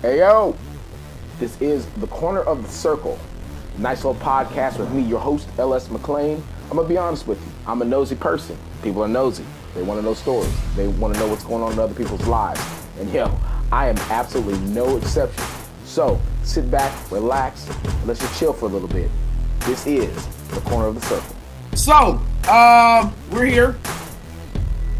[0.00, 0.56] Hey yo,
[1.40, 3.18] this is the corner of the circle.
[3.78, 6.40] Nice little podcast with me, your host LS McLean.
[6.70, 7.52] I'm gonna be honest with you.
[7.66, 8.56] I'm a nosy person.
[8.84, 9.44] People are nosy.
[9.74, 10.54] They want to know stories.
[10.76, 12.60] They want to know what's going on in other people's lives.
[13.00, 13.36] And yo,
[13.72, 15.44] I am absolutely no exception.
[15.84, 19.10] So sit back, relax, and let's just chill for a little bit.
[19.66, 21.34] This is the corner of the circle.
[21.74, 23.76] So, um, we're here.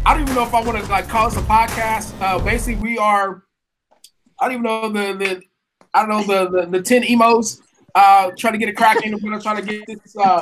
[0.05, 2.19] I don't even know if I want to like call this a podcast.
[2.19, 3.43] Uh, basically, we are.
[4.41, 5.41] I don't even know the the.
[5.93, 7.61] I don't know the the, the ten emos.
[7.95, 9.11] Uh, trying to get a cracking.
[9.11, 10.41] We're gonna try to get this uh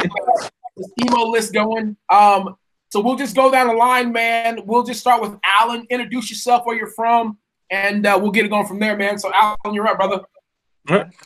[0.78, 1.98] this emo list going.
[2.10, 2.56] Um,
[2.90, 4.62] so we'll just go down the line, man.
[4.66, 5.86] We'll just start with Alan.
[5.90, 7.38] Introduce yourself, where you're from,
[7.70, 9.20] and uh, we'll get it going from there, man.
[9.20, 10.22] So, Alan, you're up, brother.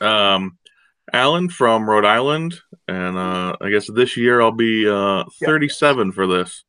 [0.02, 0.58] Um,
[1.14, 2.56] Alan from Rhode Island,
[2.88, 6.64] and uh, I guess this year I'll be uh, 37 for this.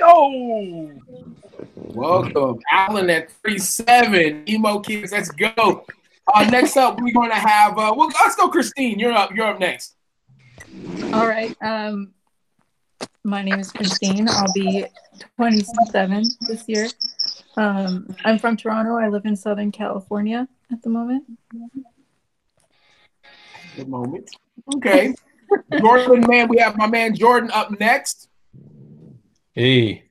[0.00, 0.90] Yo!
[1.76, 4.48] Welcome, Alan at 37.
[4.48, 5.86] Emo kids, let's go.
[6.32, 8.98] Uh, next up, we're going to have, uh, well, let's go, Christine.
[8.98, 9.30] You're up.
[9.34, 9.94] You're up next.
[11.12, 11.54] All right.
[11.62, 12.12] Um,
[13.22, 14.28] my name is Christine.
[14.28, 14.86] I'll be
[15.36, 16.88] 27 this year.
[17.56, 18.96] Um, I'm from Toronto.
[18.96, 21.24] I live in Southern California at the moment.
[23.76, 24.30] The moment.
[24.76, 25.14] Okay.
[25.78, 28.28] Jordan, man, we have my man Jordan up next.
[29.54, 30.04] Hey,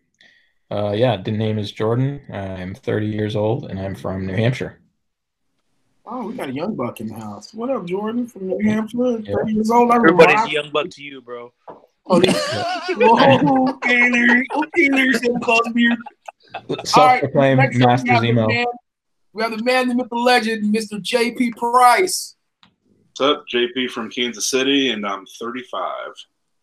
[0.72, 2.22] uh, yeah, the name is Jordan.
[2.32, 4.80] I'm 30 years old and I'm from New Hampshire.
[6.06, 7.54] Oh, we got a young buck in the house.
[7.54, 9.20] What up, Jordan from New Hampshire?
[9.20, 9.36] Yeah.
[9.36, 9.92] 30 years old.
[9.92, 11.54] I Everybody's remember- young buck to you, bro.
[12.06, 12.32] Oh, they-
[12.98, 14.46] Whoa, okay, Larry.
[14.54, 15.98] Okay, Larry, Sam Cosbeard.
[16.86, 18.66] Self-proclaimed next up, we have the man-
[19.34, 21.02] We have the man, the myth, the legend, Mr.
[21.02, 21.52] J.P.
[21.58, 22.36] Price.
[23.18, 23.46] What's up?
[23.54, 25.92] JP from Kansas City, and I'm 35.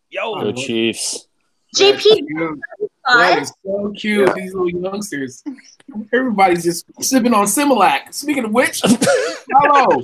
[0.09, 1.27] Yo, Oh, Chiefs.
[1.73, 2.57] That's JP.
[3.05, 4.33] That is so cute.
[4.35, 5.43] These little youngsters.
[6.13, 8.13] Everybody's just sipping on Similac.
[8.13, 10.03] Speaking of which, hello.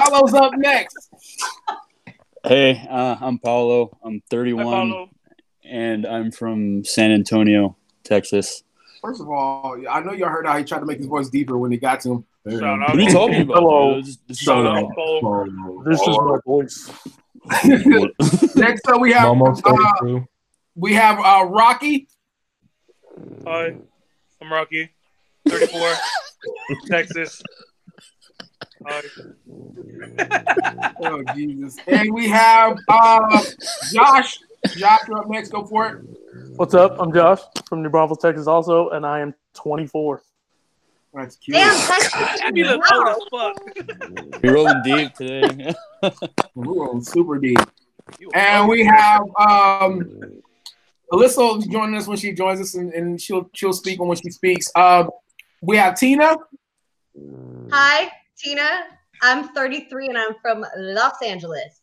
[0.00, 1.10] Hello's up next.
[2.44, 3.96] Hey, uh, I'm Paulo.
[4.04, 5.08] I'm 31 Paulo.
[5.64, 8.62] and I'm from San Antonio, Texas.
[9.00, 11.56] First of all, I know y'all heard how he tried to make his voice deeper
[11.58, 12.24] when he got to him.
[12.50, 12.80] Shout out.
[12.90, 13.54] What are you talking about?
[13.56, 14.00] Hello.
[14.02, 15.82] This- this is Shout out, Paul.
[15.86, 16.90] This is my voice.
[18.56, 20.26] Next up, we have Momo uh, 32.
[20.74, 22.08] We have uh, Rocky.
[23.46, 23.76] Hi,
[24.40, 24.90] I'm Rocky,
[25.48, 25.92] 34,
[26.86, 27.42] Texas.
[28.86, 29.02] Hi.
[31.00, 31.76] Oh Jesus!
[31.86, 33.42] And we have uh,
[33.92, 34.40] Josh.
[34.76, 35.50] Josh, you're up next.
[35.50, 36.02] Go for it.
[36.56, 36.96] What's up?
[36.98, 40.22] I'm Josh from New Braunfels, Texas, also, and I am 24.
[41.14, 41.56] That's cute.
[41.56, 42.40] damn, Texas.
[42.54, 44.42] You look old as fuck.
[44.42, 45.74] We rolling deep today.
[46.54, 47.58] We're on super deep.
[48.34, 50.42] And we have um,
[51.12, 54.16] Alyssa will be joining us when she joins us, and, and she'll she'll speak when
[54.16, 54.70] she speaks.
[54.74, 55.10] Um,
[55.60, 56.36] we have Tina.
[57.70, 58.84] Hi, Tina.
[59.22, 61.80] I'm 33 and I'm from Los Angeles.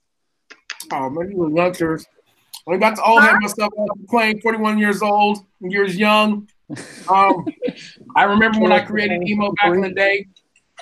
[0.92, 2.06] Oh man, you were youngsters.
[2.70, 3.74] I got to old head myself
[4.10, 6.48] playing 41 years old, years young.
[7.10, 7.46] Um,
[8.16, 10.28] I remember when I created emo back in the day.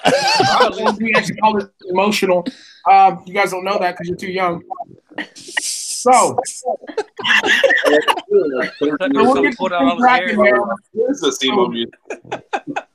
[1.00, 2.46] we actually called it emotional.
[2.90, 4.62] Um, you guys don't know that because you're too young.
[6.02, 6.80] So, so
[8.30, 10.56] we'll get Put this out all thing the cracking, hair.
[10.56, 10.76] man.
[10.94, 11.94] What is this emo music?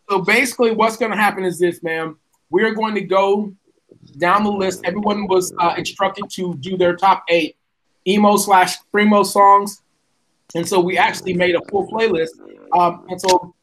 [0.09, 2.17] So basically, what's going to happen is this, man.
[2.49, 3.53] We are going to go
[4.19, 4.81] down the list.
[4.85, 7.57] Everyone was uh, instructed to do their top eight
[8.07, 9.83] emo slash primo songs,
[10.55, 12.31] and so we actually made a full playlist.
[12.73, 13.55] Um, and so,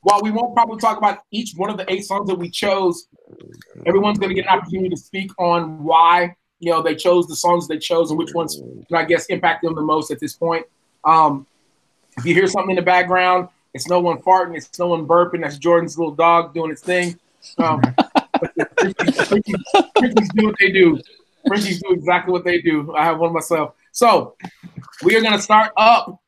[0.00, 3.06] while we won't probably talk about each one of the eight songs that we chose,
[3.86, 7.36] everyone's going to get an opportunity to speak on why you know they chose the
[7.36, 10.20] songs they chose and which ones, you know, I guess, impact them the most at
[10.20, 10.66] this point.
[11.04, 11.46] Um,
[12.16, 15.42] if you hear something in the background, it's no one farting, it's no one burping.
[15.42, 17.18] That's Jordan's little dog doing its thing.
[17.58, 17.80] Um,
[19.26, 19.56] Frenchies,
[19.98, 21.00] Frenchies do what they do.
[21.46, 22.94] Frenchies do exactly what they do.
[22.94, 23.74] I have one myself.
[23.92, 24.34] So
[25.02, 26.20] we are going to start up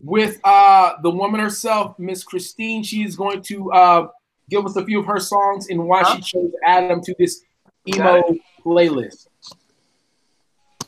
[0.00, 2.82] with uh, the woman herself, Miss Christine.
[2.82, 4.08] She is going to uh,
[4.50, 7.14] give us a few of her songs and why she chose to add them to
[7.18, 7.42] this
[7.88, 8.22] emo
[8.64, 9.28] playlist.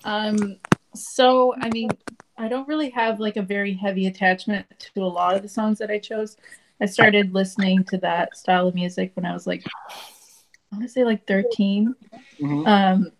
[0.06, 0.56] Um,
[0.94, 1.90] so I mean,
[2.38, 5.78] I don't really have like a very heavy attachment to a lot of the songs
[5.78, 6.36] that I chose.
[6.80, 10.88] I started listening to that style of music when I was like, I want to
[10.88, 11.94] say like 13.
[12.40, 12.66] Mhm.
[12.66, 13.12] Um,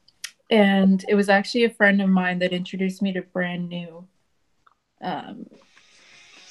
[0.51, 4.07] and it was actually a friend of mine that introduced me to Brand New.
[5.01, 5.47] Um,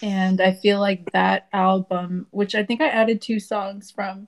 [0.02, 4.28] and I feel like that album, which I think I added two songs from,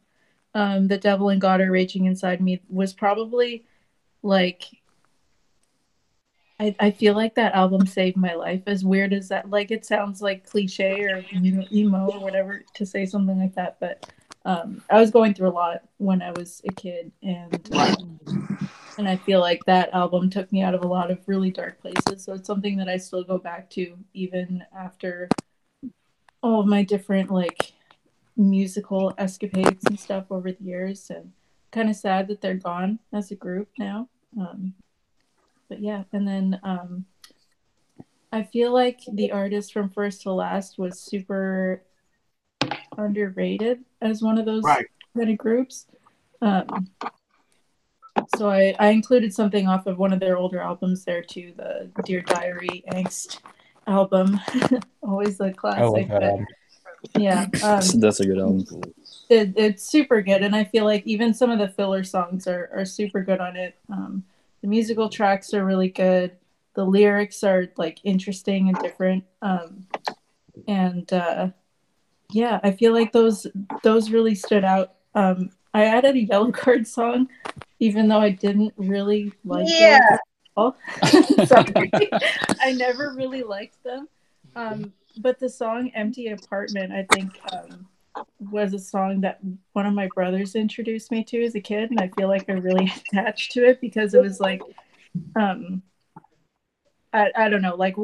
[0.53, 3.65] um, The Devil and God Are Raging Inside Me, was probably
[4.23, 4.63] like
[6.59, 8.63] I, I feel like that album saved my life.
[8.65, 12.63] As weird as that, like it sounds like cliche or you know emo or whatever
[12.75, 14.11] to say something like that, but
[14.45, 18.19] um, I was going through a lot when I was a kid, and um,
[18.97, 21.79] and I feel like that album took me out of a lot of really dark
[21.81, 22.23] places.
[22.23, 25.29] So it's something that I still go back to even after
[26.41, 27.73] all of my different like
[28.35, 31.33] musical escapades and stuff over the years, and
[31.71, 34.09] kind of sad that they're gone as a group now.
[34.39, 34.73] Um,
[35.69, 37.05] but yeah, and then um,
[38.31, 41.83] I feel like the artist from First to Last was super
[42.97, 44.87] underrated as one of those Right.
[45.15, 45.85] kind of groups.
[46.41, 46.89] Um,
[48.35, 51.89] so I, I included something off of one of their older albums there too, the
[52.03, 53.39] Dear Diary Angst
[53.87, 54.39] album.
[55.01, 56.07] Always a classic.
[56.09, 56.45] that
[57.13, 58.65] but yeah, um, That's a good album.
[59.29, 62.69] it, it's super good and i feel like even some of the filler songs are,
[62.73, 64.23] are super good on it um,
[64.67, 66.31] the musical tracks are really good
[66.75, 69.87] the lyrics are like interesting and different um,
[70.67, 71.47] and uh,
[72.31, 73.47] yeah i feel like those
[73.81, 77.27] those really stood out um, i added a Yellowcard song
[77.79, 79.99] even though i didn't really like Yeah.
[80.55, 80.73] Card.
[81.47, 81.91] Sorry.
[82.61, 84.09] i never really liked them
[84.55, 87.87] um, but the song empty apartment i think um,
[88.39, 89.39] was a song that
[89.73, 92.53] one of my brothers introduced me to as a kid and i feel like i
[92.53, 94.61] really attached to it because it was like
[95.35, 95.81] um
[97.13, 97.95] I, I don't know like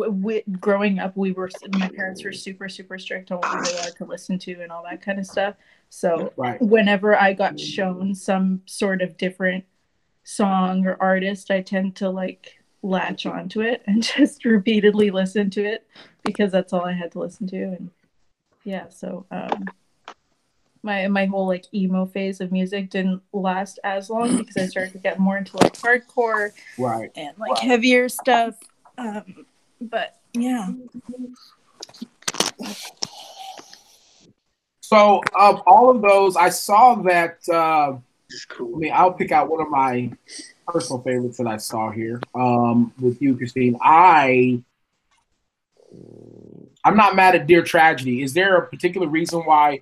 [0.60, 3.96] growing up we were my parents were super super strict on what we were allowed
[3.98, 5.56] to listen to and all that kind of stuff
[5.90, 6.62] so Right.
[6.62, 9.66] whenever i got shown some sort of different
[10.24, 15.64] song or artist i tend to like latch onto it and just repeatedly listen to
[15.64, 15.86] it
[16.24, 17.92] because that's all i had to listen to and
[18.64, 19.66] yeah so um
[20.84, 24.92] my my whole like emo phase of music didn't last as long because I started
[24.94, 27.10] to get more into like hardcore Right.
[27.16, 28.56] and like heavier stuff.
[28.98, 29.46] Um,
[29.82, 30.70] but yeah,
[34.82, 37.38] So of all of those, I saw that.
[37.50, 37.94] Uh,
[38.60, 40.12] I mean, I'll pick out one of my
[40.68, 43.78] personal favorites that I saw here um, with you, Christine.
[43.82, 44.62] I
[46.84, 48.22] I'm not mad at Dear Tragedy.
[48.24, 49.82] Is there a particular reason why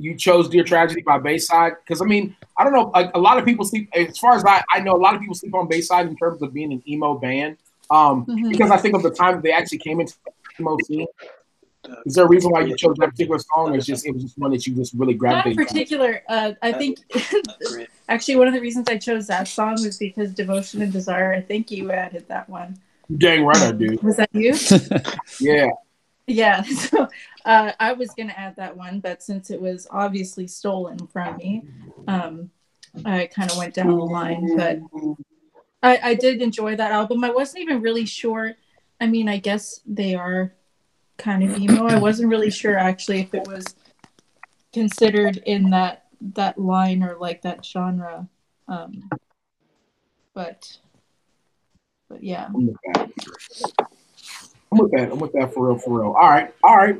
[0.00, 1.74] you chose Dear Tragedy by Bayside?
[1.84, 2.90] Because I mean, I don't know.
[2.94, 3.88] Like a lot of people sleep.
[3.94, 6.40] As far as I, I know, a lot of people sleep on Bayside in terms
[6.42, 7.58] of being an emo band.
[7.90, 8.50] Um, Mhm.
[8.50, 10.32] Because I think of the time they actually came into the
[10.62, 11.06] emo scene.
[12.04, 13.70] Is there a reason why you chose that particular song?
[13.72, 15.56] Or it's just it was just one that you just really not in gravitated?
[15.56, 15.72] towards?
[15.72, 16.22] particular.
[16.28, 16.98] Uh, I think
[18.08, 21.32] actually one of the reasons I chose that song was because Devotion and Desire.
[21.32, 22.78] I think you added that one.
[23.16, 23.98] Dang right, I do.
[24.02, 24.54] Was that you?
[25.40, 25.68] Yeah.
[26.30, 27.08] Yeah, so
[27.44, 31.64] uh, I was gonna add that one, but since it was obviously stolen from me,
[32.06, 32.50] um,
[33.04, 34.56] I kind of went down the line.
[34.56, 34.78] But
[35.82, 37.24] I, I did enjoy that album.
[37.24, 38.54] I wasn't even really sure.
[39.00, 40.52] I mean, I guess they are
[41.16, 41.86] kind of emo.
[41.86, 43.64] I wasn't really sure actually if it was
[44.72, 48.28] considered in that that line or like that genre.
[48.68, 49.08] Um,
[50.32, 50.78] but
[52.08, 52.50] but yeah.
[54.72, 55.10] I'm with that.
[55.10, 55.12] I'm with that.
[55.12, 56.12] I'm with that for real, for real.
[56.12, 56.96] All right, all right.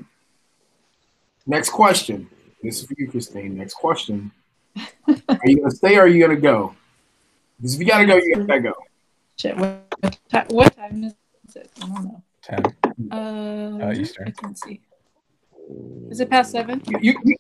[1.47, 2.29] Next question.
[2.63, 3.57] This is for you, Christine.
[3.57, 4.33] Next question.
[4.77, 6.75] Are you gonna stay or are you gonna go?
[7.57, 8.75] Because if you gotta go, you gotta go.
[9.37, 10.19] Shit, what,
[10.49, 11.15] what, time is
[11.55, 11.71] it?
[11.83, 12.23] I don't know.
[12.43, 12.65] 10.
[13.11, 14.29] Uh, Uh, Eastern.
[14.29, 14.81] I can see.
[16.11, 16.83] Is it past seven?
[16.87, 17.37] You, you, you,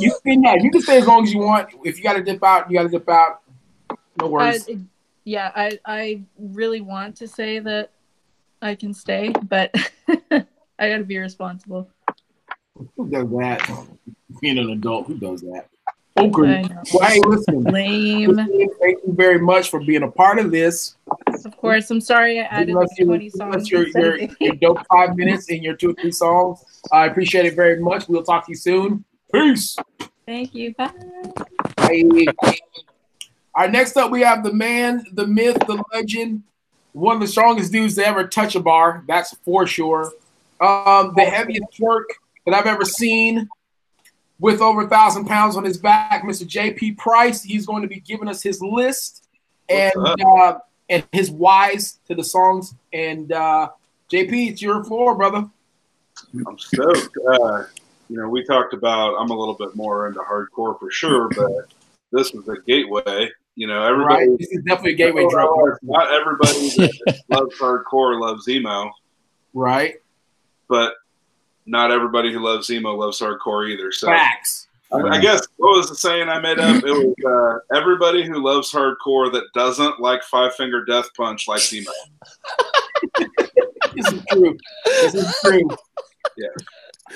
[0.00, 1.68] you can yeah, you can stay as long as you want.
[1.84, 3.42] If you gotta dip out, you gotta dip out.
[4.18, 4.68] No I, worries.
[5.24, 7.90] yeah, I I really want to say that
[8.62, 9.74] I can stay, but
[10.08, 10.44] I
[10.78, 11.90] gotta be responsible.
[12.96, 13.86] Who does that?
[14.40, 15.66] Being an adult, who does that?
[16.16, 16.64] Okay.
[16.92, 17.64] Well, hey, listen.
[17.64, 18.36] Lame.
[18.36, 20.96] Thank you very much for being a part of this.
[21.44, 23.70] Of course, I'm sorry I added like your, 20 songs.
[23.70, 24.44] your, your, of 50.
[24.44, 26.64] your dope five minutes and your two or three songs.
[26.92, 28.08] I appreciate it very much.
[28.08, 29.04] We'll talk to you soon.
[29.32, 29.76] Peace.
[30.26, 30.74] Thank you.
[30.74, 30.92] Bye.
[31.76, 32.28] Bye.
[33.54, 36.42] All right, next up we have the man, the myth, the legend,
[36.92, 39.04] one of the strongest dudes to ever touch a bar.
[39.06, 40.12] That's for sure.
[40.60, 42.04] Um, the heaviest twerk
[42.46, 43.48] that I've ever seen,
[44.38, 46.44] with over a thousand pounds on his back, Mr.
[46.46, 47.42] JP Price.
[47.42, 49.26] He's going to be giving us his list
[49.68, 50.58] and uh,
[50.88, 52.74] and his whys to the songs.
[52.92, 53.70] And uh,
[54.10, 55.48] JP, it's your floor, brother.
[56.46, 57.16] I'm stoked.
[57.26, 57.64] Uh,
[58.08, 61.72] you know, we talked about I'm a little bit more into hardcore for sure, but
[62.10, 63.30] this is a gateway.
[63.54, 64.28] You know, everybody.
[64.28, 64.38] Right?
[64.38, 65.48] This is definitely a gateway drug.
[65.82, 68.90] Not everybody that loves hardcore loves emo,
[69.54, 69.96] Right?
[70.68, 70.94] but
[71.66, 73.92] not everybody who loves emo loves hardcore either.
[73.92, 74.68] So Facts.
[74.90, 76.82] I, I guess what was the saying I made up?
[76.82, 77.14] It was
[77.70, 81.90] uh, everybody who loves hardcore that doesn't like Five Finger Death Punch likes emo.
[83.94, 84.56] This is true.
[84.86, 85.68] This is true.
[86.36, 86.48] Yeah.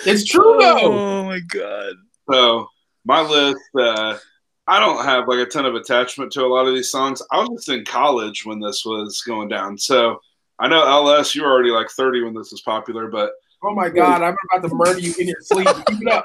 [0.05, 0.79] It's true though.
[0.93, 1.95] Oh my god.
[2.31, 2.69] So
[3.05, 3.61] my list.
[3.79, 4.19] Uh,
[4.67, 7.23] I don't have like a ton of attachment to a lot of these songs.
[7.31, 10.21] I was just in college when this was going down, so
[10.59, 11.35] I know LS.
[11.35, 13.31] You were already like 30 when this was popular, but
[13.63, 15.67] Oh my God, I'm about to murder you in your sleep.
[15.89, 16.25] Keep it up.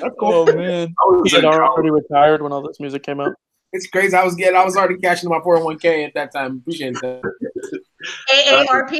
[0.00, 0.32] That's cool.
[0.32, 0.88] Oh man.
[0.88, 1.60] I was He had college.
[1.60, 3.34] already retired when all this music came out.
[3.72, 4.16] It's crazy.
[4.16, 6.56] I was getting, I was already cashing my 401k at that time.
[6.58, 7.22] Appreciate that.
[8.32, 8.98] AARP,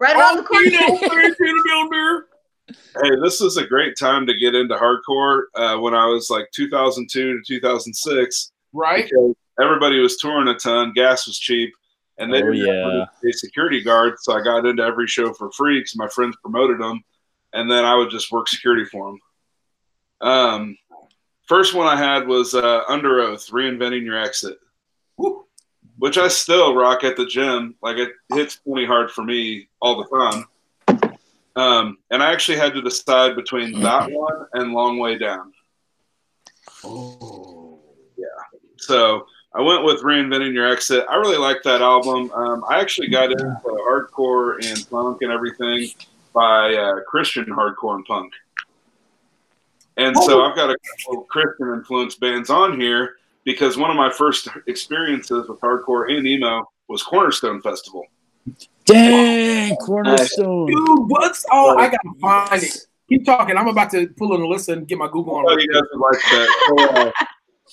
[0.00, 2.26] right around the Oh, corner.
[2.68, 5.44] Hey, this is a great time to get into hardcore.
[5.54, 9.10] Uh, when I was like 2002 to 2006, Right?
[9.60, 11.72] everybody was touring a ton, gas was cheap,
[12.18, 13.04] and they Oh, yeah.
[13.24, 14.14] a security guard.
[14.20, 17.02] So I got into every show for free because my friends promoted them,
[17.52, 19.20] and then I would just work security for them.
[20.28, 20.78] Um,
[21.48, 24.58] first one I had was uh, Underoath, reinventing your exit,
[25.16, 25.46] Woo.
[25.98, 27.76] which I still rock at the gym.
[27.80, 30.44] Like it hits plenty hard for me all the time.
[31.56, 35.52] Um, and I actually had to decide between that one and Long Way Down.
[36.84, 37.80] Oh.
[38.16, 38.26] Yeah.
[38.76, 41.06] So I went with Reinventing Your Exit.
[41.08, 42.30] I really like that album.
[42.32, 45.88] Um, I actually got into hardcore and punk and everything
[46.34, 48.34] by uh, Christian hardcore and punk.
[49.96, 53.96] And so I've got a couple of Christian influenced bands on here because one of
[53.96, 58.04] my first experiences with hardcore and emo was Cornerstone Festival.
[58.86, 60.66] Dang, Cornerstone.
[60.66, 62.86] Dude, what's oh I gotta find it.
[63.08, 63.56] Keep talking.
[63.56, 65.44] I'm about to pull in a list and get my Google on.
[65.46, 66.64] Oh, you guys would like that.
[66.68, 67.26] So, uh,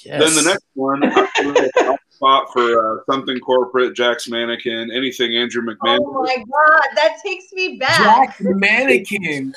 [0.05, 0.19] Yes.
[0.35, 2.61] Then the next one, I really hot spot for
[3.01, 5.99] uh, something corporate, Jack's Mannequin, anything Andrew McMahon.
[6.01, 7.97] Oh my god, that takes me back.
[7.97, 9.53] Jack's Mannequin.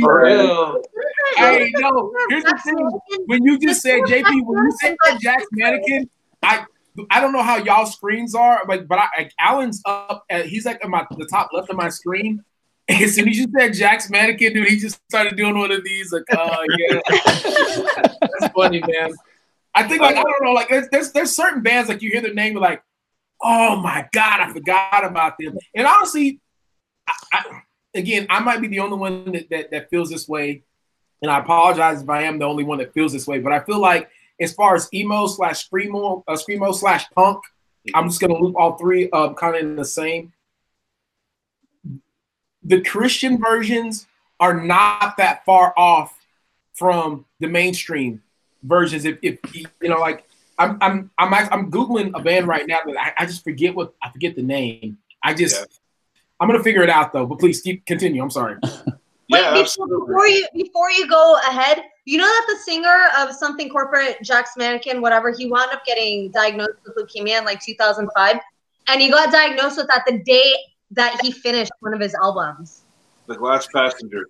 [0.00, 0.82] for real.
[1.36, 3.00] Hey, no, here's the thing.
[3.26, 6.08] When you just said JP, when you said Jack's Mannequin,
[6.42, 6.64] I
[7.10, 10.24] I don't know how y'all screens are, but but I, like, Alan's up.
[10.30, 12.44] At, he's like on my the top left of my screen.
[12.88, 16.12] As soon as you said Jack's Mannequin, dude, he just started doing one of these.
[16.12, 17.00] Like, oh yeah,
[18.20, 19.12] that's funny, man.
[19.74, 22.22] I think like I don't know, like there's, there's there's certain bands like you hear
[22.22, 22.82] their name, you're like,
[23.42, 25.58] oh my god, I forgot about them.
[25.74, 26.40] And honestly,
[27.08, 27.62] I, I,
[27.94, 30.62] again, I might be the only one that, that that feels this way,
[31.20, 33.40] and I apologize if I am the only one that feels this way.
[33.40, 34.08] But I feel like
[34.40, 37.42] as far as emo slash screamo, uh, screamo slash punk,
[37.94, 40.32] I'm just gonna loop all three um kind of in the same.
[42.62, 44.06] The Christian versions
[44.40, 46.18] are not that far off
[46.74, 48.22] from the mainstream
[48.62, 49.04] versions.
[49.04, 50.26] If, if you know, like
[50.58, 53.94] I'm I'm I'm I'm googling a band right now that I, I just forget what
[54.02, 54.98] I forget the name.
[55.22, 55.66] I just Yeah.
[56.40, 57.26] I'm gonna figure it out though.
[57.26, 58.22] But please keep continue.
[58.22, 58.56] I'm sorry.
[59.28, 63.34] Wait, Yeah, before, before you before you go ahead, you know that the singer of
[63.34, 68.36] something corporate, Jack's Mannequin, whatever, he wound up getting diagnosed with leukemia in like 2005,
[68.88, 70.54] and he got diagnosed with that the day
[70.92, 72.82] that he finished one of his albums.
[73.26, 74.28] The Glass Passenger.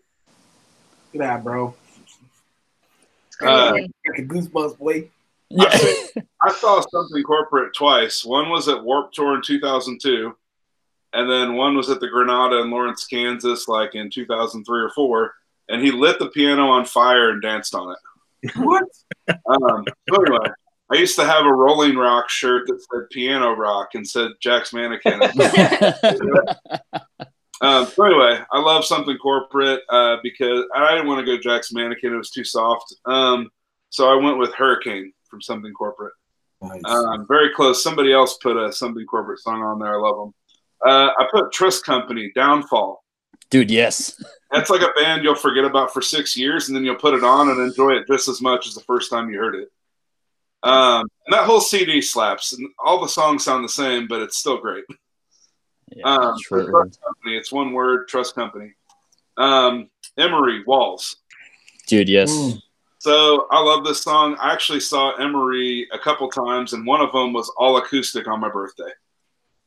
[1.13, 1.75] Look at that, bro.
[2.01, 3.73] It's Uh,
[4.17, 5.11] the goosebumps, boy.
[5.51, 5.69] Yeah.
[6.43, 8.25] I saw something corporate twice.
[8.25, 10.35] One was at Warp Tour in 2002,
[11.17, 15.35] and then one was at the Granada in Lawrence, Kansas, like in 2003 or four.
[15.69, 18.53] And he lit the piano on fire and danced on it.
[18.57, 18.85] What?
[19.29, 20.49] Um, so anyway,
[20.93, 24.73] I used to have a Rolling Rock shirt that said Piano Rock and said Jack's
[24.73, 25.21] Mannequin.
[27.63, 31.73] Um, so anyway, I love something corporate uh, because I didn't want to go Jack's
[31.73, 32.95] Mannequin; it was too soft.
[33.07, 33.49] Um,
[33.89, 36.13] so I went with Hurricane from something corporate.
[36.85, 37.83] Um, very close.
[37.83, 39.95] Somebody else put a something corporate song on there.
[39.95, 40.35] I love them.
[40.85, 43.03] Uh, I put Trust Company, Downfall.
[43.51, 44.23] Dude, yes.
[44.51, 47.25] That's like a band you'll forget about for six years, and then you'll put it
[47.25, 49.69] on and enjoy it just as much as the first time you heard it.
[50.63, 54.37] Um, and that whole CD slaps, and all the songs sound the same, but it's
[54.37, 54.85] still great.
[55.95, 57.37] Yeah, Um, short Trust Company.
[57.37, 58.09] It's one word.
[58.09, 58.73] Trust Company.
[59.37, 61.17] Um, Emery Walls.
[61.87, 62.33] Dude, yes.
[62.33, 62.61] Mm.
[62.99, 64.37] So I love this song.
[64.41, 68.41] I actually saw Emery a couple times, and one of them was all acoustic on
[68.41, 68.91] my birthday,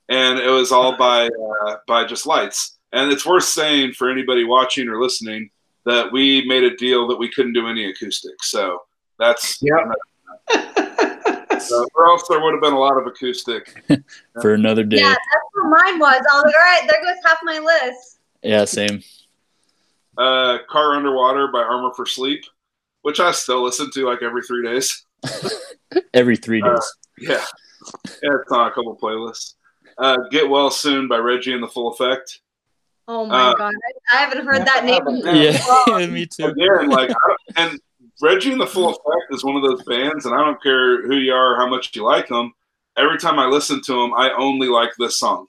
[0.09, 2.77] and it was all by uh, by just lights.
[2.91, 5.49] And it's worth saying for anybody watching or listening
[5.85, 8.43] that we made a deal that we couldn't do any acoustic.
[8.43, 8.81] So
[9.17, 9.91] that's yeah.
[11.59, 13.83] So, or else there would have been a lot of acoustic.
[14.41, 14.97] For another day.
[14.97, 16.23] Yeah, that's what mine was.
[16.31, 18.19] I was like, all right, there goes half my list.
[18.41, 19.03] Yeah, same.
[20.17, 22.45] Uh, Car Underwater by Armor for Sleep,
[23.01, 25.05] which I still listen to like every three days.
[26.13, 26.95] Every three Uh, days.
[27.17, 27.45] Yeah,
[28.23, 29.55] yeah, it's on a couple playlists.
[29.99, 32.39] Uh, Get Well Soon by Reggie and the Full Effect.
[33.07, 33.73] Oh my Uh, god,
[34.11, 35.05] I, I haven't heard that name.
[35.07, 35.51] in yeah,
[35.85, 36.45] so me too.
[36.45, 37.39] Again, like, I don't-
[37.71, 37.79] and
[38.21, 41.15] Reggie and the Full Effect is one of those bands, and I don't care who
[41.15, 42.53] you are, or how much you like them.
[42.97, 45.47] Every time I listen to them, I only like this song.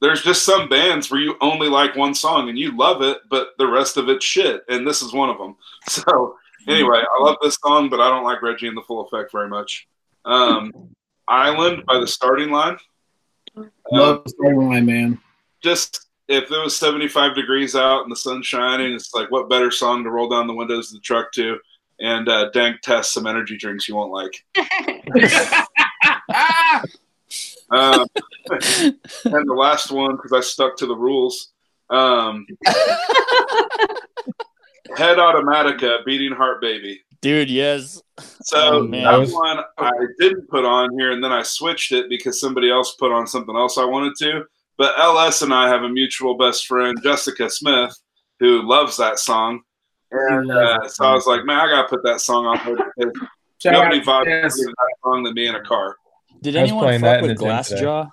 [0.00, 3.50] There's just some bands where you only like one song and you love it, but
[3.58, 5.56] the rest of it's shit, and this is one of them.
[5.88, 6.36] So
[6.68, 9.48] Anyway, I love this song, but I don't like Reggie and the Full Effect very
[9.48, 9.86] much.
[10.24, 10.72] Um,
[11.28, 12.76] Island by the Starting Line.
[13.56, 15.18] Um, Love the storyline, man.
[15.62, 19.70] just if it was 75 degrees out and the sun's shining, it's like what better
[19.70, 21.58] song to roll down the windows of the truck to
[22.00, 24.44] and uh, dank test some energy drinks you won't like.
[27.70, 28.06] Um,
[28.50, 31.52] and the last one, because I stuck to the rules.
[31.90, 32.46] Um,
[34.96, 37.00] Head Automatica, Beating Heart Baby.
[37.26, 38.00] Dude, yes.
[38.44, 39.02] So Oh, man.
[39.02, 39.90] that one I
[40.20, 43.56] didn't put on here, and then I switched it because somebody else put on something
[43.56, 44.44] else I wanted to.
[44.78, 47.92] But LS and I have a mutual best friend, Jessica Smith,
[48.38, 49.62] who loves that song.
[50.12, 53.12] And uh, so I was like, man, I gotta put that song on there because
[53.60, 54.56] Shout nobody vibes Jess.
[54.64, 55.96] that song than me in a car.
[56.42, 57.82] Did anyone playing fuck that with the gym today.
[57.82, 58.10] Glassjaw?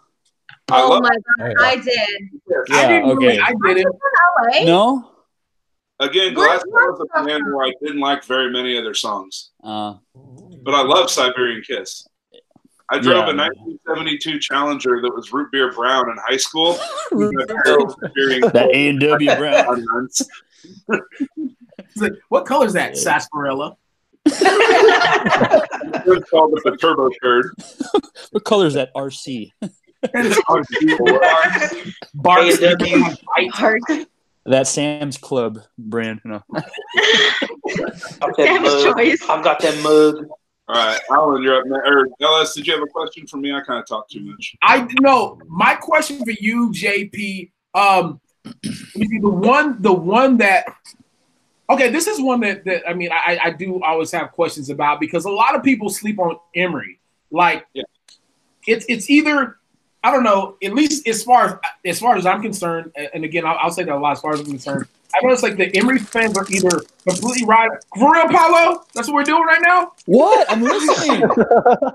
[0.72, 2.00] Oh my god, I did.
[2.72, 3.39] I Yeah, didn't really, okay.
[3.41, 4.65] I did it.
[4.65, 5.12] No?
[6.00, 6.33] Again.
[6.35, 9.95] What- Glassjaw a band where I didn't like very many of their songs, Uh,
[10.63, 12.07] but I love Siberian Kiss.
[12.89, 13.31] I drove Yeah.
[13.31, 16.73] a 1972 Challenger that was root beer brown in high school.
[17.09, 19.85] Siberian that A and W Brown.
[19.93, 20.27] runs.
[21.93, 23.77] He's like, what color is that, sarsaparilla?
[24.25, 27.45] It's called the turbo turd.
[28.31, 29.51] What color is that RC?
[30.01, 31.39] That
[34.45, 34.63] is Bart A&W.
[34.63, 34.63] Hard.
[34.63, 36.21] That Sam's Club brand.
[36.23, 36.43] No.
[38.19, 38.95] Got Sam's mug.
[38.97, 39.29] choice.
[39.29, 40.27] I've got that mug.
[40.69, 41.88] All right, Alan, you're up next.
[41.89, 43.53] Or LS, did you have a question for me?
[43.53, 44.55] I kind of talked too much.
[44.62, 45.39] I no.
[45.47, 47.51] My question for you, JP.
[47.73, 48.21] Um,
[48.63, 50.65] the one, the one that.
[51.69, 55.00] Okay, this is one that that I mean, I I do always have questions about
[55.01, 57.00] because a lot of people sleep on Emery.
[57.31, 57.83] Like, Yeah.
[58.67, 59.57] it's it's either
[60.03, 60.57] I don't know.
[60.62, 63.72] At least as far as as far as I'm concerned, and and again, I'll, I'll
[63.72, 64.88] say that a lot as far as I'm concerned.
[65.15, 67.69] I notice like the Emery fans are either completely right.
[67.98, 69.91] For real, Paulo, that's what we're doing right now.
[70.05, 70.50] What?
[70.51, 71.29] I'm listening.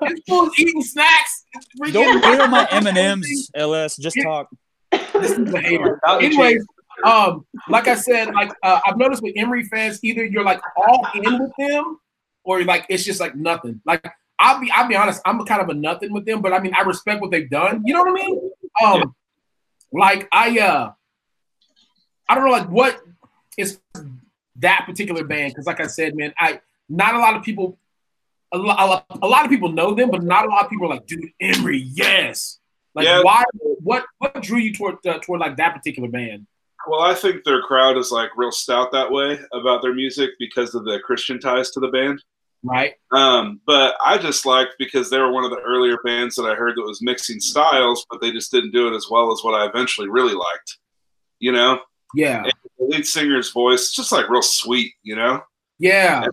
[0.09, 1.45] This fool's eating snacks.
[1.91, 3.97] Don't get on my M and M's, LS.
[3.97, 4.49] Just talk.
[4.91, 5.95] This is a hater.
[5.95, 6.65] Without Anyways,
[7.04, 11.06] um, like I said, like uh, I've noticed with Emery fans, either you're like all
[11.15, 11.99] in with them,
[12.45, 13.80] or like it's just like nothing.
[13.85, 14.06] Like
[14.41, 16.75] I'll be, I'll be honest, I'm kind of a nothing with them, but I mean
[16.75, 17.83] I respect what they've done.
[17.85, 18.51] You know what I mean?
[18.85, 19.15] Um,
[19.93, 20.93] like I, uh,
[22.29, 23.01] I don't know, like what
[23.57, 23.81] is
[24.57, 25.53] that particular band?
[25.53, 27.79] Because like I said, man, I not a lot of people.
[28.51, 30.71] A lot, a lot, a lot of people know them, but not a lot of
[30.71, 32.59] people are like, dude, Emery, yes.
[32.95, 33.21] Like, Yeah.
[33.23, 33.45] why?
[33.81, 34.07] What?
[34.17, 36.47] What drew you toward uh, toward like that particular band?
[36.87, 40.75] Well, I think their crowd is like real stout that way about their music because
[40.75, 42.23] of the Christian ties to the band.
[42.64, 42.94] Right?
[43.12, 46.54] Um, but I just liked because they were one of the earlier bands that I
[46.54, 49.54] heard that was mixing styles, but they just didn't do it as well as what
[49.54, 50.78] I eventually really liked.
[51.38, 51.80] You know,
[52.14, 52.42] Yeah,
[52.78, 54.92] the lead singer's voice, just like real sweet.
[55.02, 55.40] You know,
[55.78, 56.26] yeah,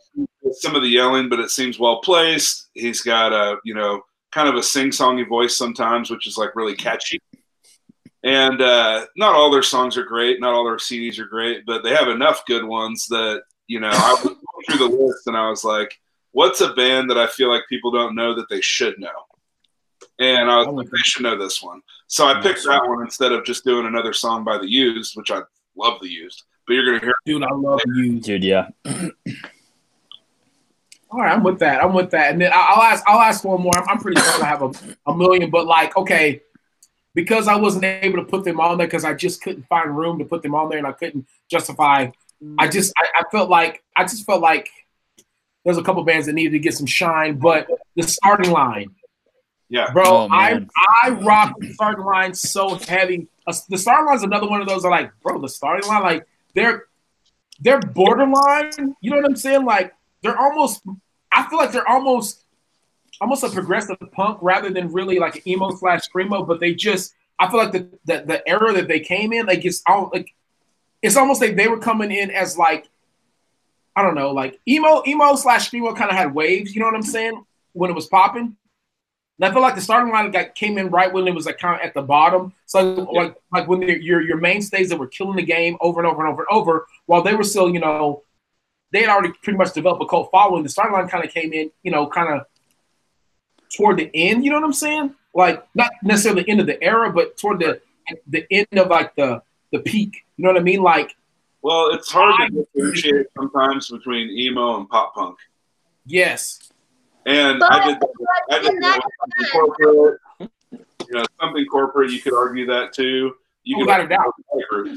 [0.51, 2.69] some of the yelling, but it seems well placed.
[2.73, 6.75] He's got a you know kind of a sing-songy voice sometimes, which is like really
[6.75, 7.19] catchy.
[8.23, 11.83] And uh, not all their songs are great, not all their CDs are great, but
[11.83, 13.91] they have enough good ones that you know.
[13.91, 15.95] I was going through the list and I was like,
[16.35, 19.19] "What's a band that I feel like people don't know that they should know?"
[20.19, 23.31] And I was like, "They should know this one." So I picked that one instead
[23.31, 25.41] of just doing another song by the Used, which I
[25.75, 26.43] love the Used.
[26.67, 28.19] But you're gonna hear dude, I love you.
[28.19, 28.67] Dude, yeah.
[31.11, 31.83] All right, I'm with that.
[31.83, 32.31] I'm with that.
[32.31, 33.03] And then I- I'll ask.
[33.07, 33.71] I'll ask one more.
[33.77, 34.71] I'm, I'm pretty sure I have a,
[35.07, 36.41] a million, but like, okay,
[37.13, 40.19] because I wasn't able to put them on there because I just couldn't find room
[40.19, 42.09] to put them on there, and I couldn't justify.
[42.59, 44.69] I just, I, I felt like, I just felt like
[45.65, 48.87] there's a couple bands that needed to get some shine, but the starting line,
[49.67, 50.65] yeah, bro, Oh, I.
[51.03, 53.27] I rock the starting line so heavy.
[53.47, 54.83] Uh, The starting line is another one of those.
[54.83, 56.85] That like, bro, the starting line, like they're
[57.59, 58.71] they're borderline.
[59.01, 59.65] You know what I'm saying?
[59.65, 60.83] Like they're almost.
[61.31, 62.43] I feel like they're almost
[63.21, 66.47] almost a progressive punk rather than really like an emo slash screamo.
[66.47, 67.13] But they just.
[67.39, 70.33] I feel like the the, the era that they came in, like it's all like
[71.01, 72.87] it's almost like they were coming in as like
[73.95, 76.75] I don't know, like emo emo slash screamo kind of had waves.
[76.75, 77.43] You know what I'm saying?
[77.73, 78.55] When it was popping.
[79.37, 81.57] And I feel like the starting line got came in right when it was like
[81.57, 82.53] kind of at the bottom.
[82.65, 82.81] So
[83.11, 86.33] like like when your your mainstays that were killing the game over and over and
[86.33, 88.23] over and over, while they were still you know
[88.91, 90.63] they had already pretty much developed a cult following.
[90.63, 92.45] The starting line kind of came in you know kind of
[93.75, 94.45] toward the end.
[94.45, 95.15] You know what I'm saying?
[95.33, 97.81] Like not necessarily the end of the era, but toward the
[98.27, 100.23] the end of like the the peak.
[100.37, 100.81] You know what I mean?
[100.81, 101.15] Like
[101.65, 105.35] Well, it's hard to differentiate sometimes between emo and pop punk.
[106.05, 106.59] yes,
[107.25, 107.97] And But- I did,
[108.51, 110.19] I did in that something corporate.
[110.39, 110.47] You
[111.09, 112.11] know, something corporate.
[112.11, 113.33] You could argue that too.
[113.63, 114.33] You oh, could Without doubt.
[114.71, 114.95] argue.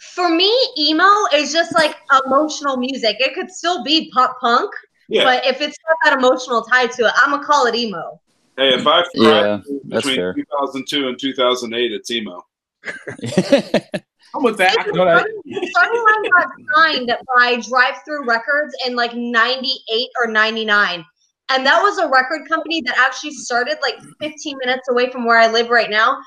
[0.00, 1.94] For me, emo is just like
[2.26, 3.18] emotional music.
[3.20, 4.72] It could still be pop punk,
[5.08, 5.22] Yeah.
[5.22, 8.20] but if it's got that emotional tie to it, I'm gonna call it emo.
[8.56, 10.34] Hey, if I Yeah, that's between fair.
[10.34, 12.44] 2002 and 2008, it's emo.
[14.34, 14.74] I'm with that.
[14.92, 21.04] know what I- Starting Line got signed by Drive-Thru Records in like 98 or 99.
[21.50, 25.38] And that was a record company that actually started like 15 minutes away from where
[25.38, 26.18] I live right now,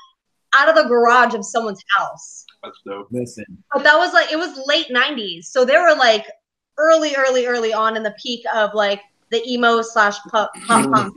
[0.54, 2.44] out of the garage of someone's house.
[2.62, 3.08] That's dope.
[3.10, 5.44] Listen, But that was like, it was late 90s.
[5.46, 6.26] So they were like
[6.78, 11.14] early, early, early on in the peak of like the emo slash pop, pop punk.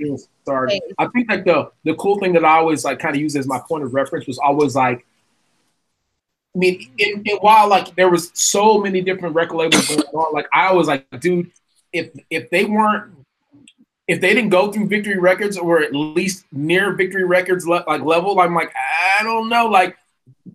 [0.98, 3.46] I think like the the cool thing that I always like kind of use as
[3.46, 5.06] my point of reference was always like,
[6.56, 10.34] I mean, in, in while like there was so many different record labels going on,
[10.34, 11.52] like I was like, dude,
[11.94, 13.14] if if they weren't,
[14.08, 18.02] if they didn't go through Victory Records or at least near Victory Records le- like
[18.02, 18.74] level, I'm like,
[19.20, 19.96] I don't know, like.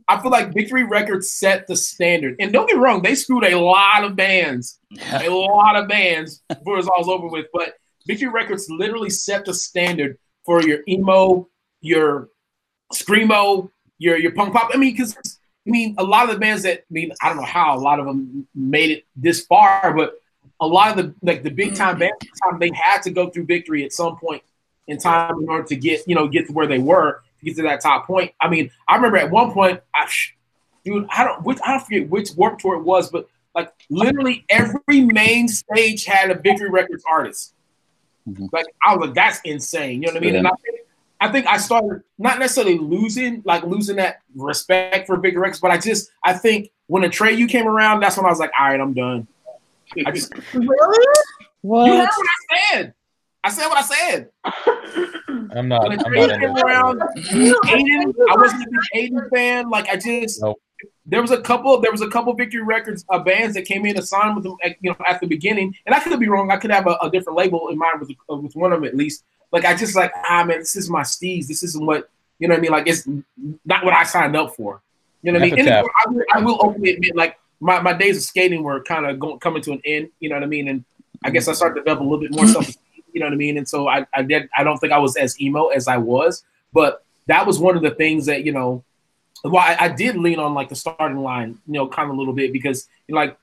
[0.09, 3.59] I feel like Victory Records set the standard, and don't get wrong, they screwed a
[3.59, 4.79] lot of bands,
[5.13, 7.47] a lot of bands before it was all over with.
[7.53, 7.75] But
[8.07, 11.49] Victory Records literally set the standard for your emo,
[11.81, 12.29] your
[12.93, 14.71] screamo, your your punk pop.
[14.75, 17.38] I mean, because I mean, a lot of the bands that I mean, I don't
[17.38, 20.20] know how a lot of them made it this far, but
[20.61, 22.50] a lot of the like the big time bands, mm-hmm.
[22.50, 24.42] time, they had to go through Victory at some point
[24.87, 27.57] in time in order to get you know get to where they were to get
[27.57, 28.33] to that top point.
[28.40, 30.09] I mean, I remember at one point, I,
[30.85, 34.44] dude, I don't which I don't forget which Warped Tour it was, but like literally
[34.50, 37.55] every main stage had a Victory Records artist.
[38.29, 38.46] Mm-hmm.
[38.53, 40.03] Like I was like, that's insane.
[40.03, 40.37] You know what I mean?
[40.37, 40.50] And I
[41.25, 45.71] I think I started not necessarily losing, like losing that respect for Big Records, but
[45.71, 48.79] I just I think when Atreyu came around, that's when I was like, all right,
[48.79, 49.27] I'm done.
[50.07, 51.07] I just Really?
[51.63, 52.95] you heard what I said.
[53.43, 54.29] I said what I said.
[55.57, 55.85] I'm not.
[55.89, 57.01] When a I'm Trey not came around.
[57.01, 59.71] Aiden, I wasn't a big Aiden fan.
[59.71, 60.61] Like I just Nope.
[61.07, 63.97] there was a couple there was a couple Victory Records uh, bands that came in
[63.97, 66.51] to sign with them at, you know at the beginning, and I could be wrong.
[66.51, 68.89] I could have a, a different label in mind with uh, with one of them
[68.89, 69.25] at least.
[69.55, 71.47] Like I just like ah man, this is my steez.
[71.47, 72.73] This isn't what you know what I mean.
[72.73, 73.07] Like it's
[73.64, 74.83] not what I signed up for.
[75.23, 75.69] You know what I mean?
[75.69, 79.21] I will, I will openly admit like my, my days of skating were kind of
[79.21, 80.09] going coming to an end.
[80.19, 80.67] You know what I mean?
[80.67, 80.85] And
[81.23, 82.75] I guess I started to develop a little bit more stuff.
[83.12, 83.57] You know what I mean?
[83.59, 84.49] And so I, I did.
[84.59, 87.83] I don't think I was as emo as I was, but that was one of
[87.85, 88.83] the things that you know.
[89.43, 92.19] Why I, I did lean on like the starting line, you know, kind of a
[92.19, 93.38] little bit because you know, like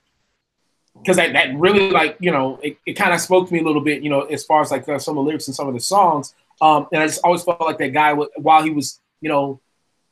[1.02, 3.64] because that, that really like you know it, it kind of spoke to me a
[3.64, 5.68] little bit, you know, as far as like uh, some of the lyrics and some
[5.68, 6.36] of the songs.
[6.62, 9.60] Um, and I just always felt like that guy while he was, you know,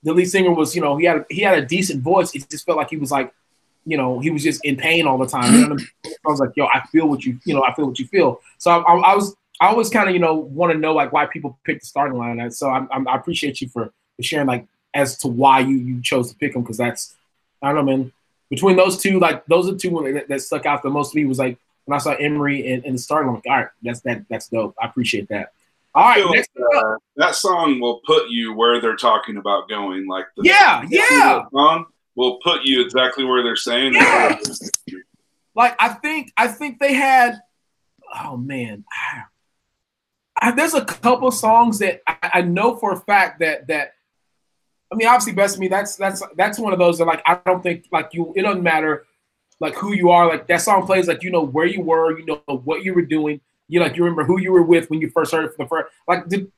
[0.01, 2.33] the lead singer was, you know, he had he had a decent voice.
[2.33, 3.33] It just felt like he was like,
[3.85, 5.53] you know, he was just in pain all the time.
[5.53, 5.87] You know I, mean?
[6.05, 8.41] I was like, yo, I feel what you, you know, I feel what you feel.
[8.57, 11.11] So I, I, I was, I always kind of, you know, want to know like
[11.11, 12.39] why people pick the starting line.
[12.39, 16.01] And so I, I, appreciate you for, for sharing like as to why you you
[16.01, 17.15] chose to pick them because that's,
[17.61, 18.11] I don't know, man.
[18.49, 21.25] Between those two, like those are two that, that stuck out the most to me
[21.25, 23.29] was like when I saw Emery and, and the starting.
[23.29, 24.75] I'm like, all right, that's that that's dope.
[24.81, 25.51] I appreciate that.
[25.95, 30.07] All right, like, uh, that song will put you where they're talking about going.
[30.07, 31.43] Like the Yeah, yeah.
[31.51, 31.85] song
[32.15, 33.93] will put you exactly where they're saying.
[33.93, 34.39] Yeah.
[35.55, 37.39] like I think I think they had
[38.23, 38.83] oh man
[40.41, 43.93] I, there's a couple songs that I, I know for a fact that that
[44.91, 47.61] I mean obviously best me that's that's that's one of those that like I don't
[47.61, 49.05] think like you it doesn't matter
[49.59, 52.25] like who you are like that song plays like you know where you were you
[52.25, 55.09] know what you were doing you like you remember who you were with when you
[55.09, 56.51] first heard it for the first like did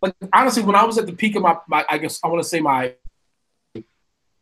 [0.00, 2.42] like honestly when I was at the peak of my, my I guess I want
[2.42, 2.94] to say my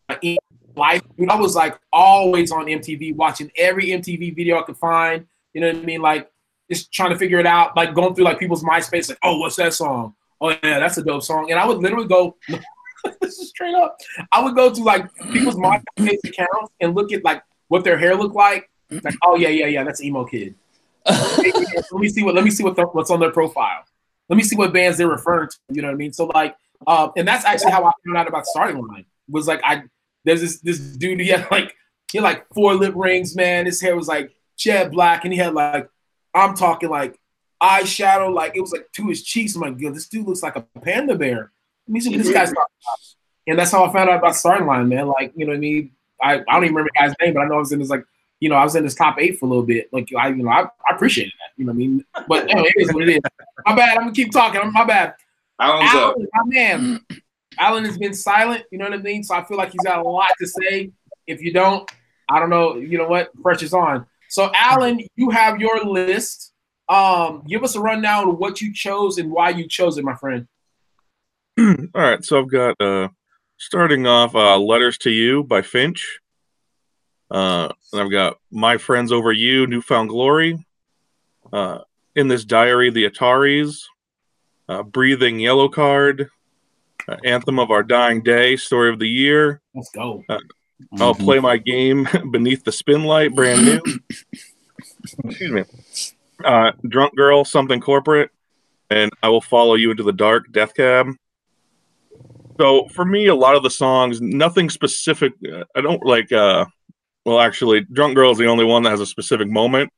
[0.09, 0.37] my
[0.77, 1.03] life.
[1.29, 5.27] I was like always on MTV, watching every MTV video I could find.
[5.53, 6.01] You know what I mean?
[6.01, 6.31] Like
[6.71, 9.57] just trying to figure it out, like going through like people's MySpace, like, oh, what's
[9.57, 10.15] that song?
[10.41, 11.51] Oh yeah, that's a dope song.
[11.51, 12.37] And I would literally go,
[13.21, 13.97] this is straight up.
[14.33, 18.15] I would go to like people's MySpace accounts and look at like what their hair
[18.15, 18.71] looked like.
[18.91, 20.55] Like, oh yeah, yeah, yeah, that's emo kid.
[21.07, 23.85] let me see what let me see what the, what's on their profile.
[24.29, 25.57] Let me see what bands they're referring to.
[25.71, 26.13] You know what I mean?
[26.13, 29.07] So like, um, and that's actually how I found out about starting line.
[29.29, 29.85] Was like I
[30.25, 31.75] there's this this dude he had like
[32.11, 33.67] he had like four lip rings, man.
[33.67, 35.89] His hair was like jet black, and he had like
[36.35, 37.19] I'm talking like
[37.63, 39.55] eyeshadow, like it was like to his cheeks.
[39.55, 41.53] I'm like, yo, this dude looks like a panda bear.
[41.91, 42.99] Let me see what this guy's talking about.
[43.49, 45.09] And that's how I found out about starting line, man.
[45.09, 45.91] Like, you know what I mean?
[46.23, 47.91] I, I don't even remember the guy's name, but I know I was in his
[47.91, 48.05] like,
[48.39, 49.93] you know, I was in his top eight for a little bit.
[49.93, 51.51] Like, I, you know, I, I appreciated that.
[51.57, 52.05] You know what I mean?
[52.29, 53.21] But you know, it is what it is.
[53.67, 53.97] My bad.
[53.99, 54.61] I'm gonna keep talking.
[54.73, 55.15] My bad.
[55.59, 56.15] Alan's up.
[56.15, 57.01] Alan, my man.
[57.59, 58.63] Alan has been silent.
[58.71, 59.25] You know what I mean?
[59.25, 60.93] So I feel like he's got a lot to say.
[61.27, 61.91] If you don't,
[62.31, 62.77] I don't know.
[62.77, 63.31] You know what?
[63.43, 64.07] Pressure's on.
[64.29, 66.53] So Alan, you have your list.
[66.89, 70.15] Um, give us a rundown of what you chose and why you chose it, my
[70.15, 70.47] friend.
[71.95, 73.09] All right, so I've got uh
[73.59, 76.21] starting off uh Letters to You by Finch.
[77.31, 80.67] Uh, and I've got My Friends Over You, New Found Glory.
[81.53, 81.79] Uh,
[82.17, 83.83] in this diary, the Ataris.
[84.69, 86.29] Uh, Breathing Yellowcard.
[87.07, 89.61] Uh, Anthem of Our Dying Day, Story of the Year.
[89.75, 90.25] Let's go.
[90.29, 90.39] Uh,
[90.99, 91.21] I'll Mhm.
[91.25, 93.81] play my game Beneath the Spinlight, brand new.
[95.25, 95.65] Excuse me.
[96.45, 98.31] Uh, Drunk Girl, Something Corporate.
[98.91, 101.07] And I Will Follow You into the Dark, Death Cab.
[102.61, 105.33] So for me, a lot of the songs, nothing specific.
[105.51, 106.31] uh, I don't like.
[106.31, 106.67] uh
[107.25, 109.91] Well, actually, Drunk Girl is the only one that has a specific moment,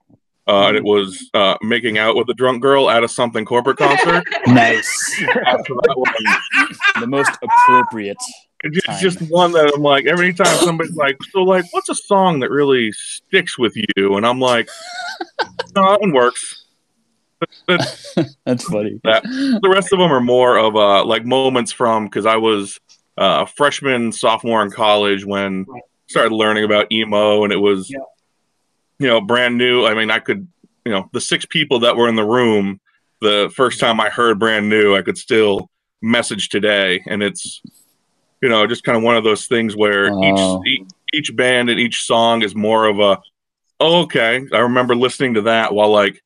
[0.46, 3.78] uh, and it was uh, making out with a drunk girl at a something corporate
[3.78, 4.24] concert.
[4.46, 5.20] Nice.
[5.44, 6.14] After that one,
[7.00, 8.16] the most appropriate.
[8.62, 9.00] it's just, Time.
[9.00, 12.50] just one that I'm like every time somebody's like, so like, what's a song that
[12.50, 14.16] really sticks with you?
[14.16, 14.68] And I'm like,
[15.74, 16.61] no, that one works.
[17.42, 17.48] But,
[18.16, 19.00] but That's funny.
[19.04, 22.78] that the rest of them are more of uh like moments from because I was
[23.18, 25.82] uh, a freshman, sophomore in college when Right.
[26.08, 27.98] started learning about emo, and it was Yeah.
[28.98, 29.84] you know brand new.
[29.86, 30.46] I mean, I could
[30.84, 32.80] you know the six people that were in the room
[33.20, 35.68] the first time I heard brand new, I could still
[36.00, 37.60] message today, and it's
[38.40, 40.62] you know just kind of one of those things where Oh.
[40.64, 43.20] each, each each band and each song is more of a
[43.80, 44.42] oh, okay.
[44.52, 46.22] I remember listening to that while like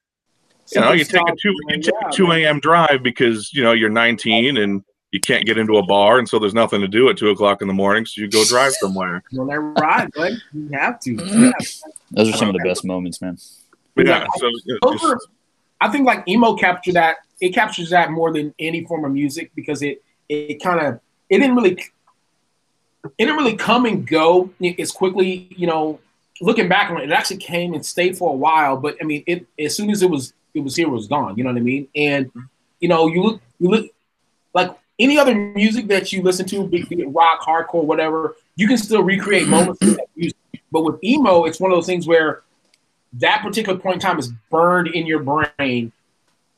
[0.75, 2.61] you know, you take a two you take a two a.m.
[2.61, 6.39] drive because you know you're 19 and you can't get into a bar, and so
[6.39, 9.23] there's nothing to do at two o'clock in the morning, so you go drive somewhere.
[9.31, 10.33] You'll never ride, bud.
[10.53, 11.15] You have to.
[11.15, 11.53] Yeah.
[12.11, 13.39] Those are some of the best moments, man.
[13.95, 14.19] But Yeah.
[14.21, 15.29] yeah, so you know, just-
[15.81, 17.17] I think like emo captured that.
[17.41, 21.01] It captures that more than any form of music because it it kind of
[21.31, 21.73] it didn't really
[23.05, 25.47] it didn't really come and go as quickly.
[25.51, 26.01] You know,
[26.41, 28.77] looking back on it, it actually came and stayed for a while.
[28.77, 31.37] But I mean, it as soon as it was it was here, it was gone.
[31.37, 31.89] You know what I mean?
[31.95, 32.31] And
[32.81, 33.91] you know, you look you look
[34.55, 38.79] like any other music that you listen to, be it rock, hardcore, whatever, you can
[38.79, 40.39] still recreate moments of that music.
[40.73, 42.43] But with emo, it's one of those things where
[43.15, 45.93] that particular point in time is burned in your brain,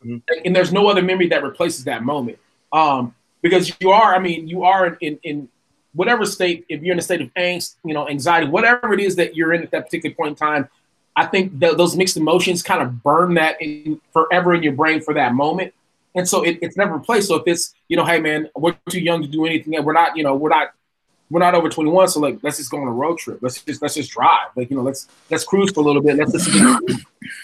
[0.04, 0.22] Mhm.
[0.44, 2.38] and there's no other memory that replaces that moment.
[2.72, 5.48] Um, because you are, I mean, you are in, in
[5.94, 9.16] whatever state, if you're in a state of angst, you know, anxiety, whatever it is
[9.16, 10.68] that you're in at that particular point in time,
[11.18, 15.00] I think that those mixed emotions kind of burn that in forever in your brain
[15.00, 15.74] for that moment.
[16.14, 17.26] And so it, it's never replaced.
[17.26, 19.82] So if it's, you know, hey man, we're too young to do anything.
[19.84, 20.68] We're not, you know, we're not,
[21.28, 22.06] we're not over 21.
[22.06, 23.40] So like, let's just go on a road trip.
[23.42, 24.50] Let's just, let's just drive.
[24.54, 26.16] Like, you know, let's, let's cruise for a little bit.
[26.16, 26.78] Let's to, you know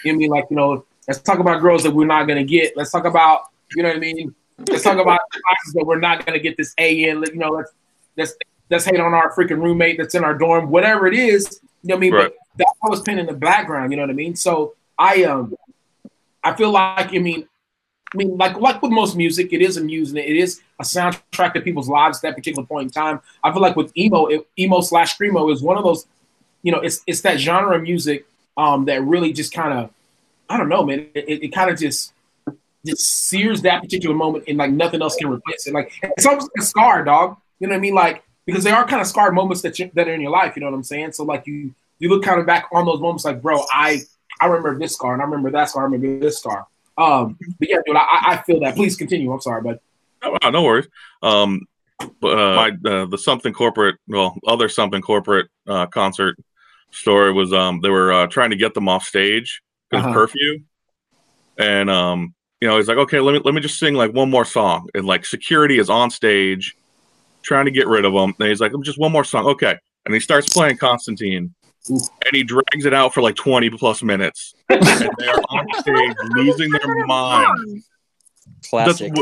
[0.06, 0.30] I mean?
[0.30, 2.76] Like, you know, let's talk about girls that we're not going to get.
[2.76, 4.32] Let's talk about, you know what I mean?
[4.68, 7.24] Let's talk about classes that we're not going to get this A in.
[7.24, 7.72] You know, let's,
[8.16, 8.34] let's,
[8.70, 11.60] let's hate on our freaking roommate that's in our dorm, whatever it is.
[11.82, 12.14] You know what I mean?
[12.14, 12.32] Right.
[12.32, 13.92] But that's always pinned in the background.
[13.92, 14.36] You know what I mean?
[14.36, 15.54] So I, um,
[16.42, 17.48] I feel like, I mean,
[18.12, 20.18] I mean, like like with most music, it is amusing.
[20.18, 23.20] It is a soundtrack to people's lives at that particular point in time.
[23.42, 26.06] I feel like with emo, it, emo slash screamo is one of those,
[26.62, 29.90] you know, it's it's that genre of music um, that really just kind of,
[30.48, 31.08] I don't know, man.
[31.14, 32.12] It, it kind of just
[32.86, 35.74] just sears that particular moment, and like nothing else can replace it.
[35.74, 37.36] Like it's almost like a scar, dog.
[37.58, 37.94] You know what I mean?
[37.94, 40.54] Like because they are kind of scarred moments that you, that are in your life.
[40.54, 41.12] You know what I'm saying?
[41.12, 44.02] So like you you look kind of back on those moments, like bro, I
[44.40, 46.66] I remember this scar, and I remember that scar, I remember this scar.
[46.98, 48.76] Um, but yeah, dude, I, I feel that.
[48.76, 49.32] Please continue.
[49.32, 49.80] I'm sorry, but
[50.22, 50.86] Oh, wow, no worries.
[51.22, 51.60] Um,
[52.20, 56.36] but uh, my uh, the something corporate, well, other something corporate uh, concert
[56.90, 60.14] story was um they were uh, trying to get them off stage because Uh-huh.
[60.14, 60.60] curfew,
[61.58, 64.30] and um you know he's like, okay, let me let me just sing like one
[64.30, 66.76] more song, and like security is on stage
[67.42, 70.14] trying to get rid of them, and he's like, just one more song, okay, and
[70.14, 71.54] he starts playing Constantine.
[71.90, 72.02] Oof.
[72.24, 74.54] And he drags it out for like 20 plus minutes.
[74.68, 74.82] and
[75.18, 77.88] they are on stage losing their minds.
[78.72, 79.12] That's, Classic.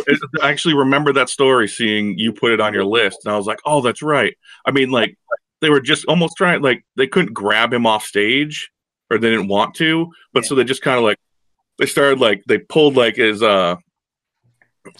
[0.40, 3.46] I actually remember that story, seeing you put it on your list, and I was
[3.46, 5.16] like, "Oh, that's right." I mean, like
[5.61, 8.70] they were just almost trying, like they couldn't grab him off stage,
[9.11, 11.18] or they didn't want to, but so they just kind of like
[11.79, 13.77] they started like they pulled like his uh,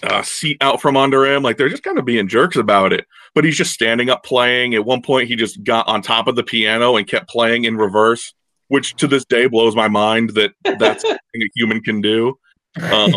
[0.03, 3.05] uh seat out from under him, like they're just kind of being jerks about it.
[3.35, 4.75] But he's just standing up playing.
[4.75, 7.77] At one point, he just got on top of the piano and kept playing in
[7.77, 8.33] reverse,
[8.67, 12.37] which to this day blows my mind that that's something a human can do.
[12.81, 13.13] Um,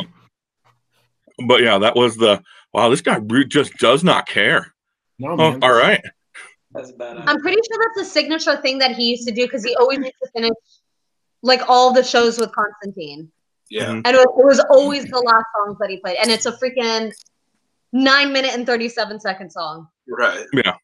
[1.47, 2.89] but yeah, that was the wow.
[2.89, 4.75] This guy just does not care.
[5.19, 6.01] no, Oh, all right.
[6.73, 6.93] That's.
[7.01, 9.99] I'm pretty sure that's a signature thing that he used to do because he always
[9.99, 10.53] used to finish
[11.43, 13.31] like all the shows with Constantine.
[13.71, 13.87] Yeah.
[13.87, 14.03] Mhm.
[14.05, 16.17] And it was, it was always the last songs that he played.
[16.21, 17.13] And it's a freaking
[17.93, 19.89] nine minute and 37 second song.
[20.09, 20.45] Right.
[20.53, 20.75] Yeah.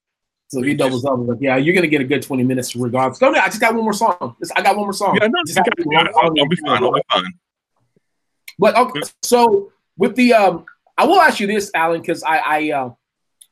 [0.49, 3.19] So he doubles up, like, yeah, you're gonna get a good 20 minutes regardless.
[3.19, 4.37] Don't I just got one more song.
[4.55, 5.17] I got one more song.
[5.21, 6.13] Yeah, no, Just you have got- to- you got it.
[6.15, 6.83] I'll, I'll be fine.
[6.85, 7.33] I'll be fine.
[8.59, 10.67] But okay, so with the um,
[10.99, 12.91] I will ask you this, Alan, because I I uh,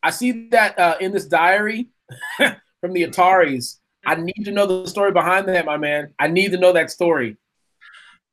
[0.02, 1.88] I see that uh, in this diary
[2.36, 6.12] from the Ataris, I need to know the story behind that, my man.
[6.18, 7.38] I need to know that story.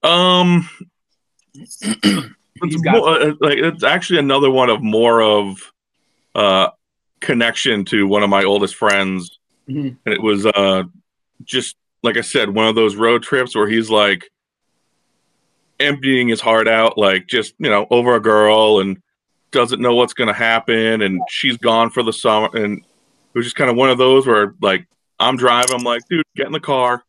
[0.08, 0.70] Um,
[1.54, 5.72] it's, more, uh, like it's actually another one of more of
[6.36, 6.70] uh
[7.20, 9.40] connection to one of my oldest friends,
[9.70, 9.98] Mhm.
[10.06, 10.84] and it was uh
[11.44, 14.30] just like I said, one of those road trips where he's like
[15.80, 19.02] emptying his heart out, like just you know over a girl and
[19.52, 23.46] doesn't know what's going to happen, and she's gone for the summer, and it was
[23.46, 24.88] just kind of one of those where like
[25.20, 27.04] I'm driving, I'm like, dude, get in the car,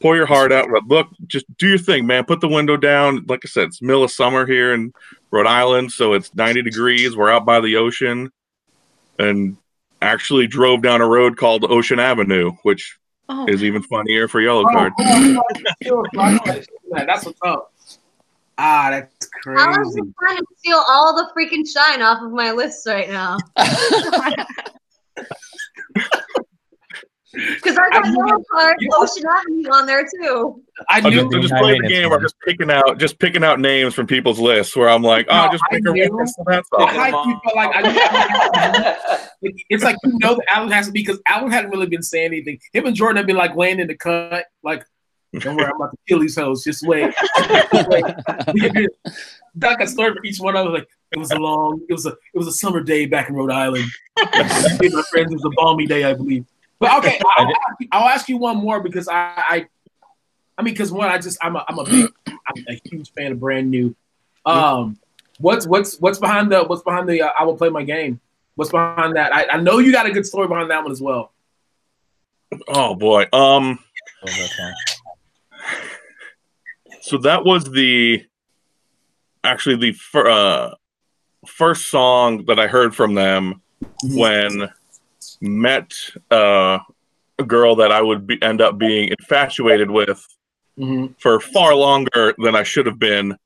[0.00, 0.66] pour your heart out.
[0.72, 2.24] but Look, just do your thing, man.
[2.24, 3.24] Put the window down.
[3.28, 4.92] Like I said, it's middle of summer here in
[5.30, 7.16] Rhode Island, so it's 90 degrees.
[7.16, 8.30] We're out by the ocean,
[9.18, 9.56] and
[10.02, 12.96] actually drove down a road called Ocean Avenue, which
[13.32, 14.92] Oh, is even funnier for yellow Oh, card.
[14.98, 15.44] oh,
[16.90, 17.72] That's what's up.
[18.58, 19.62] Ah, that's crazy.
[19.72, 20.00] crazy.
[20.00, 23.36] just trying to steal all the freaking shine off of my list right now.
[27.32, 30.62] Because I got Yellowcard, Ocean Avenue on there too.
[30.88, 32.12] I I'm knew just, I'm just playing the game.
[32.12, 34.74] I'm just picking out, just picking out names from people's lists.
[34.74, 36.88] Where I'm like, oh, No, just I pick a knew- reference to I song.
[36.88, 39.28] hyped you felt like I
[39.70, 42.26] it's like you know that Alan has to be because Alan hadn't really been saying
[42.26, 42.58] anything.
[42.72, 44.84] Him and Jordan have been like laying in the cut, like,
[45.38, 46.64] don't worry, I'm about to kill these hoes.
[46.64, 47.14] Just wait.
[49.58, 50.74] Doc a started for each one of them.
[50.74, 53.34] Like it was a long, it was a it was a summer day back in
[53.34, 53.84] Rhode Island.
[54.16, 56.44] My friends, it was a balmy day, I believe.
[56.80, 59.66] But okay, I'll, ask you, I'll ask you one more because I, I,
[60.58, 63.32] I mean, because one, I just I'm a I'm a big I'm a huge fan
[63.32, 63.94] of brand new.
[64.46, 64.98] Um,
[65.38, 68.18] what's what's what's behind the what's behind the uh, I will play my game.
[68.54, 69.32] What's behind that?
[69.34, 71.32] I, I know you got a good story behind that one as well.
[72.66, 73.26] Oh boy.
[73.32, 73.78] Um.
[74.26, 74.50] Love.
[77.02, 78.24] So that was the
[79.44, 80.74] actually the fir- uh,
[81.46, 83.62] first song that I heard from them
[84.02, 84.70] when
[85.40, 85.92] met
[86.30, 86.78] uh,
[87.38, 90.24] a girl that I would be, end up being infatuated with
[90.78, 91.14] Mhm.
[91.20, 93.36] for far longer than I should have been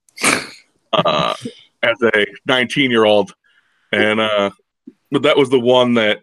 [0.93, 1.35] uh,
[1.83, 3.35] as a 19 year old.
[3.93, 4.51] And uh,
[5.11, 6.21] but that was the one that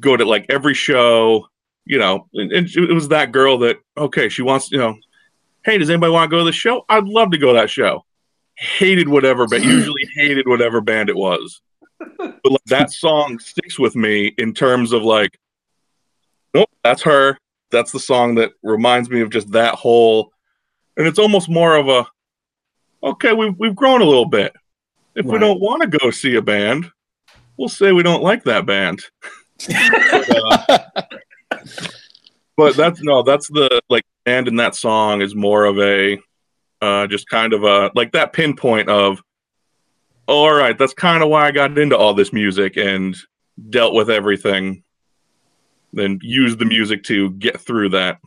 [0.00, 1.48] go to like every show,
[1.86, 4.96] you know, and, and it was that girl that okay, she wants, you know,
[5.64, 6.84] hey, does anybody want to go to the show?
[6.88, 8.04] I'd love to go to that show.
[8.54, 11.60] Hated whatever, but usually hated whatever band it was.
[12.18, 15.38] But like, that song sticks with me in terms of like,
[16.54, 17.38] nope, that's her.
[17.70, 20.32] That's the song that reminds me of just that whole,
[20.96, 22.06] and it's almost more of a,
[23.02, 24.52] okay, we've we've grown a little bit.
[25.14, 26.90] If we don't want to go see a band,
[27.56, 29.00] we'll say we don't like that band.
[29.68, 30.78] But, uh,
[32.56, 36.18] but that's no, that's the like band in that song is more of a
[36.80, 39.22] uh just kind of a like that pinpoint of
[40.32, 43.16] all right, that's kind of why I got into all this music and
[43.70, 44.82] dealt with everything.
[45.92, 48.18] Then used the music to get through that.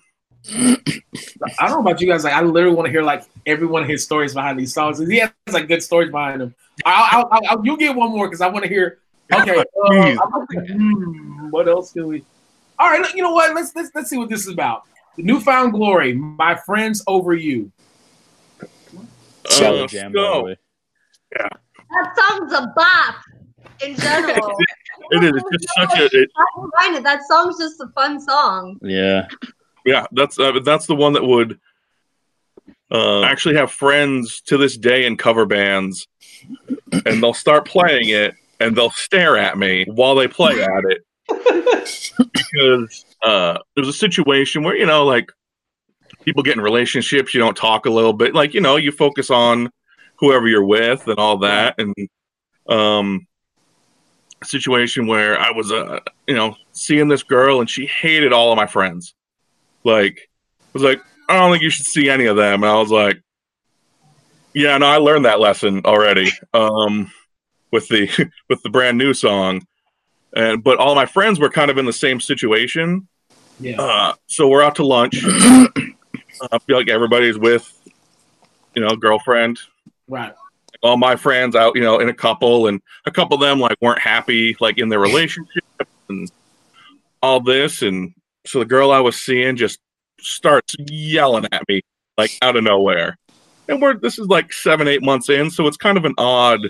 [0.53, 0.77] I
[1.61, 2.23] don't know about you guys.
[2.23, 4.99] Like, I literally want to hear like every one of his stories behind these songs.
[4.99, 6.53] He has like good stories behind them.
[6.85, 8.99] I'll, I'll, I'll, you'll get one more because I want to hear.
[9.33, 10.19] Okay, uh, Please.
[10.21, 12.23] I'm gonna hmm, what else can we?
[12.77, 13.55] All right, you know what?
[13.55, 14.83] Let's let's let's see what this is about.
[15.17, 17.71] The New Found Glory, my friends over you.
[19.49, 20.57] Shallow Uh, Jam, by the so- way.
[21.89, 23.15] That song's a bop
[23.83, 24.57] in general.
[25.11, 25.33] It is.
[25.35, 26.31] It's just such a it,
[26.79, 27.03] mind it.
[27.03, 28.79] That song's just a fun song.
[28.81, 29.27] Yeah.
[29.85, 30.07] yeah.
[30.13, 31.59] That's uh, that's the one that would
[32.89, 36.07] uh, actually have friends to this day in cover bands,
[37.05, 41.05] and they'll start playing it, and they'll stare at me while they play at it
[41.27, 45.31] because uh, there's a situation where you know, like
[46.23, 49.29] people get in relationships, you don't talk a little bit, like you know, you focus
[49.29, 49.69] on
[50.17, 51.93] whoever you're with and all that, and
[52.67, 53.27] um,
[54.43, 58.57] situation where I was, uh, you know, seeing this girl and she hated all of
[58.57, 59.13] my friends,
[59.83, 60.29] like
[60.61, 62.91] I was like, I don't think you should see any of them, and I was
[62.91, 63.21] like.
[64.57, 66.31] Yeah, no, I learned that lesson already.
[66.53, 67.11] Um,
[67.75, 69.67] with the with the brand new song,
[70.35, 73.07] and but all my friends were kind of in the same situation.
[73.59, 73.79] Yeah.
[73.79, 75.23] Uh, so we're out to lunch.
[75.23, 77.71] I feel like everybody's with,
[78.75, 79.59] you know, girlfriend.
[80.07, 80.33] Right.
[80.83, 83.77] All my friends out, you know, in a couple, and a couple of them like
[83.81, 85.63] weren't happy like in their relationship
[86.09, 86.29] and
[87.21, 88.13] all this, and
[88.45, 89.79] so the girl I was seeing just
[90.19, 91.81] starts yelling at me
[92.17, 93.17] like out of nowhere,
[93.67, 96.61] and we're this is like seven eight months in, so it's kind of an odd.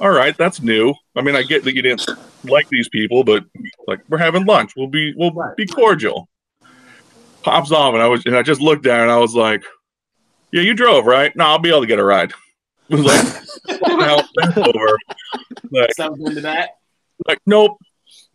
[0.00, 0.94] All right, that's new.
[1.14, 2.08] I mean, I get that you didn't
[2.44, 3.44] like these people, but
[3.86, 6.28] like we're having lunch, we'll be we'll be cordial.
[7.42, 9.62] Pops off, and I was and I just looked at her and I was like,
[10.52, 11.34] "Yeah, you drove, right?
[11.36, 12.32] No, I'll be able to get a ride."
[12.90, 14.98] I was like, "Now that's over."
[15.70, 16.70] Like, Something into that.
[17.26, 17.78] like nope.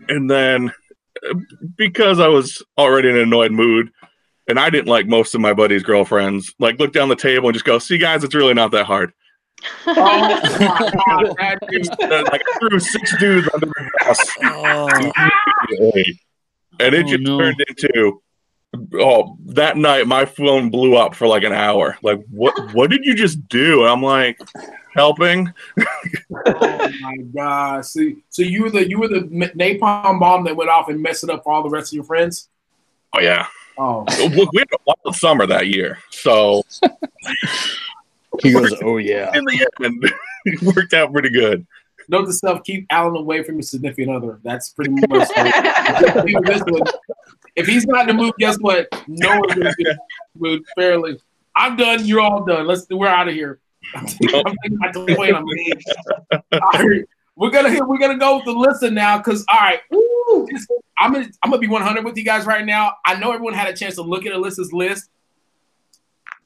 [0.10, 0.72] And then
[1.78, 3.90] because I was already in an annoyed mood,
[4.48, 6.54] and I didn't like most of my buddies' girlfriends.
[6.60, 9.12] Like, look down the table and just go, "See, guys, it's really not that hard."
[9.88, 10.92] Oh my
[11.26, 11.88] God, that dude.
[12.32, 14.88] like I threw six dudes under the bus, Oh,
[16.80, 17.40] and it Oh, just no.
[17.40, 18.22] turned into.
[18.96, 21.98] Oh, that night my phone blew up for like an hour.
[22.04, 22.54] Like, what?
[22.74, 23.82] What did you just do?
[23.82, 24.40] And I'm like,
[24.94, 25.52] helping.
[26.46, 27.86] Oh my god!
[27.86, 29.22] See, so you were the you were the
[29.56, 32.04] napalm bomb that went off and messed it up for all the rest of your
[32.04, 32.50] friends.
[33.14, 33.48] Oh yeah,
[33.78, 36.64] Oh, we we had a wild summer that year, so
[38.42, 39.32] he goes, oh yeah.
[39.36, 40.12] in the end,
[40.46, 41.66] it worked out pretty good.
[42.10, 44.40] note to self: keep Alan away from your significant other.
[44.44, 45.30] That's pretty much.
[47.58, 47.66] This one.
[47.66, 48.88] if he's not in the mood, guess what?
[49.08, 49.98] No one's gonna be in
[50.36, 50.64] the mood.
[50.76, 51.20] Fairly,
[51.56, 52.06] I'm done.
[52.06, 52.68] You're all done.
[52.68, 52.88] Let's.
[52.90, 53.60] We're out of here.
[53.96, 55.46] I'm thinking the point I'm.
[56.62, 57.04] All right,
[57.36, 60.68] we're gonna we're gonna go with the listen now because all right, woo, this-
[61.00, 62.94] I'm gonna I'm gonna be 100 with you guys right now.
[63.06, 65.10] I know everyone had a chance to look at Alyssa's list.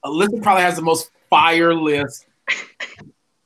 [0.03, 2.25] Alyssa probably has the most fire list.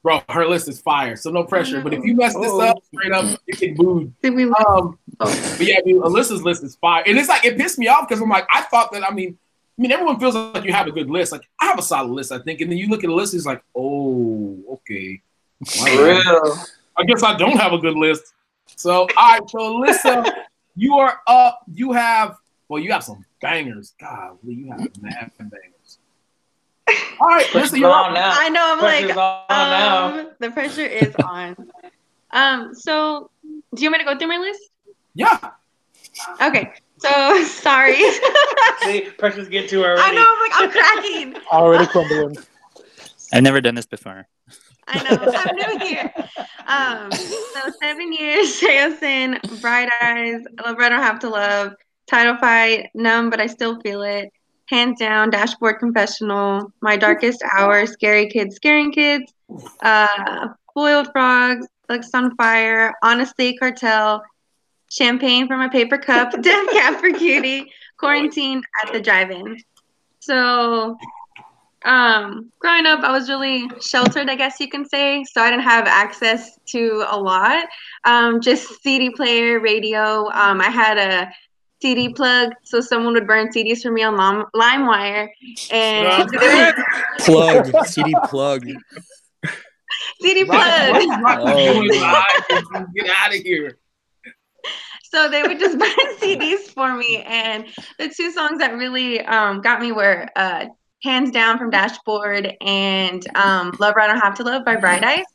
[0.05, 1.81] Bro, her list is fire, so no pressure.
[1.81, 4.13] But if you mess this up, straight up, you get booed.
[4.21, 4.43] Did we?
[4.43, 5.55] Um, Oh.
[5.57, 8.21] but yeah, dude, Alyssa's list is fire, and it's like it pissed me off because
[8.21, 9.03] I'm like, I thought that.
[9.03, 9.35] I mean,
[9.79, 11.31] I mean, everyone feels like you have a good list.
[11.31, 13.33] Like I have a solid list, I think, and then you look at the list,
[13.33, 15.19] it's like, oh, okay.
[15.65, 16.55] For real.
[16.97, 18.35] I guess I don't have a good list.
[18.75, 20.31] So, all right, so Alyssa,
[20.75, 21.61] you are up.
[21.73, 22.37] You have,
[22.69, 23.95] well, you have some bangers.
[23.99, 25.74] God, you have mad bangers.
[27.19, 28.31] All right, Alyssa, Pressure's you're on now.
[28.33, 28.73] I know.
[28.73, 30.19] I'm Pressure's like, on now.
[30.19, 31.55] um, the pressure is on.
[32.31, 32.73] um.
[32.73, 33.29] So,
[33.73, 34.61] do you want me to go through my list?
[35.13, 35.51] Yeah.
[36.41, 36.73] Okay.
[36.97, 37.95] So sorry.
[38.83, 40.25] See, pressure's getting to her I know.
[40.27, 41.35] I'm like, I'm cracking.
[41.51, 42.37] Already crumbling.
[43.33, 44.27] I've never done this before.
[44.87, 45.33] I know.
[45.35, 46.13] I'm new here.
[46.67, 51.73] Um, so seven years, Saosin, Bright Eyes, Love I Don't Have to Love,
[52.07, 54.31] Title Fight, Numb, but I Still Feel It,
[54.69, 59.31] Hands Down, Dashboard Confessional, My Darkest Hour, Scary Kids, Scaring Kids,
[59.83, 64.21] uh, Boiled Frogs, Alexisonfire, Honestly, Cartel,
[64.89, 69.57] Champagne from a Paper Cup, Death Cab for Cutie, Quarantine at the Drive-In.
[70.19, 70.97] So
[71.85, 75.63] um growing up i was really sheltered i guess you can say so i didn't
[75.63, 77.65] have access to a lot
[78.05, 81.29] um just cd player radio um i had a
[81.85, 85.27] cd plug so someone would burn cds for me on Lime- limewire
[85.71, 86.29] and
[87.19, 87.85] Plug.
[87.85, 88.65] CD plug.
[90.21, 92.01] cd plug Rock- Rock- Oh, doing man.
[92.71, 92.85] live.
[92.95, 93.77] Get out of here.
[95.03, 97.23] so they would just burn CDs for me.
[97.27, 97.67] And
[97.99, 100.65] the two songs that really um, got me were uh,
[101.03, 105.25] Hands Down from Dashboard and um, Love I Don't Have to Love by Bright Eyes.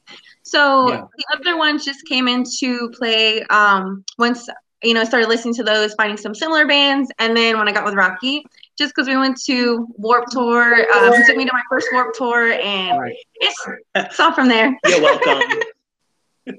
[0.43, 1.03] So Yeah.
[1.17, 4.49] the other ones just came into play um, once
[4.83, 7.73] you know I started listening to those, finding some similar bands, and then when I
[7.73, 8.45] got with Rocky,
[8.79, 12.15] just because we went to Warp Tour, uh, he took me to my first Warp
[12.15, 13.17] Tour, and Right.
[13.35, 14.77] it's it's all from there.
[14.87, 15.43] You're welcome.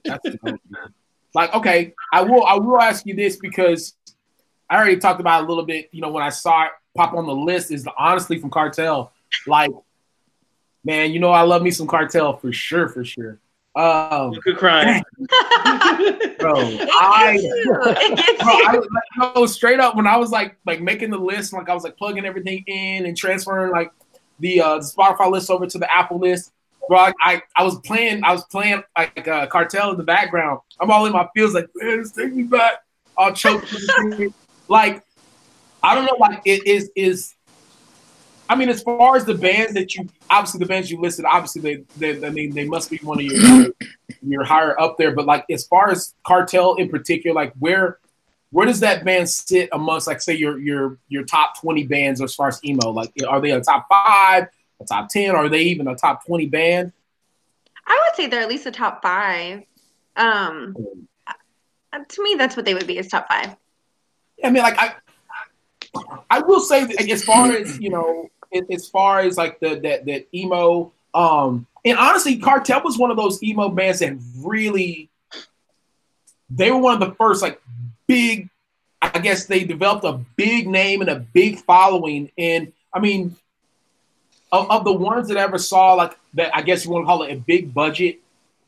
[0.03, 0.25] That's
[1.33, 1.93] like okay.
[2.13, 2.45] I will.
[2.45, 3.95] I will ask you this because
[4.69, 5.89] I already talked about it a little bit.
[5.91, 9.11] You know, when I saw it pop on the list, is the honestly from Cartel.
[9.47, 9.71] Like,
[10.83, 13.39] man, you know, I love me some Cartel for sure, for sure.
[13.73, 15.03] Um, Look at crying.
[15.17, 17.75] bro, It I, gets you.
[17.81, 18.65] It gets bro, you.
[18.67, 21.73] I like, no, straight up when I was like like making the list, like I
[21.73, 23.91] was like plugging everything in and transferring like
[24.39, 26.51] the uh the Spotify list over to the Apple list.
[26.89, 30.59] Bro, I, I, I was playing I was playing like uh, cartel in the background.
[30.79, 32.83] I'm all in my feels like man, just take me back.
[33.17, 33.63] I'll choke.
[34.67, 35.03] like
[35.81, 37.35] I don't know, like it is is
[38.51, 41.61] I mean, as far as the bands that you obviously the bands you listed, obviously
[41.61, 43.69] they, they I mean they must be one of your
[44.21, 45.15] you're higher up there.
[45.15, 47.99] But like as far as cartel in particular, like where
[48.49, 52.35] where does that band sit amongst like say your your your top twenty bands as
[52.35, 52.89] far as emo?
[52.89, 54.47] Like are they a top five,
[54.81, 56.91] a top ten, or are they even a top twenty band?
[57.87, 59.63] I would say they're at least a top five.
[60.17, 60.75] Um,
[61.93, 63.55] to me, that's what they would be is top five.
[64.43, 64.95] I mean, like I,
[66.29, 70.05] I will say that as far as you know, as- far as like the that
[70.05, 75.09] that emo, um, and honestly, Cartel was one of those emo bands that really,
[76.49, 77.61] they were one of the first like
[78.07, 78.49] big.
[79.01, 83.35] I guess they developed a big name and a big following, and I mean,
[84.51, 87.07] of, of the ones that I ever saw like that, I guess you want to
[87.07, 88.19] call it a big budget.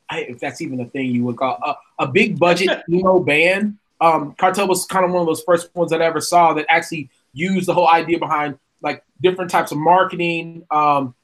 [0.10, 3.78] I, if that's even a thing you would call a, a big budget emo band
[4.04, 6.66] um, Cartel was kind of one of those first ones that I ever saw that
[6.68, 10.66] actually used the whole idea behind like different types of marketing.
[10.70, 11.16] Um,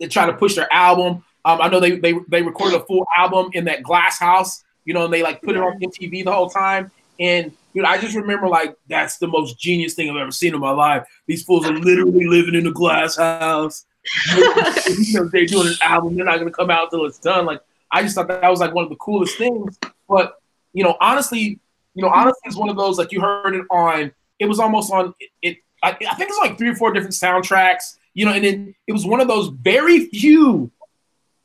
[0.00, 1.24] they try to push their album.
[1.44, 4.94] Um, I know they, they they recorded a full album in that glass house, you
[4.94, 6.90] know, and they like put it on MTV the whole time.
[7.18, 10.60] And Dude, I just remember like that's the most genius thing I've ever seen in
[10.60, 11.06] my life.
[11.26, 13.86] These fools are literally living in a glass house.
[14.36, 16.16] you know, they're doing an album.
[16.16, 17.46] They're not gonna come out till it's done.
[17.46, 19.78] Like I just thought that was like one of the coolest things.
[20.06, 20.34] But
[20.74, 21.60] you know, honestly,
[21.94, 24.12] you know, honestly, it's one of those like you heard it on.
[24.38, 25.58] It was almost on it.
[25.82, 27.96] It I, I think it's like three or four different soundtracks.
[28.14, 30.70] You know, and then it was one of those very few,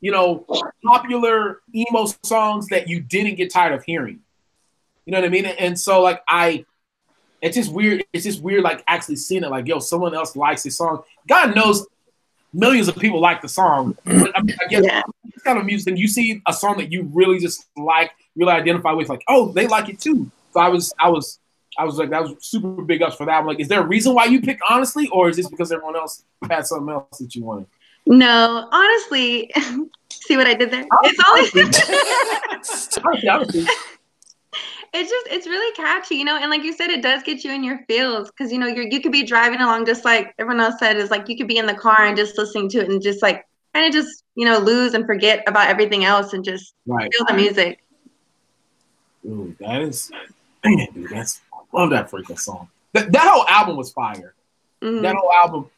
[0.00, 0.44] you know,
[0.84, 4.20] popular emo songs that you didn't get tired of hearing.
[5.06, 5.46] You know what I mean?
[5.46, 6.66] And so like I
[7.40, 8.04] it's just weird.
[8.12, 9.50] It's just weird, like actually seeing it.
[9.50, 11.02] Like, yo, someone else likes this song.
[11.26, 11.86] God knows,
[12.52, 13.96] millions of people like the song.
[14.04, 15.02] But, I, mean, I guess Yeah.
[15.32, 15.88] it's kind of music.
[15.88, 19.52] And you see a song that you really just like, really identify with, like, oh,
[19.52, 20.30] they like it too.
[20.52, 21.38] So I was, I was,
[21.78, 23.38] I was like, that was super big ups for that.
[23.38, 25.96] I'm like, is there a reason why you picked honestly, or is this because everyone
[25.96, 27.66] else had something else that you wanted?
[28.06, 29.50] No, honestly,
[30.10, 30.84] see what I did there?
[31.04, 31.54] It's always
[33.04, 33.66] Honestly, honestly,
[34.94, 37.52] it's just it's really catchy, you know, and like you said, it does get you
[37.52, 40.64] in your feels because you know you're you could be driving along just like everyone
[40.64, 42.88] else said is like you could be in the car and just listening to it
[42.88, 46.44] and just like kind of just you know lose and forget about everything else and
[46.44, 47.10] just right.
[47.12, 47.80] feel the music.
[49.22, 50.10] Dude, that is,
[50.64, 51.40] man, dude, that's,
[51.72, 52.68] love that freaking song.
[52.92, 54.34] That, that whole album was fire.
[54.82, 55.02] Mhm.
[55.02, 55.70] that whole album.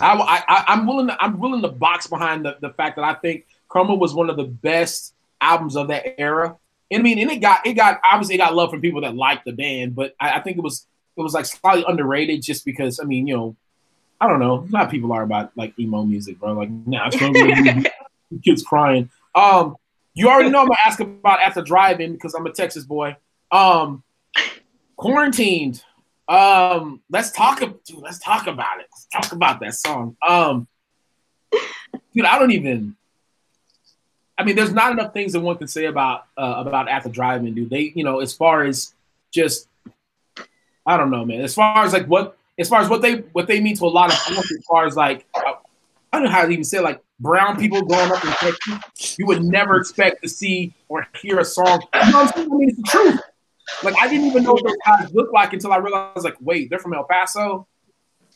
[0.00, 3.14] I, I, I'm willing to I'm willing to box behind the, the fact that I
[3.14, 6.56] think Chroma was one of the best albums of that era.
[6.90, 9.14] And I mean, and it got it got obviously it got love from people that
[9.14, 10.86] liked the band, but I, I think it was
[11.16, 13.56] it was like slightly underrated just because I mean, you know,
[14.20, 16.52] I don't know, a lot of people are about like emo music, bro.
[16.54, 17.90] Like, nah, it's gonna be
[18.44, 19.10] kids crying.
[19.34, 19.76] Um,
[20.14, 23.16] you already know I'm gonna ask about At the Drive-In because I'm a Texas boy.
[23.50, 24.03] Um,
[24.96, 25.82] quarantined.
[26.28, 27.60] Um, let's talk.
[27.60, 28.86] Dude, let's talk about it.
[28.90, 30.16] Let's talk about that song.
[30.26, 30.66] Um,
[32.14, 32.96] dude, I don't even.
[34.36, 37.08] I mean, there's not enough things that one can say about uh, about At the
[37.08, 37.70] Drive-In, dude.
[37.70, 38.92] They, you know, as far as
[39.30, 39.68] just,
[40.84, 41.40] I don't know, man.
[41.40, 43.86] As far as like what, as far as what they what they mean to a
[43.86, 45.52] lot of us, as far as like, uh,
[46.12, 49.18] I don't know how to even say it, like brown people growing up in Texas,
[49.18, 51.82] you would never expect to see or hear a song.
[51.94, 52.52] You know what I'm saying?
[52.52, 53.20] I mean, it's the truth.
[53.82, 56.70] Like I didn't even know what those guys look like until I realized, like, wait,
[56.70, 57.66] they're from El Paso,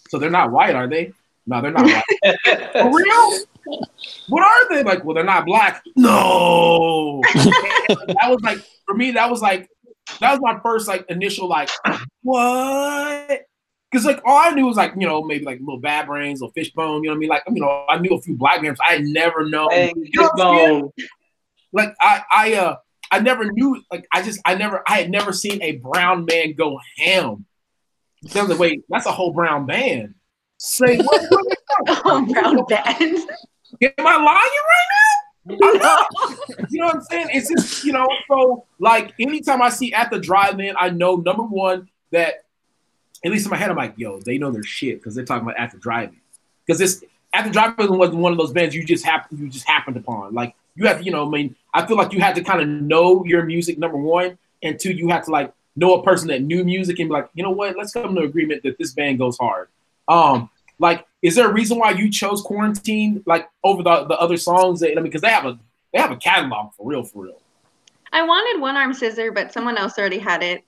[0.09, 1.13] so they're not white, are they?
[1.47, 2.37] No, they're not white.
[2.73, 3.39] For real?
[4.29, 4.83] What are they?
[4.83, 5.83] Like, well, they're not black.
[5.97, 7.21] No.
[7.35, 9.13] that was like for me.
[9.13, 9.69] That was like
[10.21, 11.71] that was my first like initial like
[12.23, 13.43] what?
[13.91, 16.51] Because like all I knew was like you know maybe like little bad brains or
[16.53, 17.03] fishbone.
[17.03, 17.29] You know what I mean?
[17.29, 18.79] Like you know I knew a few black names.
[18.87, 19.71] I had never known.
[19.71, 20.93] Hey, you know what I'm saying?
[20.97, 21.11] Fishbone.
[21.73, 22.77] like I I uh
[23.11, 26.55] I never knew like I just I never I had never seen a brown man
[26.55, 27.47] go ham.
[28.23, 30.15] The wait, that's a whole brown band.
[30.59, 31.23] Say what?
[31.89, 33.19] Oh, brown band.
[33.83, 35.09] Am I lying right now?
[36.69, 37.29] You know what I'm saying?
[37.33, 41.45] It's just you know so like anytime I see at the drive-in, I know number
[41.45, 42.45] one that
[43.25, 45.43] at least in my head I'm like, yo, they know their shit because they're talking
[45.43, 46.21] about at the drive-in.
[46.67, 49.67] Because this at the drive-in wasn't one of those bands you just happen you just
[49.69, 50.35] happened upon.
[50.35, 52.61] Like you have to, you know, I mean, I feel like you had to kind
[52.63, 56.29] of know your music, number one, and two, you have to like know a person
[56.29, 58.93] that knew music and be like, you know what, let's come to agreement that this
[58.93, 59.69] band goes hard.
[60.09, 64.37] Um, like, is there a reason why you chose Quarantine like over the, the other
[64.37, 64.81] songs?
[64.81, 65.59] That, I mean, because they have a
[65.93, 67.41] they have a catalog for real, for real.
[68.13, 70.63] I wanted one arm scissor, but someone else already had it.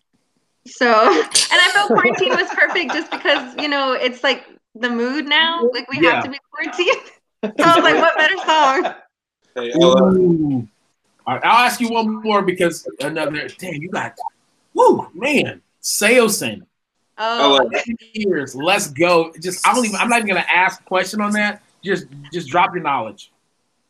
[0.66, 5.26] So, and I felt quarantine was perfect just because you know it's like the mood
[5.26, 5.68] now.
[5.72, 6.14] Like we Yeah.
[6.14, 6.96] have to be quarantined.
[7.42, 8.94] So I was like, what better song?
[9.55, 10.68] Hey, Ella, Ooh.
[11.26, 13.48] All right, I'll ask you one more because another.
[13.59, 14.16] Damn, you got.
[14.74, 16.62] Woo, man, Saosin.
[17.18, 17.68] Oh,
[18.14, 18.55] Years.
[18.55, 19.32] Let's go.
[19.40, 19.96] Just I don't even.
[20.01, 21.62] I'm not even gonna ask a question on that.
[21.84, 23.30] Just just drop your knowledge.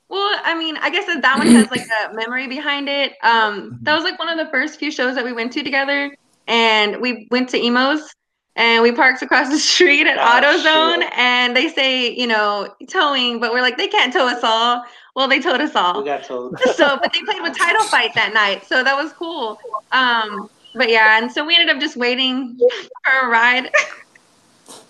[0.09, 3.13] Well, I mean, I guess that that one has like a memory behind it.
[3.23, 6.17] Um, that was like one of the first few shows that we went to together,
[6.49, 8.13] and we went to Emos,
[8.57, 11.13] and we parked across the street at Oh, AutoZone, shit.
[11.17, 14.83] and they say, you know, towing, but we're like, they can't tow us all.
[15.21, 15.99] Well, they told us all.
[16.01, 16.59] We got told.
[16.77, 19.59] so, but they played with Title Fight that night, so that was cool.
[19.93, 22.59] Um, but yeah, and so we ended up just waiting
[23.05, 23.71] for a ride.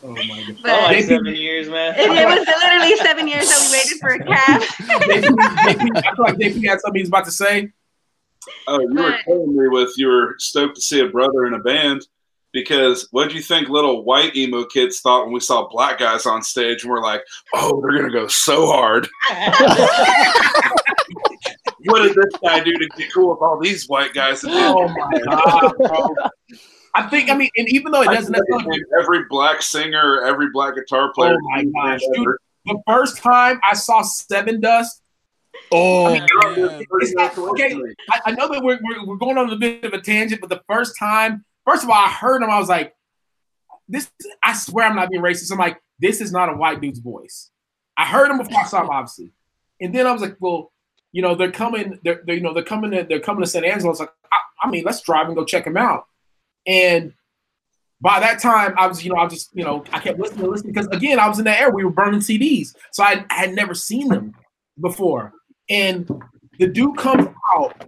[0.03, 0.57] Oh my god.
[0.63, 1.95] But Oh, like seven years, man.
[1.99, 4.63] it, it was literally seven years that we waited for a cab.
[4.63, 7.71] JP, I feel like JP had something he's about to say.
[8.69, 11.55] oh, you were But- telling me with you were stoked to see a brother in
[11.55, 12.07] a band
[12.53, 16.27] because what do you think little white emo kids thought when we saw black guys
[16.27, 17.23] on stage and we're like,
[17.55, 19.09] oh, they're gonna go so hard.
[21.85, 24.45] what did this guy do to get cool with all these white guys?
[24.47, 26.15] Oh my god, bro.
[26.95, 30.75] I think I mean, and even though it doesn't necessarily every black singer, every black
[30.75, 31.37] guitar oh player.
[31.37, 32.37] Oh my gosh, dude.
[32.67, 35.01] the first time I saw Sevendust,
[35.73, 36.27] Oh, I mean,
[36.69, 36.85] man.
[37.01, 37.75] it's not, okay,
[38.11, 40.51] I, I know that we're, we're, we're going on a bit of a tangent, but
[40.51, 42.51] the first time first of all, I heard him.
[42.51, 42.95] I was like,
[43.89, 44.11] this.
[44.43, 45.53] I swear I'm not being racist.
[45.53, 47.51] I'm like, this is not a white dude's voice.
[47.97, 49.31] I heard him before I saw him, obviously,
[49.81, 50.73] and then I was like, well,
[51.13, 51.99] you know, they're coming.
[52.05, 52.91] They're, they're you know they're coming.
[52.93, 53.91] To, they're coming to San Angelo.
[53.91, 56.07] It's like, I, I mean, let's drive and go check him out.
[56.67, 57.15] And
[58.01, 60.51] by that time, I was, you know, I was just, you know, I kept listening
[60.51, 61.71] listening because again, I was in that era.
[61.71, 64.35] We were burning CDs, so I, I had never seen them
[64.81, 65.33] before.
[65.69, 66.09] And
[66.59, 67.85] the dude comes out.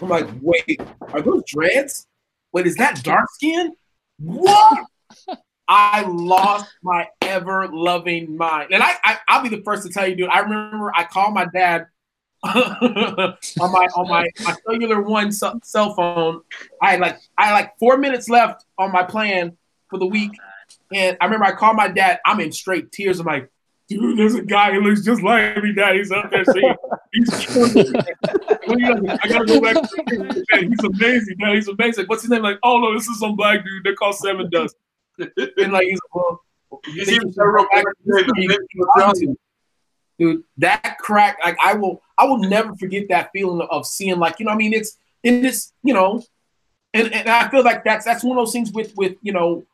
[0.00, 0.80] I'm like, wait,
[1.12, 2.07] are those dreads?
[2.52, 3.72] Wait, is that dark skin?
[4.18, 4.86] What?
[5.68, 8.70] I lost my ever loving mind.
[8.72, 10.30] And I, I I'll be the first to tell you, dude.
[10.30, 11.86] I remember I called my dad
[12.44, 16.40] on my on my, my cellular one cell, cell phone.
[16.80, 19.58] I had like I had like four minutes left on my plan
[19.90, 20.30] for the week,
[20.92, 22.20] and I remember I called my dad.
[22.24, 23.20] I'm in straight tears.
[23.20, 23.50] I'm like,
[23.88, 25.72] dude, there's a guy who looks just like me.
[25.72, 26.76] Dad, he's up there singing.
[27.12, 27.30] He's.
[27.32, 29.76] I gotta go back.
[30.60, 31.36] He's amazing.
[31.38, 32.06] Dad, he's amazing.
[32.06, 32.42] What's his name?
[32.42, 33.84] Like, oh no, this is some black dude.
[33.84, 34.74] They're called Sevendust.
[35.56, 36.42] And like he's well.
[36.84, 37.06] He's
[40.18, 44.38] dude, that crack, like I will, I will never forget that feeling of seeing, like,
[44.38, 46.22] you know, I mean, it's, in this, you know,
[46.92, 49.64] and, and I feel like that's that's one of those things with with you know,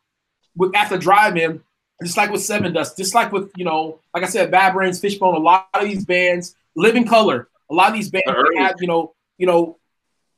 [0.55, 1.61] with At the Drive-In,
[2.03, 5.35] just like with Sevendust, just like with you know, like I said, Bad Brains, Fishbone,
[5.35, 9.13] a lot of these bands, Living Colour, a lot of these bands have you know,
[9.37, 9.77] you know,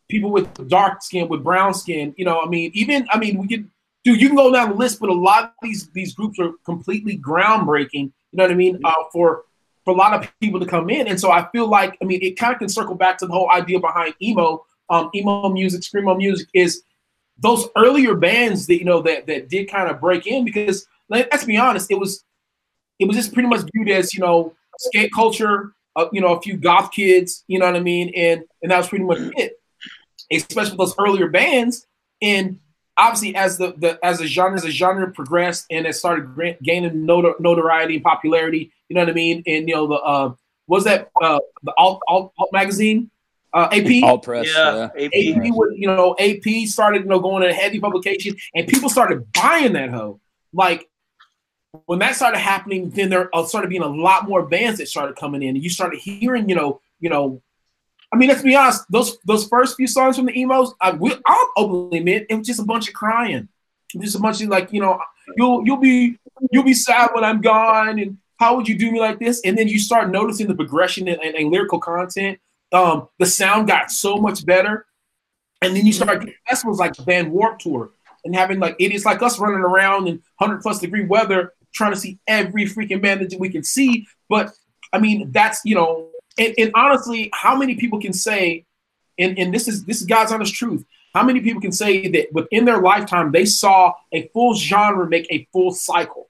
[0.07, 3.47] people with dark skin, with brown skin, you know, I mean, even I mean, we
[3.47, 3.69] could,
[4.03, 4.13] do.
[4.13, 7.17] you can go down the list, but a lot of these these groups are completely
[7.17, 8.11] groundbreaking.
[8.31, 8.79] You know what I mean?
[8.83, 9.45] Uh, for
[9.87, 11.07] for a lot of people to come in.
[11.07, 13.31] And so I feel like, I mean, it kind of can circle back to the
[13.31, 16.83] whole idea behind emo, um, emo music, screamo music is
[17.39, 21.45] those earlier bands that, you know, that, that did kind of break in because let's
[21.45, 22.23] be honest, it was,
[22.99, 26.41] it was just pretty much viewed as, you know, skate culture, uh, you know, a
[26.41, 28.11] few goth kids, you know what I mean?
[28.15, 29.59] And, and that was pretty much it,
[30.31, 31.85] especially with those earlier bands.
[32.21, 32.59] And
[32.97, 37.05] obviously as the, the as a genre as a genre progressed and it started gaining
[37.05, 39.43] notor- notoriety and popularity, you know what I mean?
[39.45, 40.33] And you know the uh,
[40.67, 43.09] was that uh, the alt, alt, alt magazine,
[43.53, 45.05] uh, AP, All press, yeah, yeah.
[45.05, 49.31] AP, would you know AP started you know going to heavy publication and people started
[49.33, 50.19] buying that hoe.
[50.53, 50.89] Like
[51.85, 55.15] when that started happening, then there uh, started being a lot more bands that started
[55.15, 57.41] coming in, and you started hearing you know you know
[58.11, 58.85] I mean, let's be honest.
[58.89, 62.47] Those those first few songs from the emos, I will, I'll openly admit, it was
[62.47, 63.49] just a bunch of crying,
[63.99, 64.99] just a bunch of like, you know,
[65.35, 66.17] you'll you'll be
[66.51, 69.41] you'll be sad when I'm gone, and how would you do me like this?
[69.43, 72.39] And then you start noticing the progression and, and, and lyrical content.
[72.71, 74.85] Um, the sound got so much better,
[75.61, 77.91] and then you start festivals like Band Warp Tour
[78.23, 81.99] and having like idiots like us running around in hundred plus degree weather trying to
[81.99, 84.07] see every freaking band that we can see.
[84.29, 84.51] But
[84.93, 88.65] I mean, that's you know and, and, honestly, how many people can say,
[89.17, 92.31] and, and this is this is God's honest truth, how many people can say that
[92.31, 96.29] within their lifetime they saw a full genre make a full cycle?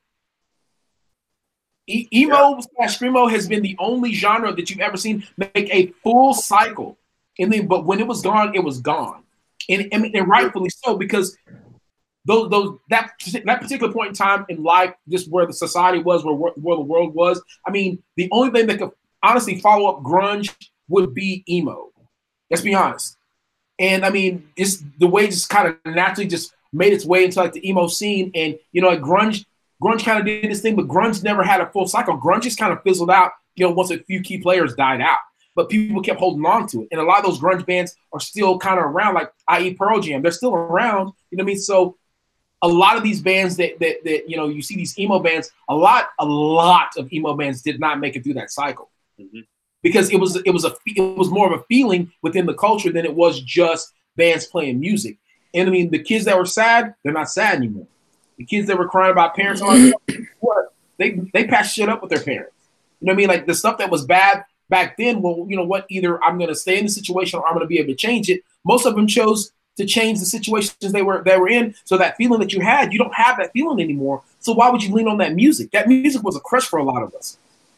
[1.88, 5.88] E- emo slash screamo has been the only genre that you've ever seen make a
[6.04, 6.98] full cycle,
[7.38, 9.24] and then but when it was gone, it was gone,
[9.70, 11.38] and and, and rightfully so because
[12.28, 13.12] those those that
[13.46, 16.82] that particular point in time in life, just where the society was, where where the
[16.82, 17.42] world was.
[17.66, 18.92] I mean, the only thing that could
[19.24, 20.54] honestly follow up grunge
[20.90, 21.90] would be emo.
[22.50, 23.18] Let's be honest.
[23.80, 27.40] And I mean, it's the way just kind of naturally just made its way into
[27.40, 28.32] like the emo scene.
[28.36, 29.46] And you know, like grunge,
[29.82, 32.20] grunge kind of did this thing, but grunge never had a full cycle.
[32.20, 35.20] Grunge just kind of fizzled out, you know, once a few key players died out.
[35.56, 36.90] But people kept holding on to it.
[36.92, 39.74] And a lot of those grunge bands are still kind of around, like i.e.
[39.74, 40.22] Pearl Jam.
[40.22, 41.60] They're still around, you know what I mean?
[41.60, 41.98] So
[42.62, 45.52] a lot of these bands that that that you know, you see these emo bands,
[45.70, 48.90] a lot, a lot of emo bands did not make it through that cycle.
[49.20, 49.42] Mm-hmm.
[49.84, 52.92] Because it was it was a it was more of a feeling within the culture
[52.92, 55.18] than it was just bands playing music.
[55.54, 57.88] And I mean, the kids that were sad, they're not sad anymore.
[58.38, 59.62] The kids that were crying about parents,
[60.40, 62.54] what they they patch shit up with their parents.
[63.00, 63.28] You know what I mean?
[63.28, 65.22] Like the stuff that was bad back then.
[65.22, 65.86] Well, you know what?
[65.90, 67.96] Either I'm going to stay in the situation or I'm going to be able to
[67.96, 68.42] change it.
[68.66, 71.74] Most of them chose to change the situations they were they were in.
[71.86, 74.24] So that feeling that you had, you don't have that feeling anymore.
[74.40, 75.72] So why would you lean on that music?
[75.72, 77.38] That music was a crush for a lot of us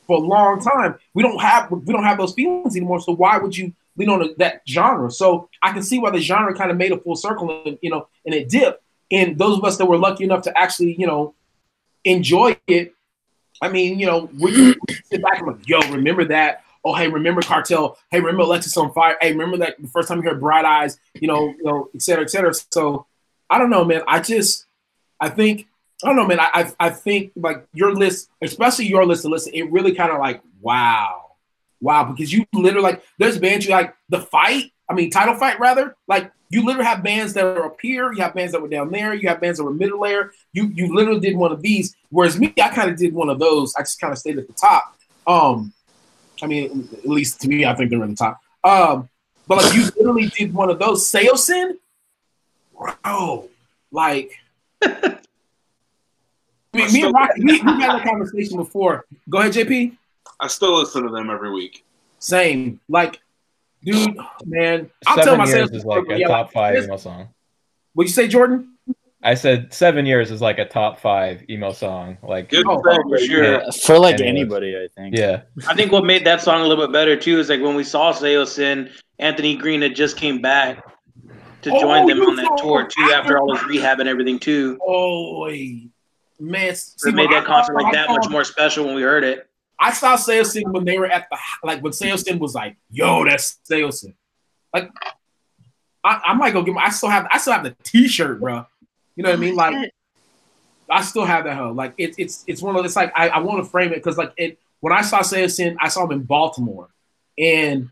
[0.10, 0.96] for a long time.
[1.14, 3.00] We don't have we don't have those feelings anymore.
[3.00, 5.12] So why would you lean on that genre?
[5.12, 7.92] So I can see why the genre kind of made a full circle and you
[7.92, 8.82] know and it dipped.
[9.12, 11.36] And those of us that were lucky enough to actually you know
[12.04, 12.96] enjoy it,
[13.62, 14.76] I mean you know we
[15.06, 16.64] sit back and like yo remember that.
[16.84, 17.98] Oh hey, remember Cartel?
[18.10, 19.16] Hey, remember Alexisonfire?
[19.20, 20.98] Hey, remember that the first time you heard Bright Eyes?
[21.20, 22.54] You know, you know, et cetera, et cetera.
[22.72, 23.06] So
[23.50, 24.02] I don't know, man.
[24.08, 24.66] I just
[25.20, 25.68] I think
[26.04, 26.40] I don't know, man.
[26.40, 30.12] I, I, I think like your list, especially your list of lists, it really kind
[30.12, 31.32] of like wow,
[31.82, 34.72] wow, because you literally like there's bands you like the fight.
[34.90, 35.96] I mean, title fight rather.
[36.08, 38.90] Like you literally have bands that are up here, you have bands that were down
[38.92, 40.32] there, you have bands that were middle layer.
[40.54, 41.96] You you literally did one of these.
[42.10, 43.76] Whereas me, I kind of did one of those.
[43.76, 44.96] I just kind of stayed at the top.
[45.28, 45.74] Um,
[46.42, 48.40] I mean, at least to me, I think they're in the top.
[48.64, 49.10] Um,
[49.48, 51.10] but like you literally did one of those.
[51.12, 51.78] Saosin,
[52.78, 53.50] bro,
[53.92, 54.32] like.
[56.72, 59.06] I mean, me and Rocky, we, we had a conversation before.
[59.28, 59.98] Go ahead, JP.
[60.40, 61.84] I still listen to them every week.
[62.20, 62.80] Same.
[62.88, 63.20] Like,
[63.84, 64.16] dude,
[64.46, 65.72] man, I'll tell Seven myself.
[65.72, 67.30] years is like a yeah, top five this- emo song.
[67.94, 68.76] What'd you say, Jordan?
[69.22, 72.18] I said seven years is like a top five emo song.
[72.24, 73.44] Like Good Oh, for sure.
[73.44, 74.30] Yeah, for like Anyways.
[74.30, 75.16] anybody, I think.
[75.18, 77.76] Yeah, I think what made that song a little bit better too is like when
[77.76, 78.90] we saw Saosin,
[79.20, 80.82] Anthony Green had just came back
[81.64, 84.80] to Oh, join them on that tour too after all his rehab and everything too.
[84.88, 85.50] Oh,
[86.40, 89.50] man, So it made that concert like that much more special when we heard it.
[89.78, 93.60] I saw Saosin when they were at the like when Saosin was like, "Yo, that's
[93.70, 94.14] Saosin."
[94.74, 94.90] Like,
[96.04, 96.74] I, I might go get.
[96.74, 97.28] My, I still have.
[97.32, 98.66] I still have the T-shirt, bro.
[99.20, 99.56] You know what I mean?
[99.56, 99.92] Like,
[100.90, 101.74] I still have that hoe.
[101.74, 102.86] Like, it's it's it's one of.
[102.86, 105.76] It's like I, I want to frame it because like it when I saw Saosin,
[105.78, 106.88] I saw him in Baltimore,
[107.38, 107.90] and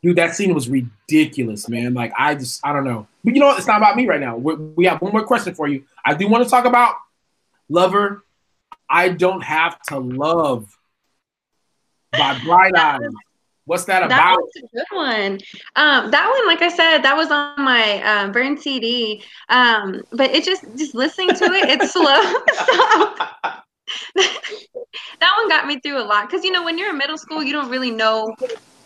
[0.00, 1.94] dude, that scene was ridiculous, man.
[1.94, 3.08] Like, I just I don't know.
[3.24, 3.58] But you know what?
[3.58, 4.36] It's not about me right now.
[4.36, 5.82] we we have one more question for you.
[6.06, 6.94] I do want to talk about
[7.68, 8.22] Lover.
[8.88, 10.78] I don't have to love
[12.12, 13.00] by Bright Eyes.
[13.72, 14.36] What's that about?
[14.36, 15.32] was a good one.
[15.76, 19.22] Um, that one, like I said, that was on my um, burn CD.
[19.48, 22.20] Um, but it just just listening to it, it's slow.
[25.20, 27.42] That one got me through a lot because you know when you're in middle school,
[27.42, 28.34] you don't really know,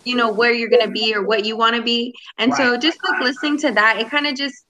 [0.05, 2.99] you know, where you're gonna be or what you want to be, and so just
[3.03, 4.65] like listening to that, it kind of just.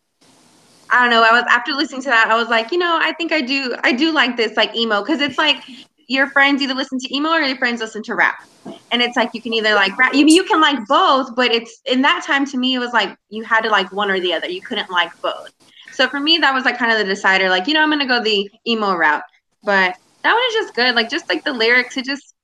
[0.88, 1.22] I don't know.
[1.22, 3.74] I was after listening to that, I was like, you know, I think I do,
[3.82, 5.64] I do like this like emo because it's like
[6.08, 8.44] your friends either listen to emo or your friends listen to rap,
[8.90, 11.80] and it's like you can either like rap, you you can like both, but it's
[11.86, 14.32] in that time to me it was like you had to like one or the
[14.32, 14.48] other.
[14.48, 15.52] You couldn't like both.
[15.92, 17.48] So for me, that was like kind of the decider.
[17.48, 19.22] Like you know, I'm gonna go the emo route,
[19.64, 20.94] but that one is just good.
[20.94, 22.34] Like just like the lyrics, it just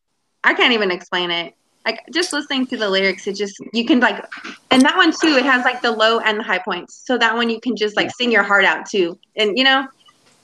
[0.45, 1.55] I can't even explain it.
[1.85, 4.25] Like just listening to the lyrics, it just you can like,
[4.71, 5.37] and that one too.
[5.37, 7.03] It has like the low and the high points.
[7.05, 9.89] So that one you can just like sing your heart out too, and you know.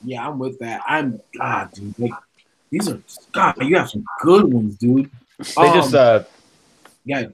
[0.05, 0.83] Yeah, I'm with that.
[0.87, 1.99] I'm God, dude.
[1.99, 2.13] Like,
[2.71, 3.01] these are
[3.33, 3.55] God.
[3.61, 5.11] You have some good ones, dude.
[5.39, 6.25] they just uh,
[7.05, 7.27] yeah.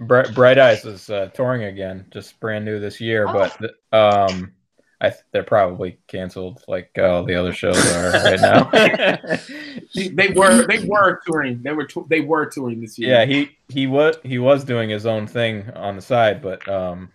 [0.00, 3.56] Bright, Bright Eyes is uh, touring again, just brand new this year, but
[3.92, 4.52] um,
[5.00, 8.64] I th- they're probably canceled like all the other shows are right now.
[9.94, 11.62] they were they were touring.
[11.62, 13.10] They were tou- they were touring this year.
[13.10, 17.10] yeah, he he was he was doing his own thing on the side, but um,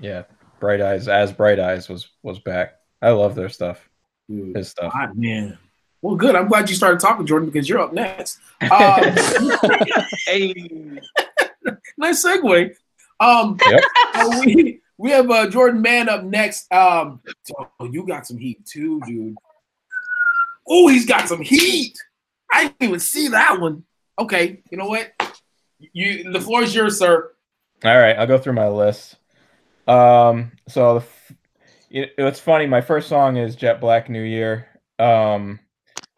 [0.00, 0.24] yeah,
[0.60, 2.74] Bright Eyes as Bright Eyes was was back.
[3.02, 3.88] I love their stuff,
[4.28, 4.92] his stuff.
[4.92, 5.58] God, man.
[6.02, 6.34] Well, good.
[6.36, 8.38] I'm glad you started talking, Jordan, because you're up next.
[8.62, 9.02] Um,
[10.26, 10.54] hey,
[11.98, 12.74] nice segue.
[13.20, 13.80] Um, Yep.
[14.14, 16.72] uh, we we have uh, Jordan Man up next.
[16.72, 17.20] Um,
[17.78, 19.34] oh, you got some heat too, dude.
[20.66, 21.98] Oh, he's got some heat.
[22.50, 23.84] I didn't even see that one.
[24.18, 25.12] Okay, you know what?
[25.92, 27.30] You the floor is yours, sir.
[27.84, 29.16] All right, I'll go through my list.
[29.86, 31.32] Um, so the, f-
[31.90, 32.66] it, it's funny.
[32.66, 34.66] My first song is Jet Black New Year.
[34.98, 35.60] Um,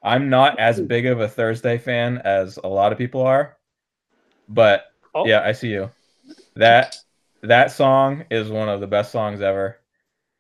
[0.09, 3.56] I'm not as big of a Thursday fan as a lot of people are,
[4.48, 4.86] but
[5.24, 5.90] yeah, I see you.
[6.56, 6.96] That
[7.42, 9.80] that song is one of the best songs ever.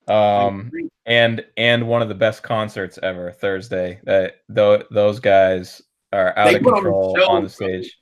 [0.08, 0.70] Um,
[1.04, 3.30] and and one of the best concerts ever.
[3.30, 4.00] Thursday.
[4.04, 7.96] That though those guys are out They of put on control on the stage.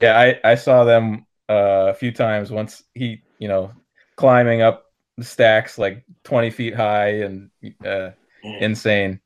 [0.00, 2.50] Yeah, I, I saw them uh, a few times.
[2.50, 3.72] Once he, you know,
[4.16, 4.86] climbing up
[5.16, 7.50] the stacks like 20 feet high and
[7.84, 8.10] uh,
[8.42, 9.20] insane,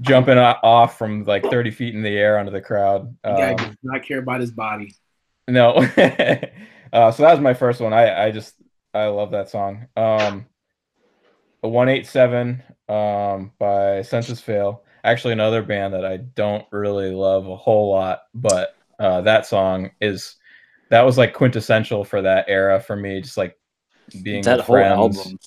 [0.00, 3.16] jumping off from like 30 feet in the air onto the crowd.
[3.28, 4.96] The guy Um, does not care about his body.
[5.48, 5.72] no,
[6.92, 7.92] uh, so that was my first one.
[7.92, 8.54] I I just
[8.92, 9.86] I love that song.
[9.96, 10.46] Um,
[11.62, 14.84] a one eight seven um by Senses Fail.
[15.02, 19.90] Actually, another band that I don't really love a whole lot, but uh, that song
[20.00, 20.36] is
[20.90, 23.20] that was like quintessential for that era for me.
[23.20, 23.58] Just like
[24.22, 25.34] being That whole friends.
[25.34, 25.38] album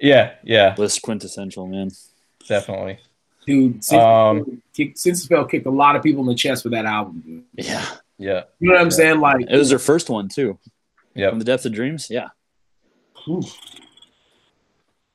[0.00, 1.90] Yeah, yeah, was quintessential, man.
[2.48, 2.98] definitely.
[3.46, 6.72] Dude, since, Um, kick, Senses Fail kicked a lot of people in the chest with
[6.72, 7.44] that album, dude.
[7.66, 7.84] Yeah.
[8.18, 8.44] Yeah.
[8.60, 9.20] You know what I'm saying?
[9.20, 10.58] Like It was their first one too.
[11.14, 11.30] Yeah.
[11.30, 12.08] From the depth of dreams.
[12.10, 12.28] Yeah.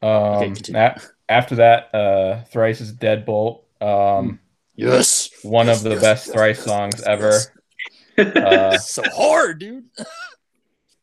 [0.01, 0.79] Um, continue.
[0.79, 3.61] a- after that, uh, Thrice's Deadbolt.
[3.81, 4.39] Um,
[4.75, 5.29] Yes.
[5.43, 7.39] one of the Yes, best yes, Thrice yes, songs yes, ever.
[8.17, 8.35] yes.
[8.35, 9.85] Uh, so hard, dude.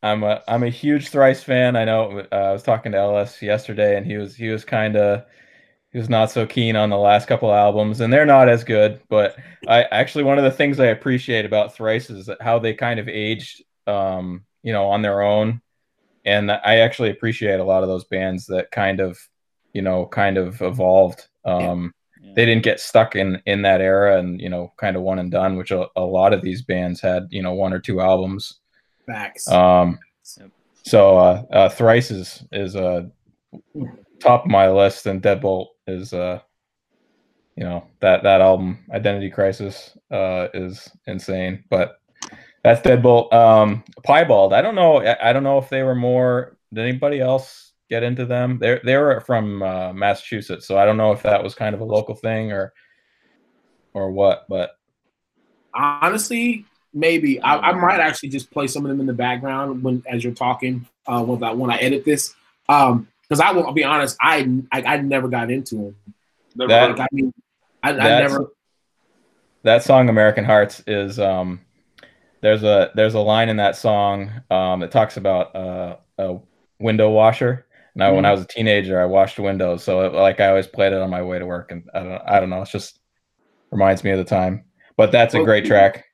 [0.03, 1.75] I'm a I'm a huge Thrice fan.
[1.75, 2.19] I know.
[2.31, 5.23] Uh, I was talking to Ellis yesterday, and he was he was kind of
[5.97, 9.01] he was not so keen on the last couple albums, and they're not as good.
[9.09, 9.35] But
[9.67, 12.99] I actually one of the things I appreciate about Thrice is that how they kind
[12.99, 15.59] of aged, um, you know, on their own,
[16.23, 19.17] and I actually appreciate a lot of those bands that kind of,
[19.73, 21.27] you know, kind of evolved.
[21.43, 21.95] Um,
[22.35, 25.31] They didn't get stuck in in that era and you know kind of one and
[25.31, 28.59] done, which a, a lot of these bands had you know one or two albums.
[29.07, 29.47] Facts.
[29.47, 29.97] Um,
[30.83, 33.05] so uh, uh, thrice is is uh,
[34.19, 36.39] top of my list, and Deadbolt is uh,
[37.55, 41.99] you know that that album Identity Crisis uh, is insane, but
[42.63, 43.31] that's Deadbolt.
[43.33, 44.99] Um, Piebald, I don't know.
[44.99, 46.57] I, don't know if they were more.
[46.73, 48.59] Did anybody else get into them?
[48.59, 51.81] They they were from uh, Massachusetts, so I don't know if that was kind of
[51.81, 52.73] a local thing or
[53.93, 54.45] or what.
[54.49, 54.71] But
[55.73, 60.03] honestly, maybe I, I might actually just play some of them in the background when
[60.07, 62.35] as you're talking uh, when I when I edit this.
[62.69, 65.95] Um, because I will I'll be honest, I, I I never got into them.
[66.55, 67.33] That- Like, I mean,
[67.83, 68.47] I, I never.
[69.63, 71.61] that song American Hearts is um
[72.41, 76.37] there's a there's a line in that song um that talks about uh, a
[76.79, 77.65] window washer.
[77.95, 78.27] Now, when Mhm.
[78.27, 81.09] I was a teenager, I washed windows, so it, like I always played it on
[81.09, 82.99] my way to work, and I don't I don't know, it's just
[83.71, 84.65] reminds me of the time.
[84.95, 86.05] But that's a great track.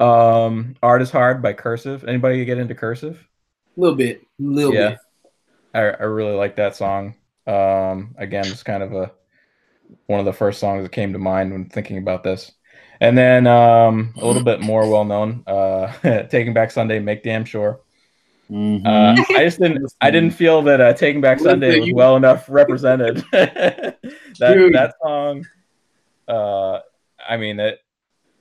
[0.00, 2.04] Um, Art is Hard by Cursive.
[2.04, 3.18] Anybody get into Cursive?
[3.76, 4.98] A little bit, a little yeah, bit.
[5.74, 7.14] I I really like that song.
[7.46, 9.12] Um, again, it's kind of a
[10.06, 12.52] one of the first songs that came to mind when thinking about this.
[13.00, 15.92] And then um, a little bit more well known, uh,
[16.30, 17.80] Taking Back Sunday, Make Damn Sure.
[18.50, 18.86] Mhm.
[18.86, 19.92] Uh, I just didn't.
[20.00, 23.18] I didn't feel that uh, Taking Back Sunday was well enough represented.
[23.32, 23.98] that
[24.38, 24.74] Dude.
[24.74, 25.46] that song,
[26.26, 26.80] uh,
[27.26, 27.78] I mean, it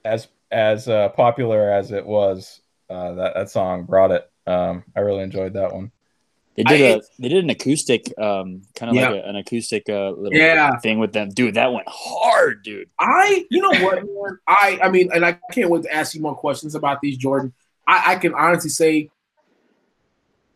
[0.06, 4.30] as as uh, popular as it was, uh, that that song brought it.
[4.48, 5.92] Um, I really enjoyed that one.
[6.58, 9.10] They did I- a they did an acoustic, um, kind of Yeah.
[9.10, 10.78] like a, an acoustic uh, little Yeah.
[10.80, 11.30] thing with them.
[11.30, 12.90] Dude, that went hard, dude.
[13.00, 14.40] I, you know what, man?
[14.48, 17.54] I, I mean, and I can't wait to ask you more questions about these, Jordan.
[17.88, 19.12] I, I can honestly say,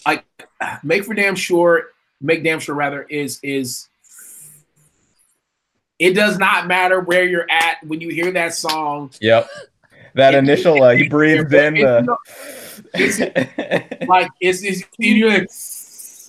[0.06, 0.26] like,
[0.84, 1.84] make for damn sure,
[2.20, 3.88] make damn sure rather is is.
[6.00, 9.12] It does not matter where you're at when you hear that song.
[9.22, 9.48] Yep.
[10.16, 12.18] That initial, uh, he breathed in the.
[14.08, 15.48] Like it's, it's you're like,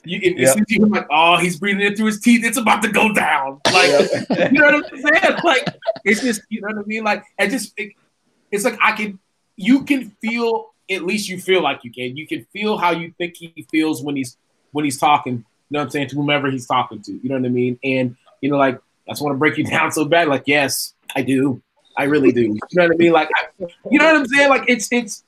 [0.05, 0.57] you, it, Yep.
[0.69, 2.45] it's, like, oh, he's breathing it through his teeth.
[2.45, 3.61] It's about to go down.
[3.73, 5.37] Like, you know what I'm saying?
[5.45, 5.67] Like,
[6.05, 7.05] it's just, you know what I mean?
[7.05, 7.93] Like, and just, it,
[8.51, 9.19] it's like I can,
[9.57, 10.69] you can feel.
[10.91, 12.17] At least you feel like you can.
[12.17, 14.37] You can feel how you think he feels when he's
[14.73, 15.35] when he's talking.
[15.35, 17.13] You know what I'm saying to whomever he's talking to.
[17.13, 17.79] You know what I mean?
[17.83, 18.77] And you know, like
[19.09, 20.29] I just want to break you down so bad.
[20.29, 21.63] Like, yes, I do.
[21.97, 22.43] I really do.
[22.43, 23.13] You know what I mean?
[23.13, 24.49] Like, I, you know what I'm saying?
[24.51, 25.25] Like, it's it's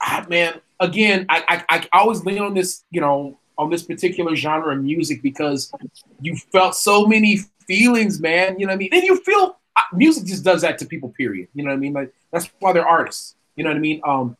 [0.00, 4.36] ah, man, again, I, I I always lean on this, you know, on this particular
[4.36, 5.72] genre of music because
[6.20, 8.58] you felt so many feelings, man.
[8.58, 8.90] You know what I mean?
[8.92, 11.10] And you feel uh, music just does that to people.
[11.10, 11.48] Period.
[11.54, 11.92] You know what I mean?
[11.92, 13.34] Like that's why they're artists.
[13.56, 14.00] You know what I mean?
[14.04, 14.36] Um,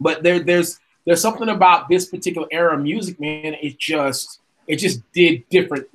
[0.00, 3.56] but there there's there's something about this particular era of music, man.
[3.60, 5.86] It just it just did different,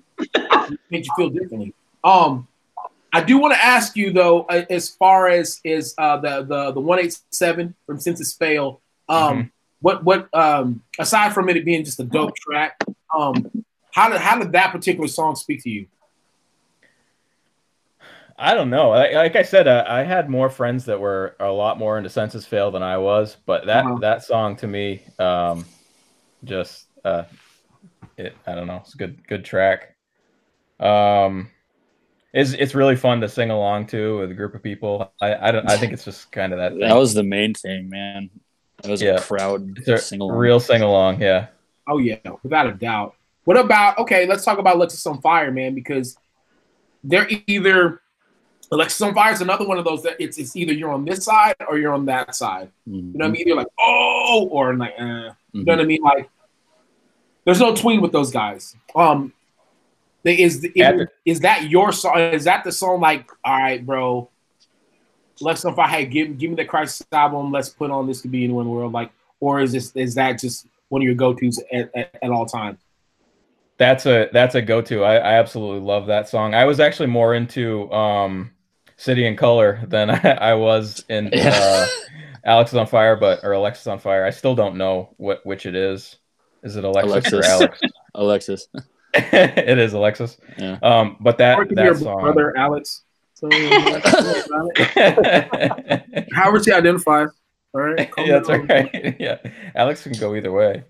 [0.89, 1.74] made you feel differently.
[2.04, 2.47] Um,
[3.14, 6.80] I do want to ask you though, as far as is uh, the the the
[6.80, 8.82] one eight seven from Senses Fail.
[9.08, 9.51] Um,
[9.84, 12.82] what what um aside from it being just a dope track,
[13.16, 13.52] um,
[13.92, 15.88] how did how did that particular song speak to you?
[18.38, 18.90] I don't know.
[18.90, 22.10] Like, like I said, uh, I had more friends that were a lot more into
[22.10, 23.98] Senses Fail than I was, but that Uh-huh.
[24.00, 25.66] that song to me, um,
[26.46, 27.26] just uh,
[28.18, 28.36] it.
[28.48, 28.78] I don't know.
[28.78, 29.98] It's a good good track.
[30.80, 31.50] Um,
[32.34, 35.14] it's it's really fun to sing along to with a group of people.
[35.22, 35.70] I I don't.
[35.70, 36.80] I think it's just kind of that.
[36.80, 38.30] That was the main thing, man.
[38.84, 39.16] That was Yeah.
[39.16, 40.38] a crowd It's sing along.
[40.38, 41.22] real sing along.
[41.22, 41.48] Yeah.
[41.88, 43.16] Oh yeah, without a doubt.
[43.46, 44.26] What about okay?
[44.26, 46.18] Let's talk about Alexisonfire, man, because
[47.04, 48.02] they're either
[48.72, 51.78] Alexisonfire is another one of those that it's it's either you're on this side or
[51.78, 52.72] you're on that side.
[52.86, 53.48] You know what I mean?
[53.48, 55.30] Either like oh or like eh.
[55.52, 56.02] You know what I mean?
[56.02, 56.30] Like
[57.46, 58.76] there's no tween with those guys.
[58.96, 59.34] Um,
[60.24, 62.18] is is, is that your song?
[62.18, 63.02] Is that the song?
[63.02, 64.30] Like all right, bro.
[65.44, 67.52] Alexisonfire, hey, give give me the Crisis album.
[67.52, 68.94] Let's put on this to be in one world.
[68.94, 72.32] Like, or is this is that just one of your go tos at, at, at
[72.32, 72.80] all times?
[73.78, 75.04] That's a that's a go to.
[75.04, 76.54] I, I absolutely love that song.
[76.54, 78.52] I was actually more into um,
[78.98, 80.20] City and Colour than I,
[80.52, 81.88] I was in uh,
[82.46, 84.26] Alex is on Fire, but or Alexisonfire.
[84.26, 86.18] I still don't know what which it is.
[86.64, 87.50] Is it Alexis, or Alexis.
[87.50, 87.80] Alex?
[88.16, 88.68] Alexis.
[89.14, 90.38] it is Alexis.
[90.58, 90.78] Yeah.
[90.82, 92.22] Um, but that Or it that your song.
[92.22, 93.04] brother Alex.
[93.44, 93.50] So,
[96.34, 97.30] however she identifies.
[97.74, 98.10] All right.
[98.18, 99.16] yeah, that's right.
[99.20, 99.38] yeah,
[99.76, 100.84] Alex can go either way.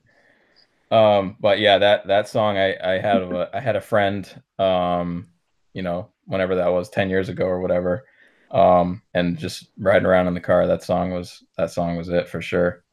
[0.91, 4.30] Um, but yeah, that that song, I I had a I had a friend,
[4.60, 5.28] um,
[5.74, 8.06] you know, whenever that was, ten years ago or whatever,
[8.51, 12.28] um, and just riding around in the car, that song was that song was it
[12.30, 12.84] for sure.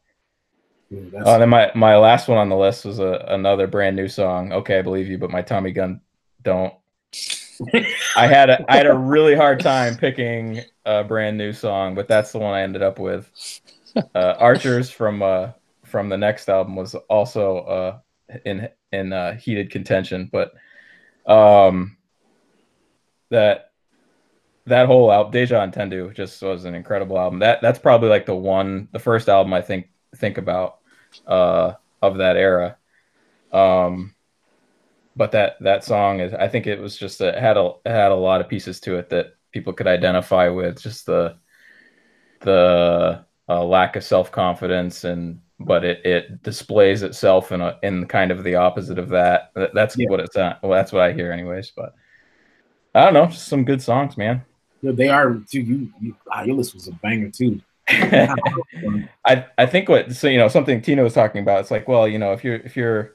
[0.90, 3.96] Dude, that's- Oh, then my my last one on the list was a, another brand
[3.96, 4.52] new song.
[4.52, 6.00] Okay, I believe you, but my Tommy gun
[6.42, 6.72] don't.
[8.16, 12.08] I had a I had a really hard time picking a brand new song, but
[12.08, 13.30] that's the one I ended up with.
[14.14, 15.50] Uh, Archers from uh,
[15.84, 17.98] from the next album was also uh,
[18.44, 20.52] in in uh, heated contention, but
[21.26, 21.96] um,
[23.30, 23.72] that
[24.66, 27.40] that whole album, Deja Entendu, just was an incredible album.
[27.40, 30.78] That that's probably like the one, the first album I think think about
[31.26, 32.76] uh, of that era.
[33.52, 34.14] Um,
[35.16, 37.90] but that that song is, I think it was just a, it had a it
[37.90, 40.80] had a lot of pieces to it that people could identify with.
[40.80, 41.36] Just the
[42.40, 48.06] the uh, lack of self confidence and but it, it displays itself in a in
[48.06, 49.50] kind of the opposite of that.
[49.54, 50.08] That- That's Yeah.
[50.08, 50.36] what it's.
[50.36, 51.72] Well, that's what I hear, anyways.
[51.76, 51.94] But
[52.94, 54.42] I don't know, just some good songs, man.
[54.82, 55.34] Yeah, they are.
[55.50, 55.60] too.
[55.60, 57.60] you, you ah, your list was a banger too.
[57.88, 61.60] I I think what so you know something Tina was talking about.
[61.60, 63.12] It's like, well, you know, if you're if you're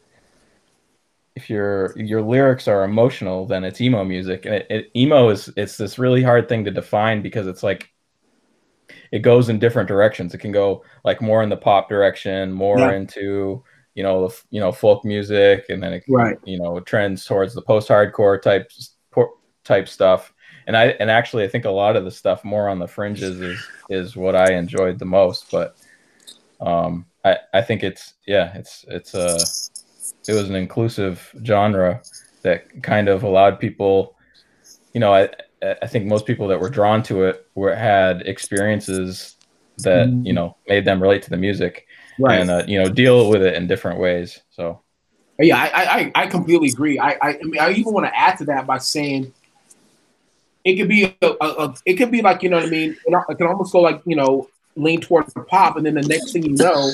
[1.35, 4.45] if your your lyrics are emotional, then it's emo music.
[4.45, 7.89] And it, it, emo is it's this really hard thing to define because it's like
[9.11, 10.33] it goes in different directions.
[10.33, 12.93] It can go like more in the pop direction, more Yeah.
[12.93, 13.63] into
[13.95, 16.37] you know the you know folk music, and then it Right.
[16.45, 18.69] you know trends towards the post hardcore type
[19.63, 20.33] type stuff.
[20.67, 23.41] And I and actually I think a lot of the stuff more on the fringes
[23.41, 25.51] is is what I enjoyed the most.
[25.51, 25.75] But
[26.61, 29.37] um, I I think it's yeah it's it's a
[30.27, 32.01] it was an inclusive genre
[32.43, 34.15] that kind of allowed people
[34.93, 35.29] you know I
[35.81, 39.35] I think most people that were drawn to it were had experiences
[39.79, 42.39] that you know made them relate to the music Right.
[42.39, 44.39] and uh, you know deal with it in different ways.
[44.51, 44.81] So
[45.39, 46.97] Yeah, I, I, I completely agree.
[46.97, 49.33] I, I, I mean, I even want to add to that by saying
[50.63, 52.95] it could be a, a, a it could be like you know what I mean.
[53.05, 56.01] It, it can almost go like you know lean towards the pop, and then the
[56.03, 56.91] next thing you know,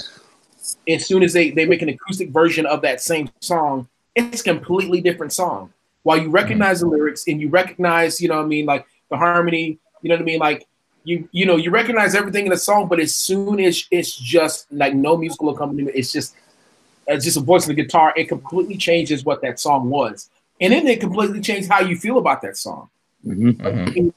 [0.87, 4.43] as soon as they they make an acoustic version of that same song, it's a
[4.43, 5.73] completely different song.
[6.03, 9.17] While you recognize the lyrics and you recognize you know what I mean like the
[9.17, 10.67] harmony, you know what I mean like.
[11.03, 14.71] You, you know you recognize everything in the song, but as soon as it's just
[14.71, 16.35] like no musical accompaniment, it's just
[17.07, 20.29] it's just a voice and a guitar, it completely changes what that song was.
[20.59, 22.89] And then it completely changed how you feel about that song.
[23.25, 24.13] mhm.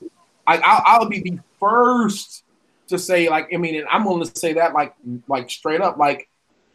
[0.47, 2.45] I, I'll, I'll be the first
[2.89, 4.95] to say, like, I mean, and I'm willing to say that, like,
[5.27, 6.29] like straight up, like,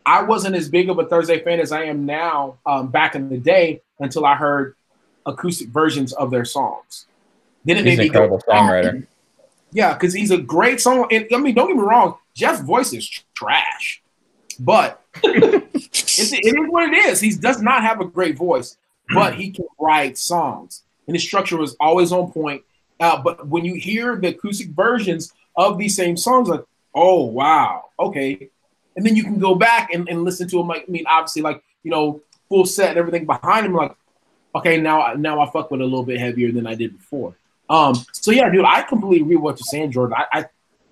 [0.05, 2.57] I wasn't as big of a Thursday fan as I am now.
[2.65, 4.75] Um, back in the day, until I heard
[5.25, 7.05] acoustic versions of their songs.
[7.65, 9.07] Then it he's made an me go, incredible songwriter.
[9.71, 11.07] yeah, because he's a great song.
[11.11, 14.01] And, I mean, don't get me wrong, Jeff's voice is trash,
[14.59, 17.19] but it's, it is what it is.
[17.19, 18.77] He does not have a great voice,
[19.13, 22.63] but he can write songs, and his structure was always on point.
[22.99, 27.85] Uh, but when you hear the acoustic versions of these same songs, like, oh wow,
[27.99, 28.49] okay,
[28.99, 30.67] and then you can go back and, and listen to him.
[30.67, 33.73] Like, I mean, obviously, like you know, full set and everything behind him.
[33.73, 33.95] Like,
[34.53, 37.33] okay, now now I fuck with it a little bit heavier than I did before.
[37.69, 40.17] Um, so yeah, dude, I completely agree with what you're saying, Jordan.
[40.17, 40.45] I, I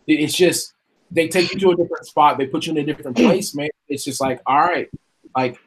[0.08, 0.74] it's just
[1.12, 3.68] they take you to a different spot, they put you in a different place, man.
[3.89, 4.89] It's just like, all right,
[5.36, 5.60] like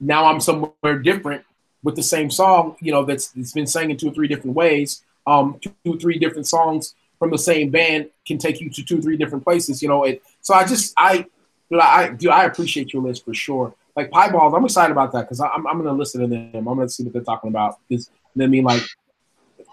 [0.00, 1.44] now I'm somewhere different
[1.84, 4.56] with the same song, you know, that's it's been sang in two or three different
[4.56, 5.04] ways.
[5.28, 8.98] Um, two or three different songs from the same band can take you to two
[8.98, 10.04] or three different places, you know.
[10.04, 11.26] It so I just I
[11.72, 13.74] I do I appreciate your list for sure.
[13.94, 16.50] Like Pieballs, I'm excited about that because I'm I'm gonna listen to them.
[16.54, 17.78] I'm gonna see what they're talking about.
[17.88, 18.10] Because
[18.40, 18.82] I mean, like,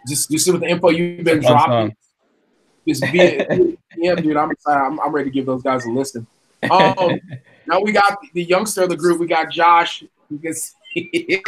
[0.08, 1.96] just just with the info you've been Fun dropping,
[2.88, 4.36] just be yeah, dude.
[4.36, 4.82] I'm excited.
[4.82, 6.28] I'm, I'm ready to give those guys a listen.
[6.64, 7.20] Um,
[7.68, 9.20] now we got the youngster of the group.
[9.20, 10.04] We got Josh.
[10.30, 11.41] You can see.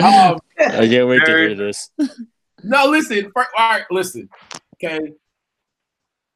[0.00, 1.90] um, I can't wait to hear this.
[2.62, 3.30] no, listen.
[3.34, 4.28] fir- All right, listen.
[4.74, 5.12] Okay.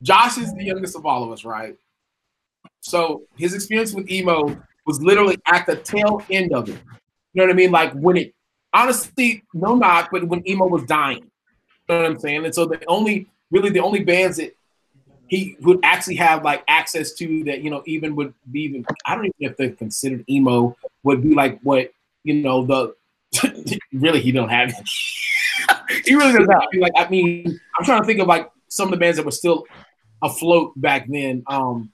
[0.03, 1.77] Josh is the youngest of all of us, right?
[2.85, 4.57] So his experience with emo
[4.87, 6.79] was literally at the tail end of it.
[7.33, 7.71] You know what I mean?
[7.71, 8.35] Like when it,
[8.75, 11.31] honestly, no knock, but when emo was dying.
[11.89, 12.45] You know what I'm saying?
[12.45, 14.55] And so the only, really, the only bands that
[15.29, 19.15] he would actually have like access to that, you know, even would be even, I
[19.15, 21.91] don't even know if they're considered emo, would be like what,
[22.23, 22.95] you know, the,
[23.95, 24.75] really, he don't have
[26.05, 26.63] he really doesn't have.
[26.75, 29.33] Like, I mean, I'm trying to think of like some of the bands that were
[29.33, 29.65] still
[30.23, 31.45] afloat back then.
[31.47, 31.91] Um,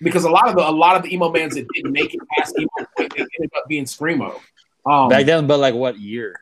[0.00, 2.20] because a lot of the a lot of the emo bands that didn't make it
[2.36, 4.40] past emo point, they ended up being screamo.
[4.84, 6.40] Um, Back then, but like what year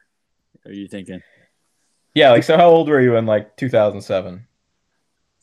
[0.67, 1.23] are you thinking?
[2.15, 2.57] Yeah, like so.
[2.57, 4.47] How old were you in like 2007?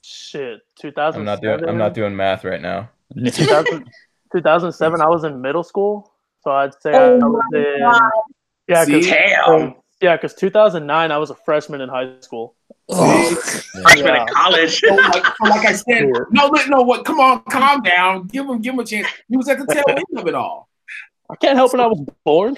[0.04, 1.22] Shit, two thousand.
[1.22, 1.68] I'm not doing.
[1.68, 2.90] I'm not doing math right now.
[3.16, 3.86] 2000,
[4.32, 7.80] 2007, I was in middle school, so I'd say Oh I was in.
[7.80, 8.12] God.
[8.68, 9.76] Yeah, cause, See?
[10.02, 12.56] yeah, because 2009, I was a freshman in high school.
[12.90, 14.80] Freshman in college.
[14.80, 16.82] So like, so like I said, no, no, no.
[16.82, 17.06] What?
[17.06, 18.28] Come on, calm down.
[18.28, 19.08] Give him, give him a chance.
[19.30, 20.70] He was at the tail end of it all.
[21.30, 21.80] I can't help it.
[21.80, 22.58] I was born.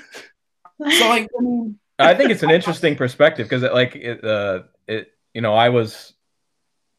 [0.80, 5.12] So like, I mean, I think it's an interesting perspective because, like, it, uh, it,
[5.34, 6.14] you know, I was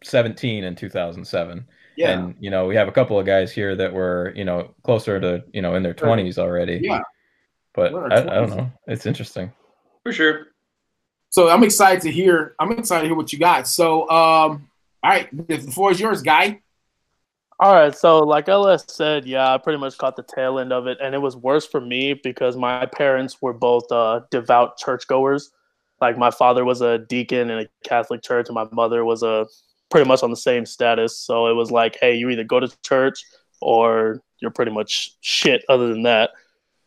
[0.05, 1.67] 17 in 2007,
[1.97, 2.11] Yeah.
[2.11, 5.19] and you know, we have a couple of guys here that were, you know, closer
[5.21, 6.81] to, you know, in their 20s already.
[6.83, 7.01] Yeah.
[7.75, 8.71] But I, I don't know.
[8.87, 9.53] It's interesting.
[10.05, 10.47] For sure.
[11.35, 12.55] So I'm excited to hear.
[12.61, 13.67] I'm excited to hear what you got.
[13.67, 14.69] So, um,
[15.03, 16.61] all right, the floor is yours, guy.
[17.59, 20.87] All right, so like LS said, yeah, I pretty much caught the tail end of
[20.87, 25.51] it, and it was worse for me because my parents were both uh, devout churchgoers.
[26.01, 29.49] Like my father was a deacon in a Catholic church, and my mother was a
[29.91, 31.19] pretty much on the same status.
[31.19, 33.25] So it was like, hey, you either go to church
[33.61, 35.65] or you're pretty much shit.
[35.69, 36.31] Other than that,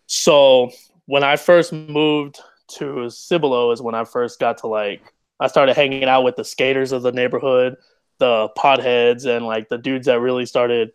[0.05, 0.71] so
[1.05, 5.75] when I first moved to Cibolo is when I first got to like I started
[5.75, 7.77] hanging out with the skaters of the neighborhood,
[8.17, 10.91] the potheads, and like the dudes that really started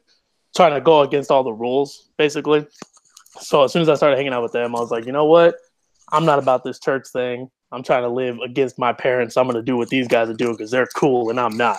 [0.56, 2.66] trying to go against all the rules, basically.
[3.40, 5.24] So as soon as I started hanging out with them, I was like, you know
[5.24, 5.54] what?
[6.10, 7.48] I'm not about this church thing.
[7.70, 9.36] I'm trying to live against my parents.
[9.36, 11.78] I'm gonna do what these guys are doing because they're cool and I'm not.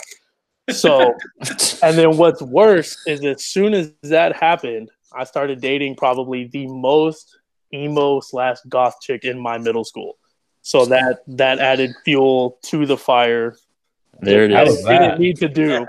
[0.72, 1.14] So,
[1.84, 6.66] and then what's worse is as soon as that happened, I started dating probably the
[6.68, 7.38] most
[7.74, 10.18] emo slash goth chick in my middle school.
[10.62, 13.56] So that that added fuel to the fire.
[14.22, 14.80] There it that is.
[14.86, 15.86] it didn't need to do.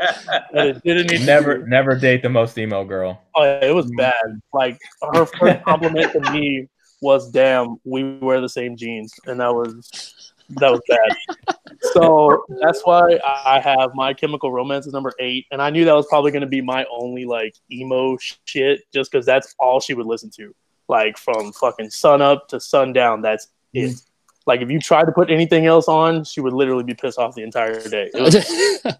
[0.52, 1.66] That it didn't need to Never, do.
[1.66, 3.20] never date the most emo girl.
[3.36, 4.40] Oh, yeah, it was bad.
[4.52, 4.78] Like
[5.12, 6.68] her first compliment to me
[7.00, 11.56] was, "Damn, we wear the same jeans," and that was that was bad.
[11.92, 15.94] So that's why I have my Chemical Romance is number eight, and I knew that
[15.94, 19.94] was probably going to be my only like emo shit, just because that's all she
[19.94, 20.54] would listen to,
[20.88, 23.22] like from fucking sun up to sundown.
[23.22, 24.00] That's it.
[24.46, 27.34] Like if you tried to put anything else on, she would literally be pissed off
[27.34, 28.10] the entire day.
[28.14, 28.34] Was-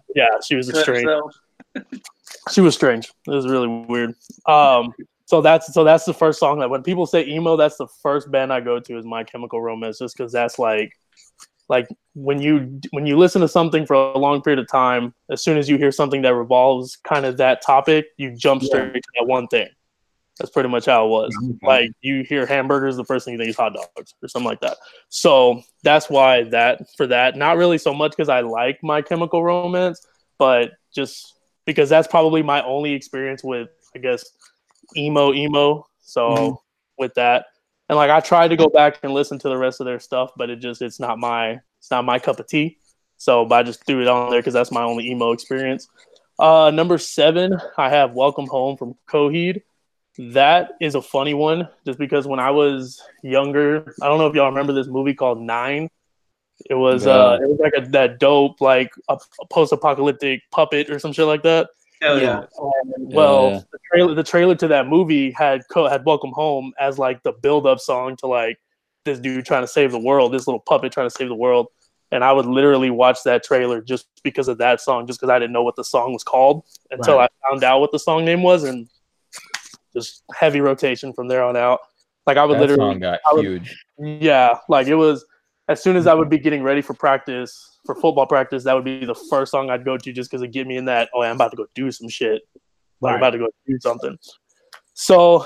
[0.15, 1.07] yeah, she was strange
[2.51, 3.11] she was strange.
[3.27, 4.15] It was really weird.
[4.47, 4.93] Um,
[5.25, 8.31] so that's so that's the first song that when people say emo, that's the first
[8.31, 10.93] band I go to is My Chemical Romance, just because that's like,
[11.67, 15.43] like when you when you listen to something for a long period of time, as
[15.43, 19.01] soon as you hear something that revolves kind of that topic, you jump straight to
[19.19, 19.67] that one thing.
[20.37, 21.33] That's pretty much how it was.
[21.63, 24.59] Like you hear hamburgers, the first thing you think is hot dogs or something like
[24.61, 24.77] that.
[25.09, 29.43] So that's why that for that, not really so much because I like My Chemical
[29.43, 30.05] Romance,
[30.37, 31.33] but just
[31.65, 34.25] because that's probably my only experience with I guess
[34.97, 35.87] emo emo.
[36.01, 36.57] So Mhm.
[36.97, 37.45] with that,
[37.89, 40.31] and like I tried to go back and listen to the rest of their stuff,
[40.35, 42.77] but it just it's not my it's not my cup of tea.
[43.17, 45.87] So but I just threw it on there because that's my only emo experience.
[46.37, 49.61] Uh, number seven, I have Welcome Home from Coheed.
[50.17, 54.35] That is a funny one, just because when I was younger, I don't know if
[54.35, 55.89] y'all remember this movie called Nine.
[56.69, 60.99] It was uh, it was like a, that dope like a, a post-apocalyptic puppet or
[60.99, 61.67] some shit like that.
[62.01, 62.45] Hell yeah.
[62.95, 63.59] And, well, Yeah.
[63.73, 67.33] the trailer the trailer to that movie had co- had Welcome Home as like the
[67.33, 68.57] build-up song to like
[69.03, 71.67] this dude trying to save the world, this little puppet trying to save the world.
[72.11, 75.39] And I would literally watch that trailer just because of that song, just because I
[75.39, 77.29] didn't know what the song was called until Right.
[77.29, 78.87] I found out what the song name was, and
[79.95, 81.79] just heavy rotation from there on out.
[82.27, 83.85] Like I would That literally song got I would- huge.
[83.99, 85.25] yeah, like it was
[85.67, 88.83] as soon as I would be getting ready for practice, for football practice, that would
[88.85, 91.21] be the first song I'd go to just because it get me in that, oh,
[91.23, 92.43] I'm about to go do some shit.
[93.01, 94.17] Like, I'm about to go do something.
[94.93, 95.45] So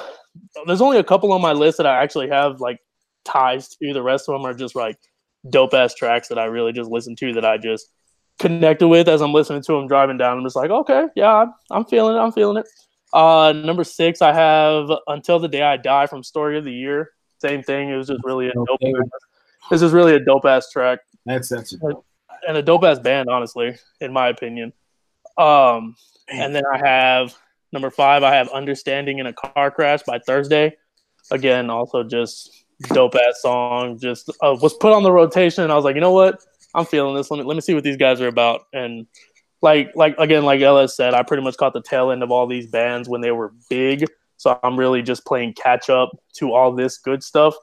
[0.68, 2.80] there's only a couple on my list that I actually have like
[3.26, 3.94] ties to.
[3.94, 4.98] The rest of them are just like
[5.50, 7.90] dope ass tracks that I really just listen to that I just
[8.40, 10.38] connected with as I'm listening to them driving down.
[10.38, 12.20] I'm just like, okay, yeah, I'm, I'm feeling it.
[12.20, 12.68] I'm feeling it.
[13.14, 17.12] Uh, number six, I have Until the Day I Die from Story of the Year.
[17.42, 17.90] Same thing.
[17.90, 18.80] It was just really a dope.
[19.70, 21.80] This is really a dope ass track That's that's it.
[22.48, 24.74] and a dope ass band, honestly, in my opinion.
[25.38, 25.96] Um,
[26.28, 27.36] and then I have
[27.72, 28.24] number five.
[28.24, 30.76] I have "Understanding in a Car Crash" by Thursday.
[31.32, 33.98] Again, also just dope ass song.
[34.00, 36.40] Just uh, was put on the rotation, and I was like, you know what?
[36.76, 37.32] I'm feeling this.
[37.32, 38.62] Let me let me see what these guys are about.
[38.74, 39.08] And
[39.62, 42.48] like like again, like Ellis said, I pretty much caught the tail end of all
[42.48, 44.06] these bands when they were big.
[44.38, 47.56] So I'm really just playing catch up to all this good stuff.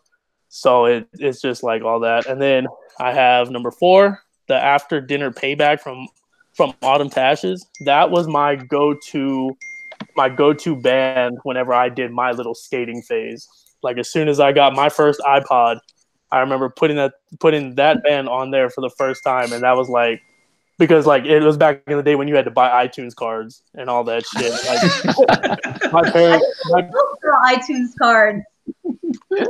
[0.49, 2.27] So it, it's just like all that.
[2.27, 2.67] And then
[3.01, 6.07] I have number four, the after dinner payback from
[6.55, 7.67] from Autumn to Ashes.
[7.85, 9.57] That was my go to
[10.17, 13.49] my go to band whenever I did my little skating phase.
[13.83, 15.79] Like as soon as I got my first iPod,
[16.31, 19.77] I remember putting that putting that band on there for the first time, and that
[19.77, 20.21] was like
[20.79, 23.63] because like it was back in the day when you had to buy iTunes cards
[23.75, 24.53] and all that shit.
[24.67, 26.83] Like my parents, my,
[27.55, 28.43] iTunes card.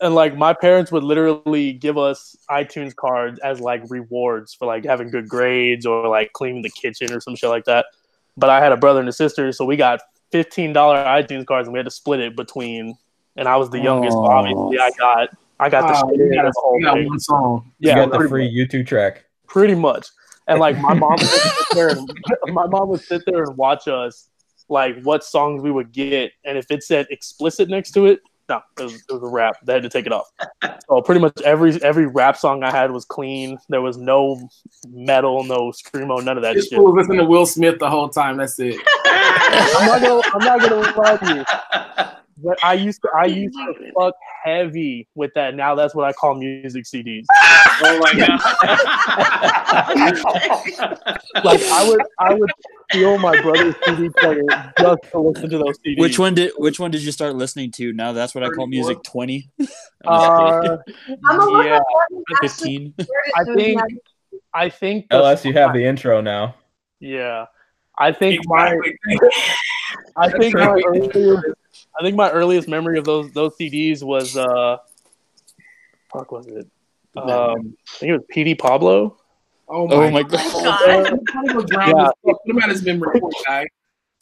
[0.00, 4.84] and like my parents would literally give us iTunes cards as like rewards for like
[4.84, 7.86] having good grades or like cleaning the kitchen or some shit like that.
[8.36, 11.66] But I had a brother and a sister, so we got fifteen dollar iTunes cards
[11.66, 12.96] and we had to split it between.
[13.36, 14.30] And I was the youngest, so Oh.
[14.30, 14.78] obviously.
[14.78, 15.28] I got
[15.60, 17.06] I got the Oh, shit you out of the whole you got thing.
[17.08, 17.72] one song.
[17.80, 19.24] You Yeah, got the pretty free YouTube track.
[19.48, 20.08] Pretty much.
[20.46, 22.08] And like my mom would sit there and
[22.54, 24.30] my mom would sit there and watch us
[24.68, 28.20] like what songs we would get, and if it said explicit next to it,
[28.50, 29.56] no, it was, it was a rap.
[29.64, 30.26] They had to take it off.
[30.88, 33.58] So pretty much every every rap song I had was clean.
[33.68, 34.48] There was no
[34.88, 36.76] metal, no screamo, none of that This shit.
[36.78, 38.38] fool was listening to Will Smith the whole time.
[38.38, 38.76] That's it.
[39.04, 42.14] I'm not gonna I'm not gonna lie to you.
[42.42, 45.54] But I used to I used to fuck heavy with that.
[45.54, 47.24] Now that's what I call music CDs.
[47.80, 48.40] Oh my god!
[51.44, 52.50] Like I would I would
[52.90, 54.42] steal my brother's CD player
[54.78, 56.00] just to listen to those CDs.
[56.00, 57.92] Which one did Which one did you start listening to?
[57.92, 59.02] Now that's what I call music.
[59.02, 59.50] Twenty.
[60.06, 60.76] Uh,
[61.26, 62.94] I'm a little yeah, bit actually fifteen.
[63.36, 63.80] I think
[64.54, 66.54] I think the- LS, you have the intro now.
[67.00, 67.46] Yeah,
[67.98, 68.78] I think my
[70.16, 71.44] I think my earliest,
[71.98, 74.76] I think my earliest memory of those those CDs was uh,
[76.12, 76.68] fuck was it?
[77.16, 79.16] Um, I think it was PD Pablo.
[79.68, 80.40] Oh Oh my, my god.
[80.52, 81.18] god.
[81.86, 82.10] Yeah.
[82.24, 83.66] Put his memory, guy.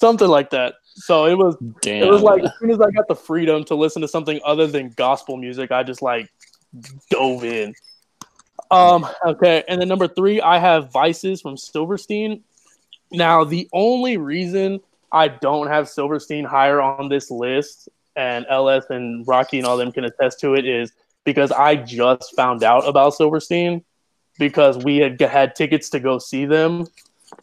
[0.01, 0.75] something like that.
[0.85, 2.03] So it was Damn.
[2.03, 4.67] it was like as soon as I got the freedom to listen to something other
[4.67, 6.29] than gospel music, I just like
[7.11, 7.75] dove in.
[8.71, 12.43] Um, okay, and then number three, I have Vices from Silverstein.
[13.13, 14.81] Now, the only reason
[15.17, 19.93] I don't have Silverstein higher on this list, and LS and Rocky and all them
[19.93, 20.93] can attest to it, is
[21.25, 23.85] because I just found out about Silverstein
[24.39, 26.87] because we had had tickets to go see them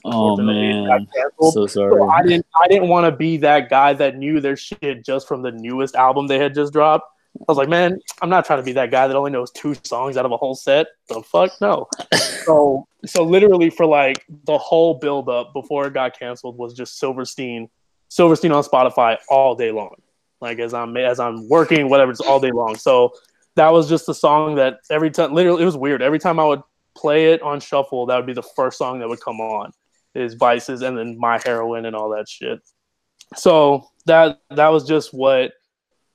[0.05, 1.07] Oh Unfortunately, it got man,
[1.39, 2.01] so So sorry.
[2.09, 5.41] I didn't I didn't want to be that guy that knew their shit just from
[5.41, 7.09] the newest album they had just dropped.
[7.39, 9.75] I was like, man, I'm not trying to be that guy that only knows two
[9.83, 10.87] songs out of a whole set.
[11.09, 11.87] The fuck no.
[12.45, 16.99] so so literally for like the whole build up before it got canceled was just
[16.99, 17.69] Silverstein,
[18.07, 19.95] Silverstein on Spotify all day long.
[20.41, 22.75] Like as I'm as I'm working, whatever, it's all day long.
[22.75, 23.13] So
[23.55, 26.01] that was just the song that every time literally it was weird.
[26.01, 26.61] Every time I would
[26.95, 29.71] play it on shuffle, that would be the first song that would come on
[30.15, 32.59] is vices and then My Heroine and all that shit.
[33.35, 35.53] So that that was just what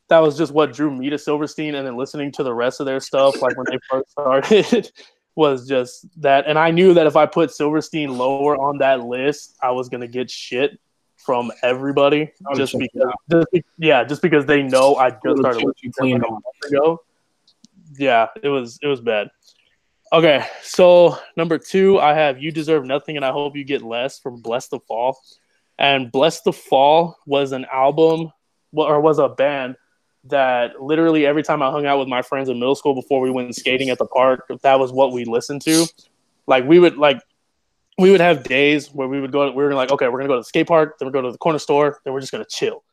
[0.09, 2.87] that was just what drew me to Silverstein and then listening to the rest of
[2.87, 4.91] their stuff like when they first started
[5.37, 9.55] was just that and I knew that if I put Silverstein lower on that list,
[9.63, 10.79] I was gonna get shit
[11.17, 15.93] from everybody would've just because just yeah, just because they know I just started listening
[15.93, 17.03] to them like a month ago.
[17.99, 19.31] Yeah, it was it was bad.
[20.11, 24.19] Okay, so number two, I have "You Deserve Nothing" and I hope you get less
[24.19, 25.15] from Blessthefall.
[25.79, 28.33] And Blessthefall was an album,
[28.73, 29.77] or was a band
[30.24, 33.31] that literally every time I hung out with my friends in middle school before we
[33.31, 35.86] went skating at the park, that was what we listened to.
[36.47, 37.20] Like we would like
[37.99, 39.51] we would have days where we would go.
[39.51, 41.32] We were like, okay, we're gonna go to the skate park, then we're going to
[41.32, 42.85] the corner store, then we're just gonna chill.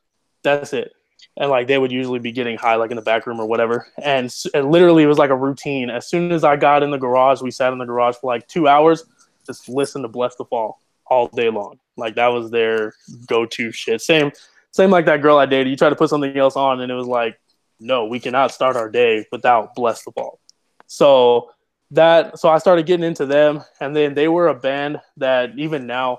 [0.42, 0.92] That's it
[1.36, 3.86] and like they would usually be getting high like in the back room or whatever
[4.02, 6.98] and, and literally it was like a routine as soon as i got in the
[6.98, 9.04] garage we sat in the garage for like two hours
[9.44, 10.74] just listen to Blessthefall
[11.06, 12.94] all day long like that was their
[13.26, 14.32] go-to shit same
[14.76, 16.94] same like that girl i dated you try to put something else on and it
[16.94, 17.38] was like
[17.80, 20.36] no we cannot start our day without Blessthefall
[20.86, 21.50] so
[21.90, 25.86] that so i started getting into them and then they were a band that even
[25.86, 26.18] now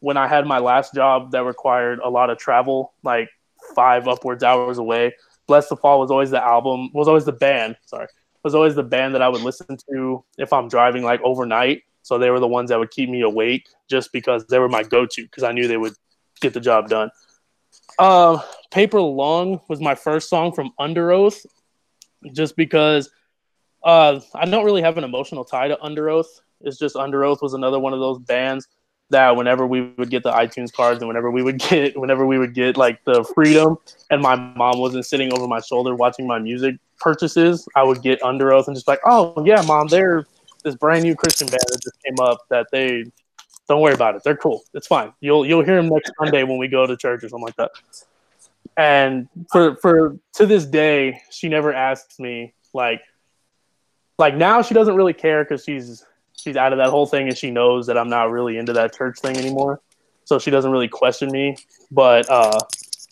[0.00, 3.28] when i had my last job that required a lot of travel like
[3.74, 5.14] five upwards hours away.
[5.48, 8.06] Blessthefall was always the album, was always the band, sorry,
[8.44, 11.82] was always the band that I would listen to if I'm driving like overnight.
[12.02, 14.82] So they were the ones that would keep me awake just because they were my
[14.82, 15.94] go to because I knew they would
[16.40, 17.10] get the job done.
[17.98, 18.40] Um,
[18.70, 21.44] Paper Lung was my first song from Underoath
[22.32, 23.10] just because
[23.84, 26.26] uh, I don't really have an emotional tie to Underoath.
[26.60, 28.68] It's just Underoath was another one of those bands
[29.10, 32.38] that whenever we would get the iTunes cards and whenever we would get whenever we
[32.38, 33.76] would get like the freedom
[34.10, 38.20] and my mom wasn't sitting over my shoulder watching my music purchases, I would get
[38.22, 40.26] Underoath and just like, oh yeah, mom, they're
[40.64, 43.04] this brand new Christian band that just came up that they
[43.68, 44.22] don't worry about it.
[44.24, 44.62] They're cool.
[44.74, 45.12] It's fine.
[45.20, 47.70] You'll you'll hear them next Sunday when we go to church or something like that.
[48.76, 53.02] And for for to this day, she never asks me like
[54.18, 56.04] like now she doesn't really care because she's
[56.36, 58.94] she's out of that whole thing and she knows that I'm not really into that
[58.94, 59.80] church thing anymore.
[60.24, 61.56] So she doesn't really question me.
[61.90, 62.58] But uh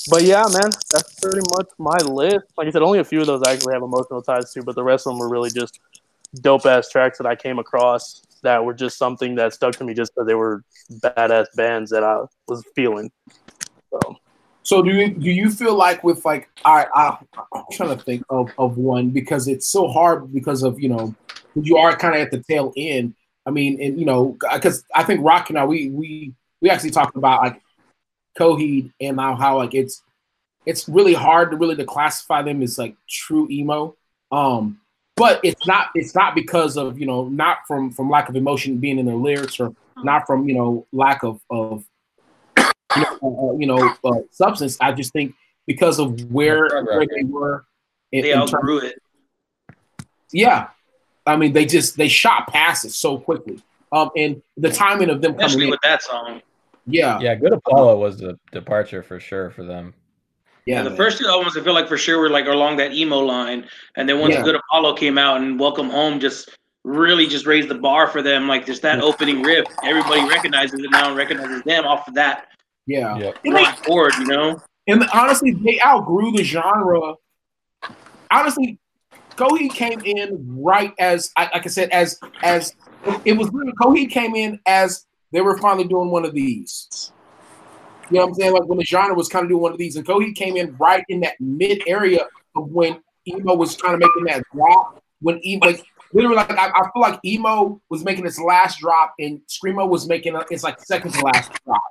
[0.08, 2.46] but yeah, man, that's pretty much my list.
[2.56, 4.74] Like I said, only a few of those I actually have emotional ties to, but
[4.74, 5.78] the rest of them were really just
[6.40, 9.94] dope ass tracks that I came across that were just something that stuck to me
[9.94, 13.10] just because they were badass bands that I was feeling.
[13.90, 14.16] So
[14.62, 17.18] So do you do you feel like with like I, I
[17.54, 21.14] I'm trying to think of, of one because it's so hard because of you know
[21.54, 23.14] you are kind of at the tail end.
[23.46, 26.90] I mean, and you know, because I think Rock and I we we we actually
[26.90, 27.62] talked about like
[28.38, 30.02] Coheed and how, how like it's
[30.66, 33.96] it's really hard to really to classify them as like true emo.
[34.30, 34.79] Um,
[35.20, 38.78] but it's not it's not because of you know not from from lack of emotion
[38.78, 41.84] being in their lyrics or not from you know lack of of
[42.58, 44.76] you know, uh, you know uh, substance.
[44.80, 45.34] I just think
[45.66, 47.64] because of where, where they were,
[48.10, 49.02] in, They in outgrew terms- it.
[50.32, 50.68] Yeah,
[51.26, 53.62] I mean they just they shot past it so quickly.
[53.92, 56.42] Um, and the timing of them coming Especially in, with that song.
[56.86, 59.94] yeah, Yeah, Good Apollo was a departure for sure for them.
[60.66, 60.96] Yeah, And the man.
[60.96, 63.66] first two albums, I feel like for sure were like along that emo line,
[63.96, 64.42] and then once Yeah.
[64.42, 66.50] Good Apollo came out and Welcome Home just
[66.84, 68.48] really just raised the bar for them.
[68.48, 72.46] Like just that opening riff, everybody recognizes it now and recognizes them off of that
[72.86, 73.16] yeah.
[73.18, 73.38] Yep.
[73.44, 74.14] And they- forward.
[74.18, 77.14] You know, And honestly, they outgrew the genre.
[78.30, 78.78] Honestly,
[79.36, 82.74] Coheed came in right as, I- like I said, as as
[83.24, 83.48] it was.
[83.52, 87.12] Really, Coheed came in as they were finally doing one of these.
[88.10, 88.52] You know what I'm saying?
[88.52, 90.76] Like when the genre was kind of doing one of these, and Coheed came in
[90.76, 92.26] right in that mid area
[92.56, 95.02] of when emo was kind of making that drop.
[95.20, 99.14] When emo, like literally, like I, I feel like emo was making its last drop,
[99.18, 101.82] and screamo was making a, its like second to last drop.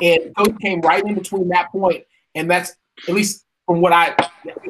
[0.00, 2.04] And Coheed came right in between that point,
[2.34, 2.76] and that's
[3.08, 4.14] at least from what I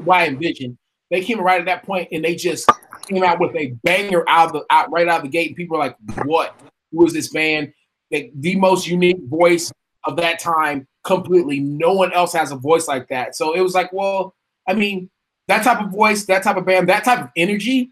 [0.05, 0.79] what I envisioned.
[1.11, 2.71] They came right at that point, and they just
[3.07, 5.49] came out with a banger out of the out right out of the gate.
[5.49, 6.59] And people are like, "What?
[6.93, 7.75] Who is this band?"
[8.11, 9.73] Like, the most unique voice
[10.07, 10.87] of that time.
[11.05, 13.37] Completely, no one else has a voice like that.
[13.37, 14.35] So it was like, well,
[14.67, 15.11] I mean,
[15.49, 17.91] that type of voice, that type of band, that type of energy,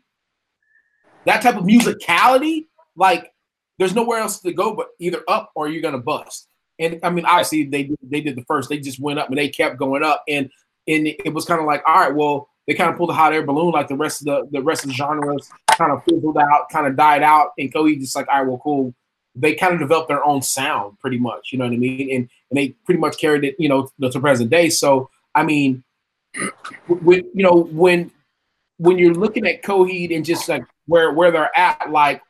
[1.27, 2.67] that type of musicality,
[2.97, 3.33] like
[3.79, 6.49] there's nowhere else to go but either up or you're gonna bust.
[6.79, 9.49] And I mean, obviously they they did the first, they just went up and they
[9.49, 10.51] kept going up, and
[10.89, 13.33] and it was kind of like, all right, well, they kind of pulled a hot
[13.33, 16.39] air balloon, like the rest of the the rest of the genres kind of fizzled
[16.39, 18.95] out, kind of died out, and Coheed just like, all right, well, cool.
[19.35, 22.29] They kind of developed their own sound, pretty much, you know what I mean, and
[22.51, 24.69] and they pretty much carried it, you know, to, present day.
[24.69, 25.85] So I mean,
[26.87, 28.11] when you know when
[28.79, 32.23] when you're looking at Coheed and just like where where they're at, like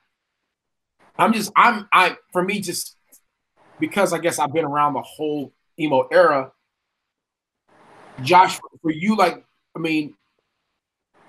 [1.18, 2.96] I'm just I'm I for me just
[3.80, 6.52] because I guess I've been around the whole emo era.
[8.22, 10.14] Josh, for you, like I mean,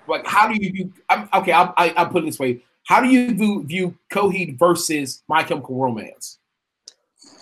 [0.06, 0.92] like how do you view?
[1.08, 5.22] I'm, okay, I, I'll put it this way: How do you view, view Coheed versus
[5.28, 6.38] My Chemical Romance?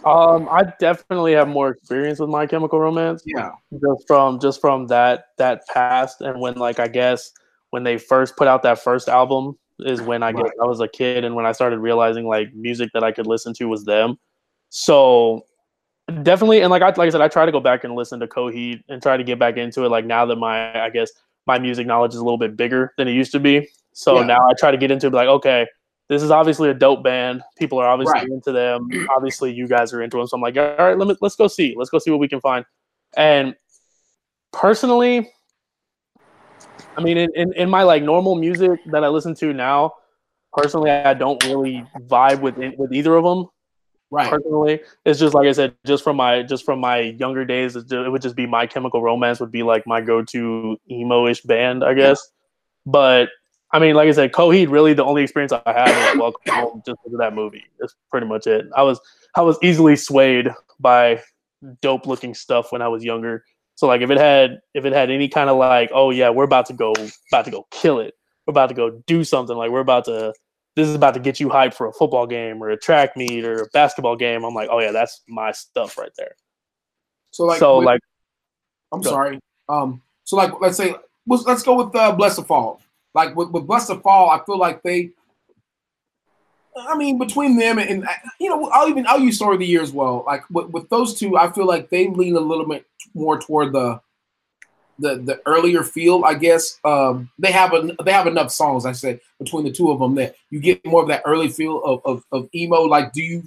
[0.05, 3.23] Um, I definitely have more experience with My Chemical Romance.
[3.25, 7.33] Yeah, just from just from that that past and when like I guess
[7.71, 10.89] when they first put out that first album is when I guess I was a
[10.89, 14.19] kid and when I started realizing like music that I could listen to was them.
[14.71, 15.47] So
[16.23, 18.27] definitely and like I like I said I try to go back and listen to
[18.27, 21.11] Coheed and try to get back into it like now that my I guess
[21.47, 23.69] my music knowledge is a little bit bigger than it used to be.
[23.93, 24.27] So Yeah.
[24.27, 25.67] now I try to get into it like okay,
[26.09, 27.43] this is obviously a dope band.
[27.59, 28.29] People are obviously Right.
[28.29, 28.89] into them.
[29.17, 30.27] Obviously you guys are into them.
[30.27, 31.75] So I'm like, all right, let me let's go see.
[31.77, 32.65] Let's go see what we can find.
[33.17, 33.55] And
[34.53, 35.31] personally,
[36.97, 39.95] I mean, in, in, in my like normal music that I listen to now,
[40.53, 43.47] personally, I don't really vibe with with either of them.
[44.11, 44.29] right.
[44.31, 47.91] Personally, it's just like I said, just from my just from my younger days, it
[47.91, 51.41] it would just be My Chemical Romance would be like my go to emo ish
[51.43, 52.31] band, I guess.
[52.85, 53.31] But
[53.73, 56.83] I mean, like I said, Coheed really the only experience I had was Welcome Home
[56.85, 57.65] just because of that movie.
[57.81, 58.67] That's pretty much it.
[58.77, 59.01] I was
[59.35, 61.23] I was easily swayed by
[61.81, 63.45] dope looking stuff when I was younger.
[63.77, 66.45] So like if it had if it had any kind of like, oh yeah, we're
[66.45, 66.93] about to go
[67.31, 68.15] about to go kill it.
[68.47, 69.57] We're about to go do something.
[69.57, 70.35] Like we're about to
[70.77, 73.45] this is about to get you hyped for a football game or a track meet
[73.45, 74.45] or a basketball game.
[74.45, 76.35] I'm like, oh yeah, that's my stuff right there.
[77.31, 78.01] So like, so with- like
[78.93, 79.41] I'm sorry.
[79.69, 80.95] Um, so like, let's say,
[81.27, 82.81] let's, let's go with uh, Blessthefall.
[83.15, 85.11] Like with, with the Fall, I feel like they.
[86.75, 88.09] I mean, between them and, and
[88.41, 90.25] you know, I'll even I'll use Story of the Year as well.
[90.27, 93.73] Like with, with those two, I feel like they lean a little bit more toward
[93.73, 94.01] the
[94.99, 96.25] the the earlier feel.
[96.25, 98.87] I guess um, they have a they have enough songs.
[98.87, 101.83] I said between the two of them that you get more of that early feel
[101.83, 102.83] of, of, of emo.
[102.83, 103.43] Like, do you?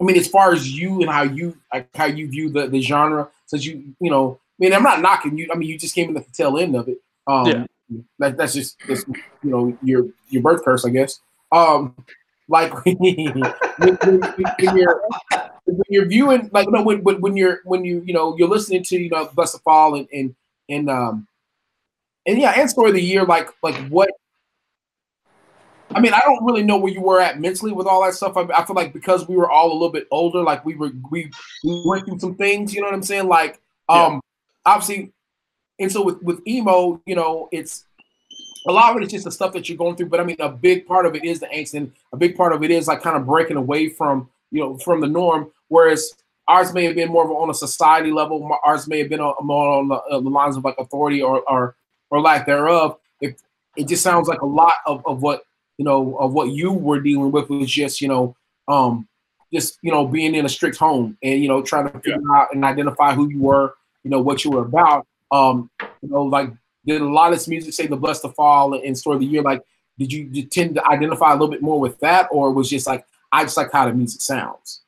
[0.00, 2.80] I mean, as far as you and how you like how you view the, the
[2.80, 5.48] genre, since you you know, I mean, I'm not knocking you.
[5.52, 6.98] I mean, you just came in at the tail end of it.
[7.26, 7.66] Um, Yeah.
[8.18, 9.04] That, that's just that's,
[9.42, 11.20] you know your your birth curse, I guess.
[11.52, 11.94] Um,
[12.48, 15.02] like when, when, when, you're
[15.64, 18.82] when you're viewing, like no, when, when when you're when you you know you're listening
[18.84, 20.34] to you know Blessthefall and and
[20.68, 21.26] and um
[22.26, 24.10] and yeah, and story of the year, like like what
[25.94, 28.36] I mean, I don't really know where you were at mentally with all that stuff.
[28.36, 30.90] I, I feel like because we were all a little bit older, like we were
[31.10, 31.30] we,
[31.64, 32.74] we went through some things.
[32.74, 33.28] You know what I'm saying?
[33.28, 34.20] Like Um,
[34.66, 35.12] obviously,
[35.78, 37.84] and so with with emo, you know, it's
[38.66, 40.08] a lot of it is just the stuff that you're going through.
[40.08, 42.52] But I mean, a big part of it is the angst, and a big part
[42.52, 45.50] of it is like kind of breaking away from you know from the norm.
[45.68, 46.12] Whereas
[46.46, 48.50] ours may have been more of on a society level.
[48.64, 51.42] Ours may have been on, more on the, uh, the lines of like authority or
[51.48, 51.76] or,
[52.10, 52.98] or lack thereof.
[53.20, 53.36] If
[53.76, 55.44] it just sounds like a lot of, of what
[55.76, 58.36] you know of what you were dealing with was just you know
[58.66, 59.06] um
[59.52, 62.36] just you know being in a strict home and you know trying to figure yeah.
[62.36, 65.70] out and identify who you were you know what you were about um
[66.02, 66.50] you know like
[66.86, 69.62] did a lot of this music say the Blessthefall and story of the year like
[69.98, 72.86] did you, you tend to identify a little bit more with that or was just
[72.86, 74.82] like i just like how the music sounds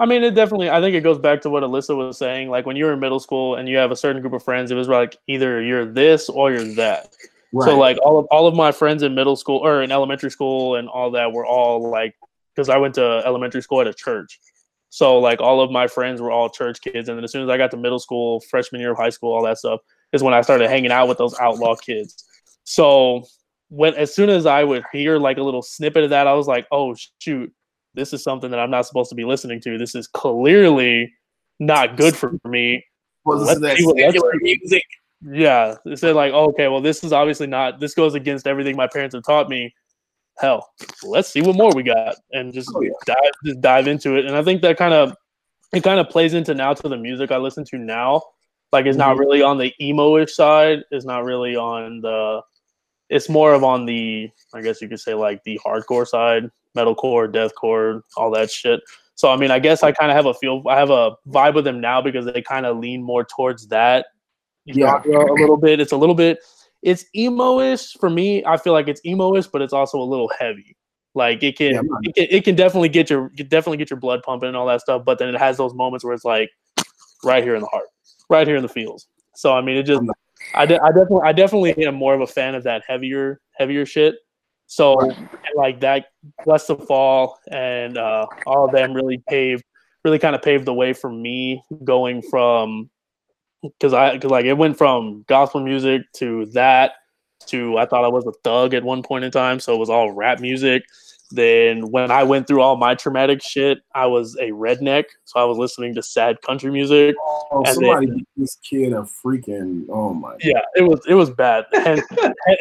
[0.00, 0.70] I mean, it definitely.
[0.70, 2.48] I think it goes back to what Alyssa was saying.
[2.48, 4.70] Like when you were in middle school and you have a certain group of friends,
[4.70, 7.14] it was like either you're this or you're that.
[7.52, 7.66] Right.
[7.66, 10.76] So like all of all of my friends in middle school or in elementary school
[10.76, 12.16] and all that were all like
[12.54, 14.40] because I went to elementary school at a church.
[14.90, 17.48] So like all of my friends were all church kids, and then as soon as
[17.48, 19.80] I got to middle school, freshman year of high school, all that stuff
[20.12, 22.24] is when I started hanging out with those outlaw kids.
[22.64, 23.24] So
[23.68, 26.48] when as soon as I would hear like a little snippet of that, I was
[26.48, 27.52] like, oh shoot,
[27.94, 29.78] this is something that I'm not supposed to be listening to.
[29.78, 31.12] This is clearly
[31.60, 32.84] not good for me.
[33.24, 33.96] Well, let's see what,
[34.42, 34.82] music.
[35.22, 37.78] Yeah, they said like, oh, okay, well, this is obviously not.
[37.78, 39.72] This goes against everything my parents have taught me.
[40.38, 40.70] Hell,
[41.02, 42.90] let's see what more we got, and just oh, yeah.
[43.04, 44.24] dive, just dive into it.
[44.24, 45.14] And I think that kind of
[45.72, 48.22] it kind of plays into now to the music I listen to now.
[48.72, 49.08] Like, it's mm-hmm.
[49.08, 50.80] not really on the emo-ish side.
[50.90, 52.40] It's not really on the.
[53.08, 57.32] It's more of on the, I guess you could say, like the hardcore side metalcore,
[57.32, 58.80] deathcore, all that shit.
[59.16, 61.54] So I mean, I guess I kind of have a feel, I have a vibe
[61.54, 64.06] with them now because they kind of lean more towards that.
[64.64, 65.80] Yeah, a little bit.
[65.80, 66.38] It's a little bit.
[66.82, 68.44] It's emo-ish for me.
[68.44, 70.76] I feel like it's emo-ish, but it's also a little heavy.
[71.14, 74.22] Like it can, yeah, it can, it can definitely get your, definitely get your blood
[74.22, 75.04] pumping and all that stuff.
[75.04, 76.50] But then it has those moments where it's like
[77.24, 77.86] right here in the heart,
[78.28, 79.08] right here in the feels.
[79.34, 80.02] So I mean, it just,
[80.54, 83.84] I, de- I definitely, I definitely am more of a fan of that heavier, heavier
[83.84, 84.14] shit.
[84.66, 84.96] So
[85.56, 86.06] like that,
[86.46, 89.64] Blessthefall and uh, all of them really paved,
[90.04, 92.88] really kind of paved the way for me going from
[93.62, 96.92] because I cause like it went from gospel music to that
[97.46, 99.90] to I thought I was a thug at one point in time, so it was
[99.90, 100.84] all rap music.
[101.32, 105.44] Then when I went through all my traumatic shit, I was a redneck, so I
[105.44, 107.14] was listening to sad country music.
[107.52, 110.30] Oh, and somebody then, this kid a freaking oh my!
[110.30, 110.40] God.
[110.42, 111.66] Yeah, it was it was bad.
[111.80, 112.02] And,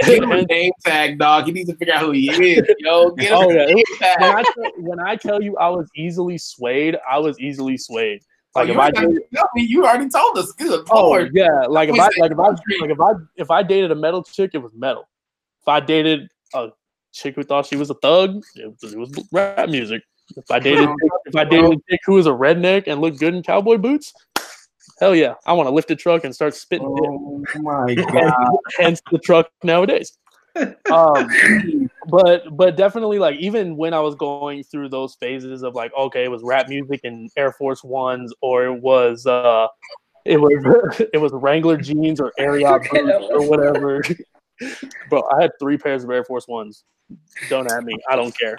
[0.05, 1.45] get him a name tag, dog.
[1.45, 3.11] He needs to figure out who he is, yo.
[3.11, 3.73] Get him oh, yeah.
[4.19, 4.43] when, I
[4.77, 8.21] when I tell you I was easily swayed, I was easily swayed.
[8.59, 9.23] Like oh, if I dated,
[9.55, 10.51] you already told us.
[10.51, 11.31] Good oh Lord.
[11.33, 14.21] yeah, like if I like if I like if I if I dated a metal
[14.21, 15.07] chick, it was metal.
[15.61, 16.69] If I dated a
[17.13, 20.03] chick who thought she was a thug, it was, it was rap music.
[20.35, 20.89] If I dated
[21.25, 24.13] if I dated a chick who was a redneck and looked good in cowboy boots,
[24.99, 26.85] hell yeah, I want to lift a truck and start spitting.
[26.85, 27.61] Oh it.
[27.61, 28.57] my god!
[28.77, 30.17] Hence the truck nowadays.
[30.91, 35.91] Um, but but definitely like even when I was going through those phases of like
[35.97, 39.67] okay, it was rap music and Air Force Ones, or it was uh,
[40.25, 44.03] it was it was Wrangler jeans or Ariat boots or whatever.
[45.09, 46.83] Bro, I had three pairs of Air Force Ones.
[47.49, 47.93] Don't at me.
[48.09, 48.57] I don't care.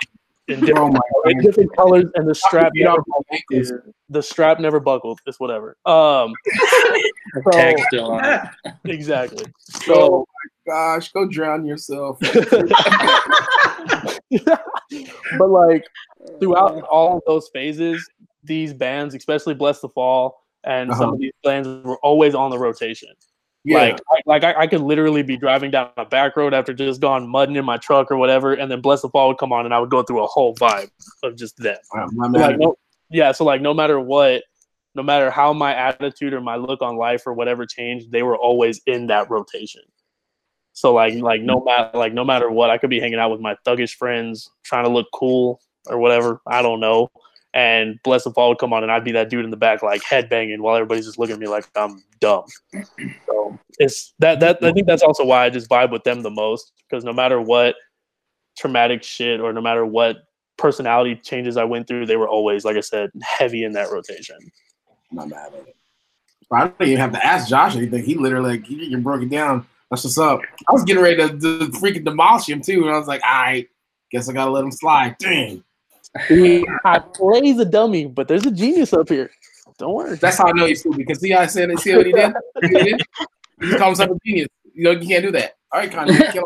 [0.50, 3.82] In different, oh in different colors, and the strap never buckled.
[4.08, 5.20] The strap never buckled.
[5.26, 5.76] It's whatever.
[5.86, 6.32] Um,
[7.44, 8.50] so, tag still on.
[8.84, 9.44] Exactly.
[9.58, 10.26] So, oh
[10.66, 12.18] my gosh, go drown yourself.
[12.20, 12.64] but
[15.38, 15.84] like
[16.40, 18.08] throughout all of those phases,
[18.42, 20.32] these bands, especially Blessthefall,
[20.64, 21.00] and uh-huh.
[21.00, 23.10] some of these bands were always on the rotation.
[23.64, 23.96] Yeah.
[24.10, 27.28] Like, like I, I, could literally be driving down a back road after just gone
[27.28, 29.90] mudding in my truck or whatever, and then Blessthefall would come on, and I would
[29.90, 30.90] go through a whole vibe
[31.22, 31.80] of just that.
[31.92, 32.76] like, no,
[33.10, 34.44] yeah, so like no matter what,
[34.94, 38.36] no matter how my attitude or my look on life or whatever changed, they were
[38.36, 39.82] always in that rotation.
[40.72, 43.40] So like like no matter like no matter what, I could be hanging out with
[43.40, 46.40] my thuggish friends, trying to look cool or whatever.
[46.46, 47.10] I don't know
[47.52, 50.60] and Blessthefall would come on, and I'd be that dude in the back, like headbanging,
[50.60, 52.44] while everybody's just looking at me like I'm dumb.
[53.26, 56.30] So it's that that I think that's also why I just vibe with them the
[56.30, 57.74] most because no matter what
[58.58, 60.18] traumatic shit or no matter what
[60.58, 64.36] personality changes I went through, they were always, like I said, heavy in that rotation.
[65.10, 65.76] I'm Not mad at it.
[66.52, 68.04] I didn't even have to ask Josh anything.
[68.04, 69.66] He literally like he broke it down.
[69.90, 70.40] That's what's up.
[70.68, 73.42] I was getting ready to, to freaking demolish him too, and I was like, all
[73.42, 73.68] right,
[74.10, 75.16] guess I gotta let him slide.
[75.18, 75.64] Dang.
[76.84, 79.30] I play the dummy, but there's a genius up here.
[79.78, 80.16] Don't worry.
[80.16, 80.98] That's how I know he's stupid.
[80.98, 81.78] Because see how I said it.
[81.78, 82.32] See what he did?
[82.62, 83.02] he, did?
[83.60, 84.48] he calls himself a genius.
[84.74, 85.56] You know, you can't do that.
[85.72, 86.42] All right, Kanye.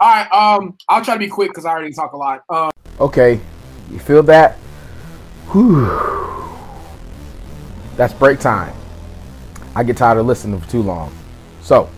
[0.00, 2.44] All right, um, I'll try to be quick because I already talk a lot.
[2.48, 3.40] Um, okay,
[3.90, 4.54] you feel that?
[5.50, 5.88] Whew.
[7.96, 8.74] That's break time.
[9.74, 11.12] I get tired of listening for too long.
[11.62, 11.90] So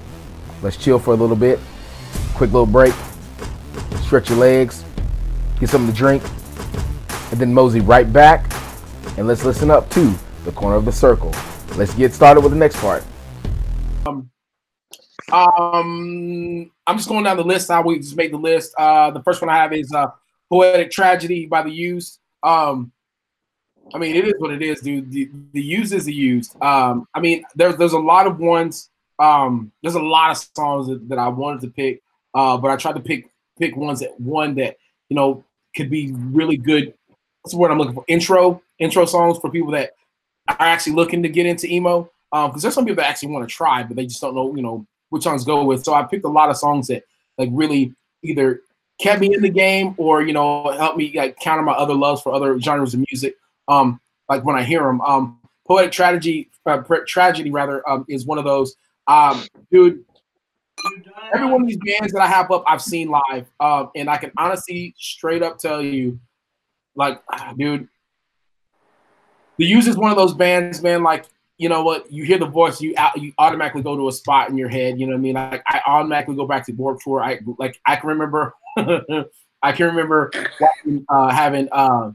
[0.62, 1.60] let's chill for a little bit.
[2.34, 2.94] Quick little break.
[4.02, 4.82] Stretch your legs.
[5.60, 6.22] Get something to drink.
[7.30, 8.52] And then mosey right back.
[9.16, 11.32] And let's listen up to the corner of the circle.
[11.76, 13.04] Let's get started with the next part.
[14.06, 14.30] Um,
[15.32, 17.70] um, I'm just going down the list.
[17.70, 18.74] I we just made the list.
[18.76, 20.08] Uh, the first one I have is uh,
[20.48, 22.18] "Poetic Tragedy" by the Used.
[22.42, 22.92] Um,
[23.94, 25.10] I mean, it is what it is, dude.
[25.10, 26.60] The, the Used is the Used.
[26.62, 28.90] Um, I mean, there's there's a lot of ones.
[29.18, 32.02] Um, there's a lot of songs that, that I wanted to pick,
[32.34, 34.76] uh, but I tried to pick pick ones that one that
[35.08, 35.44] you know
[35.76, 36.94] could be really good.
[37.50, 38.04] What's the word I'm looking for?
[38.06, 39.94] Intro intro songs for people that
[40.48, 42.08] are actually looking to get into emo.
[42.30, 44.54] Um, because there's some people that actually want to try, but they just don't know,
[44.54, 45.84] you know, which songs go with.
[45.84, 47.02] So I picked a lot of songs that
[47.38, 48.60] like really either
[49.00, 52.22] kept me in the game or you know helped me like counter my other loves
[52.22, 53.34] for other genres of music.
[53.66, 58.38] Um, like when I hear them, um, poetic tragedy, uh, tragedy rather, um, is one
[58.38, 58.76] of those.
[59.08, 60.04] Um, dude,
[61.34, 64.18] every one of these bands that I have up, I've seen live, um, and I
[64.18, 66.20] can honestly, straight up tell you,
[67.00, 67.88] like, ah, dude,
[69.58, 71.02] the Used is one of those bands, man.
[71.02, 71.26] Like
[71.60, 72.10] you know what?
[72.10, 74.98] You hear the voice, you out, you automatically go to a spot in your head.
[74.98, 75.34] You know what I mean?
[75.34, 77.22] Like I automatically go back to Warped Tour.
[77.22, 78.54] I like I can remember.
[79.62, 81.68] I can remember watching, uh, having.
[81.70, 82.12] Uh,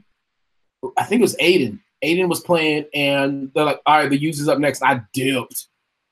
[0.96, 1.78] I think it was Aiden.
[2.04, 5.68] Aiden was playing, and they're like, "All right, the Used is up next." I dipped,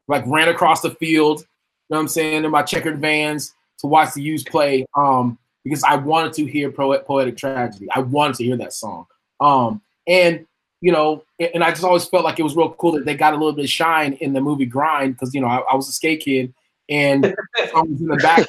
[0.06, 1.40] like ran across the field.
[1.40, 1.46] You
[1.90, 2.44] know what I'm saying?
[2.44, 6.70] In my checkered vans to watch the Used play, um, because I wanted to hear
[6.70, 7.88] Poet, Poetic Tragedy.
[7.94, 9.06] I wanted to hear that song.
[9.40, 10.46] Um, and
[10.80, 13.32] you know, and I just always felt like it was real cool that they got
[13.32, 15.88] a little bit of shine in the movie Grind because you know I, I, was
[15.88, 16.52] a skate kid
[16.90, 17.24] and
[17.56, 18.46] I was in the back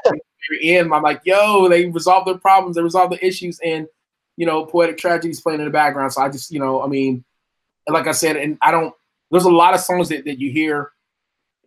[0.61, 0.93] end.
[0.93, 3.87] I'm like, yo, they resolved their problems, they resolved the issues, and
[4.37, 6.11] you know, poetic tragedies playing in the background.
[6.11, 7.23] So I just, you know, I mean,
[7.87, 8.93] like I said, and I don't.
[9.31, 10.91] There's a lot of songs that, that you hear,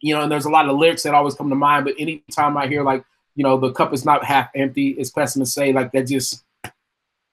[0.01, 1.85] you know, and there's a lot of lyrics that always come to mind.
[1.85, 3.05] But anytime I hear like,
[3.39, 6.43] you know, the cup is not half empty, as pessimists say, like that just,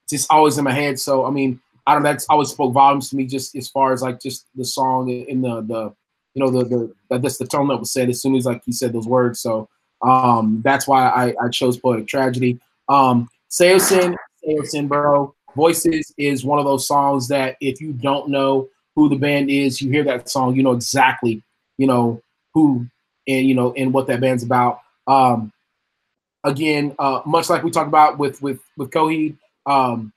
[0.08, 1.00] just always in my head.
[1.00, 2.10] So I mean I don't know.
[2.10, 5.42] That's always spoke volumes to me, just as far as like just the song and
[5.42, 5.94] the the
[6.34, 8.70] you know the the guess the tone that was said as soon as like he
[8.70, 9.40] said those words.
[9.40, 9.68] So
[10.02, 12.60] um that's why I, I chose poetic tragedy.
[12.88, 14.14] Um Saosin,
[14.44, 15.34] Saosin, bro.
[15.56, 19.82] Voices is one of those songs that if you don't know who the band is,
[19.82, 21.42] you hear that song, you know exactly,
[21.78, 22.22] you know,
[22.54, 22.86] who
[23.26, 24.80] and you know and what that band's about.
[25.08, 25.52] Um
[26.46, 29.36] again, uh much like we talked about with with with Coheed,
[29.66, 30.12] um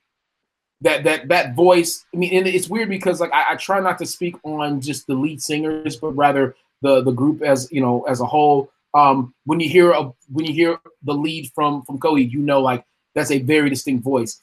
[0.80, 2.04] that that that voice.
[2.14, 5.06] I mean, and it's weird because like I, I, try not to speak on just
[5.06, 8.70] the lead singers, but rather the the group as you know as a whole.
[8.94, 12.60] Um, when you hear a when you hear the lead from from Coheed, you know
[12.60, 12.84] like
[13.14, 14.40] that's a very distinct voice.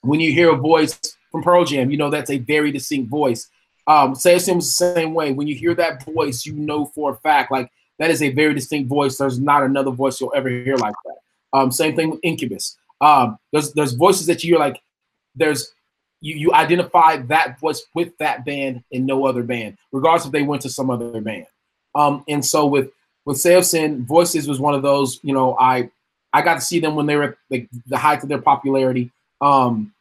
[0.00, 0.98] When you hear a voice
[1.30, 3.48] from Pearl Jam, you know that's a very distinct voice.
[3.86, 5.32] Um, Saosin was the same way.
[5.32, 8.54] When you hear that voice, you know for a fact like that is a very
[8.54, 9.16] distinct voice.
[9.16, 11.58] There's not another voice you'll ever hear like that.
[11.58, 12.76] Um, same thing with Incubus.
[13.00, 14.80] Um, there's there's voices that you're like
[15.34, 15.72] there's
[16.20, 20.42] you you identify that voice with that band and no other band, regardless if they
[20.42, 21.46] went to some other band.
[21.94, 22.90] Um, and so with
[23.24, 25.20] with Saosin, Voices was one of those.
[25.22, 25.90] You know, I
[26.32, 29.12] I got to see them when they were like the height of their popularity.
[29.40, 29.92] Um,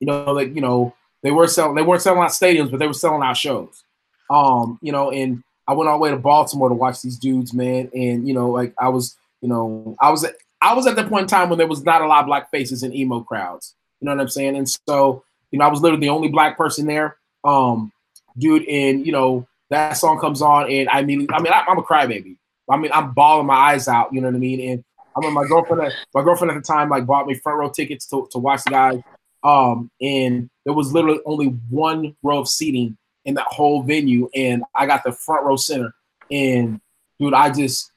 [0.00, 2.86] you know, like you know they were selling they weren't selling out stadiums, but they
[2.86, 3.84] were selling out shows.
[4.30, 7.52] Um, you know, and I went all the way to Baltimore to watch these dudes,
[7.52, 7.90] man.
[7.94, 10.26] And you know, like I was, you know, I was
[10.60, 12.50] I was at the point in time when there was not a lot of black
[12.50, 13.74] faces in emo crowds.
[14.00, 14.56] You know what I'm saying?
[14.56, 17.16] And so, you know, I was literally the only black person there.
[17.44, 17.92] Um,
[18.38, 21.78] dude, and you know, that song comes on and I mean I mean I, am
[21.78, 22.36] a crybaby.
[22.70, 24.60] I mean I'm bawling my eyes out, you know what I mean?
[24.70, 24.84] And
[25.16, 27.70] I mean my girlfriend at, my girlfriend at the time like bought me front row
[27.70, 29.00] tickets to, to watch the guys.
[29.42, 32.96] Um, and there was literally only one row of seating
[33.26, 35.94] in that whole venue, and I got the front row center.
[36.30, 36.80] And
[37.18, 37.92] dude, I just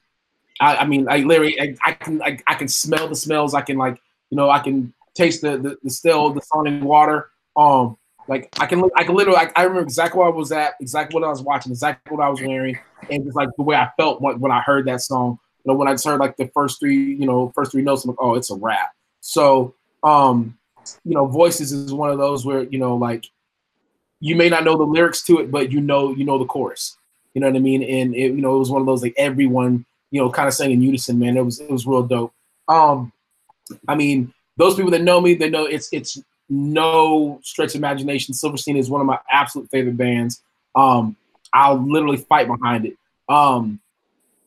[0.59, 3.61] I, I mean I literally I, I can I, I can smell the smells, I
[3.61, 7.29] can like, you know, I can taste the the, the still the sonic water.
[7.55, 7.97] Um,
[8.27, 11.19] like I can I can literally I, I remember exactly where I was at, exactly
[11.19, 12.77] what I was watching, exactly what I was wearing,
[13.09, 15.39] and just like the way I felt when, when I heard that song.
[15.63, 18.03] You know, when I just heard like the first three, you know, first three notes,
[18.03, 18.93] I'm like, oh, it's a rap.
[19.19, 20.57] So, um,
[21.03, 23.25] you know, voices is one of those where you know, like,
[24.19, 26.97] you may not know the lyrics to it, but you know, you know the chorus.
[27.33, 27.83] You know what I mean?
[27.83, 30.53] And it, you know, it was one of those like everyone, you know, kind of
[30.53, 31.19] sang in unison.
[31.19, 32.33] Man, it was it was real dope.
[32.67, 33.11] Um,
[33.87, 38.33] I mean, those people that know me, they know it's it's no stretch of imagination.
[38.33, 40.41] Silverstein is one of my absolute favorite bands.
[40.75, 41.15] Um,
[41.53, 42.97] I'll literally fight behind it.
[43.27, 43.79] Um,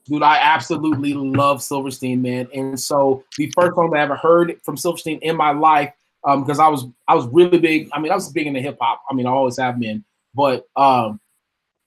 [0.05, 2.49] dude, I absolutely love Silverstein, man.
[2.53, 5.93] And so the first song I ever heard from Silverstein in my life,
[6.25, 7.89] um, because I was I was really big.
[7.93, 9.03] I mean, I was big into hip hop.
[9.11, 10.05] I mean, I always have been.
[10.35, 11.21] But um,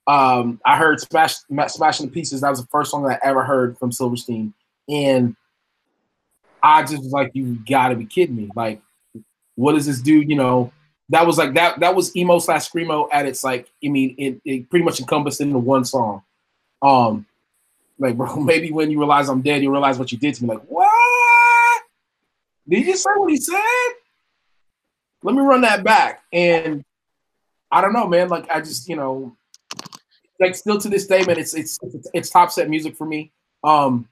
[0.07, 1.35] um, I heard Smash
[1.67, 2.41] Smashed into Pieces.
[2.41, 4.53] That was the first song that I ever heard from Silverstein,
[4.89, 5.35] and
[6.61, 8.81] I just was like, "You got to be kidding me!" Like,
[9.55, 10.21] what does this do?
[10.21, 10.71] You know,
[11.09, 11.79] that was like that.
[11.79, 13.71] That was emo slash screamo at its like.
[13.83, 16.23] I mean, it, it pretty much encompassed into one song.
[16.81, 17.25] Um,
[17.97, 20.49] like, bro, maybe when you realize I'm dead, you realize what you did to me.
[20.49, 21.81] Like, what?
[22.67, 23.61] Did you say what he said?
[25.25, 26.21] Let me run that back.
[26.31, 26.83] And
[27.71, 28.29] I don't know, man.
[28.29, 29.35] Like, I just, you know,
[30.39, 33.31] like still to this day, man, it's it's it's, it's top set music for me.
[33.63, 34.07] Um,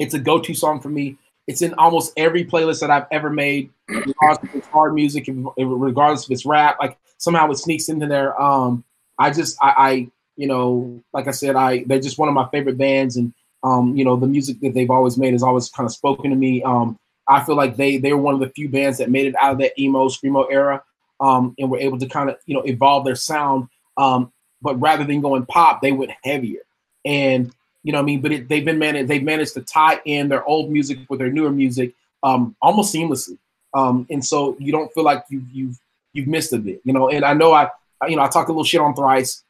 [0.00, 1.16] it's a go to song for me.
[1.46, 6.24] It's in almost every playlist that I've ever made, regardless if it's hard music, regardless
[6.24, 6.78] if it's rap.
[6.80, 8.40] Like somehow it sneaks into there.
[8.40, 8.84] Um,
[9.18, 12.48] I just, I, I, you know, like I said, I they're just one of my
[12.50, 13.32] favorite bands, and
[13.62, 16.36] um, you know, the music that they've always made has always kind of spoken to
[16.36, 16.62] me.
[16.64, 16.98] Um,
[17.28, 19.58] I feel like they they're one of the few bands that made it out of
[19.58, 20.82] that emo screamo era,
[21.20, 23.68] um, and were able to kind of you know evolve their sound.
[23.96, 24.32] Um,
[24.62, 26.60] but rather than going pop, they went heavier.
[27.04, 27.52] And
[27.82, 29.08] you know, I mean, but it, they've been managed.
[29.08, 33.38] They've managed to tie in their old music with their newer music um, almost seamlessly.
[33.74, 35.78] Um, and so you don't feel like you you've
[36.12, 37.08] you've missed a bit, you know.
[37.08, 37.70] And I know I,
[38.08, 39.44] you know, I talk a little shit on Thrice.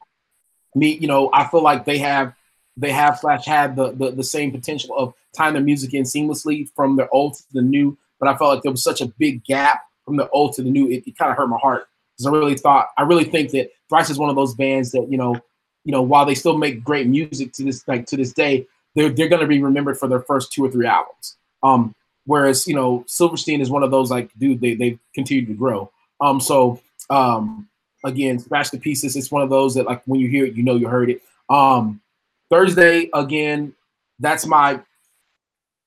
[0.75, 2.33] Me, you know, I feel like they have
[2.77, 6.69] they have slash had the, the the same potential of tying their music in seamlessly
[6.75, 7.97] from the old to the new.
[8.19, 10.69] But I felt like there was such a big gap from the old to the
[10.69, 10.89] new.
[10.89, 13.71] It, it kind of hurt my heart because I really thought I really think that
[13.89, 15.41] Thrice is one of those bands that you know
[15.83, 19.09] you know, while they still make great music to this like to this day, they're
[19.09, 21.37] they're going to be remembered for their first two or three albums.
[21.63, 21.95] Um,
[22.25, 25.91] whereas you know, Silverstein is one of those like, dude, they they continue to grow.
[26.21, 27.67] Um, so um,
[28.03, 29.15] again, Smashed into Pieces.
[29.15, 31.21] It's one of those that like when you hear it, you know you heard it.
[31.49, 32.01] Um,
[32.49, 33.73] Thursday again,
[34.19, 34.81] that's my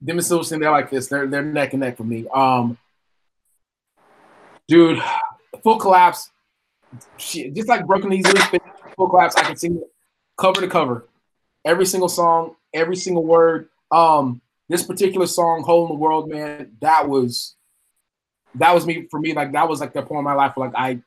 [0.03, 0.61] them and Silverstein.
[0.61, 1.07] They're like this.
[1.07, 2.27] They're they're neck and neck for me.
[2.35, 2.77] Um,
[4.69, 5.03] dude,
[5.63, 6.31] full collapse.
[7.17, 8.41] Shit, just like broken easily
[8.97, 9.37] full collapse.
[9.37, 9.91] I can sing it
[10.37, 11.09] cover to cover,
[11.65, 13.69] every single song, every single word.
[13.91, 17.55] Um, this particular song, "Hole in the World," man, that was
[18.57, 19.35] that was me for me.
[19.35, 21.01] Like that was like the point in my life like I,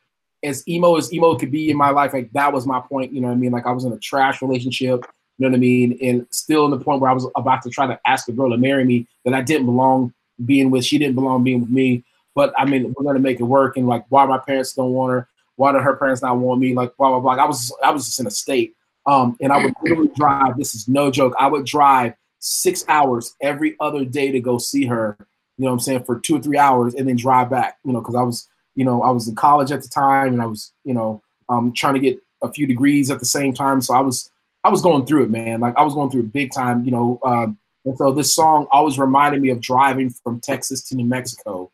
[0.43, 3.11] as emo as emo could be in my life, like that was my point.
[3.11, 3.51] You know what I mean?
[3.51, 5.05] Like I was in a trash relationship.
[5.37, 5.97] You know what I mean?
[6.01, 8.49] And still in the point where I was about to try to ask a girl
[8.51, 10.13] to marry me that I didn't belong
[10.45, 10.85] being with.
[10.85, 12.03] She didn't belong being with me.
[12.35, 13.77] But I mean, we're gonna make it work.
[13.77, 15.27] And like, why my parents don't want her?
[15.55, 16.73] Why do her parents not want me?
[16.73, 17.43] Like blah blah blah.
[17.43, 18.75] I was I was just in a state.
[19.05, 20.57] Um, and I would literally drive.
[20.57, 21.33] This is no joke.
[21.39, 25.17] I would drive six hours every other day to go see her.
[25.57, 27.77] You know what I'm saying for two or three hours, and then drive back.
[27.83, 30.41] You know, because I was you know I was in college at the time, and
[30.41, 33.81] I was you know um, trying to get a few degrees at the same time.
[33.81, 34.29] So I was
[34.65, 35.59] I was going through it, man.
[35.59, 36.83] Like I was going through it big time.
[36.85, 37.19] You know.
[37.23, 41.71] Um, and so this song always reminded me of driving from Texas to New Mexico.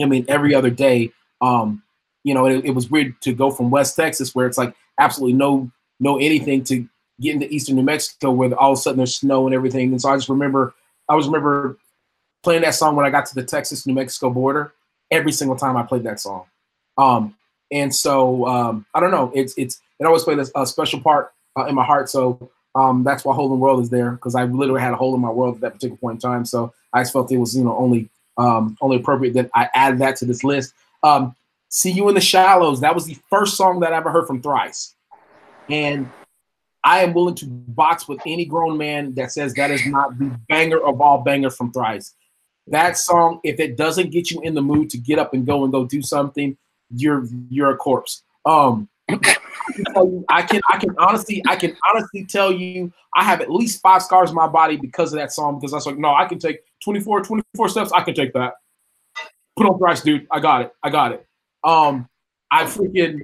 [0.00, 1.12] I mean, every other day.
[1.42, 1.82] Um,
[2.24, 5.34] you know, it, it, was weird to go from West Texas, where it's like absolutely
[5.34, 5.70] no
[6.00, 6.88] no anything, to
[7.20, 9.90] get into Eastern New Mexico, where all of a sudden there's snow and everything.
[9.90, 10.72] And so I just remember,
[11.10, 11.76] I was remember
[12.42, 14.72] playing that song when I got to the Texas New Mexico border.
[15.10, 16.46] Every single time I played that song,
[16.96, 17.36] um,
[17.70, 19.30] and so um, I don't know.
[19.34, 22.10] It's it's it always played a, a special part uh, in my heart.
[22.10, 25.14] So um, that's why Hole in World is there because I literally had a hole
[25.14, 26.44] in my world at that particular point in time.
[26.44, 28.08] So I just felt it was you know only
[28.38, 30.74] um, only appropriate that I added that to this list.
[31.02, 31.34] Um,
[31.74, 32.80] See You in the Shallows.
[32.80, 34.94] That was the first song that I ever heard from Thrice.
[35.70, 36.06] And
[36.84, 40.38] I am willing to box with any grown man that says that is not the
[40.50, 42.12] banger of all bangers from Thrice.
[42.66, 45.64] That song, if it doesn't get you in the mood to get up and go
[45.64, 46.58] and go do something,
[46.94, 48.22] you're you're a corpse.
[48.44, 48.90] Um,
[50.28, 54.02] I can I can honestly I can honestly tell you I have at least five
[54.02, 56.38] scars in my body because of that song because I was like no I can
[56.38, 58.54] take 24 24 steps I can take that
[59.56, 61.26] put on Thrice dude I got it I got it
[61.64, 62.08] um,
[62.50, 63.22] I freaking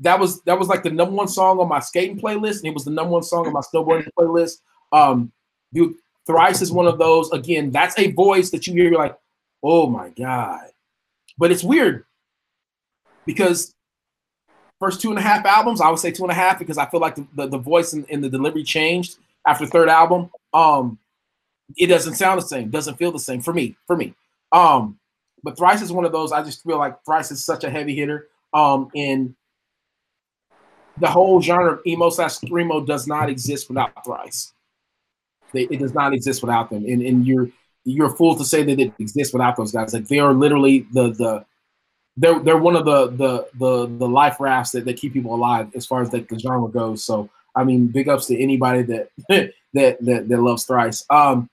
[0.00, 2.74] that was that was like the number one song on my skating playlist, and it
[2.74, 4.58] was the number one song on my snowboarding playlist.
[4.92, 5.32] Um,
[5.72, 5.94] dude,
[6.26, 7.30] Thrice is one of those.
[7.32, 9.16] Again, that's a voice that you hear, you're like,
[9.62, 10.68] oh my god.
[11.36, 12.04] But it's weird
[13.26, 13.74] because
[14.80, 16.86] first two and a half albums, I would say two and a half because I
[16.86, 20.30] feel like the, the, the voice and, and, the delivery changed after third album.
[20.52, 20.98] Um,
[21.76, 23.76] it doesn't sound the same, doesn't feel the same for me.
[23.86, 24.14] For me,
[24.52, 24.98] um,
[25.42, 26.32] but Thrice is one of those.
[26.32, 28.28] I just feel like Thrice is such a heavy hitter.
[28.52, 29.34] Um, and
[30.98, 34.52] the whole genre of emo slash screamo does not exist without Thrice.
[35.52, 36.84] They, it does not exist without them.
[36.84, 37.48] And, and you're
[37.84, 39.94] you're a fool to say that it exists without those guys.
[39.94, 41.44] Like they are literally the the
[42.18, 45.68] they're they're one of the the the the life rafts that, that keep people alive
[45.74, 47.04] as far as the, the genre goes.
[47.04, 49.10] So I mean, big ups to anybody that
[49.74, 51.04] that that that loves Thrice.
[51.08, 51.48] Um,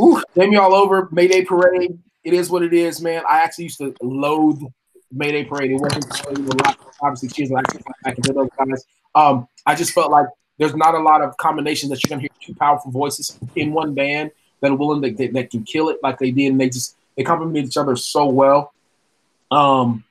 [0.00, 3.22] ooh, me all over Mayday Parade it is what it is, man.
[3.28, 4.60] I actually used to loathe
[5.12, 5.70] Mayday Parade.
[5.70, 6.76] It wasn't a lot.
[7.00, 7.52] Obviously, cheers.
[8.04, 8.84] I can those guys.
[9.14, 10.26] Um, I just felt like
[10.58, 13.94] there's not a lot of combinations that you're gonna hear two powerful voices in one
[13.94, 16.68] band that are willing to, that, that can kill it like they did, and they
[16.68, 18.72] just they complement each other so well.
[19.50, 20.04] Um,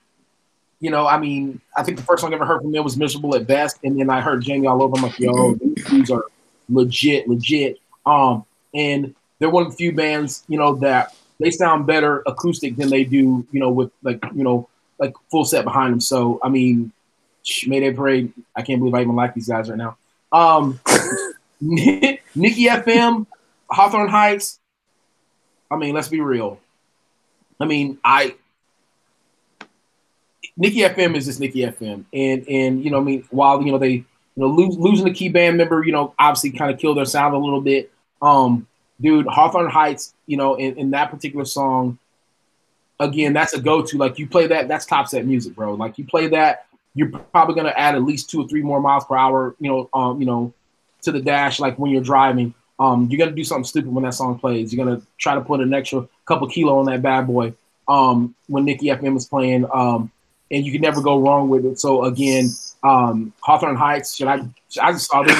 [0.79, 2.97] you know, I mean, I think the first song I ever heard from them was
[2.97, 4.97] "Miserable at Best," and then I heard Jamie all over.
[4.97, 6.25] I'm like, yo, these are
[6.69, 7.79] legit, legit.
[8.05, 12.75] Um, and they're one of the few bands, you know, that they sound better acoustic
[12.75, 14.67] than they do, you know, with like, you know,
[14.99, 16.01] like full set behind them.
[16.01, 16.91] So, I mean,
[17.67, 18.33] Mayday Parade.
[18.55, 19.97] I can't believe I even like these guys right now.
[20.31, 20.79] Um,
[21.63, 23.25] Niki FM,
[23.69, 24.59] Hawthorne Heights.
[25.69, 26.59] I mean, let's be real.
[27.59, 28.35] I mean, I
[30.59, 33.77] Niki FM is just Niki FM, and and you know, I mean, while you know
[33.77, 34.05] they you
[34.37, 37.33] know lose, losing the key band member, you know, obviously kind of killed their sound
[37.35, 37.91] a little bit.
[38.21, 38.67] Um,
[39.01, 41.99] dude, Hawthorne Heights, you know, in, in that particular song,
[42.99, 43.97] again, that's a go-to.
[43.97, 45.73] Like you play that, that's top set music, bro.
[45.73, 49.03] Like you play that, you're probably gonna add at least two or three more miles
[49.05, 50.53] per hour, you know, um, you know,
[51.01, 52.53] to the dash, like when you're driving.
[52.77, 54.73] Um, you're gonna do something stupid when that song plays.
[54.73, 57.53] You're gonna try to put an extra couple kilo on that bad boy.
[57.87, 60.11] Um, when Niki FM is playing, um,
[60.51, 61.79] and you can never go wrong with it.
[61.79, 62.49] So again,
[62.83, 64.15] um, Hawthorne Heights.
[64.15, 64.47] Should I?
[64.81, 65.35] I just saw them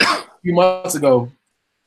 [0.00, 1.30] a few months ago.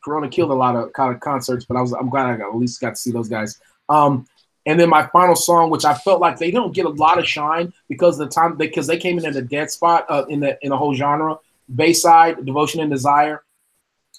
[0.03, 2.49] Corona killed a lot of kind of concerts, but I was I'm glad I got
[2.49, 3.59] at least got to see those guys.
[3.89, 4.27] Um,
[4.67, 7.27] and then my final song, which I felt like they don't get a lot of
[7.27, 10.57] shine because the time because they came in at a dead spot uh, in the
[10.61, 11.37] in the whole genre.
[11.73, 13.43] Bayside, Devotion and Desire.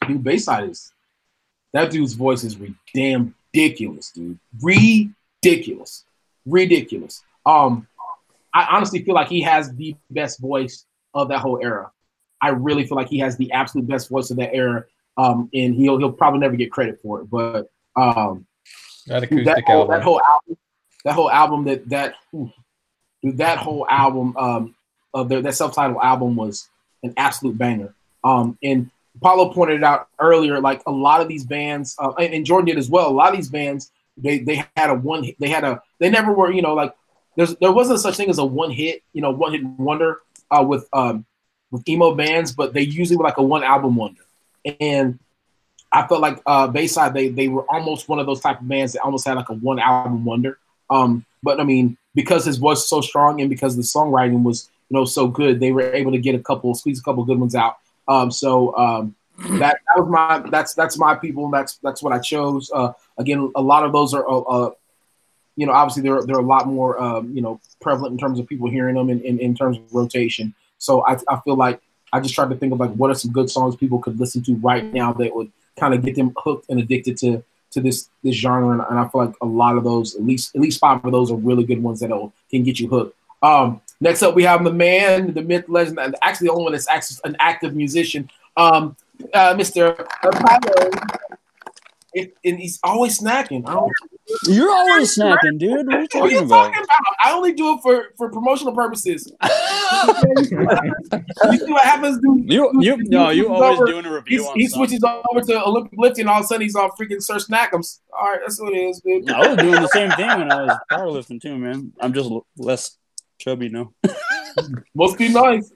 [0.06, 0.92] Dude, Bayside is
[1.72, 4.38] that dude's voice is re- damn ridiculous, dude.
[4.62, 6.04] Ridiculous,
[6.44, 7.22] ridiculous.
[7.44, 7.86] Um,
[8.56, 11.90] I honestly feel like he has the best voice of that whole era.
[12.40, 14.84] I really feel like he has the absolute best voice of that era.
[15.18, 17.30] Um, and he'll he'll probably never get credit for it.
[17.30, 18.46] But um,
[19.06, 19.94] that acoustic that whole, album.
[19.94, 20.56] that whole album,
[21.04, 22.14] that whole album, that that
[23.22, 24.74] dude, that whole album um,
[25.12, 26.68] of their that self-titled album was
[27.02, 27.94] an absolute banger.
[28.24, 28.90] Um, and
[29.22, 32.78] Paulo pointed out earlier, like a lot of these bands, uh, and, and Jordan did
[32.78, 33.08] as well.
[33.08, 36.32] A lot of these bands, they they had a one, they had a, they never
[36.32, 36.94] were, you know, like
[37.36, 40.18] there's there wasn't such thing as a one hit, you know, one hit wonder
[40.50, 41.24] uh, with um,
[41.70, 44.22] with emo bands, but they usually were like a one album wonder.
[44.80, 45.18] And
[45.92, 48.94] I felt like uh, Bayside they they were almost one of those type of bands
[48.94, 50.58] that almost had like a one album wonder.
[50.90, 54.70] Um, but I mean, because his voice was so strong and because the songwriting was
[54.88, 57.38] you know so good, they were able to get a couple squeeze a couple good
[57.38, 57.76] ones out.
[58.08, 59.14] Um, so um,
[59.58, 61.50] that that was my that's that's my people.
[61.50, 62.70] That's that's what I chose.
[62.72, 64.70] Uh, again, a lot of those are uh, uh
[65.56, 68.46] you know, obviously they're they're a lot more um, you know prevalent in terms of
[68.46, 70.54] people hearing them in, in, in terms of rotation.
[70.78, 71.80] So I, I feel like
[72.12, 74.42] I just tried to think of like what are some good songs people could listen
[74.44, 78.08] to right now that would kind of get them hooked and addicted to to this
[78.22, 78.70] this genre.
[78.70, 81.12] And, and I feel like a lot of those, at least at least five of
[81.12, 82.10] those, are really good ones that
[82.50, 83.16] can get you hooked.
[83.42, 86.72] Um, next up, we have the man, the myth, legend, and actually the only one
[86.72, 88.96] that's actually an active musician, um,
[89.34, 89.98] uh, Mr.
[90.22, 90.90] Apollo.
[92.18, 93.68] It, and he's always snacking.
[93.68, 93.92] I don't,
[94.46, 95.86] You're always snacking, dude.
[95.86, 96.48] What are you what are talking you about?
[96.72, 97.14] talking about?
[97.22, 99.30] I only do it for, for promotional purposes.
[99.42, 102.18] you see what happens?
[102.20, 105.42] Dude, You, you, no, you always over- doing a review He, on he switches over
[105.42, 106.26] to Olympic lifting.
[106.26, 108.00] All of a sudden, he's on freaking Sir Snackums.
[108.18, 109.30] All right, that's what it is, dude.
[109.30, 111.92] I was doing the same thing when I was powerlifting too, man.
[112.00, 112.96] I'm just less
[113.38, 113.92] chubby now.
[114.94, 115.70] Must be nice.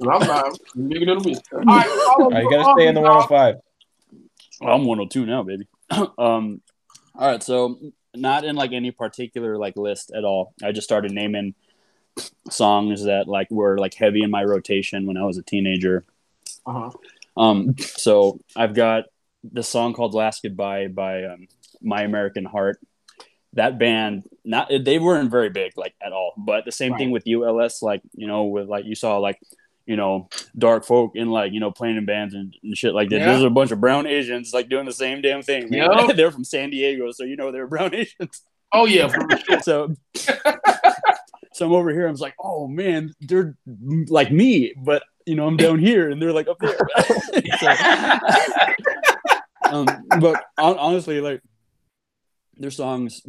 [0.00, 0.58] I'm not.
[0.74, 1.36] I'm bigger than me.
[1.52, 3.56] All right, follow- All right, you gotta um, stay in the 105.
[4.60, 5.68] I'm 102 now, baby.
[5.90, 6.60] um,
[7.14, 7.78] all right, so
[8.14, 10.54] not in like any particular like list at all.
[10.62, 11.54] I just started naming
[12.50, 16.04] songs that like were like heavy in my rotation when I was a teenager.
[16.64, 16.90] Uh-huh.
[17.36, 19.04] Um, so I've got
[19.44, 21.48] the song called "Last Goodbye" by um,
[21.82, 22.78] My American Heart.
[23.52, 27.26] That band, not they weren't very big like at all, but the same thing with
[27.26, 27.82] ULS.
[27.82, 29.38] Like you know, with like you saw like
[29.86, 33.08] you know dark folk in like you know playing in bands and, and shit like
[33.10, 33.20] that.
[33.20, 33.26] Yeah.
[33.26, 35.70] There's a bunch of brown Asians like doing the same damn thing.
[35.70, 35.88] Man.
[36.16, 38.42] They're from San Diego, so you know they're brown Asians.
[38.72, 39.08] Oh yeah,
[39.62, 42.06] so so I'm over here.
[42.06, 43.56] I'm just like, oh man, they're
[44.08, 46.76] like me, but you know I'm down here and they're like up there.
[47.60, 47.68] So,
[49.70, 49.86] um,
[50.20, 51.40] but honestly, like
[52.56, 53.22] their songs.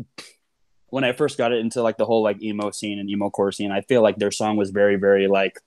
[0.90, 3.52] When I first got it into like the whole like emo scene and emo core
[3.52, 5.60] scene, I feel like their song was very, very like,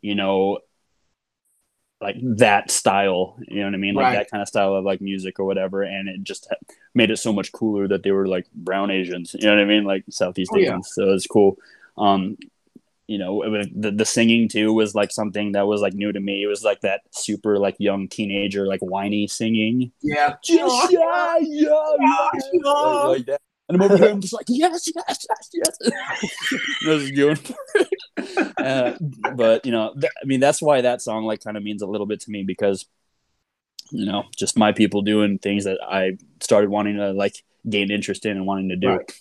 [0.00, 0.58] you know,
[2.00, 3.36] like that style.
[3.48, 3.94] You know what I mean?
[3.94, 4.14] Like Right.
[4.16, 5.82] that kind of style of like music or whatever.
[5.82, 6.46] And it just
[6.94, 9.34] made it so much cooler that they were like brown Asians.
[9.38, 9.84] You know what I mean?
[9.84, 10.68] Like Southeast Oh, yeah.
[10.68, 10.92] Asians.
[10.94, 11.56] So it's cool.
[11.96, 12.36] Um,
[13.08, 16.20] you know, was- the the singing too was like something that was like new to
[16.20, 16.42] me.
[16.42, 19.92] It was like that super like young teenager like whiny singing.
[20.02, 20.34] Yeah.
[20.44, 22.30] Just yeah, yeah, yeah.
[22.62, 23.40] Like, like that.
[23.68, 25.78] And I'm over here, I'm just like, yes, yes, yes, yes.
[26.86, 27.38] I was going.
[28.58, 28.96] Uh,
[29.34, 31.86] but you know, th- I mean, that's why that song like kind of means a
[31.86, 32.86] little bit to me because
[33.90, 38.26] you know, just my people doing things that I started wanting to like gain interest
[38.26, 38.88] in and wanting to do.
[38.88, 39.12] Right.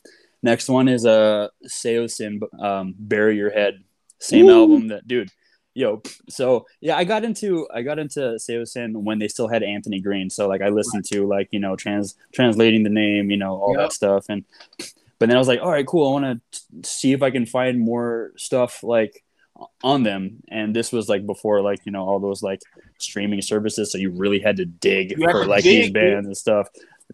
[0.42, 3.84] Next one is uh Saosin, um, Bury Your Head,
[4.20, 4.62] same Ooh.
[4.62, 5.30] album that dude.
[5.78, 10.00] Yo, so yeah, I got into I got into Saosin when they still had Anthony
[10.00, 10.30] Green.
[10.30, 13.74] So like I listened to like you know trans translating the name, you know all
[13.74, 13.80] Yep.
[13.82, 14.46] that stuff, and
[15.20, 16.08] but then I was like, all right, cool.
[16.10, 19.24] I want to see if I can find more stuff like
[19.84, 20.42] on them.
[20.50, 22.62] And this was like before like you know all those like
[22.98, 25.94] streaming services, so you really had to dig You for like these dig, dude.
[25.94, 26.70] bands and stuff.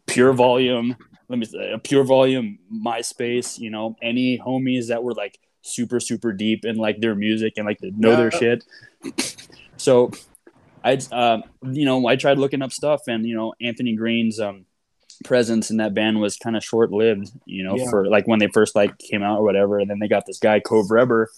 [0.08, 0.96] Pure volume,
[1.30, 3.58] let me say, uh, pure volume, MySpace.
[3.60, 7.66] You know, any homies that were like super super deep in like their music and
[7.66, 8.64] like they know their shit.
[9.78, 10.12] So
[10.84, 14.66] I, um, you know, I tried looking up stuff, and you know, Anthony Green's um,
[15.24, 17.32] presence in that band was kind of short lived.
[17.46, 17.90] You know, Yeah.
[17.90, 20.40] for like when they first like came out or whatever, and then they got this
[20.40, 21.30] guy Cove Reber,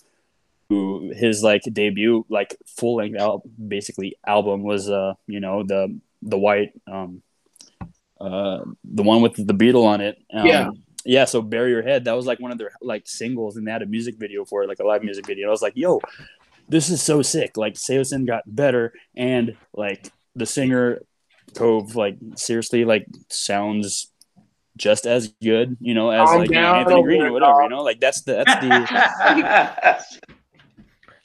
[0.70, 6.00] who his like debut like full length al- basically album was uh you know the
[6.22, 7.22] the white um
[8.22, 10.70] uh the one with the beetle on it um, Yeah.
[11.06, 13.72] Yeah so bury your head that was like one of their like singles and they
[13.72, 15.76] had a music video for it like a live music video and i was like
[15.76, 16.00] yo
[16.70, 21.02] this is so sick like Saosin got better and like the singer
[21.56, 24.12] cove like seriously like sounds
[24.78, 27.84] just as good you know as Calm like down anthony green or whatever you know
[27.84, 30.24] like that's the that's the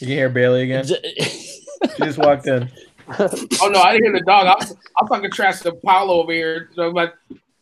[0.00, 0.84] You can hear Bailey again.
[0.86, 2.70] She just walked in.
[3.18, 4.46] Oh no, I didn't hear the dog.
[4.46, 6.70] I was, I was talking trash to Paulo over here.
[6.74, 7.14] So I'm like,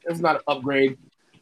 [0.04, 0.98] it's not an upgrade.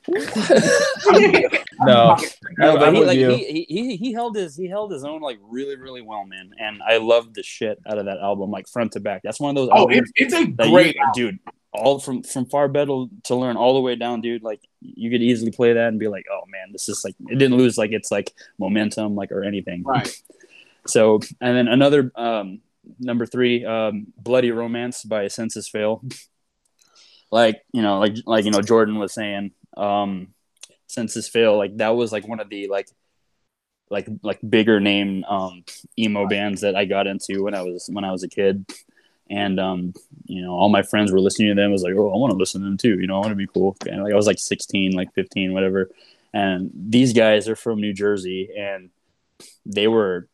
[1.80, 2.16] No,
[2.58, 5.76] No, but he like he, he he held his he held his own like really
[5.76, 6.50] really well, man.
[6.58, 9.22] And I loved the shit out of that album, like front to back.
[9.24, 9.68] That's one of those.
[9.72, 11.38] Oh, albums it's, it's a great you, dude.
[11.72, 14.42] All from from far better to learn all the way down, dude.
[14.42, 17.38] Like you could easily play that and be like, oh man, this is like it
[17.38, 19.82] didn't lose like it's like momentum like or anything.
[19.82, 20.14] Right.
[20.86, 22.60] So and then another um
[22.98, 26.02] number three, um, Bloody Romance by Senses Fail.
[27.30, 30.28] like you know, like like you know, Jordan was saying, um,
[30.86, 32.88] Senses Fail, like that was like one of the like
[33.90, 35.62] like like bigger name um
[35.98, 38.64] emo bands that I got into when I was when I was a kid.
[39.30, 39.94] And um,
[40.26, 41.70] you know, all my friends were listening to them.
[41.70, 43.00] I was like, oh, I want to listen to them too.
[43.00, 43.76] You know, I want to be cool.
[43.88, 45.90] And like I was like 16, like 15, whatever.
[46.34, 48.90] And these guys are from New Jersey, and
[49.64, 50.28] they were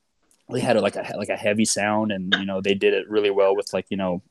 [0.50, 3.30] they had like a like a heavy sound, and you know they did it really
[3.30, 4.22] well with like you know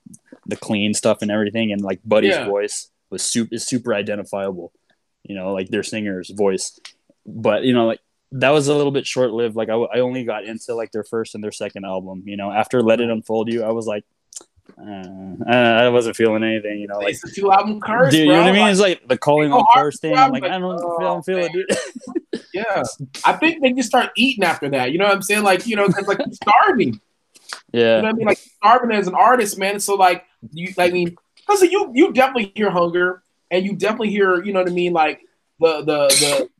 [0.45, 1.71] the clean stuff and everything.
[1.71, 2.45] And like Buddy's Yeah.
[2.45, 4.73] voice was super is super identifiable.
[5.29, 6.79] You know, like their singer's voice.
[7.25, 8.01] But you know, like
[8.33, 9.55] that was a little bit short lived.
[9.55, 12.23] Like I, I only got into like their first and their second album.
[12.25, 14.03] You know, after Let It Unfold You, I was like,
[14.77, 16.79] uh, I wasn't feeling anything.
[16.79, 18.61] You know, like It's a two album curse, dude, you know what I mean?
[18.61, 20.15] Like, It's like the calling on first thing.
[20.15, 21.65] I'm like, I don't, but, I don't feel it, dude.
[22.53, 22.83] yeah,
[23.25, 24.91] I think they just start eating after that.
[24.91, 25.43] You know what I'm saying?
[25.43, 26.99] Like, you know, because like starving.
[27.73, 28.27] You know Yeah, what I mean?
[28.27, 29.79] Like starving as an artist, man.
[29.79, 34.43] So like you, I mean, because you you definitely hear hunger, and you definitely hear,
[34.43, 35.21] you know what I mean, like
[35.59, 36.07] the the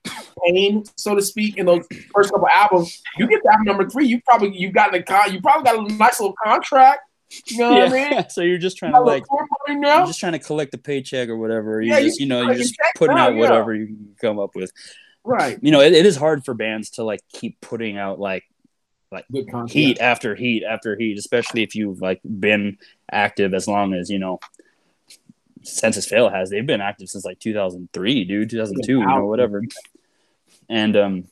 [0.03, 0.13] the
[0.45, 3.01] pain, so to speak, in those first couple albums.
[3.17, 5.91] You get to album number three, you probably you got a con, you probably got
[5.91, 7.01] a nice little contract.
[7.45, 8.25] You know what I mean?
[8.29, 9.23] so you're just trying to like,
[9.67, 11.81] you're just trying to collect the paycheck or whatever.
[11.81, 13.39] You Yeah, you just, you know, you're just putting out yeah.
[13.39, 14.71] whatever you can come up with.
[15.23, 15.59] Right.
[15.61, 18.43] You know, it, it is hard for bands to like keep putting out like
[19.11, 19.25] like
[19.67, 22.77] heat after heat after heat, especially if you've like been
[23.11, 24.39] active as long as you know.
[25.63, 29.63] Senses Fail has they've been active since like 2003, dude, 2002, you know, whatever.
[30.69, 31.23] And um,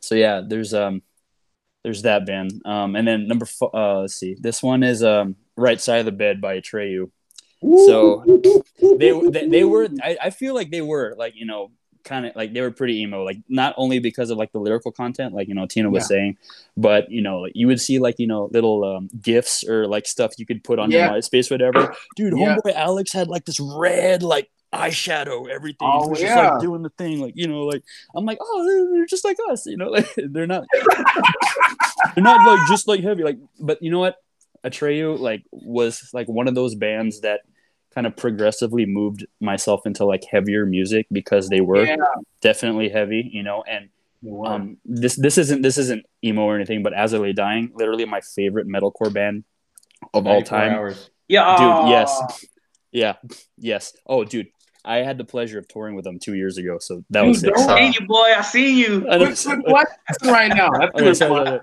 [0.00, 1.02] so yeah, there's um,
[1.82, 2.62] there's that band.
[2.64, 6.06] Um, and then number four, uh, let's see, this one is um, Right Side of
[6.06, 7.10] the Bed by Atreyu.
[7.60, 8.24] So
[8.80, 11.72] they they, they were I, I feel like they were like you know
[12.04, 14.90] kind of like they were pretty emo like not only because of like the lyrical
[14.92, 16.06] content like you know tina was Yeah.
[16.16, 16.36] saying
[16.76, 20.32] but you know you would see like you know little um, gifs or like stuff
[20.38, 21.10] you could put on Yeah.
[21.12, 22.56] your myspace whatever dude Yeah.
[22.56, 26.50] homeboy alex had like this red like eyeshadow everything Oh, he was just yeah.
[26.50, 27.82] like doing the thing like you know like
[28.14, 30.64] i'm like oh they're, they're just like us you know like they're not
[32.14, 34.16] they're not like just like heavy like but you know what
[34.64, 37.40] Atreyu like was like one of those bands that
[37.98, 41.96] kind of progressively moved myself into like heavier music because they were Yeah.
[42.40, 43.88] definitely heavy, you know, and
[44.22, 47.72] They um this this isn't this isn't emo or anything, but As I Lay Dying,
[47.74, 49.42] literally my favorite metalcore band
[50.14, 50.72] of all time.
[50.74, 51.10] Hours.
[51.26, 52.46] Yeah, Dude, yes.
[52.92, 53.14] Yeah.
[53.56, 53.92] Yes.
[54.06, 54.46] Oh dude,
[54.84, 57.50] I had the pleasure of touring with them two years ago, so that was Dude,
[57.50, 57.54] it.
[57.56, 58.28] don't- I seen you, boy.
[58.36, 59.00] I seen you.
[59.00, 59.88] Quick, quick, what?
[60.24, 60.70] Right now.
[60.70, 61.60] That's Okay, so,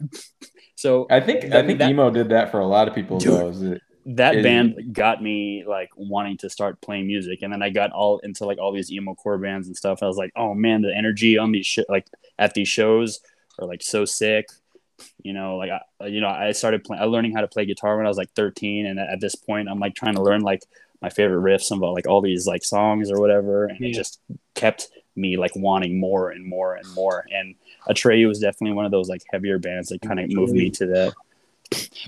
[0.75, 3.33] so I think I think that- emo did that for a lot of people Dude.
[3.33, 3.77] though.
[4.05, 8.19] It band got me like wanting to start playing music and then i got all
[8.19, 10.95] into like all these emo core bands and stuff i was like oh man the
[10.95, 12.05] energy on these sh- like
[12.37, 13.19] at these shows
[13.59, 14.47] are like so sick.
[15.23, 17.47] You know like I, uh, you know i started playing i uh, learning how to
[17.47, 20.21] play guitar when i was like 13 and at this point i'm like trying to
[20.21, 20.61] learn like
[21.01, 24.21] my favorite riffs about like all these like songs or whatever and it just
[24.53, 24.87] kept
[25.17, 27.55] me like wanting more and more and more and
[27.89, 30.85] Atreyu was definitely one of those like heavier bands that kind of moved me to
[30.87, 31.13] that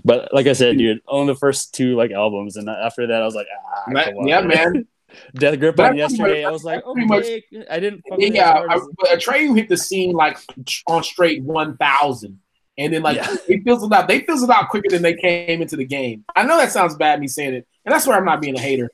[0.04, 3.26] but like I said, dude, only the first two like albums, and after that, I
[3.26, 3.84] was like, ah,
[4.18, 4.88] on, yeah, man.
[5.36, 6.44] Death Grip on yesterday.
[6.44, 7.26] I was like, pretty much-
[7.72, 8.04] I didn't.
[8.10, 10.38] fuck with it as Yeah, I, Atreyu hit the scene like
[10.86, 12.40] on straight one thousand,
[12.78, 13.36] and then like Yeah.
[13.48, 14.08] they fizzled out.
[14.10, 16.26] They fizzled out quicker than they came into the game.
[16.36, 18.60] I know that sounds bad me saying it, and that's where I'm not being a
[18.60, 18.92] hater.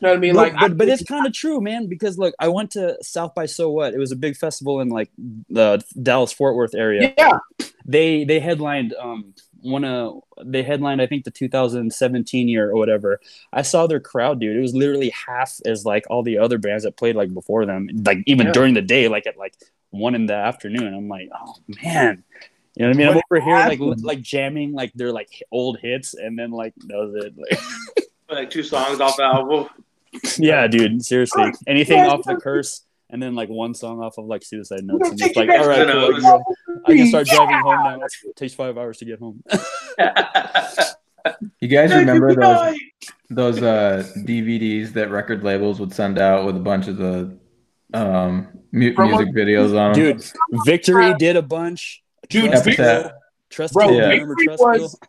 [0.00, 0.34] You know what I mean?
[0.34, 1.86] Like, but, but it's kind of true, man.
[1.88, 3.94] Because look, I went to South by So What.
[3.94, 5.08] It was a big festival in like
[5.48, 7.14] the Dallas Fort Worth area.
[7.16, 7.38] yeah,
[7.86, 9.32] They they headlined um
[9.64, 13.20] one of they headlined I think the 2017 year or whatever.
[13.52, 14.56] I saw their crowd, dude.
[14.56, 17.88] It was literally half as like all the other bands that played like before them.
[18.04, 18.52] Like even Yeah.
[18.52, 19.54] during the day, like at like
[19.90, 20.92] one in the afternoon.
[20.94, 22.22] I'm like, oh man.
[22.76, 23.08] You know what I mean?
[23.08, 26.74] I'm What over here like like jamming like their like old hits, and then like
[26.86, 27.34] that was it.
[27.38, 27.60] Like,
[28.28, 29.68] Like two songs off the album.
[30.38, 31.04] yeah, dude.
[31.04, 32.82] Seriously, anything off the curse,
[33.14, 35.66] and then like one song off of like Suicide Notes, and it's like, it all
[35.68, 37.36] back right, to cool, I can, I can start Yeah.
[37.36, 38.06] driving home now.
[38.26, 39.42] It takes five hours to get home.
[41.60, 42.76] You guys Thank remember good those
[43.30, 47.38] those uh, DVDs that record labels would send out with a bunch of the
[47.94, 50.18] um, mu- music videos on them?
[50.18, 50.24] Dude,
[50.66, 52.02] Victory did a bunch.
[52.28, 53.10] Dude, Trust Victory-
[53.48, 54.08] Trust Bro, Yeah.
[54.08, 55.08] Victory Trust was- Bill?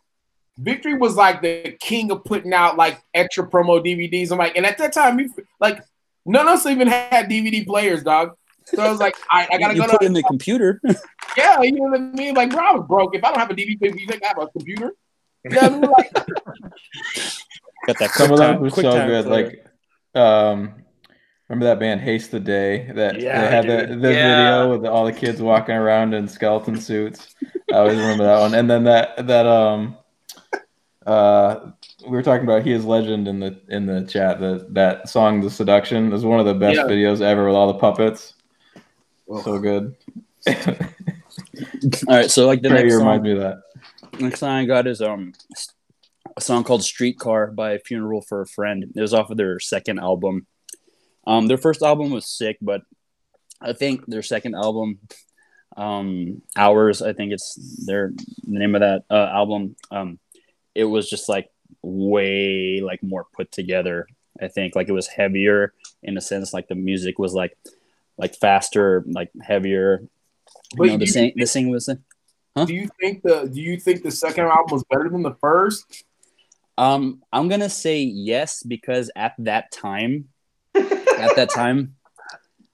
[0.58, 4.32] Victory was like the king of putting out like extra promo DVDs.
[4.32, 5.28] I'm like, and at that time, we,
[5.60, 5.82] like
[6.26, 8.36] none of us even had DVD players, dog.
[8.64, 10.80] So I was like, I, I gotta you go put to in the computer.
[11.36, 12.34] yeah, you know what I mean?
[12.34, 13.14] Like, bro, I was broke.
[13.14, 14.92] If I don't have a DVD player, you think I have a computer?
[15.48, 16.12] Yeah, I mean, like,
[17.86, 19.24] Got that Some quick of them time, quick so time good.
[19.26, 19.44] player.
[20.14, 20.74] Like, um,
[21.48, 22.90] remember that band Haste the Day?
[22.92, 24.36] That Yeah, they had the, the Yeah.
[24.36, 27.34] video with all the kids walking around in skeleton suits.
[27.70, 28.54] I always remember that one.
[28.54, 29.96] And then that that um,
[31.06, 31.70] uh,
[32.04, 34.40] we were talking about he is legend in the in the chat.
[34.40, 36.84] That that song, The Seduction, is one of the best Yeah.
[36.84, 38.34] videos ever with all the puppets.
[39.42, 39.96] So good.
[42.08, 43.62] All right, so like the Trey next reminds song, me of that.
[44.20, 45.32] next song I got is um
[46.36, 48.84] a song called Streetcar by Funeral for a Friend.
[48.94, 50.46] It was off of their second album.
[51.26, 52.82] Um, their first album was sick, but
[53.60, 54.98] I think their second album,
[55.76, 57.54] um, Hours, I think it's
[57.86, 58.12] their
[58.46, 59.76] the name of that uh, album.
[59.90, 60.18] Um,
[60.76, 61.50] it was just like
[61.82, 64.06] way like more put together.
[64.40, 65.72] I think like it was heavier
[66.02, 67.56] in a sense, like the music was like
[68.18, 70.02] like faster, like heavier.
[70.02, 70.08] You
[70.76, 71.88] But know, the sing the sing was
[72.66, 76.04] do you think the do you think the second album was better than the first?
[76.78, 80.28] Um, I'm gonna say yes because at that time,
[80.74, 81.96] at that time,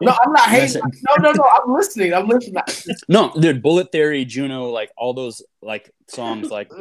[0.03, 0.83] No, I'm not hating.
[1.09, 1.45] No, no, no.
[1.45, 2.13] I'm listening.
[2.13, 2.63] I'm listening.
[3.09, 6.73] no, dude, Bullet Theory, Juneau, like all those like songs, like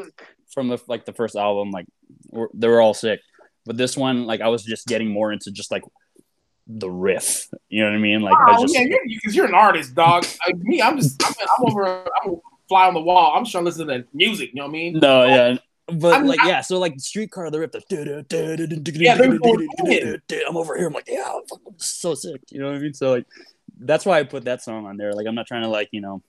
[0.54, 1.86] from the like the first album, like
[2.30, 3.20] were, they were all sick.
[3.66, 5.84] But this one, like I was just getting more into just like
[6.68, 7.48] the riff.
[7.70, 8.22] You know what I mean?
[8.22, 10.26] Like I Oh, just yeah, you're, because you're an artist, dog.
[10.46, 12.36] Like, me, I'm just, I'm, I'm over, I'm
[12.68, 13.34] fly on the wall.
[13.36, 14.50] I'm just trying to listen to music.
[14.54, 15.00] You know what I mean?
[15.00, 15.58] no, yeah.
[15.88, 20.22] But I'm like not- yeah, so like Streetcar, the riff, the Yeah, they're going in.
[20.48, 20.88] I'm over here.
[20.88, 22.42] I'm like, yeah, I'm fucking so sick.
[22.50, 22.94] You know what I mean?
[22.94, 23.26] So like,
[23.78, 25.14] that's why I put that song on there.
[25.14, 26.24] Like, I'm not trying to like you know,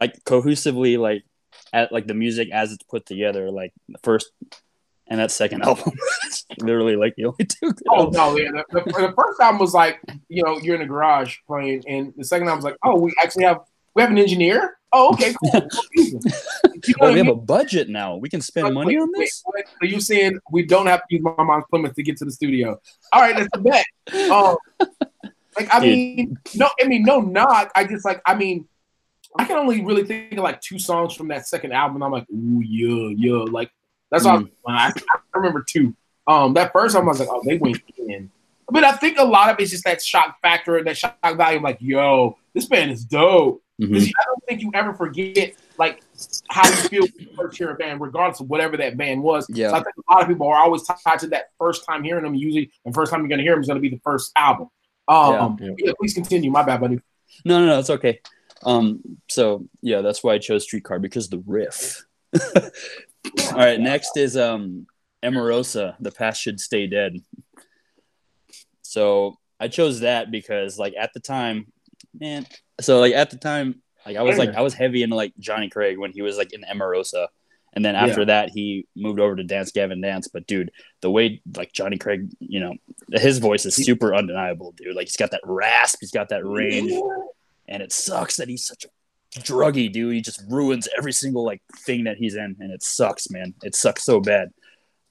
[0.00, 1.22] like cohesively like
[1.72, 3.50] at like the music as it's put together.
[3.50, 4.30] Like the first
[5.06, 5.92] and that second album,
[6.60, 7.72] literally like the only two.
[7.90, 8.50] Oh no, yeah.
[8.70, 12.12] The, the, the first album was like, you know, you're in the garage playing, and
[12.16, 13.60] the second album was like, oh, we actually have,
[13.94, 14.74] we have an engineer.
[14.90, 15.68] Oh, okay, cool.
[15.94, 16.20] you know
[17.02, 17.28] Oh, we have mean?
[17.28, 18.16] a budget now.
[18.16, 19.42] We can spend Wait, money wait, on this.
[19.54, 19.64] wait.
[19.68, 22.30] So you're saying we don't have to use my mom's Plymouth to get to the
[22.30, 22.80] studio?
[23.12, 23.84] All right, that's a bet.
[24.30, 24.56] Um,
[25.58, 25.92] like I Dude.
[25.92, 27.70] mean, no, I mean, no, knock.
[27.74, 28.66] I just like, I mean,
[29.38, 32.02] I can only really think of like two songs from that second album.
[32.02, 33.44] I'm like, ooh, yeah, yeah.
[33.50, 33.70] Like
[34.10, 34.40] that's all.
[34.40, 34.50] Mm.
[34.68, 35.94] I, I remember two.
[36.26, 38.30] Um, that first album, I was like, oh, they went in.
[38.70, 41.56] But I think a lot of it's just that shock factor that shock value.
[41.56, 43.62] I'm like, yo, this band is dope.
[43.80, 43.96] Mhm.
[43.96, 46.02] I don't think you ever forget like
[46.50, 49.46] how you feel when you first hear a band, regardless of whatever that band was.
[49.48, 49.70] Yeah.
[49.70, 52.24] So I think a lot of people are always tied to that first time hearing
[52.24, 52.34] them.
[52.34, 54.32] Usually, the first time you're going to hear them is going to be the first
[54.36, 54.68] album.
[55.06, 55.70] Um, Yeah.
[55.78, 55.92] yeah.
[55.98, 56.50] please continue.
[56.50, 56.98] My bad, buddy.
[57.44, 58.20] No, no, no, it's okay.
[58.64, 62.04] Um, so yeah, that's why I chose Streetcar because the riff.
[62.56, 64.86] All right, next is um
[65.22, 67.16] Emarosa, The Past Should Stay Dead.
[68.82, 71.66] So I chose that because like at the time,
[72.18, 72.46] man,
[72.80, 75.68] so like at the time, like I was like I was heavy into like Johnny
[75.68, 77.28] Craig when he was like in Emarosa.
[77.74, 78.26] And then after Yeah.
[78.26, 80.26] that, he moved over to Dance Gavin Dance.
[80.28, 80.70] But dude,
[81.02, 82.74] the way like Johnny Craig, you know,
[83.12, 84.96] his voice is super undeniable, dude.
[84.96, 86.92] Like he's got that rasp, he's got that range,
[87.68, 90.14] and it sucks that he's such a druggy dude.
[90.14, 93.54] He just ruins every single like thing that he's in, and it sucks, man.
[93.62, 94.50] It sucks so bad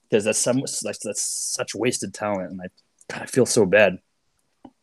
[0.09, 2.67] because that's some like that's such wasted talent, and I
[3.11, 3.99] God, I feel so bad.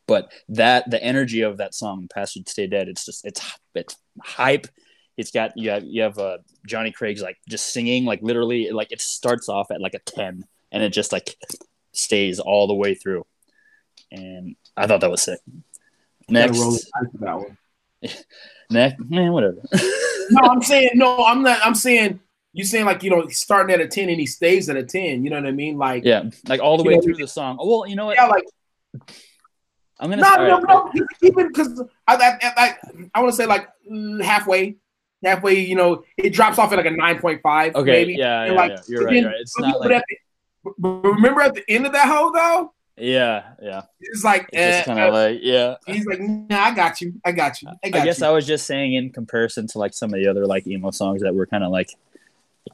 [0.07, 3.41] But that the energy of that song, "Past Should Stay Dead," it's just it's
[3.75, 4.67] it's hype.
[5.17, 8.93] It's got you have you have uh, Johnny Craig's like just singing like literally like
[8.93, 11.37] it starts off at like a ten and it just like
[11.93, 13.25] stays all the way through,
[14.11, 15.41] and I thought that was sick.
[16.29, 17.59] Next, roll the dice with that one.
[18.71, 18.97] man,
[19.33, 19.63] whatever.
[20.31, 21.23] No, I'm saying no.
[21.27, 21.61] I'm not.
[21.63, 22.19] I'm saying
[22.55, 25.23] you're saying like you know starting at a ten and he stays at a ten.
[25.23, 25.77] You know what I mean?
[25.77, 27.59] Like yeah, like all the way know, through the song.
[27.61, 28.17] Oh, well, you know what?
[28.17, 28.45] yeah, like
[30.01, 30.23] I'm gonna.
[30.23, 30.91] no, no, no.
[30.95, 32.77] It because I, I, I,
[33.15, 33.69] I want to say like
[34.23, 34.77] halfway,
[35.23, 35.61] halfway.
[35.61, 37.75] You know, it drops off at like a nine point five.
[37.75, 38.15] Okay, maybe.
[38.15, 38.79] yeah, And, yeah, like, yeah.
[38.89, 39.41] You're right, then- you're right.
[39.41, 42.73] It's not but like- at the- but remember at the end of that hoe though,
[42.97, 43.83] Yeah, yeah.
[44.01, 45.77] it's like eh, kind of like yeah.
[45.87, 48.27] he's like, nah, I got you, I got you, I I got guess you.
[48.27, 51.23] I was just saying in comparison to like some of the other like emo songs
[51.23, 51.91] that were kind of like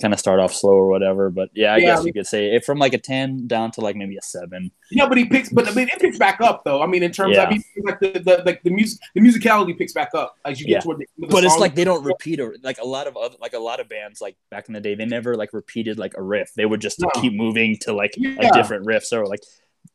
[0.01, 1.31] kind of start off slow or whatever.
[1.31, 3.71] But yeah, I Yeah, guess I you could say it from like a ten down
[3.73, 4.71] to like maybe a seven.
[4.91, 6.83] Yeah, but he picks, but I mean, it picks back up though.
[6.83, 7.49] I mean, in terms Yeah.
[7.51, 10.73] of like the, the like the music, the musicality picks back up as you get
[10.75, 10.81] Yeah.
[10.81, 13.37] toward the, the But it's like they don't repeat or like a lot of other
[13.41, 16.15] like a lot of bands like back in the day they never like repeated like
[16.17, 16.53] a riff.
[16.55, 17.09] They would just No.
[17.21, 19.05] keep moving to like a different riff.
[19.05, 19.41] So like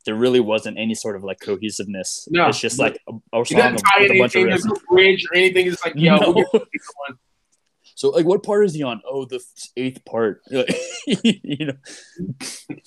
[0.05, 2.27] there really wasn't any sort of like cohesiveness.
[2.31, 2.47] No.
[2.47, 4.81] It's just like a, a song with a bunch of riffs.
[4.89, 5.67] Bridge or anything.
[5.67, 6.31] It's like, yo, No.
[6.31, 7.19] we'll one.
[7.95, 9.01] So like what part is he on?
[9.07, 9.41] Oh, the
[9.77, 10.41] eighth part.
[10.49, 11.73] you know.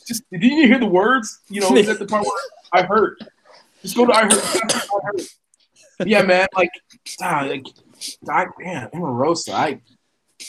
[0.07, 1.41] just didn't you hear the words?
[1.49, 2.33] You know, is that the part where
[2.73, 3.17] I heard?
[3.83, 4.33] Just go to I heard.
[4.35, 5.23] I heard.
[6.07, 6.47] Yeah, man.
[6.55, 6.71] Like,
[7.23, 7.67] ah, like,
[8.29, 9.53] I, man, Emarosa.
[9.53, 9.81] I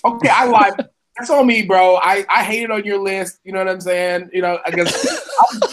[0.05, 0.29] okay.
[0.29, 0.73] I lied.
[1.17, 1.95] That's on me, bro.
[1.95, 3.39] I I hated on your list.
[3.43, 4.29] You know what I'm saying?
[4.33, 5.05] You know, I guess.
[5.53, 5.69] you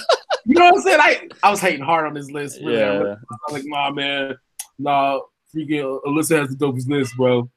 [0.59, 1.01] know what I'm saying?
[1.01, 2.61] I I was hating hard on this list.
[2.61, 2.79] Really.
[2.79, 3.15] Yeah.
[3.15, 4.37] I was like, nah, man,
[4.79, 5.21] nah.
[5.55, 7.49] Freaking Alyssa has the dopest list, bro.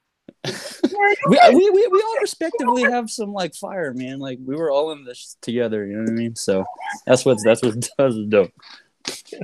[0.46, 4.20] we, we, we, we all respectively have some like fire, man.
[4.20, 5.86] Like we were all in this together.
[5.86, 6.36] You know what I mean?
[6.36, 6.66] So
[7.06, 8.52] that's what's that's what does dope.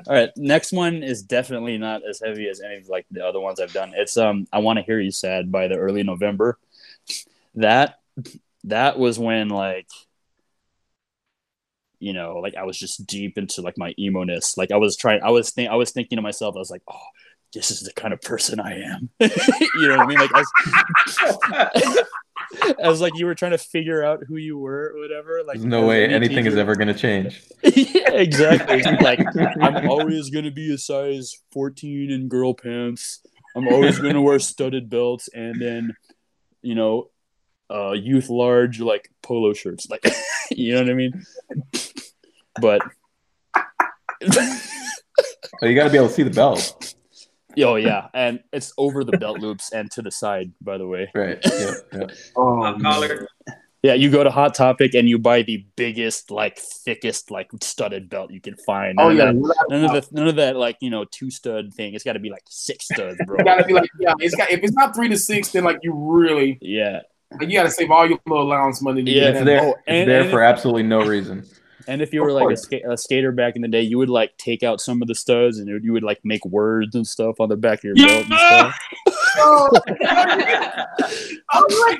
[0.07, 3.39] All right, next one is definitely not as heavy as any of like the other
[3.39, 3.93] ones I've done.
[3.95, 6.59] It's um, I want to hear you sad by the early November.
[7.55, 7.99] That
[8.65, 9.87] that was when like
[11.99, 14.57] you know like I was just deep into like my emo ness.
[14.57, 16.83] Like I was trying, I was think I was thinking to myself, I was like,
[16.89, 16.99] oh,
[17.53, 19.09] this is the kind of person I am.
[19.19, 20.19] you know what I mean?
[20.19, 20.43] Like I
[21.51, 22.03] was,
[22.83, 25.41] I was like you were trying to figure out who you were or whatever.
[25.45, 27.41] Like There's no way any anything is ever going to change.
[27.63, 28.81] yeah, exactly.
[29.01, 29.19] like
[29.61, 33.21] I'm always gonna be a size 14 in girl pants.
[33.55, 35.95] I'm always gonna wear studded belts and then,
[36.61, 37.09] you know,
[37.69, 39.89] uh, youth large like polo shirts.
[39.89, 40.05] Like,
[40.51, 41.23] you know what I mean?
[42.61, 42.81] But
[45.61, 46.93] But you got to be able to see the belt.
[47.59, 50.51] oh yeah, and it's over the belt loops and to the side.
[50.61, 51.39] By the way, Right.
[51.45, 51.73] Yeah.
[51.93, 52.07] yeah.
[52.35, 53.27] Oh, Pop collar.
[53.81, 58.09] Yeah, you go to Hot Topic and you buy the biggest, like thickest, like studded
[58.09, 58.99] belt you can find.
[58.99, 61.29] Oh None of yeah, that- none of the none of that like you know two
[61.31, 61.93] stud thing.
[61.93, 63.37] It's got to be like six studs, bro.
[63.37, 64.13] You gotta be like, yeah.
[64.19, 67.01] It's got if it's not three to six, then like you really yeah,
[67.31, 69.03] like, you gotta save all your little allowance money.
[69.03, 71.43] To Yeah, get It's there, Oh, it's and- there and for absolutely no reason.
[71.87, 72.63] and if you were like a, course.
[72.63, 75.15] ska- a skater back in the day, you would like take out some of the
[75.15, 78.25] studs and you would like make words and stuff on the back of your belt
[78.25, 78.75] and stuff.
[79.37, 80.85] Oh, I
[81.53, 81.99] was like,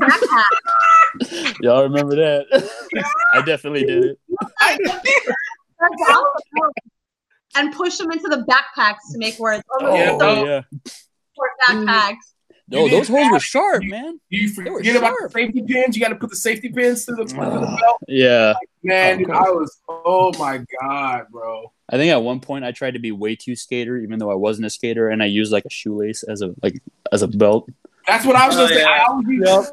[0.00, 1.54] Backpack.
[1.62, 2.46] Y'all remember that?
[3.34, 4.18] I definitely did it.
[7.56, 9.62] And push them into the backpacks to make words.
[9.80, 10.44] Oh, Yeah, Oh no.
[10.44, 10.62] yeah.
[11.68, 12.14] backpacks.
[12.70, 13.42] No, You those holes were that.
[13.42, 14.20] sharp, man.
[14.28, 15.96] You They were forget about the safety pins.
[15.96, 17.98] You got to put the safety pins to the, to the belt.
[18.06, 18.54] Yeah.
[18.82, 19.80] Man, Oh, dude, I was.
[19.88, 21.72] Oh my god, bro.
[21.90, 24.34] I think at one point I tried to be way too skater, even though I
[24.34, 26.80] wasn't a skater, and I used like a shoelace as a like
[27.10, 27.68] as a belt.
[28.06, 28.80] That's what I was Oh, gonna say.
[28.82, 28.88] yeah.
[28.88, 29.72] I always, use, I, always-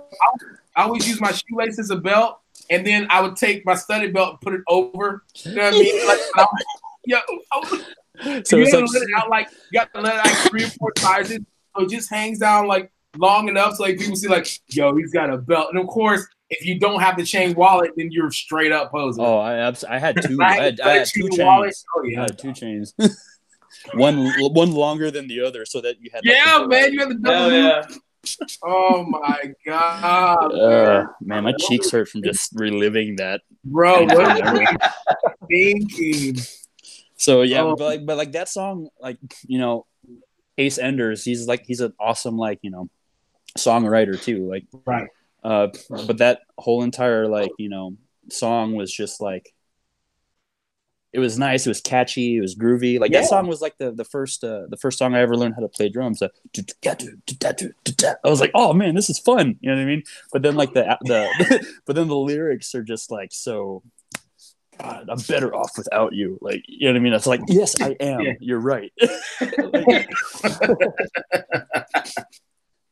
[0.78, 2.40] I always use my shoelace as a belt,
[2.70, 5.24] and then I would take my studded belt and put it over.
[5.44, 6.06] You know what I mean?
[6.08, 6.66] Like, I was,
[7.06, 7.20] yeah,
[7.52, 10.14] I was, So you it's gotta like let it out like you got to let
[10.16, 11.40] it out like three or four sizes,
[11.76, 15.12] so it just hangs down like long enough so like people see like, yo, he's
[15.12, 15.68] got a belt.
[15.72, 19.24] And of course, if you don't have the chain wallet, then you're straight up posing.
[19.24, 20.38] oh, I abs- I had two.
[20.42, 21.68] I I had had, I had chain two wallet.
[21.68, 21.86] chains.
[21.96, 22.94] Oh I had two chains.
[23.94, 26.26] one one longer than the other, so that you had.
[26.26, 27.52] like, yeah, the- man, you had the double.
[27.52, 27.84] Yeah.
[28.64, 33.42] Oh my god, Uh, man, my cheeks hurt from just reliving that.
[33.64, 34.68] bro, what are you
[35.48, 36.38] thinking?
[37.18, 37.76] So yeah, Oh.
[37.76, 39.86] but like, but like that song, like you know,
[40.58, 42.90] Ace Enders, he's like he's an awesome like you know,
[43.58, 44.50] songwriter too.
[44.50, 45.10] Like Right.
[45.44, 47.96] Uh, but that whole entire like you know
[48.30, 49.54] song was just like
[51.14, 51.66] it was nice.
[51.66, 52.38] It was catchy.
[52.38, 53.00] It was groovy.
[53.00, 53.22] Like Yeah.
[53.22, 55.62] that song was like the the first uh, the first song I ever learned how
[55.62, 56.22] to play drums.
[56.22, 56.30] I
[58.30, 59.58] was like, oh man, this is fun.
[59.62, 60.04] You know what I mean?
[60.34, 63.84] But then like the the but then the lyrics are just like so.
[64.80, 66.38] God, I'm better off without you.
[66.42, 67.14] Like you know what I mean?
[67.14, 68.22] It's like yes, I am.
[68.22, 68.34] Yeah.
[68.40, 68.92] You're right.
[69.42, 70.10] Like-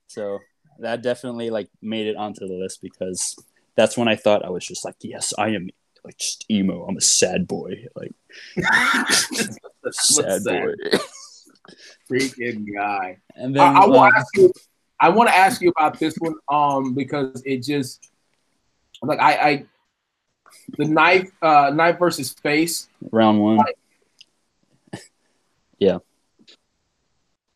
[0.07, 0.39] so
[0.79, 3.35] that definitely like made it onto the list because
[3.75, 5.69] that's when I thought I was just like, yes, I am
[6.03, 6.85] like just emo.
[6.85, 7.85] I'm a sad boy.
[7.95, 8.11] Like
[9.91, 10.43] sad sad?
[10.43, 10.73] boy.
[12.09, 13.19] Freaking guy.
[13.35, 14.51] And then I, I will uh, ask you.
[14.99, 18.09] I want to ask you about this one, um, because it just
[19.01, 19.65] like I, I
[20.77, 22.87] the knife, uh, knife versus face.
[23.11, 23.59] round one.
[25.79, 25.99] yeah.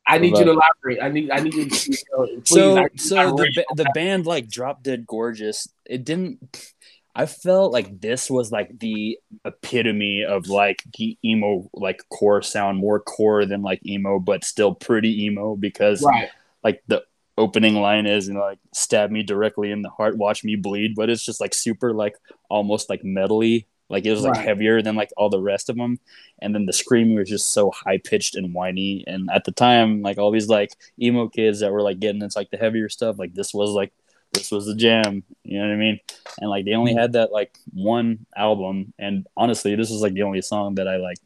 [0.10, 1.04] I need you to about- elaborate.
[1.04, 1.98] I need, I need you to.
[2.18, 5.68] Uh, please, so I- I so the really- ba- the band like drop dead gorgeous
[5.86, 6.74] it didn't
[7.16, 12.78] i felt like this was like the epitome of like the emo like core sound
[12.78, 16.30] more core than like emo but still pretty emo because right.
[16.64, 17.04] like the
[17.38, 20.96] opening line is you know like stab me directly in the heart watch me bleed
[20.96, 22.16] but it's just like super like
[22.50, 23.66] almost like metally.
[23.90, 24.46] Like it was like Right.
[24.46, 26.00] heavier than like all the rest of them
[26.40, 29.04] and then the screaming was just so high pitched and whiny.
[29.08, 32.38] And at the time like all these like emo kids that were like getting into
[32.38, 33.94] like the heavier stuff like this was like
[34.34, 35.24] this was the jam.
[35.44, 36.00] You know what i mean?
[36.40, 37.00] And like they only mm-hmm.
[37.00, 38.94] had that like one album.
[39.00, 41.18] And honestly this was like the only song that i like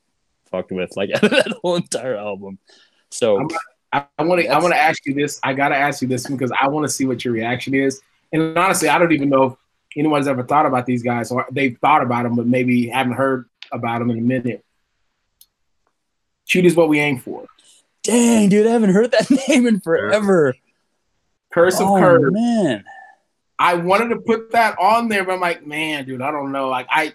[0.52, 2.60] fucked with like that whole entire album.
[3.10, 3.58] So I'm I,
[3.94, 4.48] I want to.
[4.48, 5.40] I want to ask you this.
[5.44, 8.02] I gotta ask you this because I want to see what your reaction is.
[8.32, 9.54] And honestly, I don't even know if
[9.98, 13.50] anyone's ever thought about these guys or they've thought about them, but maybe haven't heard
[13.72, 14.64] about them in a minute.
[16.48, 17.46] Cute is what we aim for.
[18.04, 20.54] dang dude i haven't heard that name in forever
[21.52, 22.34] Curse of oh Curve.
[22.34, 22.84] man
[23.60, 26.68] I wanted to put that on there, but I'm like, man, dude, I don't know.
[26.68, 27.14] Like, I,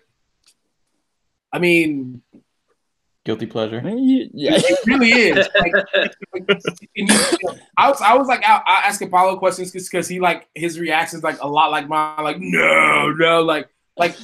[1.53, 2.23] I mean,
[3.27, 3.79] Guilty pleasure.
[3.79, 5.49] I mean, you- yeah it really is.
[5.59, 5.75] Like,
[6.33, 6.49] like,
[6.97, 10.49] and you- I was, I was like, I, I ask Apollo questions because he like
[10.55, 12.23] his reactions like a lot like mine.
[12.23, 14.17] Like, no, no, like, like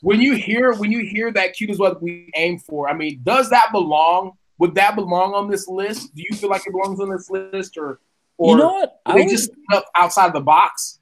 [0.00, 2.88] when you hear when you hear that cute is what we aim for.
[2.88, 4.32] I mean, does that belong?
[4.58, 6.14] Would that belong on this list?
[6.14, 8.00] Do you feel like it belongs on this list, or
[8.38, 10.98] or you know what I they would, just up outside the box?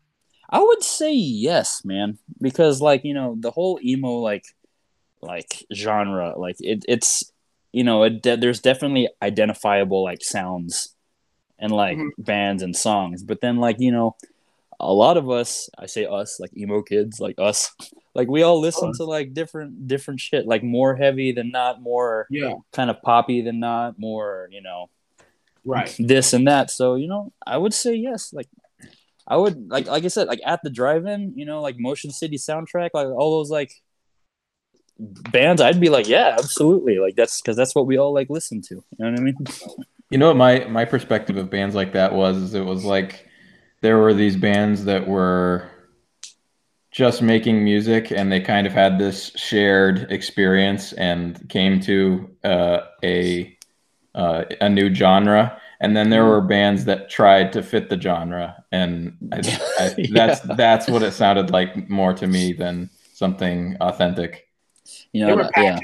[0.51, 4.45] I would say yes man because like you know the whole emo like
[5.23, 7.31] like genre like it, it's
[7.75, 10.95] you know it de- there's definitely identifiable like sounds
[11.59, 12.11] and like Mhm.
[12.19, 14.17] bands and songs but then like you know
[14.81, 17.71] a lot of us i say us like emo kids like us
[18.15, 22.27] like we all listen to like different different shit like more heavy than not more
[22.31, 24.91] Yeah, kind of poppy than not more you know
[25.65, 25.95] right.
[25.99, 26.71] this and that.
[26.71, 28.33] So you know, I would say yes.
[28.33, 28.49] Like
[29.27, 32.37] I would like like I said, like at the drive-in, you know, like Motion City
[32.37, 33.73] soundtrack, like all those like
[34.99, 35.61] bands.
[35.61, 36.99] I'd be like, yeah, absolutely.
[36.99, 38.75] Like that's because that's what we all like listen to.
[38.77, 39.37] You know what I mean?
[40.11, 43.27] You know what my my perspective of bands like that was is it was like
[43.81, 45.69] there were these bands that were
[46.91, 52.81] just making music and they kind of had this shared experience and came to uh,
[53.03, 53.57] a
[54.15, 58.63] uh, a new genre and then there were bands that tried to fit the genre
[58.71, 59.39] and I,
[59.81, 60.55] I, that's Yeah.
[60.57, 64.47] that's what it sounded like more to me than something authentic.
[65.13, 65.79] You know, yeah.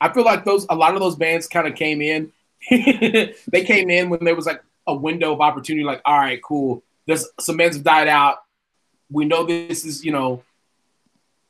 [0.00, 2.32] I feel like those a lot of those bands kind of came in.
[2.70, 5.84] they came in when there was like a window of opportunity.
[5.84, 6.82] Like, all right, cool.
[7.06, 8.38] There's some bands have died out.
[9.10, 10.42] We know this is you know.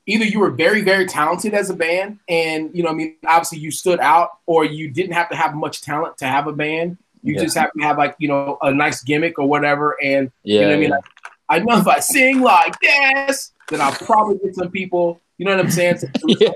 [0.05, 3.59] Either you were very very talented as a band, and you know, I mean, obviously
[3.59, 6.97] you stood out, or you didn't have to have much talent to have a band.
[7.21, 7.41] You Yeah.
[7.41, 10.61] just have to have like you know a nice gimmick or whatever, and Yeah, you
[10.61, 10.89] know what I mean?
[10.89, 11.03] Like,
[11.49, 15.21] I know if I sing like this, then I'll probably get some people.
[15.39, 15.97] You know what I'm saying?
[16.27, 16.49] Yeah.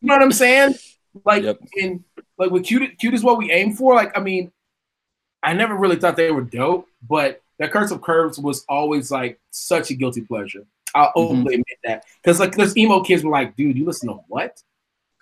[0.00, 0.74] You know what I'm saying?
[1.24, 1.58] Like, Yep.
[1.78, 2.04] in
[2.38, 3.94] like with cute, cute is what we aim for.
[3.94, 4.52] Like, I mean,
[5.42, 9.40] I never really thought they were dope, but that Curse of Curves was always like
[9.50, 10.64] such a guilty pleasure.
[10.94, 11.18] I'll Mm-hmm.
[11.20, 14.62] openly admit that because like those emo kids were like, dude, you listen to what?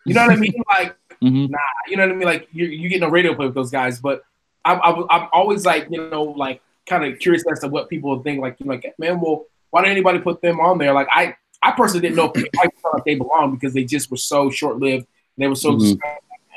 [0.05, 0.55] You know what I mean?
[0.77, 1.49] Like, Mhm.
[1.51, 1.59] nah,
[1.89, 2.27] you know what I mean?
[2.29, 4.23] Like, you're, you getting a radio play with those guys, but
[4.65, 8.21] I'm, I'm, I'm always like, you know, like kind of curious as to what people
[8.23, 8.41] think.
[8.41, 10.93] Like, you're like, man, well, why didn't anybody put them on there?
[10.93, 14.11] Like, I, I personally didn't know if I felt like they belonged because they just
[14.11, 15.07] were so short lived.
[15.39, 15.99] They were so, Mhm.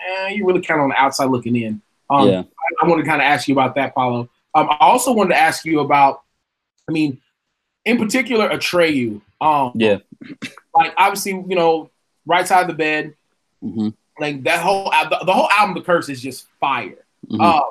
[0.09, 1.81] eh, you really kind of on the outside looking in.
[2.09, 2.41] Um, Yeah.
[2.41, 4.29] I, I want to kind of ask you about that, Paulo.
[4.53, 6.23] Um, I also wanted to ask you about,
[6.89, 7.21] I mean,
[7.85, 9.21] in particular, Atreyu.
[9.39, 9.99] Um, Yeah.
[10.75, 11.89] Like, obviously, you know,
[12.25, 13.13] right side of the bed,
[13.63, 13.93] Mhm.
[14.19, 16.97] like that whole the, the whole album, The Curse, is just fire.
[17.29, 17.41] Mhm.
[17.41, 17.61] Uh,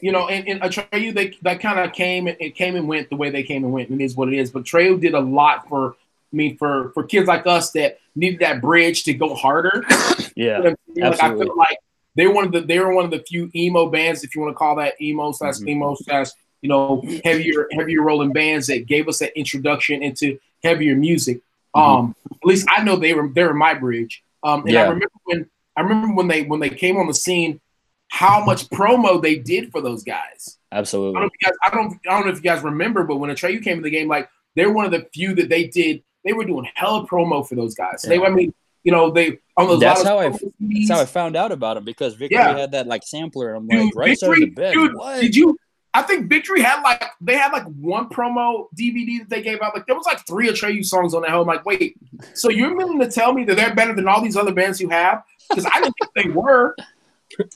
[0.00, 3.08] you know, and, and Atreyu, they that kind of came and it came and went
[3.08, 4.50] the way they came and went, and it is what it is.
[4.50, 5.94] But Atreyu did a lot for
[6.34, 9.84] I mean for for kids like us that needed that bridge to go harder.
[10.36, 11.10] Yeah, You know I'm saying?
[11.12, 11.78] like I feel like
[12.16, 14.40] they were one of the they were one of the few emo bands, if you
[14.42, 15.68] want to call that emo slash Mhm.
[15.68, 16.26] emo slash
[16.60, 21.40] you know heavier heavier rolling bands that gave us that introduction into heavier music.
[21.72, 24.24] Um, at least I know they were they were my bridge.
[24.42, 25.46] Um, and I remember when
[25.76, 27.60] I remember when they when they came on the scene,
[28.08, 30.58] how much promo they did for those guys.
[30.72, 31.14] I Absolutely.
[31.14, 33.16] don't, know if you guys, I don't, I don't know if you guys remember, but
[33.18, 35.68] when a Atreyu came in the game, like they're one of the few that they
[35.68, 36.02] did.
[36.24, 38.02] They were doing hell promo for those guys.
[38.02, 38.26] They, Yeah.
[38.26, 39.80] I mean, you know, they on those.
[39.80, 42.56] That's how I- That's how I found out about him because Victory Yeah.
[42.58, 44.72] had that like sampler, and I'm Dude, like, right side the Victory, bed.
[44.74, 45.20] dude, what?
[45.20, 45.56] did you?
[45.96, 49.74] I think Victory had like they had like one promo DVD that they gave out.
[49.74, 51.30] Like there was like three Atreyu songs on that.
[51.30, 51.96] I'm like, wait,
[52.34, 54.88] so you're willing to tell me that they're better than all these other bands you
[54.88, 55.22] have?
[55.48, 56.74] Because I didn't think they were.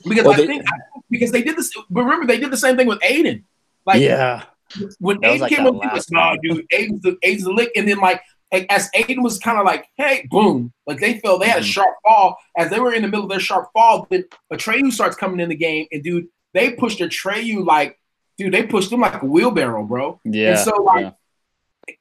[0.05, 0.65] Because Well, I they- think
[1.09, 1.71] because they did this.
[1.89, 3.43] But remember, they did the same thing with Aiden.
[3.85, 4.43] Like yeah,
[4.99, 7.87] when Aiden like came up, he was nah, dude, Aiden's the Aiden's the lick, and
[7.87, 8.21] then like
[8.51, 11.71] as Aiden was kind of like, hey, boom, like they felt they had a Mhm.
[11.73, 12.37] sharp fall.
[12.57, 15.49] As they were in the middle of their sharp fall, then Atreyu starts coming in
[15.49, 17.99] the game, and dude, they pushed Atreyu like,
[18.37, 20.19] dude, they pushed him like a wheelbarrow, bro.
[20.25, 20.49] yeah.
[20.51, 21.11] and so like, yeah.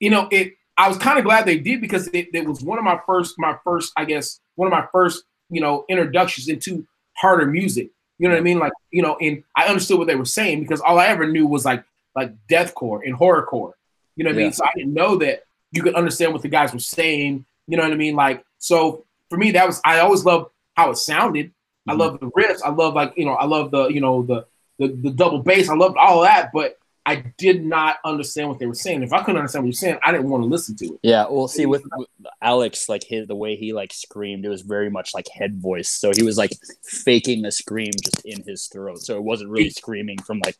[0.01, 0.55] you know, it.
[0.81, 3.35] I was kind of glad they did because it, it was one of my first,
[3.37, 7.91] my first, I guess, one of my first, you know, introductions into harder music.
[8.21, 8.61] You know what I mean?
[8.61, 11.49] Like, you know, and I understood what they were saying because all I ever knew
[11.49, 11.83] was like
[12.15, 13.73] like deathcore and horrorcore.
[14.15, 14.53] You know what I mean?
[14.53, 15.43] So I didn't know that
[15.73, 17.45] you could understand what the guys were saying.
[17.67, 18.15] You know what I mean?
[18.17, 21.53] Like, so for me, that was I always loved how it sounded.
[21.87, 21.99] I Mhm.
[21.99, 22.61] love the riffs.
[22.65, 24.47] I love like you know I love the you know the
[24.79, 25.69] the, the double bass.
[25.69, 29.03] I loved all that, but I did not understand what they were saying.
[29.03, 31.01] If I couldn't understand what you're saying, I didn't want to listen to it.
[31.03, 32.09] Yeah, well, see, with, with
[32.43, 35.89] Alex, like his the way he like screamed, it was very much like head voice.
[35.89, 36.53] So he was like
[36.85, 38.99] faking a scream just in his throat.
[38.99, 40.57] So it wasn't really screaming from like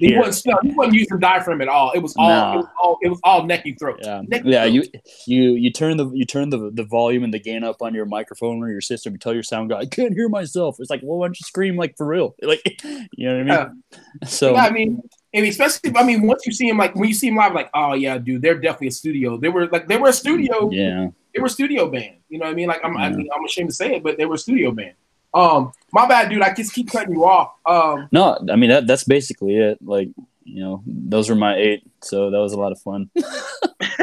[0.00, 1.92] He wasn't no, he wasn't using diaphragm at all.
[1.92, 2.54] It was all Nah.
[2.54, 4.00] it was all it was all neck and throat.
[4.02, 4.62] Yeah, Neck yeah.
[4.64, 4.72] throat.
[4.72, 4.82] You
[5.26, 8.06] you you turn the you turn the the volume and the gain up on your
[8.06, 9.12] microphone or your system.
[9.12, 10.76] You tell your sound guy, I can't hear myself.
[10.80, 12.34] It's like, well, why don't you scream like for real?
[12.42, 12.82] Like,
[13.16, 13.82] you know what I mean?
[14.24, 15.00] So yeah, I mean,
[15.34, 17.70] and especially, I mean, once you see him, like when you see him live, like,
[17.74, 19.36] oh yeah, dude, they're definitely a studio.
[19.36, 20.70] They were like, they were a studio.
[20.72, 22.16] yeah, They were a studio band.
[22.28, 22.68] You know what I mean?
[22.68, 23.16] Like, I'm, I Yeah.
[23.16, 24.94] mean, I'm ashamed to say it, but they were a studio band.
[25.34, 26.42] Um, my bad, dude.
[26.42, 27.52] I just keep cutting you off.
[27.66, 29.78] Um, no, I mean that that's basically it.
[29.82, 30.08] Like,
[30.44, 31.82] you know, those were my eight.
[32.02, 33.10] So that was a lot of fun.
[33.14, 33.24] and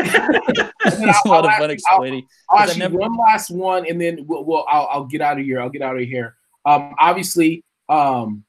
[0.06, 2.28] then It's a I'll- lot of fun ask- explaining.
[2.50, 5.06] I'll 'cause I ask you never- one last one, and then we'll, we'll I'll, I'll
[5.06, 5.60] get out of here.
[5.62, 6.36] I'll get out of here.
[6.66, 8.44] Um, obviously, um,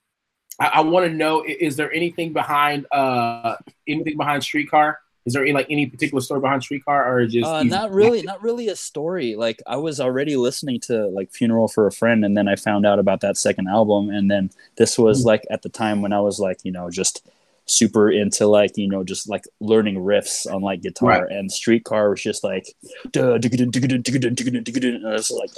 [0.60, 3.56] I, I want to know: is there anything behind uh
[3.86, 4.98] anything behind Streetcar?
[5.28, 8.42] Is there any, like any particular story behind Streetcar, or just Uh, not really, not
[8.42, 9.36] really a story.
[9.36, 12.84] Like I was already listening to like Funeral for a Friend, and then I found
[12.86, 16.20] out about that second album, and then this was like at the time when I
[16.20, 17.22] was like, you know, just
[17.70, 21.30] super into like you know just like learning riffs on like guitar Right.
[21.36, 22.64] and streetcar was just like
[23.12, 23.42] duh, like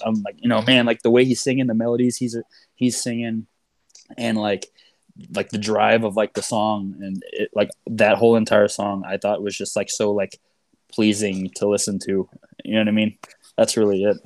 [0.04, 2.36] i'm like you know man like the way he's singing the melodies he's
[2.74, 3.46] he's singing
[4.18, 4.66] and like
[5.34, 9.16] like the drive of like the song and it, like that whole entire song i
[9.16, 10.38] thought was just like so like
[10.92, 12.28] pleasing to listen to
[12.64, 13.16] you know what i mean
[13.56, 14.16] that's really it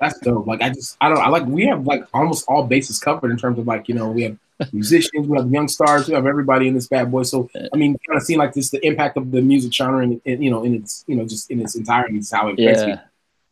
[0.00, 0.46] That's dope.
[0.46, 3.36] Like I just I don't I like we have like almost all bases covered in
[3.36, 4.38] terms of like you know we have
[4.72, 7.24] musicians, we have young stars, we have everybody in this bad boy.
[7.24, 10.20] So I mean, kind of seeing like this the impact of the music genre and
[10.24, 12.64] you know in its you know just in its entirety is how it me.
[12.64, 13.00] yeah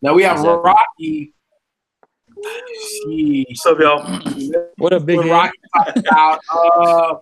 [0.01, 0.63] Now we have Exactly.
[0.63, 1.35] Rocky.
[2.44, 3.44] Sheesh.
[3.48, 4.20] What's up, y'all?
[4.77, 7.15] what a big When Rocky talked about uh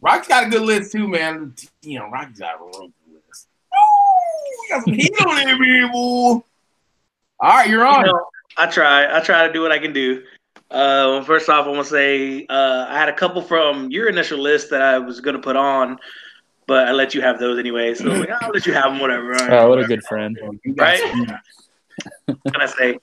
[0.00, 1.54] Rocky's got a good list too, man.
[1.82, 3.48] You know, Rock's got a real good list.
[3.74, 6.44] Oh, we got some heat on there, people.
[7.40, 8.04] All right, you're on.
[8.04, 8.26] You know,
[8.58, 9.16] I try.
[9.16, 10.22] I try to do what I can do.
[10.70, 14.38] Uh, first off, I want to say uh, I had a couple from your initial
[14.38, 15.98] list that I was going to put on,
[16.66, 17.94] but I let you have those anyway.
[17.94, 19.34] So like, I'll let you have them, whatever.
[19.34, 20.36] all right, oh what a good friend
[20.76, 20.98] Right?
[20.98, 21.38] some-
[22.26, 22.98] What can I say?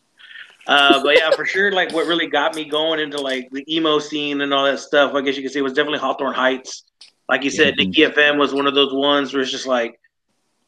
[0.72, 4.00] Uh, but yeah, for sure, like what really got me going into like the emo
[4.00, 6.84] scene and all that stuff, I guess you could say was definitely Hawthorne Heights.
[7.30, 7.94] Like you said, Mhm.
[7.94, 10.00] Niki FM was one of those ones where it's just like,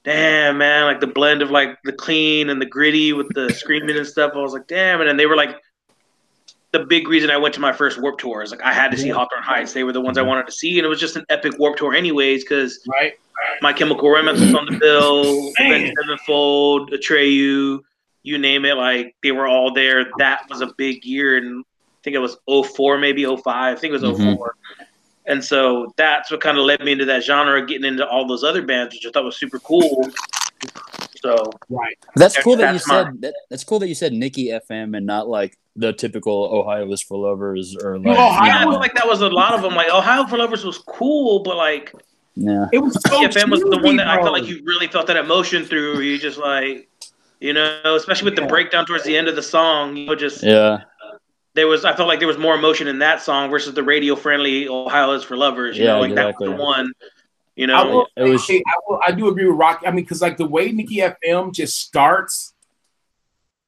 [0.04, 3.98] damn, man, like the blend of like the clean and the gritty with the screaming
[3.98, 4.32] and stuff.
[4.36, 5.58] I was like, damn, and then they were like
[6.72, 8.98] the big reason I went to my first Warped Tour is like I had to
[8.98, 9.74] see Hawthorne Heights.
[9.74, 11.78] They were the ones I wanted to see, and it was just an epic Warped
[11.80, 13.14] Tour, anyways, because Right.
[13.62, 17.80] My Chemical Romance was on the bill, Sevenfold, Atreyu,
[18.24, 20.06] you name it, like they were all there.
[20.18, 23.78] That was a big year, and I think it was 04, maybe 05.
[23.78, 24.38] I think it was Mhm.
[24.38, 24.56] 4
[25.26, 28.44] And so that's what kind of led me into that genre, getting into all those
[28.44, 30.10] other bands, which I thought was super cool.
[31.22, 31.98] So Right.
[32.18, 34.96] That's cool that you That's my- said that, that's cool that you said Niki FM
[34.98, 38.72] and not like the typical Ohio is for lovers or like Ohio you Yeah, know,
[38.72, 39.74] feel like that was a lot of them.
[39.76, 41.94] Like Ohio for Lovers was cool, but like
[42.36, 42.66] yeah.
[42.74, 45.18] It was so TFM was the one that I felt like you really felt that
[45.18, 46.00] emotion through.
[46.02, 46.90] You just like,
[47.44, 50.42] you know, especially with the breakdown towards the end of the song, you know, just
[50.44, 50.84] Yeah.
[51.56, 51.84] there was.
[51.86, 55.12] I felt like there was more emotion in that song versus the radio friendly Ohio
[55.12, 55.78] is for Lovers.
[55.78, 56.48] You Yeah, know, like exactly.
[56.48, 56.88] that was the one.
[57.56, 59.86] You I know, will, It was- say, I, will, I do agree with Rocky.
[59.86, 62.54] I mean, because like the way Niki FM just starts,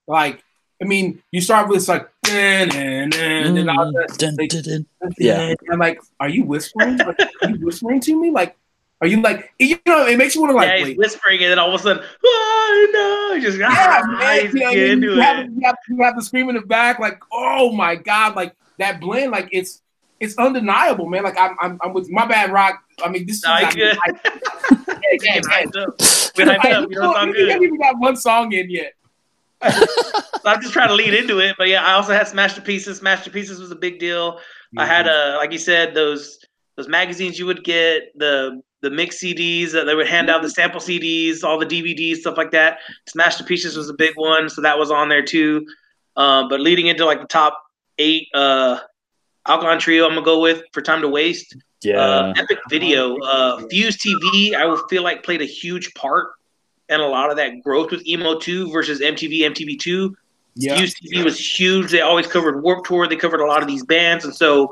[0.07, 0.41] like,
[0.81, 4.61] I mean, you start with this like, and all that, Mm, like, dun, dun.
[5.01, 5.41] dun, Yeah.
[5.49, 6.97] and I'm like, are you whispering?
[6.97, 8.31] Like, are you whispering to me?
[8.31, 8.55] Like,
[9.01, 11.51] are you like, you know, it makes you want to like, yeah, he's whispering, and
[11.51, 12.87] then all of a sudden, I
[13.33, 15.51] know, just Yeah, ah, man, you, know, you, you have, it.
[15.51, 18.99] you, have, you have the scream in the back, like, oh my god, like that
[19.01, 19.81] blend, like it's
[20.21, 21.23] it's undeniable, man.
[21.23, 22.81] Like I'm I'm, I'm with my bad rock.
[23.03, 23.97] I mean, this is Nah, you I mean, good.
[24.05, 24.11] I-
[24.87, 25.95] yeah, yeah, Getting hyped up.
[26.37, 26.89] We're hyped up.
[26.89, 27.49] You know, it's all good.
[27.49, 28.93] haven't even got one song in yet.
[29.63, 29.71] so
[30.45, 32.99] I'm just trying to lead into it, but yeah, I also had Smashed into Pieces.
[32.99, 34.39] Smashed into Pieces was a big deal.
[34.77, 35.35] I had Mm-hmm.
[35.35, 36.39] a like you said those
[36.75, 40.49] those magazines you would get the the mix CDs that they would hand out the
[40.49, 42.77] sample CDs, all the DVDs, stuff like that.
[43.07, 45.65] Smashed into Pieces was a big one, so that was on there too.
[46.15, 47.59] Um, but leading into like the top
[47.97, 48.77] eight, uh,
[49.47, 51.57] Alkaline Trio, I'm gonna go with for Time to Waste.
[51.83, 51.99] Yeah.
[51.99, 56.29] Uh, epic video, uh, Fuse TV, I will feel like played a huge part
[56.89, 60.15] in a lot of that growth with emo two versus MTV, MTV two.
[60.53, 60.77] Yeah.
[60.77, 61.91] Fuse TV was huge.
[61.91, 63.07] They always covered Warp Tour.
[63.07, 64.71] They covered a lot of these bands, and so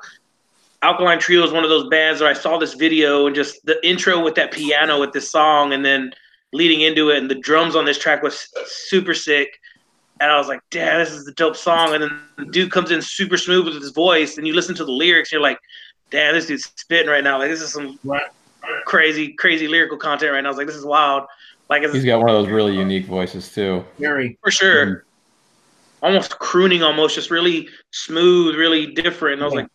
[0.84, 3.80] Alkaline Trio is one of those bands where I saw this video and just the
[3.88, 6.12] intro with that piano with this song, and then
[6.52, 9.60] leading into it, and the drums on this track was super sick.
[10.20, 12.92] And I was like, "Damn, this is the dope song." And then the dude comes
[12.92, 15.60] in super smooth with his voice, and you listen to the lyrics, and you're like,
[16.12, 17.40] "Damn, this dude's spitting right now.
[17.40, 17.98] Like this is some
[18.86, 21.24] crazy, crazy lyrical content right now." I was like, "This is wild."
[21.70, 23.86] Like He's got one of those really unique voices too.
[23.98, 24.38] Very.
[24.44, 24.86] for sure.
[24.86, 26.06] Mm-hmm.
[26.06, 29.36] Almost crooning, almost just really smooth, really different.
[29.36, 29.68] And I was like,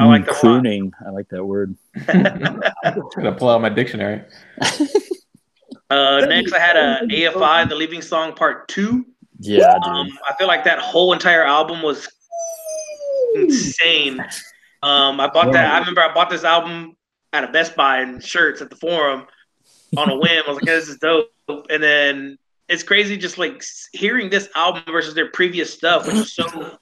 [0.00, 0.40] I like Mm, that a lot.
[0.40, 0.92] crooning.
[1.06, 1.76] I like that word.
[2.08, 2.60] I'm
[3.16, 4.22] Gonna pull out my dictionary.
[5.88, 9.04] Uh, next, I had a AFI, the Leaving Song Part Two.
[9.40, 9.82] Yeah, dude.
[9.92, 12.08] Um, I feel like that whole entire album was
[13.34, 14.20] insane.
[14.84, 15.72] Um, I bought that.
[15.74, 16.96] I remember I bought this album
[17.32, 19.26] at a Best Buy and shirts at the forum
[19.96, 20.42] on a whim.
[20.46, 23.62] I was like, "This is dope." And then it's crazy, just like
[23.92, 26.78] hearing this album versus their previous stuff, which is so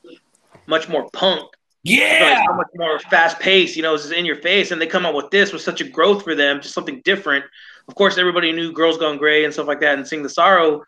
[0.66, 1.48] much more punk.
[1.84, 2.38] Yeah.
[2.38, 4.70] like so much more fast paced, you know, it's in your face.
[4.70, 7.44] And they come out with this with such a growth for them, just something different.
[7.86, 10.84] Of course, everybody knew Girls Gone Gray and stuff like that and Sing the Sorrow.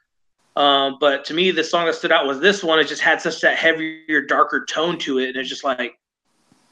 [0.56, 2.78] Um, but to me, the song that stood out was this one.
[2.78, 5.28] It just had such that heavier, darker tone to it.
[5.28, 5.98] And it's just like,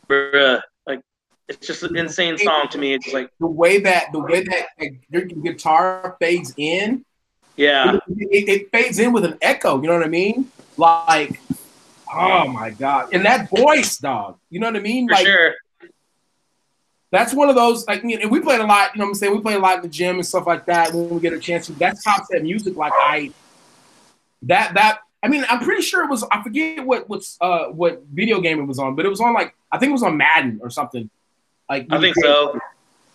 [0.09, 1.01] bruh, like,
[1.49, 2.93] it's just an insane song to me.
[2.93, 7.05] It's like, the way that the way that like, your guitar fades in,
[7.57, 9.81] yeah, it, it, it fades in with an echo.
[9.81, 10.51] You know what I mean?
[10.77, 11.41] Like,
[12.13, 14.39] oh my god, and that voice, dog.
[14.51, 15.09] You know what I mean?
[15.09, 15.55] for like, sure.
[17.11, 18.95] that's one of those like you know, we played a lot.
[18.95, 19.35] You know what I'm saying?
[19.35, 21.39] We play a lot in the gym and stuff like that when we get a
[21.39, 21.73] chance to.
[21.73, 22.77] That's top set music.
[22.77, 23.33] Like I,
[24.43, 25.01] that that.
[25.21, 26.25] I mean, I'm pretty sure it was.
[26.31, 29.35] I forget what what's uh what video game it was on, but it was on
[29.35, 31.11] like I think it was on Madden or something.
[31.69, 32.59] Like I think so.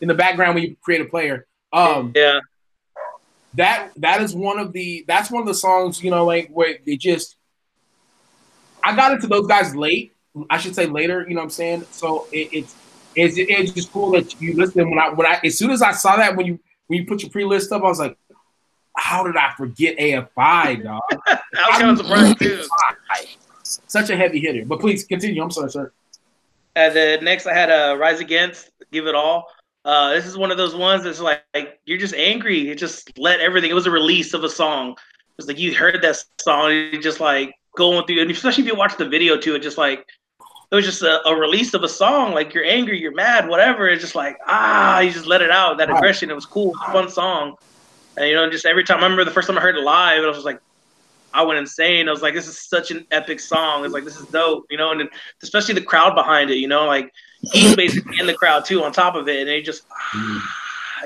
[0.02, 1.48] In the background when you create a player.
[1.72, 2.42] Um, Yeah.
[3.56, 6.78] that that is one of the that's one of the songs you know like where
[6.86, 7.36] they just
[8.84, 10.14] I got into those guys late.
[10.50, 11.26] I should say later.
[11.28, 11.86] You know what I'm saying?
[11.92, 12.76] So it, it's
[13.16, 14.90] it's it's just cool that you listen.
[14.90, 17.22] When I when I as soon as I saw that when you when you put
[17.22, 18.18] your pre list up, I was like,
[18.98, 21.02] how did I forget AFI, dog?
[21.28, 22.64] I was kind of surprised too.
[23.64, 24.66] Such a heavy hitter.
[24.66, 25.42] But please continue.
[25.42, 25.92] I'm sorry, sir.
[26.76, 29.48] And then next, I had a Rise Against, Give It All.
[29.86, 32.58] Uh, this is one of those ones that's like, like you're just angry.
[32.58, 33.70] You just let everything.
[33.70, 34.96] It was a release of a song.
[35.38, 38.76] It's like you heard that song, you just like going through, and especially if you
[38.76, 40.06] watch the video too, it just like
[40.72, 42.34] it was just a, a release of a song.
[42.34, 43.88] Like you're angry, you're mad, whatever.
[43.90, 45.78] It's just like ah, you just let it out.
[45.78, 46.30] That aggression.
[46.30, 47.56] It was cool, it was fun song.
[48.18, 50.24] And you know, just every time I remember the first time I heard it live,
[50.24, 50.60] I was like,
[51.34, 52.08] I went insane.
[52.08, 53.84] I was like, this is such an epic song.
[53.84, 55.10] It's like this is dope, you know, and then
[55.42, 57.12] especially the crowd behind it, you know, like
[57.52, 59.84] he's basically in the crowd too on top of it, and it just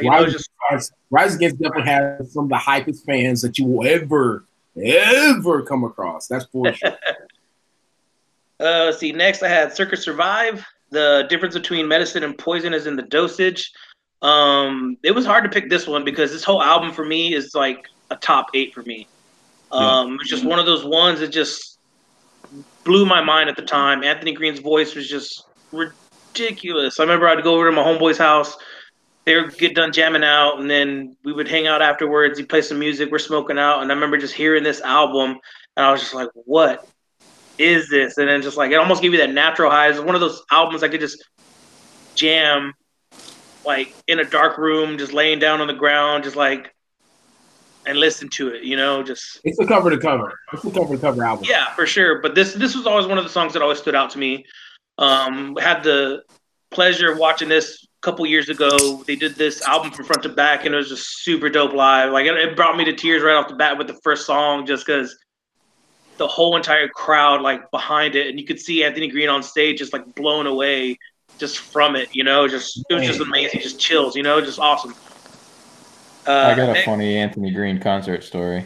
[0.02, 3.58] you know, Rise, just Rise, Rise Against definitely has some of the hypest fans that
[3.58, 4.44] you will ever,
[4.84, 6.28] ever come across.
[6.28, 6.98] That's for sure.
[8.60, 9.12] Uh, see.
[9.12, 10.66] Next, I had Circa Survive.
[10.90, 13.72] The difference between medicine and poison is in the dosage.
[14.22, 17.54] Um, it was hard to pick this one because this whole album for me is
[17.54, 19.08] like a top eight for me.
[19.72, 21.78] Um, it's just one of those ones that just
[22.84, 24.04] blew my mind at the time.
[24.04, 27.00] Anthony Green's voice was just ridiculous.
[27.00, 28.56] I remember I'd go over to my homeboy's house.
[29.28, 32.40] They would get done jamming out, and then we would hang out afterwards.
[32.40, 33.12] He'd play some music.
[33.12, 35.38] We're smoking out, and I remember just hearing this album,
[35.76, 36.88] and I was just like, "What
[37.58, 38.18] is this?
[38.18, 39.90] And then just like it almost gave you that natural high.
[39.90, 41.22] It's one of those albums I could just
[42.16, 42.74] jam
[43.66, 46.74] like in a dark room, just laying down on the ground, just like
[47.86, 50.40] and listen to it, you know, just It's a cover to cover.
[50.54, 51.46] It's a cover to cover album.
[51.50, 52.22] yeah, for sure.
[52.22, 54.46] But this this was always one of the songs that always stood out to me.
[54.98, 56.24] Um, had the
[56.72, 59.04] pleasure of watching this couple years ago.
[59.06, 62.12] They did this album from front to back, and it was just super dope live.
[62.12, 64.66] Like it, it brought me to tears right off the bat with the first song,
[64.66, 65.18] just because
[66.18, 69.80] the whole entire crowd like behind it, and you could see Anthony Green on stage,
[69.80, 70.98] just like blown away
[71.38, 72.10] just from it.
[72.16, 74.16] You know, just it was just amazing, just chills.
[74.16, 74.96] You know, just awesome.
[76.28, 78.66] Uh, I got a next- funny Anthony Green concert story.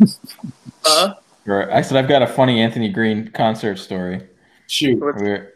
[0.86, 1.14] uh,
[1.46, 4.26] Or I said I've got a funny Anthony Green concert story.
[4.68, 5.00] Shoot.
[5.00, 5.51] We're,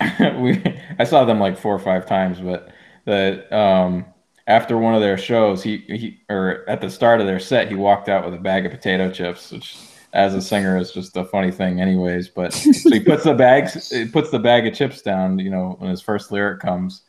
[0.38, 0.62] we
[0.98, 2.72] I saw them like four or five times, but
[3.04, 4.06] the um
[4.46, 7.74] after one of their shows, he he or at the start of their set, he
[7.74, 9.76] walked out with a bag of potato chips, which
[10.12, 12.28] as a singer is just a funny thing, anyways.
[12.28, 15.76] But so he puts the bags, he puts the bag of chips down, you know,
[15.78, 17.02] when his first lyric comes,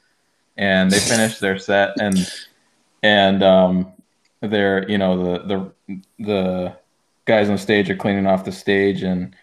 [0.57, 2.17] and they finish their set, and
[3.03, 3.91] and um,
[4.41, 6.77] they're you know the the the
[7.25, 9.35] guys on stage are cleaning off the stage, and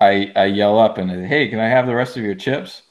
[0.00, 2.82] I I yell up and hey, can I have the rest of your chips?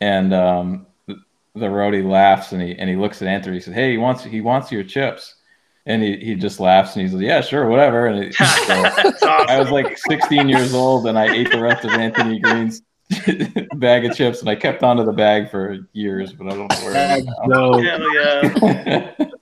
[0.00, 1.16] And um, the,
[1.54, 3.56] the roadie laughs and he and he looks at Anthony.
[3.56, 5.36] He says, "Hey, he wants he wants your chips."
[5.86, 8.34] And he, he just laughs and he's like, "Yeah, sure, whatever." And it,
[9.18, 12.82] so I was like 16 years old and I ate the rest of Anthony Green's
[13.76, 16.76] bag of chips and I kept onto the bag for years, but I don't know
[16.84, 17.18] where.
[17.18, 17.78] it is now.
[17.78, 19.14] Hell yeah.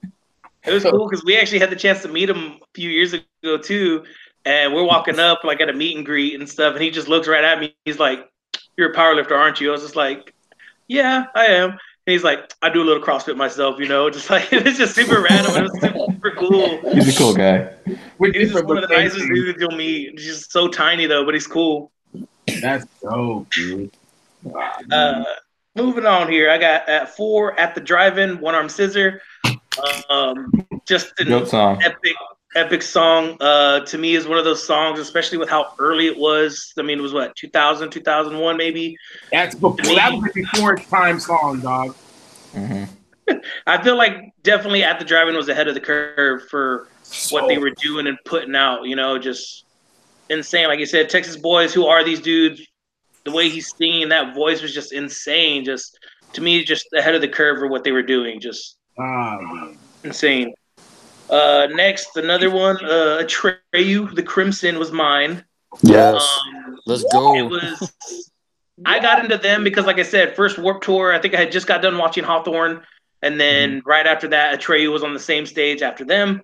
[0.69, 3.15] It was cool because we actually had the chance to meet him a few years
[3.15, 4.05] ago too.
[4.45, 7.09] And we're walking up like at a meet and greet and stuff, and he just
[7.09, 7.75] looks right at me.
[7.85, 8.31] He's like,
[8.77, 10.35] "You're a powerlifter, aren't you?" I was just like,
[10.89, 11.79] "Yeah, I am." And
[12.13, 15.21] he's like, "I do a little CrossFit myself, you know." Just like it's just super
[15.23, 15.57] random.
[15.57, 16.81] It was super cool.
[16.93, 17.71] He's a cool guy.
[18.33, 20.19] He's just one of the nicest dudes you'll meet.
[20.19, 21.93] He's just so tiny though, but he's cool.
[22.61, 23.91] That's so dude.
[24.91, 25.25] Uh,
[25.77, 29.21] moving on here, I got at four at the drive-in, one arm scissor.
[30.11, 30.51] Um,
[30.87, 31.81] just an Goat song.
[31.83, 32.15] epic,
[32.59, 33.37] epic song.
[33.41, 36.73] Uh, to me, is one of those songs, especially with how early it was.
[36.79, 38.97] I mean, it was what 2000, 2001, maybe.
[39.33, 41.95] That's before, that was before its time song, dog.
[43.67, 46.89] I feel like definitely at the drive-in was ahead of the curve for
[47.31, 48.85] what they were doing and putting out.
[48.85, 49.65] You know, just
[50.31, 50.69] insane.
[50.69, 51.75] Like you said, Texas boys.
[51.75, 52.63] Who are these dudes?
[53.25, 55.65] The way he's singing, that voice was just insane.
[55.65, 55.99] Just
[56.33, 58.41] to me, just ahead of the curve for what they were doing.
[58.41, 59.71] Just Ah,
[60.03, 60.53] insane.
[61.31, 62.77] Uh, next, another one.
[62.85, 65.45] Uh, Atreyu, the Crimson was mine.
[65.83, 66.27] Yes.
[66.55, 67.35] Um, Let's go.
[67.37, 68.31] It was.
[68.87, 71.13] I got into them because, like I said, first Warped Tour.
[71.13, 72.83] I think I had just got done watching Hawthorne,
[73.23, 76.43] and then right after that, Atreyu was on the same stage after them.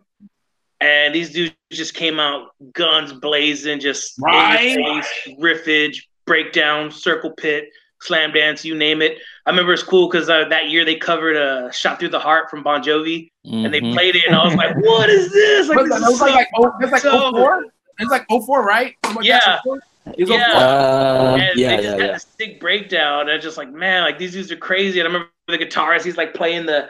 [0.80, 4.74] And these dudes just came out guns blazing, just Right.
[4.74, 7.70] face, riffage, breakdown, circle pit,
[8.04, 9.18] slam dance, you name it.
[9.46, 12.50] I remember it's cool because uh, that year they covered a "Shot Through the Heart"
[12.50, 13.92] from Bon Jovi, and they Mhm.
[13.94, 16.04] played it, and I was like, "What is this?" Like, What's this that?
[16.04, 17.64] That is was like, so like, oh, that's like so- 04?
[17.98, 18.94] It's like 04, right?
[19.04, 19.58] Something like Yeah.
[19.64, 19.78] 04?
[20.18, 20.36] It's Yeah.
[20.52, 22.16] Uh, and yeah, they just yeah, had yeah.
[22.16, 23.20] a sick breakdown.
[23.22, 25.00] And it's just like, man, like these dudes are crazy.
[25.00, 26.88] And I remember the guitarist, he's like playing the,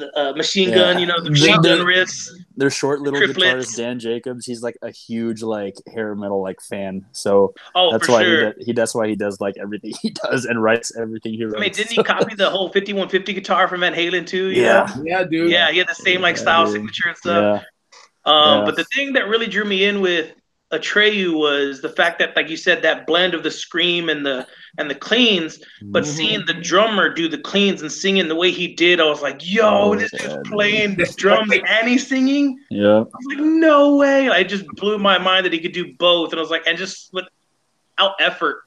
[0.00, 2.28] the uh, machine gun, you know, the The- machine gun the- riffs.
[2.56, 3.70] Their short little Triplets.
[3.72, 7.06] guitarist Dan Jacobs, he's like a huge like hair metal like fan.
[7.12, 8.38] So Oh, that's for why sure.
[8.38, 11.44] he, does, he that's why he does like everything he does and writes everything he
[11.44, 11.56] writes.
[11.56, 14.48] I mean, didn't he copy the whole 5150 guitar from Van Halen too?
[14.48, 14.92] you Yeah.
[14.96, 15.02] know?
[15.04, 15.50] Yeah, dude.
[15.50, 16.74] Yeah, he had the same like Yeah, style dude.
[16.74, 17.62] signature and stuff.
[18.26, 18.30] Yeah.
[18.32, 18.64] Um, Yeah.
[18.66, 20.32] But the thing that really drew me in with
[20.72, 24.46] Atreyu was the fact that, like you said, that blend of the scream and the
[24.78, 26.12] and the cleans, but Mm-hmm.
[26.12, 29.40] seeing the drummer do the cleans and singing the way he did, I was like,
[29.42, 32.98] "Yo, Oh, this yeah, dude's playing the drums and he's singing." Yeah.
[32.98, 36.30] I was like, "No way!" It just blew my mind that he could do both,
[36.30, 38.62] and I was like, and just without effort,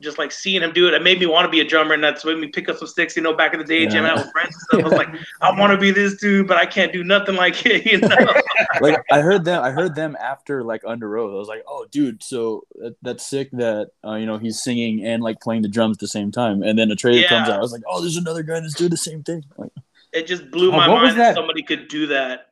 [0.00, 2.02] just like seeing him do it, it made me want to be a drummer, and
[2.04, 3.16] that's made me pick up some sticks.
[3.16, 4.80] You know, back in the day, jamming out with friends and stuff.
[4.80, 5.08] I was like,
[5.40, 7.84] I want to be this dude, but I can't do nothing like it.
[7.90, 8.16] You know.
[8.80, 11.32] like I heard them I heard them after like Underoath.
[11.32, 15.04] I was like, oh dude, so that, that's sick that uh, you know he's singing
[15.04, 16.62] and like playing the drums at the same time.
[16.62, 17.28] And then Atreyu Yeah.
[17.28, 17.56] comes out.
[17.58, 19.44] I was like, oh, there's another guy that's doing the same thing.
[19.56, 19.70] Like,
[20.12, 21.28] it just blew Oh, my what was mind that?
[21.30, 21.36] that?
[21.36, 22.48] somebody could do that.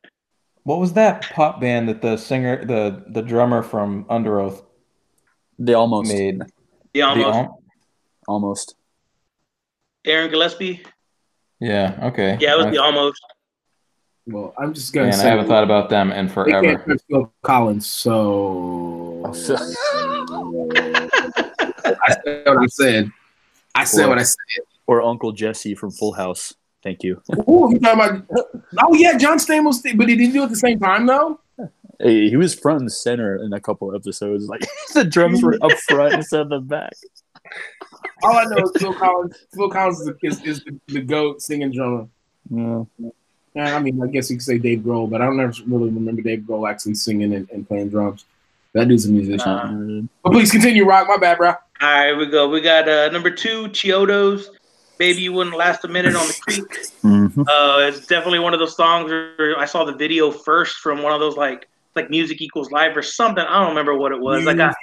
[0.63, 4.63] What was that pop band that the singer, the the drummer from Underoath
[5.59, 6.41] they almost made?
[6.93, 7.63] The The almost Al-
[8.27, 8.75] almost.
[10.05, 10.81] Aaron Gillespie.
[11.59, 11.97] yeah.
[12.03, 12.37] Okay.
[12.39, 13.21] Yeah, it was I- the almost.
[14.25, 16.77] Well, I'm just gonna Man, I haven't thought about them in they forever.
[16.77, 19.33] can't Phil Collins, so I
[22.13, 23.11] said what I said.
[23.75, 24.37] I said what I said.
[24.87, 26.53] Or Uncle Jesse from Full House.
[26.83, 27.21] Thank you.
[27.49, 28.25] Ooh, you talking about?
[28.81, 31.39] Oh yeah, John Stamos, but he didn't do it at the same time though.
[31.99, 34.45] Hey, he was front and center in a couple episodes.
[34.49, 36.93] Like the drums were up front instead of the back.
[38.23, 39.37] All I know is Phil Collins.
[39.53, 42.07] Phil Collins is, is, is the, the goat singing drummer.
[42.49, 42.83] Yeah.
[43.55, 45.89] Yeah, I mean, I guess you could say Dave Grohl, but I don't ever really
[45.89, 48.25] remember Dave Grohl actually singing and, and playing drums.
[48.73, 49.47] That dude's a musician.
[49.47, 51.07] Uh, but please continue, Rock.
[51.07, 51.49] My bad, bro.
[51.49, 52.49] All right, here we go.
[52.49, 54.45] We got uh, number two, Chiodos.
[54.97, 56.63] Baby, you wouldn't last a minute on the creek.
[57.03, 57.41] Mm-hmm.
[57.41, 61.13] Uh, it's definitely one of those songs where I saw the video first from one
[61.13, 63.43] of those like like Music Equals Live or something.
[63.43, 64.47] I don't remember what it was.
[64.47, 64.75] I got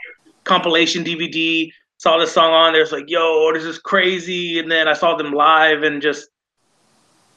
[0.44, 1.70] compilation DVD.
[1.98, 2.82] Saw this song on there.
[2.82, 4.58] It's like, yo, this is crazy.
[4.58, 6.28] And then I saw them live and just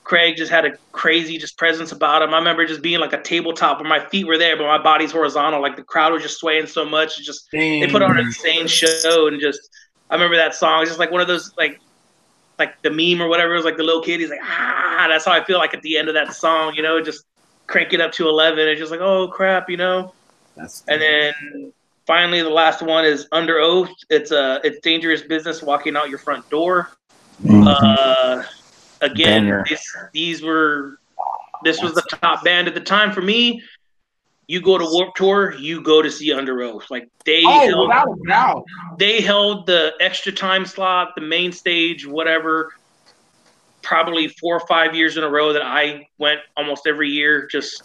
[0.03, 2.33] Craig just had a crazy just presence about him.
[2.33, 5.11] I remember just being like a tabletop where my feet were there, but my body's
[5.11, 5.61] horizontal.
[5.61, 7.19] Like the crowd was just swaying so much.
[7.19, 9.59] It just they put on an insane show and just
[10.09, 10.81] I remember that song.
[10.81, 11.79] It's just like one of those like
[12.59, 13.53] like the meme or whatever.
[13.53, 14.19] It was like the little kid.
[14.19, 15.07] He's like ah.
[15.09, 16.75] That's how I feel like at the end of that song.
[16.75, 17.25] You know, just
[17.73, 18.67] crank it up to eleven.
[18.67, 20.13] It's just like oh crap, you know.
[20.55, 21.73] That's And then
[22.05, 23.89] finally the last one is Underoath.
[24.11, 26.91] It's a it's dangerous business walking out your front door.
[27.49, 28.43] Uh,
[29.01, 29.65] again, Banger.
[29.67, 29.83] this,
[30.13, 30.99] these were
[31.63, 33.61] this was the top band at the time for me.
[34.47, 36.91] You go to Warped Tour, you go to see Underoath.
[36.91, 38.63] Like they Oh, held, without a doubt.
[38.99, 42.73] they held the extra time slot, the main stage, whatever.
[43.83, 47.47] Probably four or five years in a row that I went almost every year.
[47.51, 47.83] Just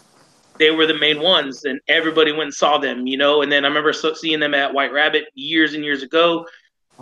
[0.58, 3.42] they were the main ones, and everybody went and saw them, you know.
[3.42, 6.46] And then I remember seeing them at White Rabbit years and years ago,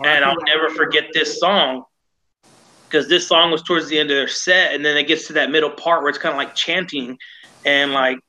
[0.03, 1.83] and I'll never forget this song
[2.87, 5.33] because this song was towards the end of their set, and then it gets to
[5.33, 7.17] that middle part where it's kind of like chanting,
[7.65, 8.19] and like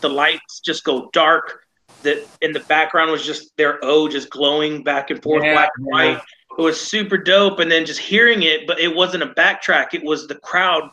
[0.00, 1.62] the lights just go dark.
[2.02, 5.70] That in the background was just their O just glowing back and forth, Yeah, black
[5.76, 6.20] and white.
[6.58, 9.92] It was super dope, and then just hearing it, but it wasn't a backtrack.
[9.92, 10.90] It was the crowd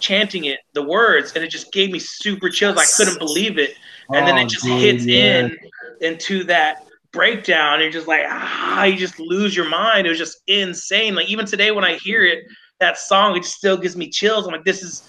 [0.00, 2.76] chanting it, the words, and it just gave me super chills.
[2.76, 3.76] I couldn't believe it,
[4.10, 5.38] and then Oh, it just dude, hits yeah.
[5.40, 5.58] in
[6.00, 7.74] into that breakdown.
[7.74, 10.06] And you're just like, ah, you just lose your mind.
[10.06, 11.14] It was just insane.
[11.14, 12.44] Like even today when I hear it,
[12.80, 14.46] that song, it just still gives me chills.
[14.46, 15.08] I'm like, this is.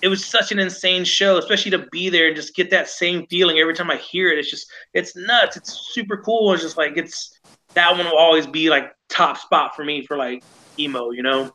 [0.00, 3.26] It was such an insane show, especially to be there and just get that same
[3.26, 4.38] feeling every time I hear it.
[4.38, 5.56] It's just, it's nuts.
[5.56, 6.52] It's super cool.
[6.52, 7.36] It's just like it's
[7.78, 10.42] that one will always be like top spot for me for like
[10.78, 11.10] emo.
[11.10, 11.52] You know?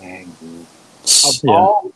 [0.00, 0.66] Dang, dude.
[1.42, 1.50] Yeah.
[1.52, 1.92] all,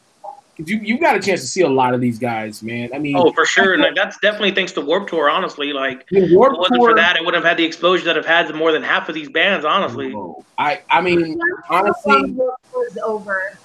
[0.57, 2.91] 'cause you you got a chance to see a lot of these guys, man.
[2.95, 3.75] I mean, Oh, for sure.
[3.75, 5.29] And like, that's definitely thanks to Warped Tour.
[5.31, 8.05] Honestly, like the if it wasn't Tour- for that, I wouldn't have had the exposure
[8.07, 9.65] that I've had to more than half of these bands.
[9.65, 10.15] Honestly.
[10.59, 11.39] I I mean,
[11.69, 12.33] honestly,
[12.73, 13.57] was over.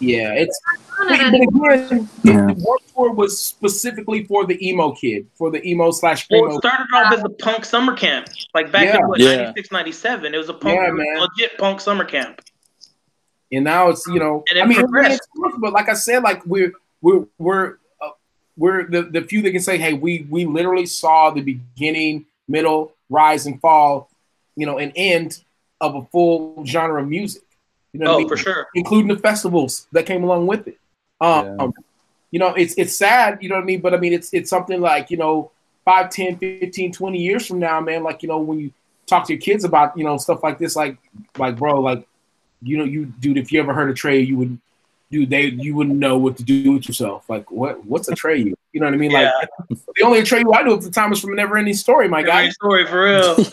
[0.00, 0.60] Yeah, it's.
[0.98, 1.72] No, But no, no.
[1.74, 2.46] again, Yeah.
[2.46, 6.58] the Warped Tour was specifically for the emo kid, for the emo slash Well, it
[6.58, 8.98] started off as a punk summer camp, like back Yeah.
[9.00, 9.36] in what, Yeah.
[9.36, 10.34] 96, 97.
[10.34, 11.20] It was a punk, Yeah, was man.
[11.20, 12.40] legit punk summer camp.
[13.52, 15.60] and now it's you know And it I mean it's really progressed.
[15.60, 18.08] but like I said like we're we're we're uh,
[18.56, 22.92] we're the, the few that can say hey we we literally saw the beginning middle
[23.08, 24.10] rise and fall
[24.56, 25.44] you know and end
[25.80, 27.42] of a full genre of music
[27.98, 28.28] you know what I Oh, mean?
[28.28, 28.66] for sure.
[28.74, 30.78] including the festivals that came along with it
[31.20, 31.68] um Yeah.
[32.30, 34.50] you know it's it's sad you know what I mean but I mean it's it's
[34.50, 35.50] something like you know
[35.84, 38.70] 5 10 15 20 years from now man like you know when you
[39.06, 40.96] talk to your kids about you know stuff like this like
[41.38, 42.06] like bro like
[42.62, 44.58] you know, you dude, if you ever heard of Trey, you would,
[45.10, 47.28] dude, they you wouldn't know what to do with yourself.
[47.28, 48.38] Like, what what's a Trey?
[48.38, 49.12] You, you know what I mean?
[49.12, 49.30] Like,
[49.68, 52.22] the only Trey I knew at the time was from a Never Ending Story, my
[52.22, 52.48] guy.
[52.48, 53.34] Story for real.
[53.44, 53.52] So,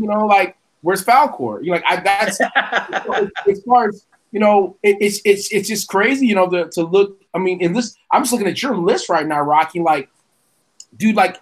[0.00, 1.62] you know, like, where's Falkor?
[1.62, 2.40] You know, like, I that's
[3.48, 6.82] as far as you know, it, it's it's it's just crazy, you know, to, to
[6.82, 7.20] look.
[7.34, 9.80] I mean, in this, I'm just looking at your list right now, Rocky.
[9.80, 10.08] Like,
[10.96, 11.40] dude, like,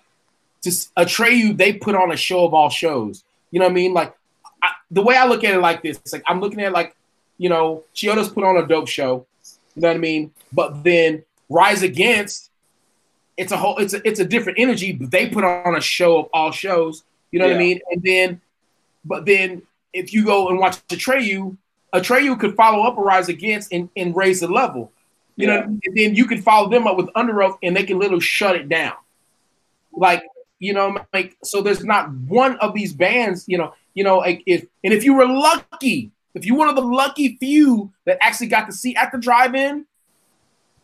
[0.63, 3.25] just Atreyu, they put on a show of all shows.
[3.51, 3.95] You know what I mean?
[3.95, 4.15] Like,
[4.63, 6.95] I, the way I look at it like this, it's like I'm looking at like,
[7.39, 9.27] you know, Chiodo's put on a dope show.
[9.75, 10.33] You know what I mean?
[10.53, 12.51] But then Rise Against,
[13.37, 14.93] it's a whole, it's a, it's a different energy.
[14.93, 17.03] But they put on a show of all shows.
[17.31, 17.81] You know what I mean?
[17.91, 18.41] And then,
[19.05, 21.57] but then if you go and watch Atreyu,
[21.95, 24.91] Atreyu could follow up a Rise Against and, and raise the level.
[25.37, 28.21] You know, and then you can follow them up with Underoath, and they can literally
[28.21, 28.95] shut it down.
[29.93, 30.23] Like
[30.61, 31.61] you know, like so.
[31.61, 35.15] There's not one of these bands, you know, you know, like if and if you
[35.15, 39.13] were lucky, if you're one of the lucky few that actually got to see at
[39.13, 39.85] the drive-in,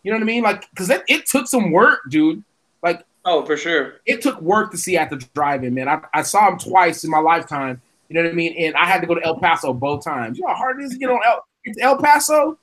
[0.03, 0.43] you know what I mean?
[0.43, 2.43] Like, because it, it took some work, dude.
[2.83, 5.89] Like, oh, for sure, it took work to see at the drive-in, man.
[5.89, 7.81] I, I saw him twice in my lifetime.
[8.11, 8.55] You know what I mean?
[8.59, 10.37] And I had to go to El Paso both times.
[10.37, 12.59] You know how hard it is to get on El, to El Paso?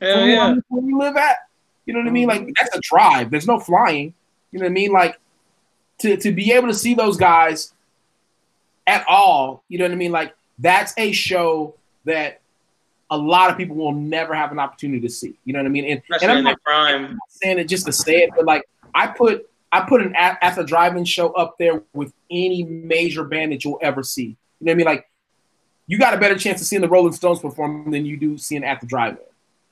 [0.00, 0.54] Hell yeah.
[0.68, 1.38] where you live at.
[1.86, 2.28] You know what I mean?
[2.28, 2.50] Like mm-hmm.
[2.60, 3.30] that's a drive.
[3.30, 4.12] There's no flying.
[4.52, 4.92] You know what I mean?
[4.92, 5.18] Like
[6.00, 7.72] to, to be able to see those guys
[8.86, 10.12] at all, you know what I mean?
[10.12, 12.42] Like that's a show that
[13.10, 15.34] a lot of people will never have an opportunity to see.
[15.46, 15.86] You know what I mean?
[15.86, 17.18] And, especially and I'm not their prime.
[17.28, 20.56] saying it just to say it, but like I put I put an at, at
[20.56, 24.36] the drive-in show up there with any major band that you'll ever see.
[24.60, 24.86] You know what I mean?
[24.86, 25.10] Like,
[25.86, 28.64] you got a better chance of seeing the Rolling Stones perform than you do seeing
[28.64, 29.24] at the drive-in.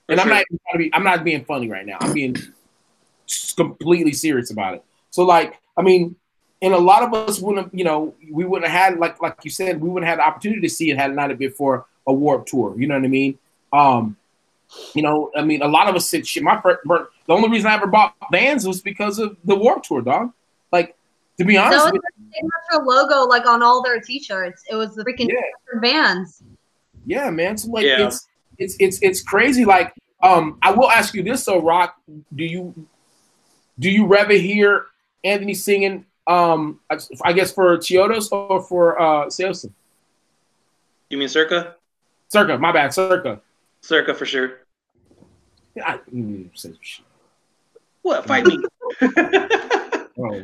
[0.09, 1.99] And I'm not even trying to be, I'm not being funny right now.
[2.01, 2.35] I'm being
[3.57, 4.85] completely serious about it.
[5.11, 6.17] So like, I mean,
[6.61, 9.51] and a lot of us wouldn't, you know, we wouldn't have had like like you
[9.51, 12.13] said, we wouldn't have the opportunity to see it had it not been for a
[12.13, 12.75] Warped Tour.
[12.77, 13.39] You know what I mean?
[13.73, 14.17] Um,
[14.95, 16.43] you know, I mean, a lot of us said shit.
[16.43, 20.03] My first, the only reason I ever bought Vans was because of the Warped Tour,
[20.03, 20.33] dog.
[21.39, 22.03] Like, to be honest, That with
[22.43, 24.65] was the logo, like on all their T-shirts.
[24.71, 25.81] It was the freaking Yeah.
[25.81, 26.43] Vans.
[27.07, 27.57] Yeah, man.
[27.57, 28.07] So like Yeah.
[28.07, 28.27] it's
[28.59, 29.65] it's it's it's crazy.
[29.65, 31.97] Like, um, I will ask you this though, Rock.
[32.35, 32.75] Do you
[33.79, 34.87] do you rather hear
[35.25, 39.73] Anthony singing um I- I guess for Chiodos or for uh Saosin?
[41.09, 41.77] You mean Circa?
[42.29, 43.41] Circa, my bad, Circa.
[43.81, 44.59] Circa for sure.
[45.83, 46.51] I, mm.
[48.03, 48.27] What?
[48.27, 48.59] Fight me.
[50.21, 50.43] Oh.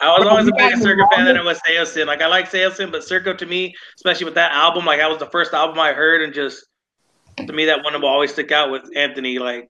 [0.00, 2.06] I was always a bigger Circa fan than I was Saosin.
[2.06, 5.18] Like I like Saosin, but Circa to me, especially with that album, like that was
[5.18, 6.64] the first album I heard, and just
[7.36, 9.68] to me that one will always stick out with Anthony, like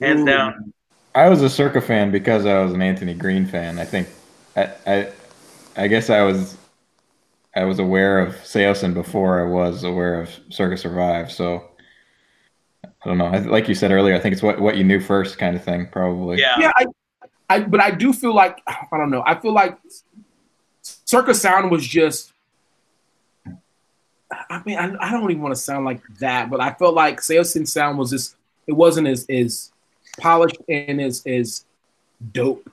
[0.00, 0.26] hands Ooh.
[0.26, 0.72] down.
[1.14, 3.78] I was a Circa fan because I was an Anthony Green fan.
[3.78, 4.08] I think
[4.56, 5.12] I I,
[5.76, 6.56] I guess I was
[7.54, 11.32] I was aware of Saosin before I was aware of Circa Survive.
[11.32, 11.64] So
[12.84, 13.30] I don't know.
[13.50, 15.88] Like you said earlier, I think it's what what you knew first kind of thing,
[15.90, 16.38] probably.
[16.38, 16.58] Yeah.
[16.58, 16.84] Yeah, I,
[17.50, 19.24] I but I do feel like I don't know.
[19.26, 19.76] I feel like
[20.82, 22.32] Circus Sound was just.
[24.48, 27.20] I mean, I, I don't even want to sound like that, but I felt like
[27.20, 28.36] Saosin Sound was just.
[28.68, 29.72] It wasn't as as
[30.18, 31.64] polished and as as
[32.32, 32.72] dope.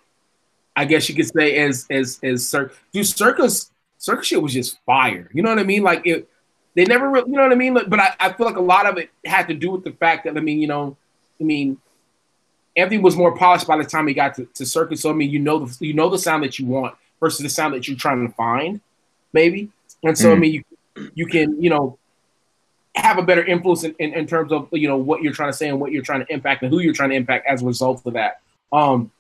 [0.76, 2.76] I guess you could say as as as Circa.
[2.94, 5.28] Dude, Circus Circa shit was just fire.
[5.34, 5.82] You know what I mean?
[5.82, 6.30] Like it.
[6.76, 7.74] They never, really, you know what I mean.
[7.74, 10.26] But I, I feel like a lot of it had to do with the fact
[10.26, 10.96] that I mean, you know,
[11.42, 11.80] I mean,
[12.78, 15.02] everything was more polished by the time he got to, to circus.
[15.02, 17.50] So I mean, you know the you know the sound that you want versus the
[17.50, 18.80] sound that you're trying to find,
[19.34, 19.70] maybe.
[20.04, 20.40] And so I Mm.
[20.40, 20.64] mean, you
[21.16, 21.98] you can you know
[22.96, 25.58] have a better influence in, in, in terms of you know what you're trying to
[25.58, 27.66] say and what you're trying to impact and who you're trying to impact as a
[27.66, 28.42] result of that.
[28.72, 29.12] Um,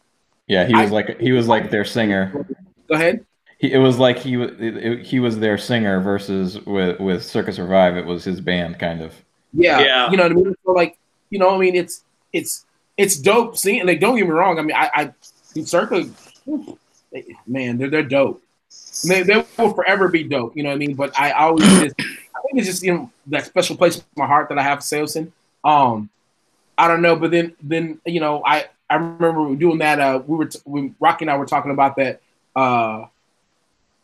[0.48, 2.46] Yeah, he was I- like he was like their singer.
[2.88, 3.26] go ahead.
[3.60, 7.52] He, it was like he was it, he was their singer versus with with Circa
[7.54, 7.98] Survive.
[7.98, 9.14] It was his band, kind of.
[9.54, 10.12] Yeah, Yeah.
[10.12, 10.56] you know what I mean.
[10.64, 10.98] So like,
[11.32, 12.04] you know, I mean, it's
[12.34, 12.66] it's
[12.98, 13.86] it's dope seeing.
[13.86, 14.60] Like, don't get me wrong.
[14.60, 15.14] I mean, I, I
[15.64, 16.10] Circa,
[17.48, 18.44] man, they're they're dope.
[19.08, 20.56] They, they will forever be dope.
[20.56, 20.96] You know what I mean.
[20.96, 24.28] But I always just, I think it's just you know that special place in my
[24.28, 25.32] heart that I have for Saosin.
[25.64, 26.10] Um,
[26.78, 30.00] I don't know, but then then you know I I remember doing that.
[30.00, 32.22] Uh, we were t- when Rocky and I were talking about that.
[32.56, 33.06] Uh,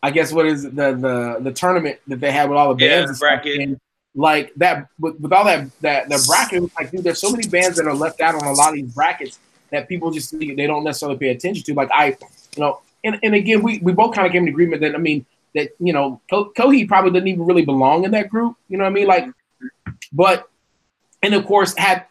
[0.01, 3.19] I guess what is the the the tournament that they had with all the bands
[3.21, 3.59] Yeah, bracket.
[3.61, 3.79] And,
[4.15, 7.77] like that with, with all that that the bracket like dude there's so many bands
[7.77, 9.39] that are left out on a lot of these brackets
[9.71, 11.73] that people just they don't necessarily pay attention to.
[11.73, 12.15] Like i you
[12.57, 15.25] know and, and again we, we both kind of came to agreement that i mean
[15.55, 18.83] that you know Ko- Coheed probably didn't even really belong in that group you know
[18.83, 19.07] what i mean?
[19.07, 19.27] Like
[20.11, 20.47] but
[21.23, 22.05] and of course had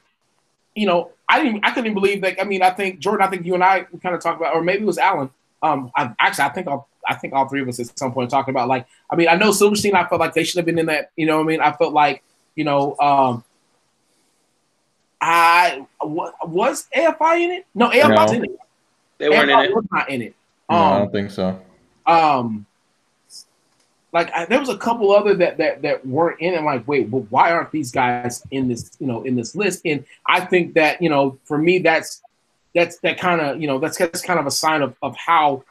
[0.75, 3.47] you know i didn't i couldn't believe that i mean i think jordan i think
[3.47, 5.31] you and i kind of talked about or maybe it was alan
[5.63, 8.31] um I, actually i think I'll, I think all three of us at some point
[8.31, 10.79] talking about like I mean I know Silverstein I felt like they should have been
[10.79, 12.23] in that you know what I mean I felt like
[12.55, 13.45] you know um
[15.21, 15.87] I
[16.45, 18.33] was AFI in it no AFI No.
[18.33, 18.59] in it
[19.19, 19.75] They weren't in it.
[19.75, 20.35] was not in it
[20.71, 21.61] No, I um don't think so.
[22.07, 22.67] um
[24.13, 27.09] like I, there was a couple other that that that weren't in it like wait
[27.09, 30.75] well why aren't these guys in this you know in this list and I think
[30.75, 32.21] that you know for me that's
[32.75, 35.63] that's that kind of you know that's that's kind of a sign of of how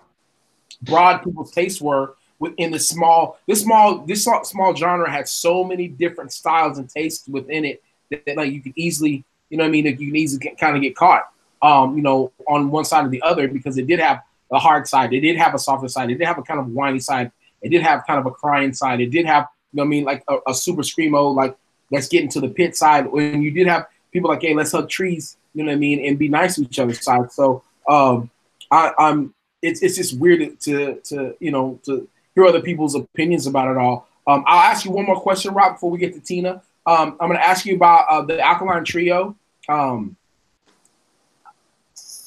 [0.82, 5.88] broad people's tastes were within the small this small this small, genre had so many
[5.88, 9.70] different styles and tastes within it that, that, like you could easily you know I
[9.70, 9.86] mean?
[9.86, 11.30] You can easily kind of get caught
[11.62, 14.86] um you know on one side or the other because it did have a hard
[14.88, 15.14] side.
[15.14, 16.10] It did have a softer side.
[16.10, 17.32] It did have a kind of whiny side.
[17.62, 19.00] It did have kind of a crying side.
[19.00, 20.04] It did have you know I mean?
[20.04, 21.56] Like a, a super screamo like
[21.92, 23.12] let's get into the pit side.
[23.12, 26.04] When you did have people like hey let's hug trees you know what I mean
[26.06, 27.32] and be nice to each other's side.
[27.32, 28.32] So um
[28.72, 33.48] I, I'm it's it's just weird to to you know to hear other people's opinions
[33.48, 34.08] about it all.
[34.28, 36.62] Um, I'll ask you one more question, Rob, before we get to Tina.
[36.86, 39.36] Um, I'm going to ask you about uh, the Alkaline Trio.
[39.68, 40.16] Um,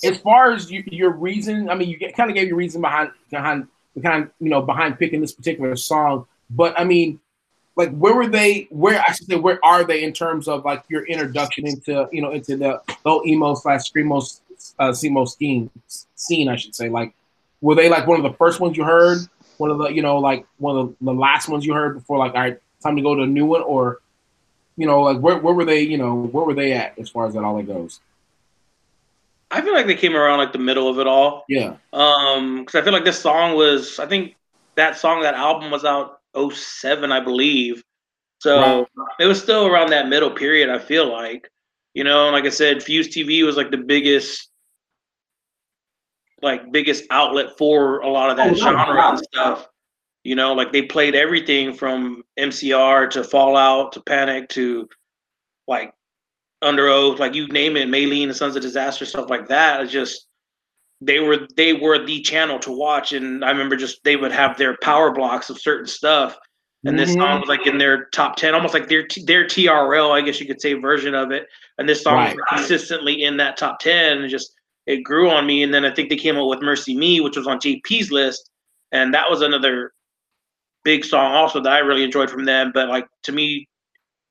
[0.05, 3.11] as far as you, your reason, I mean, you kind of gave your reason behind
[3.31, 3.67] behind
[3.99, 7.21] behind you know behind picking this particular song, but I mean,
[7.77, 8.69] like where were they?
[8.71, 12.23] Where I should say, where are they in terms of like your introduction into you
[12.23, 14.41] know into the whole emo slash screamo
[14.79, 15.71] uh, scene
[16.15, 16.49] scene?
[16.49, 17.15] I should say, like
[17.65, 19.21] were they like one of the first ones you heard?
[19.57, 22.35] One of the, you know, like one of the last ones you heard before, like,
[22.35, 24.03] all right, time to go to a new one, or,
[24.77, 27.27] you know, like where, where were they, you know, where were they at as far
[27.27, 28.01] as that all that goes?
[29.51, 31.47] I feel like they came around like the middle of it all.
[31.49, 31.77] Yeah.
[31.95, 34.37] Um, because I feel like this song was, I think
[34.75, 37.83] that song, that album was out 07, I believe.
[38.41, 38.87] So
[39.19, 40.69] it was still around that middle period.
[40.69, 41.51] I feel like,
[41.95, 44.51] you know, like I said, Fuse TV was like the biggest,
[46.45, 49.11] like biggest outlet for a lot of that Oh, genre doubt.
[49.11, 49.69] and stuff.
[50.23, 54.89] You know, like they played everything from MCR to Fallout to Panic to
[55.67, 55.93] like
[56.63, 59.83] Underoath, like you name it, Maylene and Sons of Disaster, stuff like that.
[59.83, 60.27] It's just
[61.01, 64.57] they were they were the channel to watch, and I remember just they would have
[64.57, 66.39] their power blocks of certain stuff,
[66.87, 67.21] and this Mhm.
[67.21, 70.47] song was like in their top ten, almost like their their TRL, I guess you
[70.47, 71.47] could say, version of it.
[71.79, 74.55] And this song was consistently in that top ten, and just
[74.87, 75.63] it grew on me.
[75.63, 78.51] And then I think they came out with Mercy Me, which was on JP's list,
[78.93, 79.93] and that was another
[80.85, 82.71] big song also that I really enjoyed from them.
[82.73, 83.69] But like to me,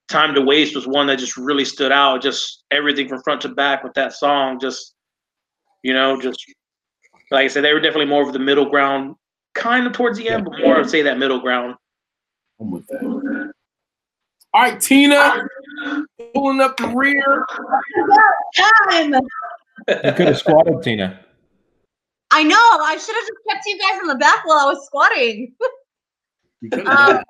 [0.10, 2.22] Time to Waste was one that just really stood out.
[2.22, 4.60] Just everything from front to back with that song.
[4.60, 4.94] Just
[5.82, 6.44] you know, just
[7.32, 9.16] like I said, they were definitely more of the middle ground,
[9.56, 11.76] kind of towards the end, but more I'd say that middle ground.
[12.60, 13.54] I'm with that.
[14.54, 15.48] All right, Tina,
[16.36, 17.46] pulling up the rear.
[18.90, 19.16] Time.
[19.88, 21.20] You could have squatted, Tina.
[22.32, 22.56] I know.
[22.58, 25.54] I should have just kept you guys in the back while I was squatting.
[26.62, 27.24] You could Um,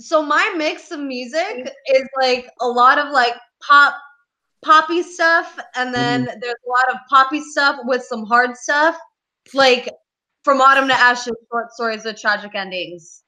[0.00, 3.94] so my mix of music is like a lot of like pop
[4.64, 8.96] poppy stuff and then there's a lot of poppy stuff with some hard stuff
[9.54, 9.88] like
[10.42, 13.22] from autumn to ashes short stories with tragic endings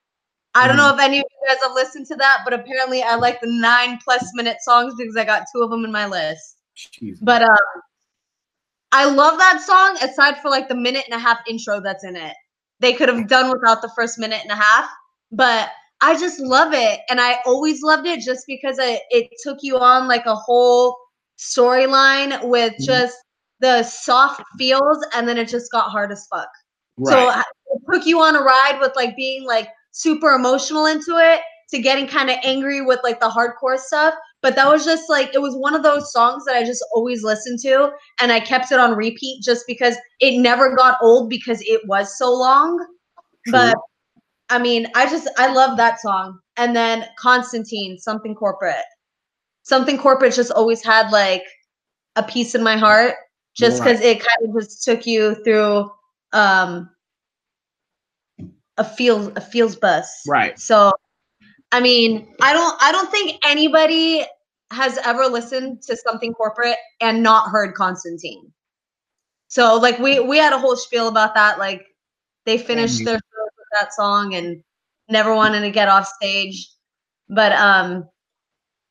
[0.54, 3.14] i don't know if any of you guys have listened to that but apparently i
[3.14, 6.58] like the nine plus minute songs because i got two of them in my list
[7.22, 7.56] but um
[8.92, 12.16] i love that song aside for like the minute and a half intro that's in
[12.16, 12.34] it
[12.80, 14.88] they could have done without the first minute and a half
[15.30, 15.70] but
[16.00, 19.78] i just love it and i always loved it just because it, it took you
[19.78, 20.96] on like a whole
[21.38, 23.16] storyline with just
[23.60, 26.48] the soft feels and then it just got hard as fuck
[27.04, 27.36] so Right.
[27.38, 27.42] I-
[27.74, 31.78] it took you on a ride with like being like super emotional into it to
[31.78, 34.14] getting kind of angry with like the hardcore stuff.
[34.42, 37.22] But that was just like it was one of those songs that I just always
[37.22, 41.60] listened to and I kept it on repeat just because it never got old because
[41.62, 42.84] it was so long.
[43.50, 43.76] But
[44.50, 46.38] I mean, I just I love that song.
[46.56, 48.74] And then Constantine, something corporate.
[49.62, 51.44] Something corporate just always had like
[52.16, 53.14] a piece in my heart
[53.54, 55.90] just because it kind of just took you through
[56.32, 56.90] um
[58.78, 60.58] a feels a feels bus Right.
[60.58, 60.92] so
[61.72, 64.24] i mean i don't i don't think anybody
[64.70, 68.50] has ever listened to something corporate and not heard constantine.
[69.48, 71.84] So like we we had a whole spiel about that like
[72.46, 73.04] they finished Mhm.
[73.04, 74.62] their shows with that song and
[75.10, 76.68] never wanted to get off stage.
[77.28, 78.08] But um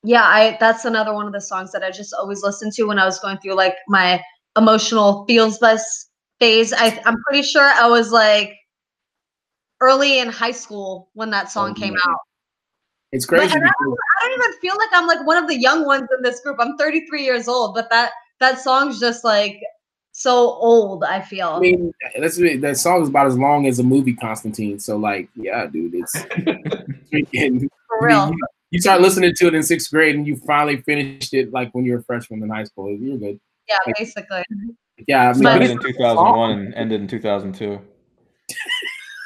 [0.03, 2.97] yeah i that's another one of the songs that i just always listened to when
[2.99, 4.21] i was going through like my
[4.57, 6.73] emotional feels bus phase.
[6.73, 8.53] I, i'm pretty sure i was like
[9.79, 12.19] early in high school when that song came out
[13.11, 13.53] It's but crazy.
[13.55, 16.07] and I, don't, I don't even feel like i'm like one of the young ones
[16.15, 19.61] in this group i'm 33 years old but that that song's just like
[20.13, 23.83] so old i feel I mean, that's that song is about as long as a
[23.83, 24.77] movie, Constantine.
[24.79, 26.15] So, like, yeah, dude, it's
[27.13, 27.67] freaking.
[27.87, 28.37] for real You,
[28.71, 31.85] you start listening to it in sixth grade, and you finally finished it like when
[31.85, 32.89] you were a freshman in high school.
[32.89, 33.39] You're good.
[33.69, 34.43] yeah basically
[35.07, 37.79] Yeah, I mean, Started in 2001 and ended in 2002.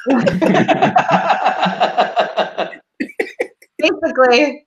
[3.78, 4.66] basically.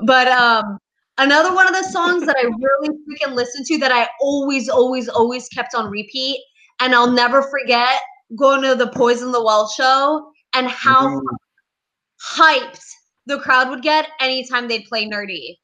[0.00, 0.78] But um
[1.18, 5.08] another one of the songs that I really freaking listened to that I always, always,
[5.08, 6.40] always kept on repeat,
[6.80, 8.00] and I'll never forget
[8.36, 11.22] going to the Poison the Well show and how Mhm.
[12.22, 12.84] hyped
[13.26, 15.58] the crowd would get anytime they'd play nerdy.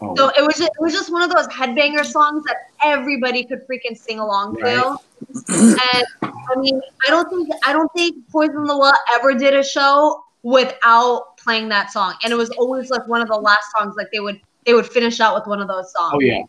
[0.00, 3.44] Oh, So it was just, it was just one of those headbanger songs that everybody
[3.44, 4.96] could freaking sing along to.
[5.38, 6.06] And
[6.54, 10.22] I mean, I don't think I don't think Poison the Well ever did a show
[10.42, 12.14] without playing that song.
[12.22, 14.86] And it was always like one of the last songs like they would they would
[14.86, 16.42] finish out with one of those songs oh yeah.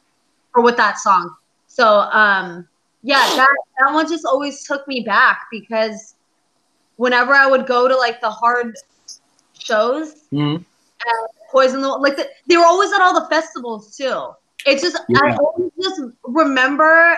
[0.56, 1.36] or with that song.
[1.68, 2.68] So um
[3.02, 6.16] yeah, that that one just always took me back because
[6.98, 8.76] whenever I would go to like the hard
[9.58, 10.66] shows, Mhm.
[11.52, 14.30] Poison the like the, they were always at all the festivals too.
[14.66, 17.18] It's just I always just remember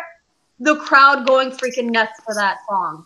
[0.60, 3.06] the crowd going freaking nuts for that song.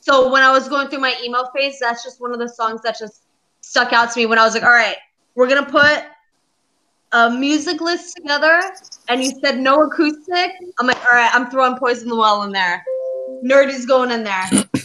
[0.00, 2.82] So when I was going through my emo phase, that's just one of the songs
[2.82, 3.22] that just
[3.68, 4.96] stuck out to me when I was like, all right,
[5.34, 6.04] we're gonna put
[7.12, 8.62] a music list together
[9.08, 10.52] and you said no acoustic.
[10.80, 12.82] I'm like, all right, I'm throwing Poison the Well in there.
[13.44, 14.48] Nerd is going in there.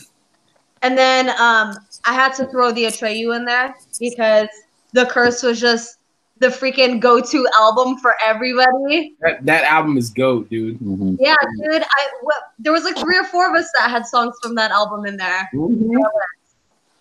[0.85, 4.49] And then um, I had to throw the Atreyu in there because
[4.91, 5.99] the curse was just
[6.39, 9.15] the freaking go-to album for everybody.
[9.21, 10.77] That, that album is goat, dude.
[10.79, 11.15] Mhm.
[11.21, 11.83] Yeah, dude.
[11.83, 14.71] I what, there was like three or four of us that had songs from that
[14.71, 15.49] album in there.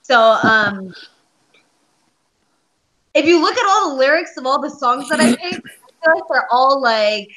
[0.02, 0.94] So um,
[3.14, 6.04] if you look at all the lyrics of all the songs that I picked, I
[6.04, 7.28] feel like they're all like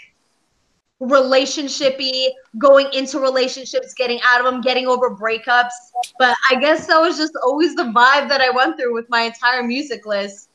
[1.02, 5.74] relationshipy, going into relationships, getting out of them, getting over breakups.
[6.18, 9.22] But I guess that was just always the vibe that I went through with my
[9.22, 10.50] entire music list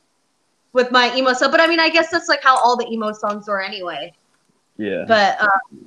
[0.73, 1.51] with my emo stuff.
[1.51, 4.13] But I mean, I guess that's like how all the emo songs were anyway.
[4.77, 5.05] Yeah.
[5.07, 5.85] But um,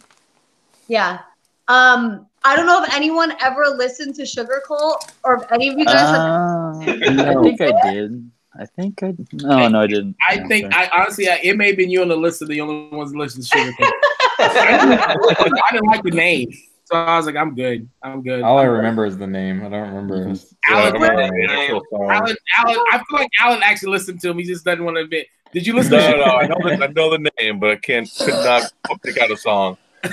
[0.88, 1.20] yeah.
[1.66, 5.78] Um, I don't know if anyone ever listened to Sugar Cult or if any of
[5.78, 6.78] you guys have Uh,
[7.40, 8.30] I think I did.
[8.58, 9.14] I think I.
[9.32, 10.16] No, no, I didn't.
[10.28, 10.86] I No, think sorry.
[10.86, 13.10] I honestly I, it may have been you on the list of the only ones
[13.12, 13.94] that listen to Sugar Cult.
[14.38, 16.52] I didn't like the name,
[16.84, 17.88] so I was like, I'm good.
[18.02, 18.42] I'm good.
[18.42, 18.72] All I I'm good.
[18.76, 19.64] remember is the name.
[19.64, 20.28] I don't remember.
[20.28, 21.82] his- Yeah, I Alan, don't remember the actual.
[22.10, 24.38] Alan, Alan, I feel like Alan actually listened to him.
[24.38, 25.26] He just doesn't want to admit.
[25.52, 27.70] Did you listen No, to Sugar no, I know the, I know the name, but
[27.70, 29.76] I can't could not pick out a song.
[30.02, 30.12] Dude,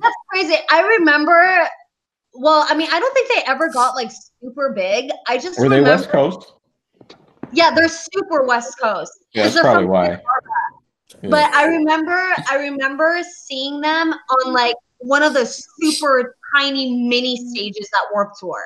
[0.00, 0.54] that's crazy.
[0.70, 1.68] I remember.
[2.34, 4.10] Well, I mean, I don't think they ever got like
[4.42, 5.10] super big.
[5.26, 5.90] I just Were they remember.
[5.98, 6.52] West Coast?
[7.52, 9.12] Yeah, they're super West Coast.
[9.32, 10.06] Yeah, that's probably why.
[10.06, 11.30] Florida.
[11.30, 17.36] But I remember, I remember seeing them on like one of the super tiny mini
[17.50, 18.62] stages at Warped Tour.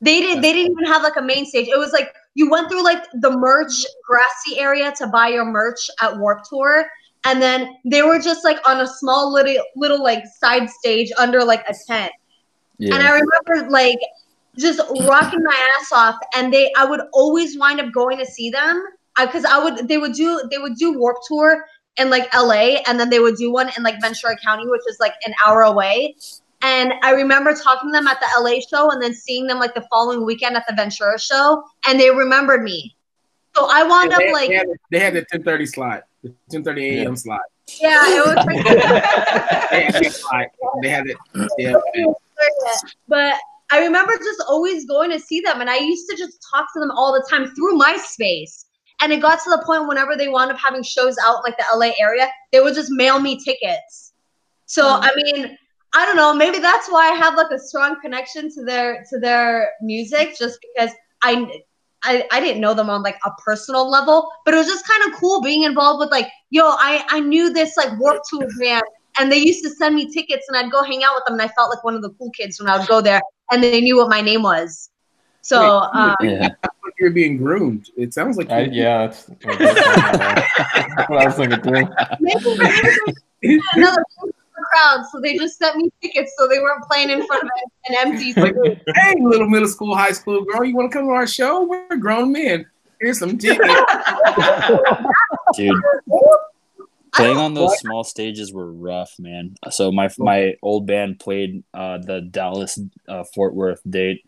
[0.00, 0.42] They did.
[0.42, 1.68] They didn't even have like a main stage.
[1.68, 3.72] It was like you went through like the merch
[4.06, 6.86] grassy area to buy your merch at Warped Tour,
[7.24, 11.42] and then they were just like on a small little little like side stage under
[11.42, 12.12] like a tent.
[12.78, 12.94] Yeah.
[12.94, 13.98] And I remember like
[14.58, 18.50] just rocking my ass off, and they I would always wind up going to see
[18.50, 18.84] them
[19.16, 21.64] uh, because I, would they would do they would do Warped Tour
[21.98, 24.98] in like LA, and then they would do one in like Ventura County, which is
[25.00, 26.16] like an hour away.
[26.62, 29.74] And I remember talking to them at the LA show, and then seeing them like
[29.74, 32.96] the following weekend at the Ventura show, and they remembered me.
[33.54, 37.04] So I wound they, up like they had, they had the 10:30 slot, the 10:30
[37.04, 37.16] a.m.
[37.16, 37.40] slot.
[37.80, 38.64] yeah, it was like
[39.70, 40.46] They had that slot.
[40.82, 41.16] They had it.
[41.58, 41.74] Yeah.
[43.06, 43.36] But
[43.74, 46.80] I remember just always going to see them, and I used to just talk to
[46.80, 48.66] them all the time through MySpace.
[49.00, 51.64] And it got to the point whenever they wound up having shows out like the
[51.74, 54.12] LA area, they would just mail me tickets.
[54.66, 55.00] So mm.
[55.02, 55.58] I mean,
[55.92, 59.18] I don't know, maybe that's why I have like a strong connection to their to
[59.18, 60.94] their music, just because
[61.24, 61.60] I
[62.04, 65.12] I, I didn't know them on like a personal level, but it was just kind
[65.12, 68.84] of cool being involved with like, yo, I, I knew this like Warped Tour band
[69.18, 71.42] and they used to send me tickets and I'd go hang out with them and
[71.42, 73.80] I felt like one of the cool kids when I would go there and they
[73.80, 74.90] knew what my name was.
[75.40, 76.48] So um, Yeah.
[76.98, 77.90] You're being groomed.
[77.96, 81.88] It sounds like I, yeah, that's, that's what I was thinking too.
[82.20, 82.56] maybe
[83.42, 84.04] maybe another
[84.70, 87.50] crowd, so they just sent me tickets so they weren't playing in front of
[87.88, 88.54] an empty stage.
[88.94, 91.64] Hey, little middle school, high school girl, you want to come to our show?
[91.64, 92.64] We're grown men.
[93.00, 93.68] Here's some tickets.
[95.56, 95.74] Dude,
[97.14, 99.56] playing on those small stages were rough, man.
[99.70, 102.78] So my my old band played uh, the Dallas
[103.08, 104.24] uh, Fort Worth date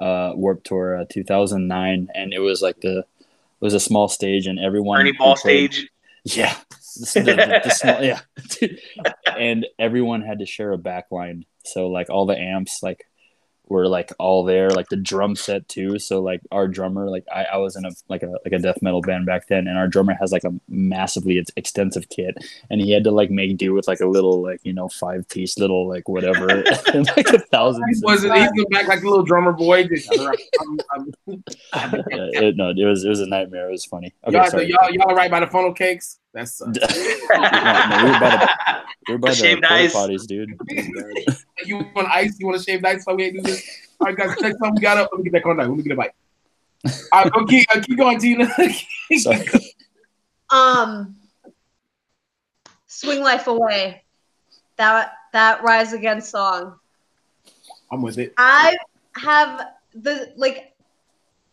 [0.00, 3.04] uh, Warped Tour uh, 2009, and it was like the it
[3.64, 5.88] was a small stage, and everyone Ernie Ball played- stage.
[6.24, 6.54] Yeah.
[7.14, 8.20] The, the- the small, yeah.
[9.38, 11.46] and everyone had to share a back line.
[11.64, 13.06] So like all the amps like
[13.70, 15.98] were like all there, like the drum set too.
[15.98, 18.82] So like our drummer, like I, I was in a like a like a death
[18.82, 22.34] metal band back then, and our drummer has like a massively extensive kit,
[22.68, 25.26] and he had to like make do with like a little like you know five
[25.28, 26.48] piece little like whatever,
[26.92, 27.84] and like a thousand.
[27.94, 29.88] He wasn't he's back like a little drummer boy.
[29.88, 30.32] Yeah,
[31.72, 33.68] uh, it, no, it was it was a nightmare.
[33.68, 34.12] It was funny.
[34.26, 34.68] Okay, y'all, sorry.
[34.68, 36.18] y'all, y'all right by the funnel cakes.
[36.32, 38.48] That's no, no, we were by the,
[39.08, 39.94] we were by the Shaved porta ice.
[39.94, 40.56] potties, dude.
[41.64, 42.38] you want ice?
[42.38, 43.04] You want to shave ice?
[43.04, 43.88] So we do this.
[44.00, 44.40] All right, guys.
[44.40, 45.68] Next time we got up, let me get back on that.
[45.68, 46.12] Let me get a bite.
[47.12, 48.48] All right, go keep, uh, keep going, Tina.
[50.52, 51.14] Um,
[52.88, 54.02] "Swing Life Away,"
[54.78, 56.74] that that Rise Against song.
[57.92, 58.34] I'm with it.
[58.36, 58.76] I
[59.14, 60.69] have the like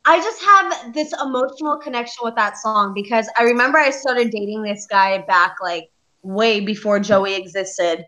[0.09, 4.63] I just have this emotional connection with that song because I remember I started dating
[4.63, 5.89] this guy back like
[6.21, 8.05] way before Joey existed.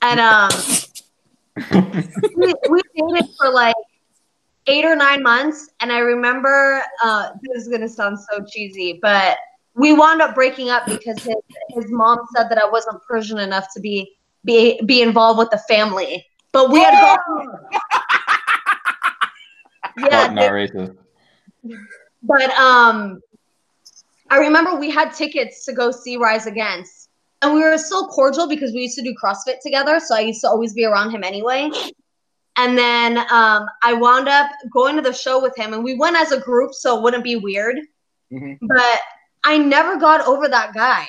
[0.00, 0.50] And um
[2.34, 3.74] we, we dated for like
[4.68, 9.36] eight or nine months and I remember uh this is gonna sound so cheesy, but
[9.74, 11.36] we wound up breaking up because his,
[11.74, 14.16] his mom said that I wasn't Persian enough to be
[14.46, 16.24] be be involved with the family.
[16.52, 17.58] But we had gone
[19.98, 20.96] yeah, Not racist.
[22.22, 23.20] But um,
[24.30, 27.10] I remember we had tickets to go see Rise Against,
[27.42, 30.00] and we were so cordial because we used to do CrossFit together.
[30.00, 31.70] So I used to always be around him anyway.
[32.56, 36.16] And then um, I wound up going to the show with him, and we went
[36.16, 37.78] as a group, so it wouldn't be weird.
[38.32, 38.58] Mhm.
[38.62, 39.00] But
[39.44, 41.06] I never got over that guy.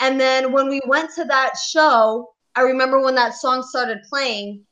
[0.00, 4.64] And then when we went to that show, I remember when that song started playing,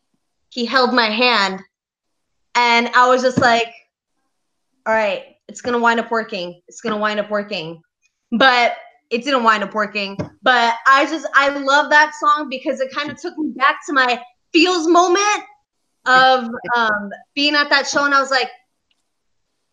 [0.50, 1.60] he held my hand
[2.54, 3.72] and I was just like,
[4.86, 6.60] all right, it's to wind up working.
[6.68, 7.82] It's to wind up working.
[8.32, 8.76] But
[9.10, 10.16] it didn't wind up working.
[10.42, 13.92] But I just, I love that song because it kind of took me back to
[13.92, 15.42] my feels moment
[16.06, 18.04] of um, being at that show.
[18.04, 18.50] And I was like,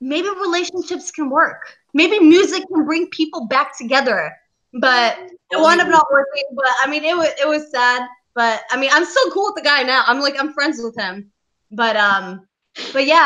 [0.02, 1.78] maybe relationships can work.
[1.94, 4.32] Maybe music can bring people back together.
[4.74, 5.18] But
[5.52, 6.44] it wound up not working.
[6.54, 8.08] But I mean, it was it was sad.
[8.36, 10.04] But I mean, I'm still cool with the guy now.
[10.06, 11.32] I'm like I'm friends with him.
[11.72, 12.48] But um,
[12.94, 13.26] but yeah.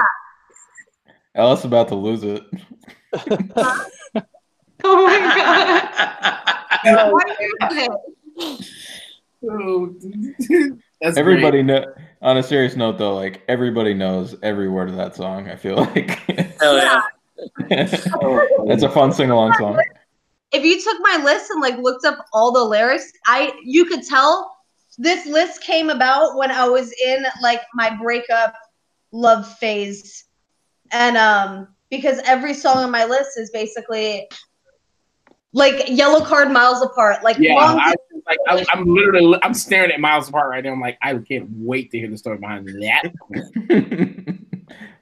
[1.35, 2.43] Ellis about to lose it.
[4.83, 7.13] Oh my god.
[7.13, 7.87] Why are you doing
[9.41, 10.79] it?
[11.01, 11.85] That's everybody know.
[12.21, 15.49] On a serious note, though, like everybody knows every word of that song.
[15.49, 16.11] I feel like
[16.59, 17.01] Hell yeah.
[17.69, 19.77] it's a fun sing along song.
[20.53, 24.03] if you took my list and like looked up all the lyrics, I you could
[24.03, 24.55] tell
[24.97, 28.53] this list came about when I was in like my breakup
[29.11, 30.25] love phase.
[30.93, 34.27] And um because every song on my list is basically
[35.53, 37.23] like Yellowcard miles apart.
[37.23, 37.93] Like Yeah, long I,
[38.27, 40.71] like I, I'm literally I'm staring at Miles apart right now.
[40.71, 43.03] I'm like, I can't wait to hear the story behind that.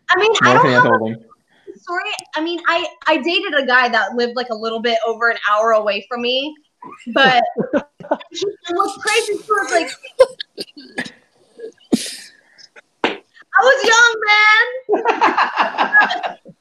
[0.10, 1.16] I mean, I No don't hand have holding.
[1.16, 2.12] a story.
[2.36, 5.38] I mean, I I dated a guy that lived like a little bit over an
[5.50, 6.54] hour away from me,
[7.14, 7.44] but
[8.32, 9.90] he, what's crazy too is like
[13.54, 14.62] I was young, man.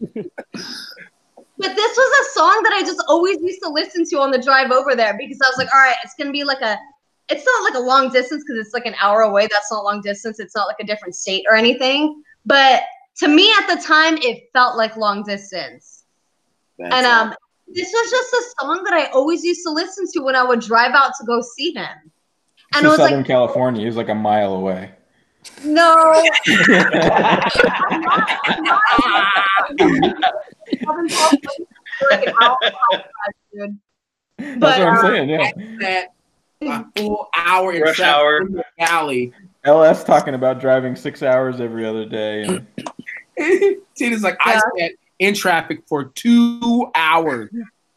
[1.59, 4.43] but this was a song that I just always used to listen to on the
[4.43, 6.77] drive over there because I was like, all right, it's gonna be like a.
[7.29, 9.43] It's not like a long distance because it's like an hour away.
[9.43, 10.41] That's not long distance.
[10.41, 12.25] It's not like a different state or anything.
[12.45, 12.83] But
[13.19, 16.07] to me at the time, it felt like long distance.
[16.77, 17.33] That's and um,
[17.69, 20.61] this was just a song that I always used to listen to when I would
[20.61, 22.11] drive out to go see him.
[22.75, 23.81] And to it was Southern like, California.
[23.81, 24.91] He was like a mile away.
[25.65, 26.23] No.
[32.11, 32.59] like an hour
[33.53, 33.79] dude.
[34.39, 35.29] That's But, what I'm uh, saying.
[35.29, 35.51] Yeah.
[35.81, 36.07] that
[36.63, 38.37] a full hour in Rush traffic hour.
[38.43, 39.33] in the alley.
[39.65, 42.45] LS talking about driving six hours every other day.
[42.45, 42.67] And
[43.95, 47.51] Tina's like, I sat in traffic for two hours.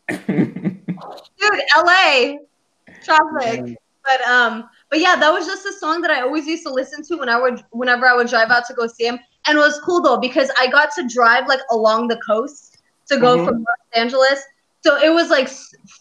[0.10, 0.82] dude,
[1.78, 2.36] LA
[3.04, 3.78] traffic.
[4.06, 7.04] But um, but yeah, that was just a song that I always used to listen
[7.06, 9.18] to when I would whenever I would drive out to go see him.
[9.48, 13.18] And it was cool though because I got to drive like along the coast to
[13.18, 13.46] go Mhm.
[13.46, 14.44] from Los Angeles.
[14.82, 15.50] So it was like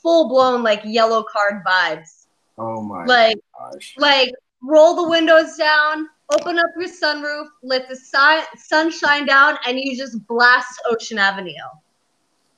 [0.02, 2.26] full blown like Yellowcard vibes.
[2.58, 3.94] Oh my Like gosh.
[3.96, 9.56] like roll the windows down, open up your sunroof, let the si- sun shine down,
[9.66, 11.54] and you just blast Ocean Avenue.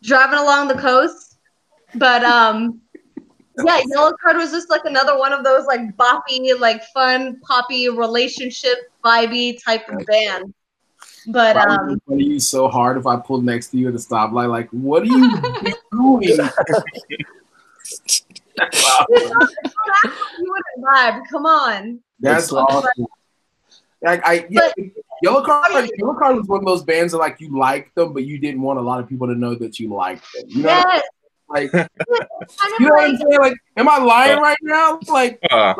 [0.03, 1.37] Driving along the coast,
[1.95, 2.81] but um,
[3.65, 7.89] yeah, Yellow Card was just like another one of those like boppy, like fun, poppy,
[7.89, 10.55] relationship vibey type of band.
[11.29, 13.95] But I um, would play you so hard if I pulled next to you at
[13.95, 14.51] the stoplight.
[14.51, 15.41] Like, what are you
[15.93, 16.23] doing?
[16.23, 16.51] you
[20.41, 21.23] wouldn't vibe.
[21.31, 22.01] Come on.
[22.21, 23.07] That's awesome.
[24.03, 24.71] Like I, yeah,
[25.25, 28.39] Yellowcard, Yellow Card was one of those bands that like you liked them, but you
[28.39, 30.45] didn't want a lot of people to know that you liked them.
[30.49, 31.03] You know, Yes.
[31.49, 33.39] Like you know what I'm saying?
[33.39, 34.99] Like, am I lying right now?
[35.09, 35.75] Like, Uh,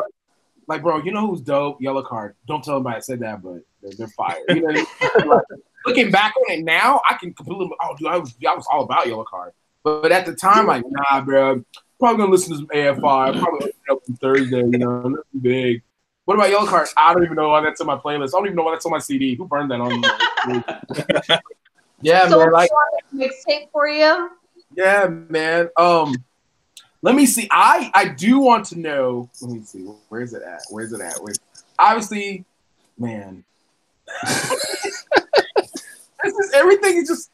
[0.67, 1.79] like, bro, you know who's dope?
[1.81, 2.33] Yellowcard.
[2.47, 4.37] Don't tell anybody I said that, but they're, they're fire.
[4.49, 4.85] You know,
[5.25, 5.43] like,
[5.85, 7.69] looking back on it now, I can completely.
[7.81, 9.51] Oh, dude, I was, I was all about Yellowcard,
[9.83, 11.63] but, but at the time, like, nah, bro.
[11.97, 12.99] Probably gonna listen to some AFI.
[13.39, 14.57] Probably gonna up on Thursday.
[14.57, 15.81] You know, nothing big.
[16.25, 16.91] What about Yellowcard?
[16.97, 18.29] I don't even know why that's on my playlist.
[18.29, 19.35] I don't even know why that's on my CD.
[19.35, 20.01] Who burned that on?
[20.01, 20.63] me?
[22.01, 22.51] yeah, so man.
[22.51, 22.69] Like,
[23.13, 24.31] mixtape for you.
[24.75, 25.69] Yeah, man.
[25.77, 26.15] Um,
[27.01, 27.47] let me see.
[27.51, 29.29] I I do want to know.
[29.41, 29.85] Let me see.
[30.09, 30.61] Where's it at?
[30.69, 31.17] Where's it at?
[31.21, 31.39] Where's
[31.77, 32.45] obviously,
[32.97, 33.43] man.
[34.23, 35.03] this
[36.23, 37.31] is everything is just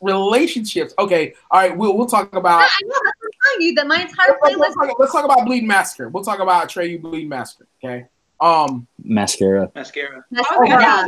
[0.00, 0.94] relationships.
[0.98, 1.76] Okay, all right.
[1.76, 2.60] We'll we'll talk about.
[2.60, 4.58] I know that's what I'm telling you that my entire Let's, playlist.
[4.58, 6.08] let's talk, let's talk about Bleed Massacre.
[6.08, 7.66] We'll talk about Atreyu Bleed Massacre.
[7.82, 8.06] Okay.
[8.40, 8.86] Um.
[9.02, 9.70] Mascara.
[9.74, 10.24] Mascara.
[10.36, 11.04] Oh, yeah.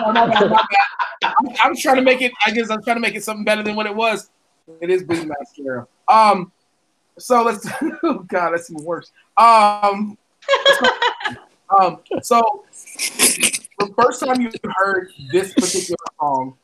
[0.00, 1.34] Oh, my bad, my bad.
[1.38, 2.32] I'm, I'm trying to make it.
[2.46, 4.30] I guess I'm trying to make it something better than what it was.
[4.80, 5.86] It is Bleed Mascara.
[6.08, 6.52] Um.
[7.18, 7.68] So let's.
[8.02, 9.10] Oh God, that's even worse.
[9.36, 10.16] Um.
[11.78, 11.98] um.
[12.22, 16.56] So the first time you heard this particular song,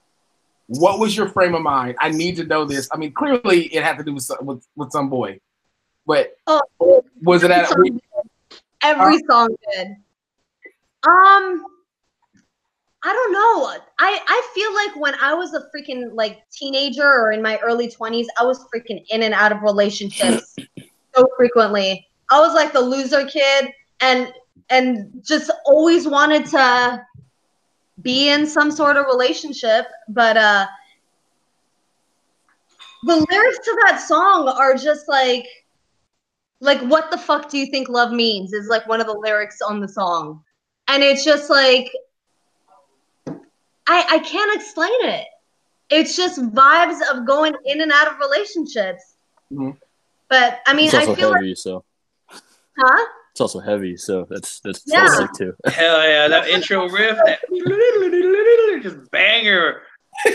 [0.66, 1.96] what was your frame of mind?
[2.00, 2.88] I need to know this.
[2.92, 5.40] I mean, clearly it had to do with some, with, with some boy,
[6.06, 7.04] but Oh.
[7.22, 7.70] was it at?
[8.82, 9.96] Every song did.
[11.06, 11.64] Um,
[13.06, 13.84] I don't know.
[13.98, 17.86] I I feel like when I was a freaking like teenager or in my early
[17.88, 20.56] 20s, I was freaking in and out of relationships
[21.14, 22.06] so frequently.
[22.30, 24.32] I was like the loser kid and
[24.70, 27.04] and just always wanted to
[28.00, 30.66] be in some sort of relationship, but uh
[33.04, 35.46] the lyrics to that song are just like
[36.60, 39.60] like what the fuck do you think love means is like one of the lyrics
[39.60, 40.42] on the song
[40.88, 41.90] and it's just like
[43.88, 45.26] i i can't explain it
[45.90, 49.14] it's just vibes of going in and out of relationships
[49.52, 49.76] Mhm.
[50.28, 51.84] but i mean It's i feel heavy, like so
[52.78, 55.06] huh it's also heavy, so that's that's Yeah.
[55.08, 55.54] sick too.
[55.66, 57.40] Hell yeah, that intro riff, that
[58.82, 59.82] just banger.
[60.24, 60.32] yeah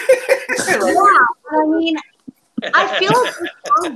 [1.51, 1.95] i mean
[2.73, 3.49] I feel like this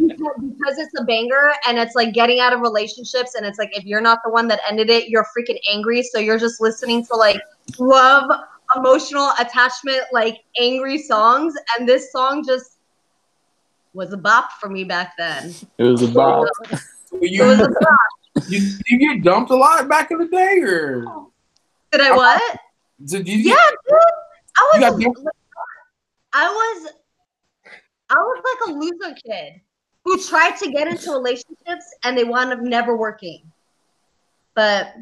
[0.07, 3.75] because, because it's a banger and it's like getting out of relationships and it's like
[3.77, 6.01] if you're not the one that ended it, you're freaking angry.
[6.01, 7.41] So you're just listening to like
[7.77, 8.23] love,
[8.76, 11.53] emotional attachment, like angry songs.
[11.77, 12.77] And this song just
[13.93, 15.53] was a bop for me back then.
[15.77, 18.00] It was about It You, was a bop.
[18.50, 21.06] you, you get dumped a lot back in the day, or
[21.92, 22.58] Did I what?
[23.06, 23.38] did you?
[23.38, 23.56] Yeah,
[23.90, 24.00] dude.
[24.58, 25.19] I was dumped?
[26.34, 26.92] I was
[28.10, 29.61] I was like a loser kid
[30.03, 33.52] who tried to get into relationships and they wound up never working.
[34.56, 34.93] But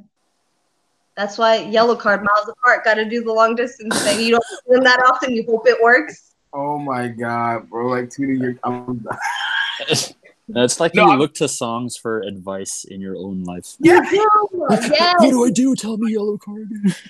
[1.22, 2.84] that's why Yellowcard miles apart.
[2.84, 4.20] Got to do the long distance thing.
[4.20, 5.32] You don't do them that often.
[5.34, 6.34] You hope it works.
[6.54, 7.88] Oh my god, bro!
[7.88, 8.56] Like Tina, you're.
[8.64, 9.06] I'm,
[10.54, 13.76] It's like No, you I'm- look to songs for advice in your own life.
[13.80, 14.58] yeah, You do.
[14.58, 15.76] What do I do?
[15.78, 16.68] Tell me Yellowcard.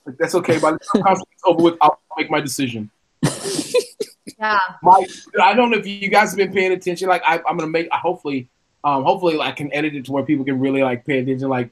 [0.06, 0.58] Like, that's okay.
[0.60, 2.90] By the time it's over with, I'll make my decision.
[4.40, 4.58] Yeah.
[4.82, 5.06] My,
[5.42, 7.10] I don't know if you guys have been paying attention.
[7.10, 7.92] Like, I, I'm gonna make.
[7.92, 8.48] Hopefully,
[8.84, 11.50] um, hopefully, I can edit it to where people can really like pay attention.
[11.50, 11.72] Like,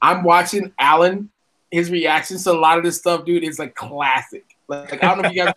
[0.00, 1.30] I'm watching Alan,
[1.72, 3.42] his reactions to a lot of this stuff, dude.
[3.42, 4.44] Is like classic.
[4.68, 5.54] Like, like, I don't know if you guys.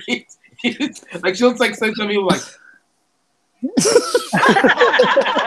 [0.00, 2.40] It's- it's- like she looks like say something like.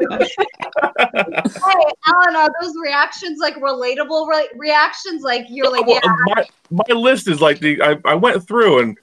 [0.00, 5.22] Hey, Alan, are those reactions like relatable re- reactions?
[5.22, 8.98] Like you're like, yeah, my, my list is like the I, I went through and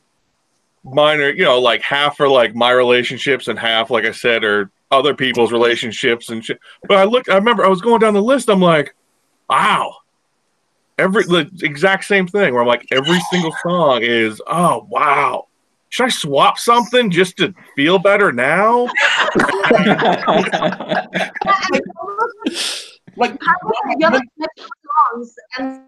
[0.84, 4.44] mine are you know like half are like my relationships and half like I said
[4.44, 6.60] are other people's relationships and shit.
[6.88, 8.96] But I looked I remember I was going down the list I'm like
[9.50, 9.96] wow
[10.98, 15.48] every the exact same thing where I'm like every single song is oh wow
[15.92, 18.88] should I swap something just to feel better now?
[23.18, 25.82] Like, you have like songs, and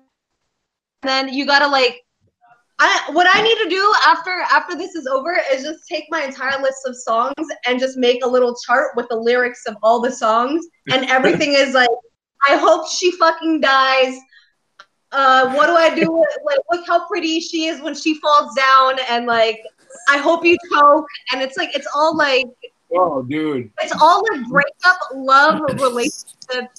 [1.03, 2.01] then you gotta like.
[2.79, 6.23] I what I need to do after after this is over is just take my
[6.23, 10.01] entire list of songs and just make a little chart with the lyrics of all
[10.01, 11.89] the songs, and everything is like,
[12.49, 14.17] I hope she fucking dies.
[15.13, 16.11] Uh, what do I do?
[16.11, 19.61] with- Like, look how pretty she is when she falls down, and like,
[20.09, 21.05] I hope you choke.
[21.31, 22.45] And it's like, it's all like,
[22.95, 23.71] oh, dude.
[23.81, 26.69] it's all like breakup, love, relationship,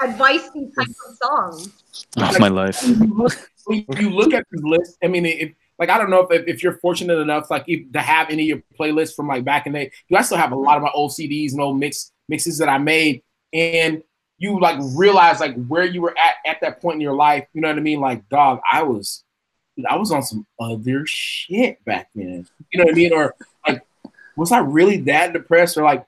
[0.00, 1.72] advice type of songs.
[2.16, 2.82] Oh, my life.
[2.86, 6.10] when you look, when you look at this list, I mean, if like I don't
[6.10, 9.28] know if, if you're fortunate enough like if, to have any of your playlists from
[9.28, 9.92] like back in the day.
[10.08, 12.68] You I still have a lot of my old CDs and old mix mixes that
[12.68, 14.02] I made, and
[14.38, 17.46] you like realize like where you were at at that point in your life.
[17.52, 18.00] You know what I mean?
[18.00, 19.27] Like, dog, I was, dude,
[19.88, 22.46] I was on some other shit back then.
[22.70, 23.12] You know what I mean?
[23.12, 23.34] Or
[23.66, 23.82] like,
[24.36, 25.76] was I really that depressed?
[25.76, 26.04] Or like,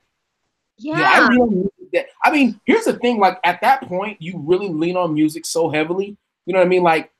[0.77, 0.99] Yeah.
[0.99, 2.05] yeah, I really needed that.
[2.23, 5.69] I mean, here's the thing: like at that point, you really lean on music so
[5.69, 6.17] heavily.
[6.45, 6.83] You know what I mean?
[6.83, 7.11] Like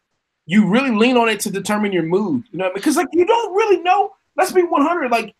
[0.46, 2.44] you really lean on it to determine your mood.
[2.52, 4.12] You know, because like you don't really know.
[4.36, 5.12] Let's be 100.
[5.12, 5.36] Like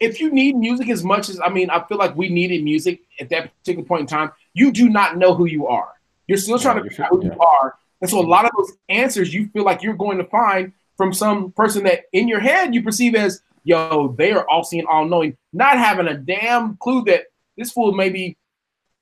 [0.00, 3.00] if you need music as much as I mean, I feel like we needed music
[3.20, 4.32] at that particular point in time.
[4.54, 5.88] You do not know who you are.
[6.26, 8.44] You're still trying Yeah, to figure out who should- you are, and so a lot
[8.44, 12.28] of those answers you feel like you're going to find from some person that in
[12.28, 16.14] your head you perceive as yo, they are all seeing, all knowing, not having a
[16.14, 17.24] damn clue that
[17.56, 18.36] this fool may be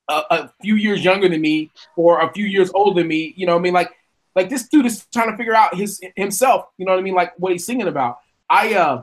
[0.09, 3.35] a, a few years younger than me or a few years older than me.
[3.37, 3.75] You know what I mean?
[3.75, 3.93] Like,
[4.35, 6.67] like this dude is trying to figure out his himself.
[6.79, 7.15] You know what I mean?
[7.15, 8.19] Like what he's singing about.
[8.49, 9.03] I uh,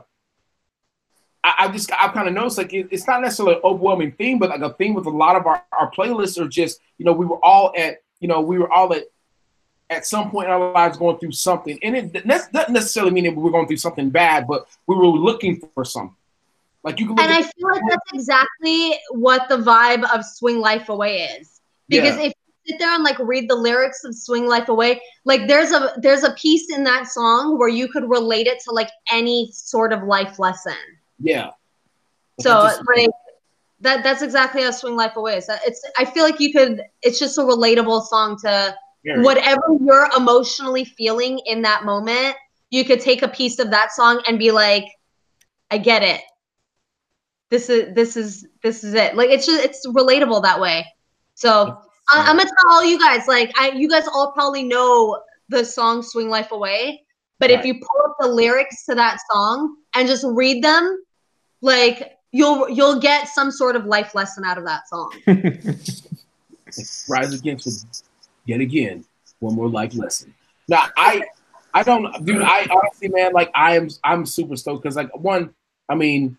[1.44, 4.38] I, I just I've kind of noticed like it, it's not necessarily an overwhelming theme,
[4.38, 7.12] but like a theme with a lot of our our playlists are just you know
[7.12, 9.04] we were all at you know we were all at
[9.90, 13.34] at some point in our lives going through something, and it doesn't necessarily mean that
[13.36, 16.14] we're going through something bad, but we were looking for something.
[16.82, 20.88] Like you can And I feel like that's exactly what the vibe of Swing Life
[20.88, 21.60] Away is.
[21.88, 22.26] Because Yeah.
[22.26, 22.32] if
[22.64, 25.92] you sit there and like read the lyrics of Swing Life Away, like there's a
[25.98, 29.92] there's a piece in that song where you could relate it to like any sort
[29.92, 30.76] of life lesson.
[31.20, 31.50] yeah.
[32.40, 33.10] So just- like
[33.80, 35.48] that that's exactly how Swing Life Away is.
[35.66, 36.82] It's I feel like you could.
[37.02, 38.76] It's just a relatable song to.
[39.14, 42.36] Whatever you're emotionally feeling in that moment.
[42.70, 44.84] You could take a piece of that song and be like,
[45.70, 46.20] I get it.
[47.50, 49.14] This is this is this is it.
[49.14, 50.84] Like it's just it's relatable that way.
[51.34, 51.78] So
[52.12, 55.64] I, I'm gonna tell all you guys, like I you guys all probably know the
[55.64, 57.04] song Swing Life Away.
[57.38, 61.04] But if you pull up the lyrics to that song and just read them,
[61.60, 65.12] like you'll you'll get some sort of life lesson out of that song.
[67.08, 68.02] Rise Against with
[68.46, 69.04] yet again
[69.40, 70.34] one more life lesson.
[70.68, 71.22] Now I
[71.74, 75.54] I don't dude I honestly man like I am I'm super stoked because like one
[75.88, 76.38] I mean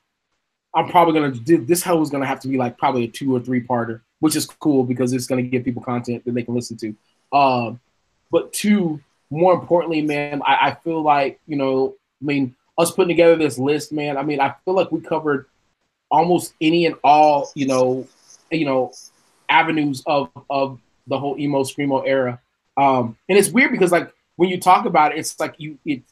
[0.74, 3.36] I'm probably gonna do this hell is gonna have to be like probably a two
[3.36, 6.56] or three parter which is cool because it's gonna give people content that they can
[6.56, 6.95] listen to.
[7.32, 7.80] Um,
[8.32, 13.10] but two more importantly man I, I feel like you know I mean us putting
[13.10, 15.48] together this list man I mean I feel like we covered
[16.10, 18.08] almost any and all you know
[18.52, 18.94] you know
[19.50, 22.40] avenues of of the whole emo screamo era.
[22.76, 26.03] Um, and it's weird because like when you talk about it, it's like you it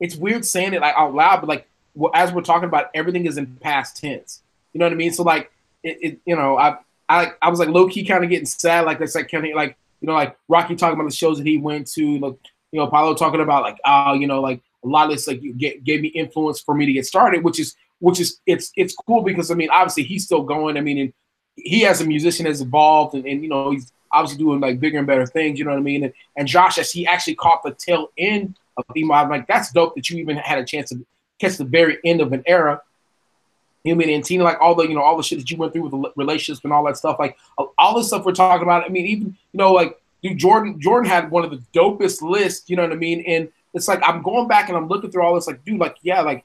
[0.00, 3.26] it's weird saying it like out loud, but like well, as we're talking about, everything
[3.26, 4.42] is in past tense.
[4.72, 5.12] You know what I mean?
[5.12, 5.50] So like
[5.82, 8.84] it, it you know I I I was like low key kind of getting sad
[8.84, 11.46] like that's like kind of like you know like Rocky talking about the shows that
[11.46, 12.36] he went to, like
[12.72, 15.42] you know Apollo talking about like oh you know like a lot of this like
[15.42, 18.70] you get, gave me influence for me to get started, which is which is it's
[18.76, 20.76] it's cool because I mean obviously he's still going.
[20.76, 21.12] I mean and
[21.56, 24.98] he as a musician has evolved and, and you know he's obviously doing like bigger
[24.98, 25.58] and better things.
[25.58, 26.04] You know what I mean?
[26.04, 29.72] And, and Josh, as he actually caught the tail end of emo, I'm like that's
[29.72, 31.04] dope that you even had a chance to
[31.38, 32.80] catch the very end of an era.
[33.84, 34.16] You know I mean?
[34.16, 35.92] And Tina, like all the you know all the shit that you went through with
[35.92, 37.36] the relationships and all that stuff, like
[37.78, 38.84] all the stuff we're talking about.
[38.84, 42.68] I mean, even you know like dude, Jordan Jordan had one of the dopest lists.
[42.68, 43.24] You know what I mean?
[43.26, 45.96] And it's like I'm going back and I'm looking through all this, like dude, like
[46.02, 46.44] yeah, like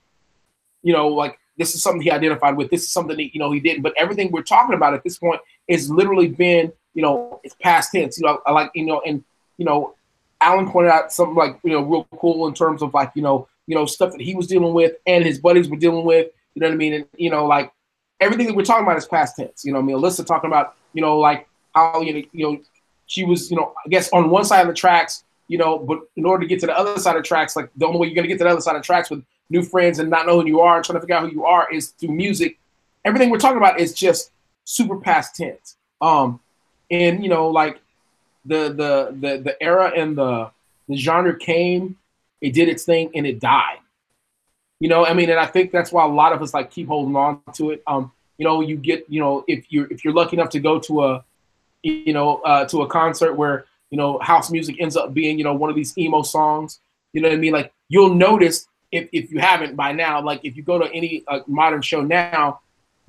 [0.83, 2.69] you know, like this is something he identified with.
[2.69, 3.81] This is something that you know he didn't.
[3.81, 5.41] But everything we're talking about at this point
[5.71, 8.19] is literally been, you know, it's past tense.
[8.19, 9.23] You know, I like you know, and
[9.57, 9.95] you know,
[10.41, 13.47] Alan pointed out something like you know real cool in terms of like you know
[13.67, 16.27] you know stuff that he was dealing with and his buddies were dealing with.
[16.55, 16.93] You know what I mean?
[16.93, 17.71] And you know, like
[18.19, 19.63] everything that we're talking about is past tense.
[19.63, 22.61] You know, I mean, Alyssa talking about you know like how you know you know
[23.05, 25.23] she was you know I guess on one side of the tracks.
[25.47, 27.85] You know, but in order to get to the other side of tracks, like the
[27.85, 30.09] only way you're gonna get to the other side of tracks with new friends and
[30.09, 32.13] not know who you are and trying to figure out who you are is through
[32.13, 32.57] music.
[33.03, 34.31] Everything we're talking about is just
[34.71, 35.75] super past tense.
[35.99, 36.39] Um,
[36.89, 37.81] and you know, like
[38.45, 40.49] the the the the era and the
[40.87, 41.97] the genre came,
[42.41, 43.79] it did its thing and it died.
[44.79, 46.87] You know, I mean, and I think that's why a lot of us like keep
[46.87, 47.83] holding on to it.
[47.85, 50.79] Um, you know, you get, you know, if you're if you're lucky enough to go
[50.79, 51.25] to a,
[51.83, 55.43] you know, uh, to a concert where you know house music ends up being, you
[55.43, 56.79] know, one of these emo songs.
[57.13, 57.53] You know what I mean?
[57.53, 61.23] Like you'll notice if, if you haven't by now, like if you go to any
[61.27, 62.61] uh, modern show now,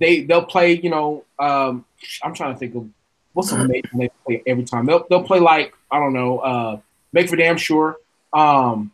[0.03, 1.85] they they'll play, you know, um,
[2.23, 2.89] I'm trying to think of
[3.33, 4.87] what's amazing they play every time.
[4.87, 6.81] They'll they'll play like I don't know, uh,
[7.13, 7.97] make for damn sure,
[8.33, 8.93] um,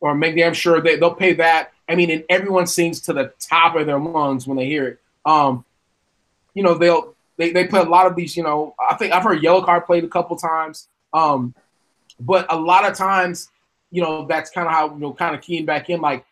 [0.00, 1.72] or make damn sure they they'll pay that.
[1.88, 4.98] I mean, and everyone sings to the top of their lungs when they hear it.
[5.24, 5.64] Um,
[6.54, 8.36] you know, they'll they they play a lot of these.
[8.36, 11.54] You know, I think I've heard Yellowcard played a couple times, um,
[12.20, 13.50] but a lot of times
[13.90, 16.24] you know, that's kind of how, you know, kind of keying back in, like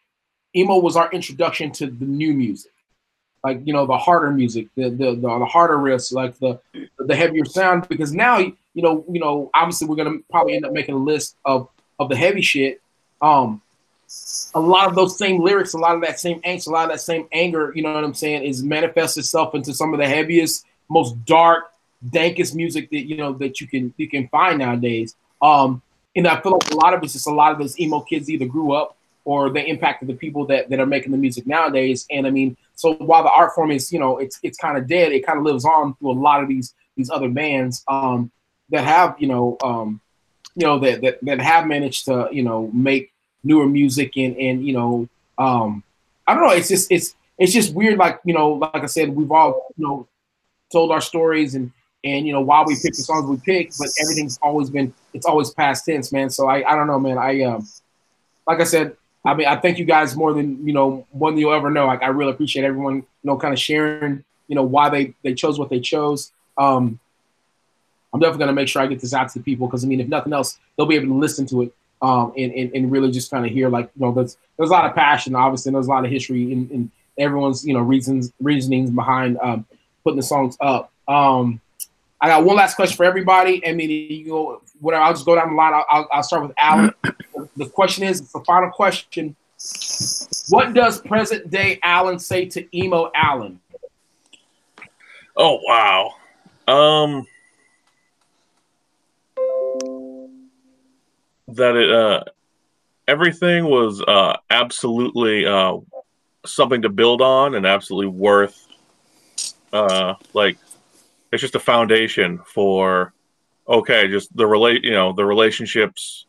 [0.55, 2.73] emo was our introduction to the new music.
[3.45, 6.61] Like, you know, the harder music, the the the, the harder riffs, like the
[6.99, 7.89] the heavier sound.
[7.89, 11.37] Because now, you know, you know, obviously we're gonna probably end up making a list
[11.45, 11.69] of
[11.99, 12.81] of the heavy shit.
[13.23, 13.63] Um
[14.55, 16.91] a lot of those same lyrics, a lot of that same angst, a lot of
[16.91, 20.07] that same anger, you know what I'm saying, is manifests itself into some of the
[20.07, 21.73] heaviest, most dark,
[22.11, 25.15] dankest music that you know that you can you can find nowadays.
[25.41, 25.83] Um
[26.17, 28.29] and I feel like a lot of it's just a lot of those emo kids
[28.29, 28.98] either grew up
[29.29, 32.07] or the impact of the people that, that are making the music nowadays.
[32.11, 34.89] And I mean, so while the art form is, you know, it's it's kind of
[34.89, 38.31] dead, it kind of lives on through a lot of these these other bands um,
[38.71, 40.01] that have, you know, um,
[40.55, 43.13] you know, that, that that have managed to, you know, make
[43.45, 45.83] newer music and and you know, um,
[46.27, 49.11] I don't know, it's just it's it's just weird, like, you know, like I said,
[49.11, 50.09] we've all, you know,
[50.73, 51.71] told our stories and
[52.03, 55.27] and you know why we pick the songs we pick, but everything's always been it's
[55.27, 56.31] always past tense, man.
[56.31, 57.19] So I I don't know, man.
[57.19, 57.69] I um
[58.47, 61.39] like I said, I mean I thank you guys more than you know more than
[61.39, 61.87] you'll ever know.
[61.87, 65.35] Like I really appreciate everyone you know kind of sharing you know why they they
[65.35, 66.33] chose what they chose.
[66.57, 66.99] Um,
[68.13, 70.01] I'm definitely gonna make sure I get this out to the people because I mean
[70.01, 73.11] if nothing else they'll be able to listen to it um and and, and really
[73.11, 75.77] just kind of hear like you know there's there's a lot of passion obviously and
[75.77, 79.67] there's a lot of history in, in everyone's you know reasons reasonings behind um
[80.09, 80.91] putting the songs up.
[81.07, 81.61] Um,
[82.21, 83.67] I got one last question for everybody.
[83.67, 85.05] I mean, you go whatever.
[85.05, 85.75] I'll just go down the line.
[85.75, 86.95] I'll, I'll, I'll start with Alan.
[87.59, 89.37] The question is the final question.
[90.49, 93.61] What does present day Allen say to emo Allen?
[95.37, 96.15] Oh wow.
[96.69, 97.27] Um
[101.49, 102.25] that it uh
[103.09, 105.77] everything was uh absolutely uh
[106.47, 108.67] something to build on and absolutely worth
[109.73, 110.57] uh like
[111.33, 113.13] it's just a foundation for
[113.69, 116.27] okay, just the relate you know, the relationships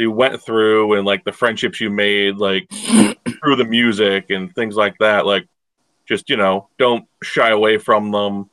[0.00, 4.74] you went through and like the friendships you made like through the music and things
[4.74, 5.46] like that like
[6.06, 8.50] just you know don't shy away from them.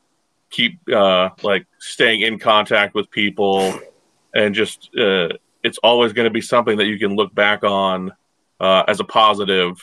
[0.49, 3.77] Keep uh like staying in contact with people
[4.33, 5.29] and just uh
[5.63, 8.13] it's always going to be something that you can look back on
[8.61, 9.77] uh as a positive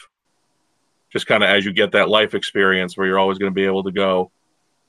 [1.13, 3.67] just kind of as you get that life experience where you're always going to be
[3.67, 4.31] able to go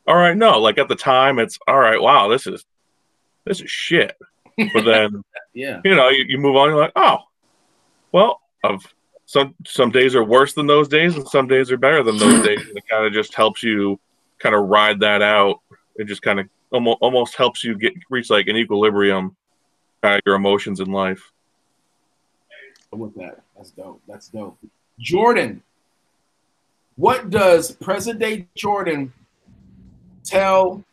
[0.07, 2.65] all right no like at the time it's all right wow this is
[3.43, 4.15] this is shit
[4.57, 5.79] but then Yeah.
[5.85, 6.69] you know, you, you move on.
[6.69, 7.19] You're like, oh,
[8.11, 8.85] well, of
[9.25, 12.45] some some days are worse than those days, and some days are better than those
[12.45, 12.59] days.
[12.67, 13.99] And it kind of just helps you
[14.37, 15.61] kind of ride that out.
[15.95, 19.35] It just kind of almost almost helps you get reach like an equilibrium,
[20.03, 21.31] of your emotions in life.
[22.91, 23.41] I'm with that.
[23.55, 24.01] That's dope.
[24.07, 24.57] That's dope.
[24.99, 25.63] Jordan,
[26.97, 29.11] what does present day Jordan
[30.23, 30.83] tell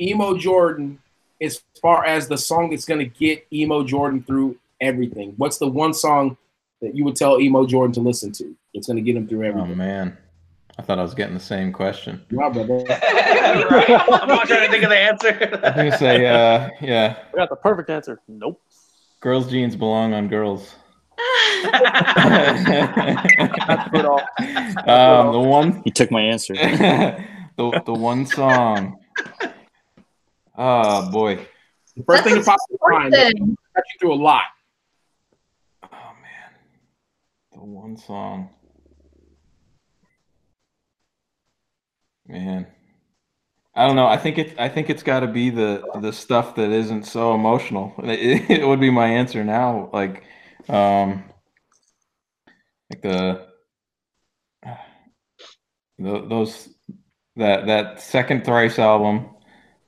[0.00, 0.98] emo Jordan
[1.44, 5.34] as far as the song that's going to get emo Jordan through everything?
[5.36, 6.36] What's the one song
[6.82, 8.54] that you would tell emo Jordan to listen to?
[8.72, 9.70] It's going to get him through everything.
[9.72, 10.16] Oh man,
[10.78, 12.22] I thought I was getting the same question.
[12.30, 12.84] Yeah, brother.
[12.88, 13.90] right?
[13.90, 15.60] I'm not trying to think of the answer.
[15.64, 18.20] I'm gonna say, uh, yeah, I got the perfect answer.
[18.26, 18.60] Nope.
[19.20, 20.74] girls' jeans belong on girls.
[21.62, 22.64] That's
[23.90, 24.04] good
[24.88, 26.54] um, the one, He took my answer.
[26.54, 28.98] the the one song.
[30.56, 31.46] Oh boy.
[31.96, 34.42] The first thing that That's pops in mind that got you through a lot.
[35.84, 35.88] Oh
[36.22, 36.52] man,
[37.52, 38.50] the one song.
[42.26, 42.66] Man,
[43.74, 44.06] I don't know.
[44.06, 44.58] I think it.
[44.58, 47.94] I think it's got to be the the stuff that isn't so emotional.
[48.04, 49.90] It, it would be my answer now.
[49.92, 50.22] Like,
[50.68, 51.24] um,
[52.90, 53.46] like the,
[55.98, 56.68] the those
[57.36, 59.33] that that second Thrice album.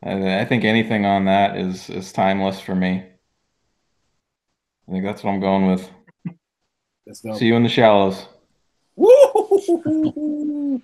[0.02, 3.04] I, I think anything on that is is timeless for me.
[4.88, 5.88] I think that's what I'm going with.
[7.06, 7.36] That's dope.
[7.36, 8.26] See you in the shallows.
[8.96, 10.82] Woo!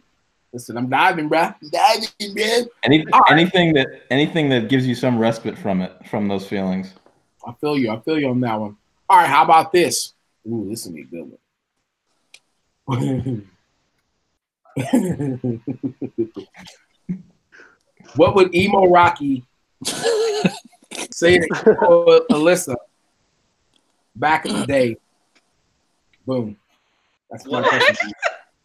[0.52, 1.40] Listen, I'm diving, bro.
[1.40, 2.64] I'm diving, man.
[2.84, 3.22] Any, right.
[3.30, 6.92] anything that anything that gives you some respite from it, from those feelings.
[7.46, 7.90] I feel you.
[7.90, 8.76] I feel you on that one.
[9.08, 10.14] All right, how about this?
[10.46, 11.32] Ooh, this be a good
[12.84, 13.48] one.
[18.16, 19.44] What would emo Rocky
[21.10, 22.76] say to emo Alyssa
[24.16, 24.96] back in the day?
[26.26, 26.56] Boom.
[27.30, 27.68] That's my What?
[27.68, 28.12] question.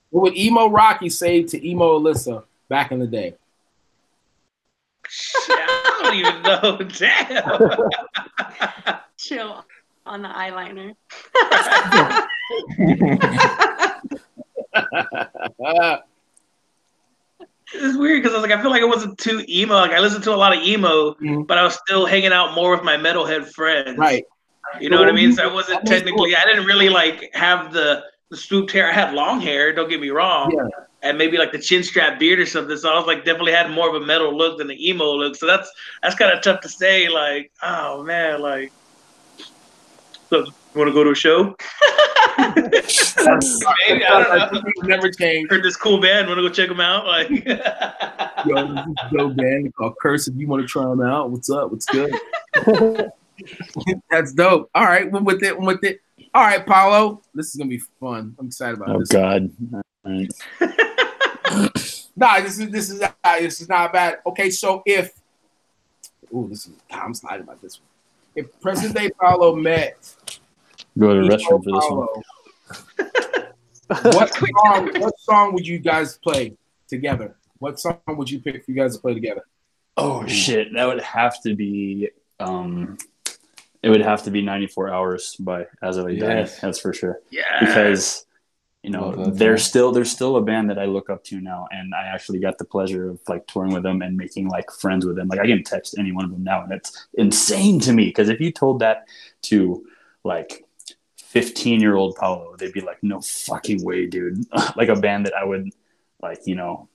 [0.10, 3.36] What would emo Rocky say to emo Alyssa back in the day?
[5.10, 6.78] Shit, I don't even know.
[8.86, 9.00] Damn.
[9.18, 9.66] Chill
[10.06, 10.94] on the eyeliner.
[17.74, 19.76] It's weird because I was like, I feel like I wasn't too emo.
[19.76, 21.46] Like I listened to a lot of emo, Mhm.
[21.48, 23.98] but I was still hanging out more with my metalhead friends.
[23.98, 24.24] right.
[24.82, 25.32] You know what I mean?
[25.34, 26.36] So I wasn't technically.
[26.36, 28.90] I didn't really like have the the swooped hair.
[28.90, 29.72] I had long hair.
[29.74, 30.52] Don't get me wrong.
[30.54, 30.68] Yeah.
[31.02, 32.76] And maybe like the chin strap beard or something.
[32.76, 35.36] So I was like definitely had more of a metal look than the emo look.
[35.38, 35.72] So that's
[36.04, 37.08] that's kind of tough to say.
[37.08, 38.72] Like, oh man, like.
[40.30, 41.56] So you want to go to a show?
[42.38, 42.86] Maybe
[44.06, 44.62] I don't know.
[44.84, 45.50] Never change.
[45.50, 46.28] Heard this cool band.
[46.28, 47.06] Want to go check them out?
[47.06, 50.28] Like, Yo, this is dope band called Curse.
[50.28, 51.72] If you want to try them out, what's up?
[51.72, 52.14] What's good?
[54.12, 54.70] That's dope.
[54.76, 56.02] All right, well, with it, one with it.
[56.34, 58.36] All right, Paulo, this is gonna be fun.
[58.38, 58.96] I'm excited about it.
[58.96, 59.10] Oh this.
[59.10, 59.50] God.
[59.74, 60.34] All right.
[62.16, 64.18] Nah, this is this is uh, this is not bad.
[64.26, 65.14] Okay, so if,
[66.34, 67.88] ooh, this is I'm excited about this one.
[68.36, 70.16] If President Day Paulo met
[70.98, 73.44] Go to the Emo restroom for this one.
[74.14, 74.92] What song?
[75.00, 76.58] What song would you guys play
[76.90, 77.36] together?
[77.60, 79.44] What song would you pick for you guys to play together?
[79.96, 82.10] Oh shit, that would have to be
[82.40, 82.98] um
[83.82, 86.60] it would have to be 94 hours by as of Yes.
[86.60, 87.22] that's for sure.
[87.32, 87.44] yeah.
[87.62, 88.26] Because
[88.84, 89.70] you know, Love they're song.
[89.70, 92.58] still they're still a band that I look up to now and I actually got
[92.58, 95.30] the pleasure of like touring with them and making like friends with them.
[95.30, 98.28] Like I can text any one of them now and it's insane to me because
[98.28, 99.08] if you told that
[99.44, 99.86] to
[100.26, 100.66] like
[101.28, 104.46] 15 year old Paulo, they'd be like, no fucking way, dude.
[104.78, 105.72] like a band that I would
[106.22, 106.88] like, you know,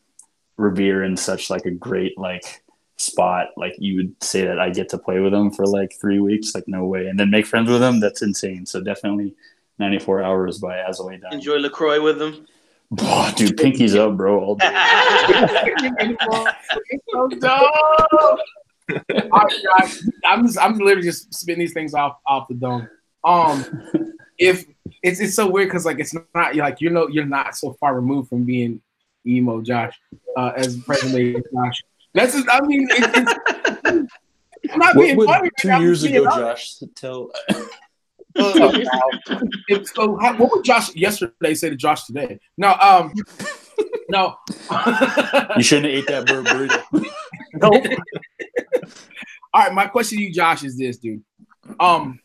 [0.56, 2.62] revere in such like a great like
[2.96, 3.48] spot.
[3.58, 6.54] Like you would say that I get to play with them for like three weeks,
[6.54, 7.08] like no way.
[7.08, 8.64] And then make friends with them, that's insane.
[8.64, 9.34] So definitely
[9.78, 11.34] 94 hours by As I Down.
[11.34, 12.46] Enjoy Lacroix with them.
[13.00, 14.42] Oh, dude, pinkies up, bro.
[14.42, 14.66] All day.
[17.10, 17.70] so dope.
[19.30, 22.88] All right, guys, I'm just, I'm literally just spitting these things off off the dome.
[23.24, 23.64] Um,
[24.38, 24.64] if
[25.02, 27.94] it's it's so weird because like it's not like you know you're not so far
[27.94, 28.80] removed from being
[29.26, 29.98] emo Josh
[30.36, 31.82] uh, as present day Josh.
[32.14, 33.14] That's just, I mean it,
[33.84, 34.12] it's
[34.70, 35.50] I'm not What being would funny.
[35.58, 36.80] two I'm years ago, honest.
[36.80, 37.30] Josh, tell?
[37.48, 37.62] Uh,
[39.94, 42.38] so how, what would Josh yesterday say to Josh today?
[42.56, 43.12] No, um,
[44.08, 44.36] no.
[45.56, 47.04] You shouldn't have ate that bur- burrito.
[47.54, 47.84] Nope.
[49.52, 51.22] All right, my question to you, Josh, is this, dude.
[51.78, 52.20] Um,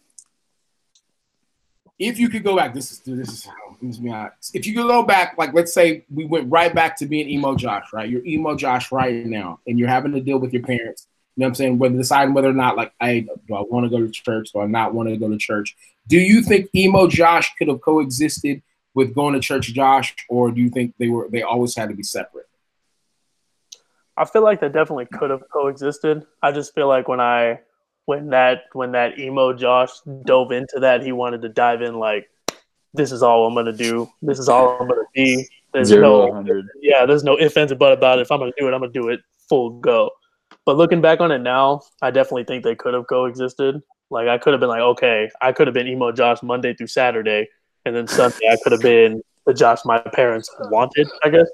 [2.00, 4.56] if you could go back, this is this is how this is me honest.
[4.56, 7.56] If you could go back, like let's say we went right back to being emo
[7.56, 8.10] Josh, right?
[8.10, 11.08] You're emo Josh right now, and you're having to deal with your parents.
[11.36, 11.78] You know what I'm saying?
[11.80, 14.60] Whether deciding whether or not, like, I do I want to go to church, do
[14.60, 15.76] I not want to go to church?
[16.08, 18.62] Do you think emo Josh could have coexisted
[18.94, 21.96] with going to church Josh, or do you think they were they always had to
[21.96, 22.48] be separate?
[24.16, 26.26] I feel like they definitely could have coexisted.
[26.42, 27.60] I just feel like when I
[28.08, 29.92] when that when that emo Josh
[30.26, 32.30] dove into that, he wanted to dive in like
[32.94, 34.10] this is all I'm gonna do.
[34.22, 35.48] This is all I'm gonna be.
[35.74, 36.66] There's Zero no 100.
[36.82, 38.24] yeah, there's no ifs, ands, or but about it.
[38.24, 39.20] If I'm gonna do it, I'm gonna do it
[39.50, 40.10] full go.
[40.66, 43.82] But looking back on it now, I definitely think they could have coexisted.
[44.10, 46.88] Like I could have been like, okay, I could have been emo Josh Monday through
[46.88, 47.50] Saturday,
[47.86, 51.48] and then Sunday I could have been the Josh my parents wanted, I guess.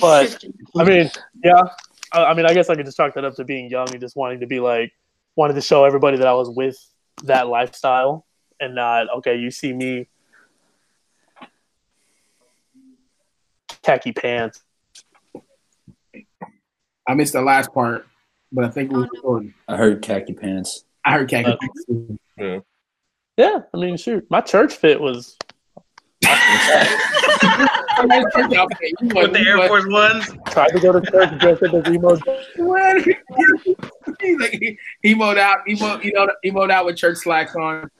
[0.00, 0.44] But
[0.76, 1.08] I mean,
[1.44, 1.62] yeah,
[2.12, 4.00] I, I mean, I guess I could just chalk that up to being young and
[4.00, 4.92] just wanting to be like,
[5.36, 6.76] wanted to show everybody that I was with
[7.24, 8.26] that lifestyle
[8.58, 9.36] and not okay.
[9.36, 10.08] You see me
[13.82, 14.62] khaki pants.
[17.08, 18.06] I missed the last part,
[18.52, 19.54] but I think it was recording.
[19.66, 20.84] I heard khaki pants.
[21.04, 21.56] I heard khaki.
[22.40, 22.60] Uh,
[23.36, 25.36] Yeah, I mean, shoot, my church fit was
[28.02, 30.26] With the Air Force Ones.
[30.52, 32.16] tried to go to church dressed up as emo.
[34.20, 37.90] He's like he, he emoed out, emo, you know, emoed out with church slacks on.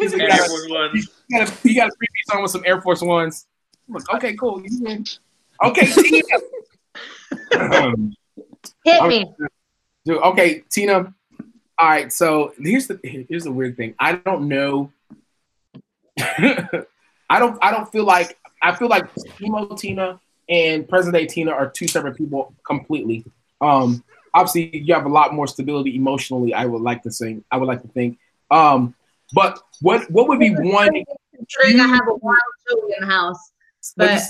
[0.00, 1.10] He's like, Air got Force a, Ones.
[1.28, 3.46] he got a, he got a three piece on with some Air Force Ones.
[3.88, 4.62] Like, okay, cool.
[4.62, 5.04] You win.
[5.64, 7.74] Okay, Tina.
[7.74, 8.14] Um,
[8.84, 9.26] Hit me.
[10.04, 11.14] Dude, okay, Tina.
[11.78, 13.94] All right, so here's the here's the weird thing.
[13.98, 14.92] I don't know.
[17.30, 19.08] I don't I don't feel like I feel like
[19.40, 23.24] emo Tina and present day Tina are two separate people completely.
[23.60, 24.02] Um,
[24.34, 26.54] obviously you have a lot more stability emotionally.
[26.54, 27.44] I would like to think.
[27.50, 28.18] I would like to think.
[28.50, 28.94] Um,
[29.34, 31.04] but what what would be one?
[31.60, 33.52] I have a wild Joey in the house.
[33.96, 34.22] But?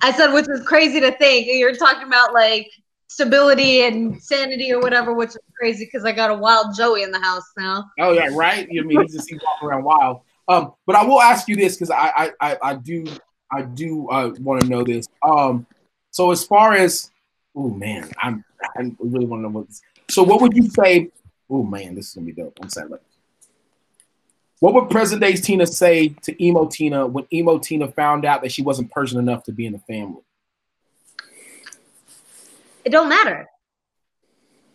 [0.00, 1.46] I said, which is crazy to think.
[1.48, 2.70] You're talking about like
[3.06, 7.10] stability and sanity or whatever, which is crazy because I got a wild Joey in
[7.10, 7.84] the house now.
[8.00, 8.68] Oh yeah, right.
[8.70, 10.20] You I mean he's just he's walking around wild.
[10.48, 13.04] Um, but I will ask you this because I, I I do
[13.50, 15.06] I do uh, want to know this.
[15.22, 15.66] Um,
[16.10, 17.10] so as far as
[17.56, 18.44] oh man, I'm
[18.76, 19.68] I really want to know what.
[19.68, 21.10] This, so what would you say?
[21.48, 22.58] Oh man, this is gonna be dope.
[22.60, 23.14] I'm about this.
[24.60, 28.52] What would present day Tina say to emo Tina when emo Tina found out that
[28.52, 30.22] she wasn't Persian enough to be in the family?
[32.84, 33.46] It don't matter.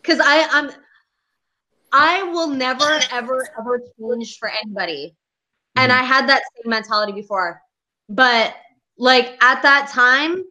[0.04, 0.72] Cause I, I'm
[1.92, 5.16] I will never ever ever change for anybody.
[5.80, 7.62] And I had that same mentality before.
[8.10, 8.56] But
[8.98, 10.44] like at that time,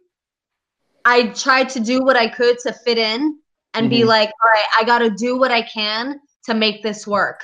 [1.04, 3.38] I tried to do what I could to fit in
[3.74, 4.06] and be Mhm.
[4.06, 7.42] like, all right, I gotta do what I can to make this work.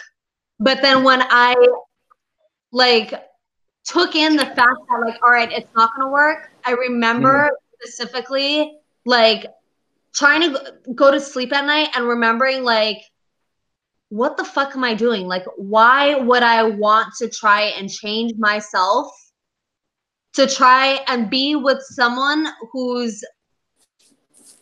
[0.59, 1.55] But then when I
[2.73, 3.13] like
[3.85, 7.51] took in the fact that like, all right, it's not gonna work, I remember
[7.83, 9.47] specifically like
[10.15, 13.03] trying to go to sleep at night and remembering like
[14.15, 15.27] what the fuck am I doing?
[15.27, 19.09] Like, why would I want to try and change myself
[20.35, 23.25] to try and be with someone whose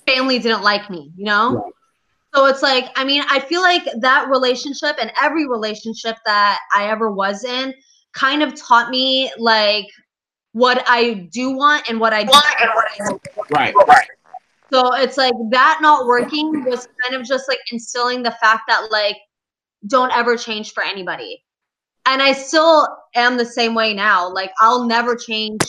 [0.06, 1.70] family didn't like me, you know?
[2.34, 6.88] So it's like, I mean, I feel like that relationship and every relationship that I
[6.88, 7.74] ever was in
[8.14, 9.86] kind of taught me like
[10.52, 13.22] what I do want and what I don't and what I don't.
[13.50, 13.74] Right.
[14.72, 18.90] So it's like that not working was kind of just like instilling the fact that
[18.90, 19.18] like
[19.86, 21.42] don't ever change for anybody.
[22.06, 24.32] And I still am the same way now.
[24.32, 25.60] Like I'll never change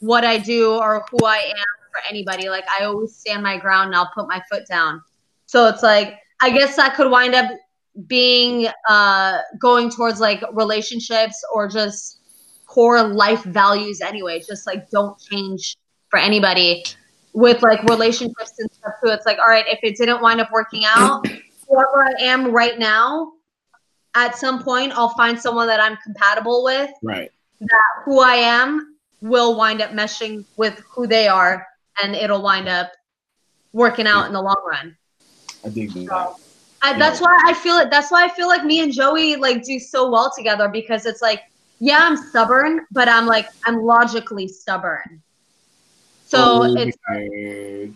[0.00, 2.48] what I do or who I am for anybody.
[2.48, 5.02] Like I always stand my ground and I'll put my foot down.
[5.46, 7.50] So it's like I guess that could wind up
[8.06, 12.20] being uh going towards like relationships or just
[12.66, 14.40] core life values anyway.
[14.40, 15.76] Just like don't change
[16.08, 16.84] for anybody
[17.32, 19.10] with like relationships and stuff too.
[19.10, 21.26] It's like, all right, if it didn't wind up working out,
[21.70, 23.32] whoever I am right now,
[24.14, 27.30] at some point I'll find someone that I'm compatible with, Right.
[27.60, 31.64] that who I am will wind up meshing with who they are,
[32.02, 32.90] and it'll wind up
[33.72, 34.96] working out in the long run.
[35.64, 36.34] I dig that.
[36.82, 37.90] I, that's why I feel it.
[37.90, 41.20] That's why I feel like me and Joey like do so well together because it's
[41.20, 41.42] like,
[41.78, 45.22] yeah, I'm stubborn, but I'm like I'm logically stubborn.
[46.26, 47.26] So Oh, it's okay.
[47.26, 47.92] Okay.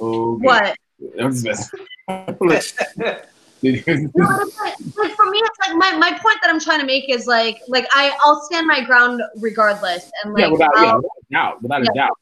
[0.00, 0.76] Oh, what?
[2.08, 2.74] That's.
[3.62, 6.86] No, but like, like for me, it's like my, my point that I'm trying to
[6.86, 10.94] make is like like I I'll stand my ground regardless, and like yeah, without, yeah,
[10.94, 11.90] without a doubt, without Yeah.
[11.90, 12.18] a doubt.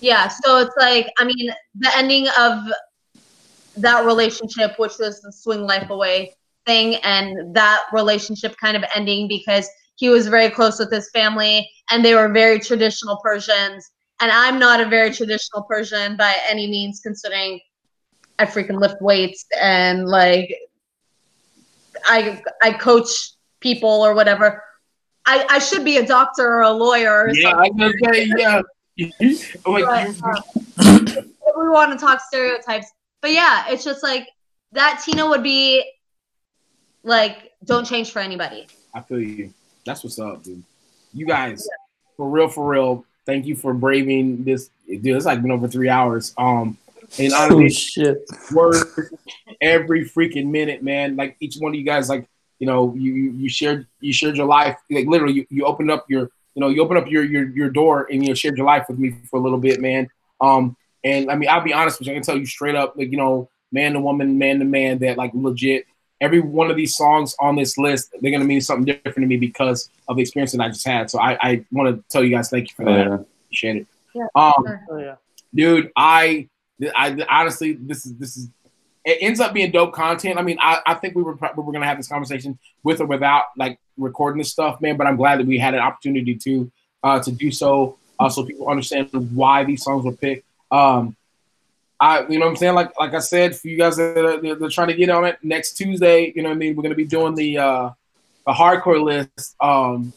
[0.00, 0.28] yeah.
[0.28, 2.60] So it's like I mean the ending of
[3.76, 9.28] that relationship, which was the swing life away thing, and that relationship kind of ending
[9.28, 13.86] because he was very close with his family, and they were very traditional Persians,
[14.22, 17.60] and I'm not a very traditional Persian by any means, considering
[18.38, 20.54] I freaking lift weights and like
[22.04, 24.62] I I coach people or whatever.
[25.26, 27.82] I, I should be a doctor or a lawyer or Yeah, something.
[27.82, 28.62] I was gonna say yeah.
[29.66, 30.38] Like, But,
[30.78, 31.22] uh,
[31.58, 32.90] we want to talk stereotypes.
[33.20, 34.28] But yeah, it's just like
[34.72, 35.84] that Tina would be
[37.02, 38.66] like, don't change for anybody.
[38.94, 39.52] I feel you.
[39.84, 40.62] That's what's up, dude.
[41.14, 41.66] You guys,
[42.16, 43.04] for real, for real.
[43.26, 44.70] Thank you for braving this.
[44.86, 46.34] Dude, it's like been over three hours.
[46.38, 46.76] Um,
[47.18, 48.18] and honestly, Oh, shit.
[48.52, 48.84] words
[49.60, 51.16] every freaking minute, man.
[51.16, 52.26] Like each one of you guys, like
[52.58, 54.76] you know, you you you shared you shared your life.
[54.90, 57.70] Like literally, you, you opened up your you know you opened up your your your
[57.70, 60.08] door and you know, shared your life with me for a little bit, man.
[60.40, 62.12] Um, and I mean, I'll be honest with you.
[62.12, 64.98] I can tell you straight up, like you know, man to woman, man to man,
[64.98, 65.86] that like legit.
[66.20, 69.36] Every one of these songs on this list, they're gonna mean something different to me
[69.36, 71.08] because of the experience that I just had.
[71.08, 73.06] So I, I want to tell you guys thank you for that.
[73.06, 73.18] Yeah.
[73.44, 73.86] Appreciate it.
[74.14, 74.84] Yeah, Um, sure.
[74.90, 75.14] Oh yeah.
[75.54, 76.48] dude i
[76.96, 78.48] i honestly this is this is
[79.04, 81.72] it ends up being dope content i mean i, I think we were we were
[81.72, 85.40] gonna have this conversation with or without like recording this stuff man but i'm glad
[85.40, 86.70] that we had an opportunity to
[87.02, 91.16] uh to do so uh, so people understand why these songs were picked um
[92.00, 92.74] I, you know what I'm saying?
[92.74, 95.24] Like, like I said, for you guys that are, that are trying to get on
[95.24, 96.76] it next Tuesday, you know what I mean?
[96.76, 97.90] We're going to be doing the, uh,
[98.46, 99.56] the hardcore list.
[99.60, 100.12] Um,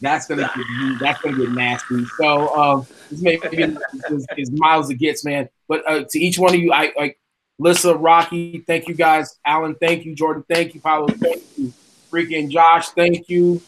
[0.00, 2.04] that's going to get, that's going to get nasty.
[2.18, 5.48] So, um, this may be as, as mild as it gets, man.
[5.70, 7.16] But, uh, to each one of you, I like
[7.60, 9.38] Lissa, Rocky, thank you guys.
[9.46, 10.16] Alan, thank you.
[10.16, 10.80] Jordan, thank you.
[10.80, 11.72] Paulo, thank you.
[12.10, 13.62] Freaking Josh, thank you.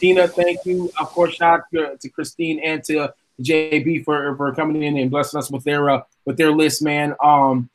[0.00, 0.90] Tina, thank you.
[0.98, 5.08] Of course, shout out to, to Christine and to JB for for coming in and
[5.08, 7.14] blessing us with their uh, with their list, man.
[7.22, 7.70] Um,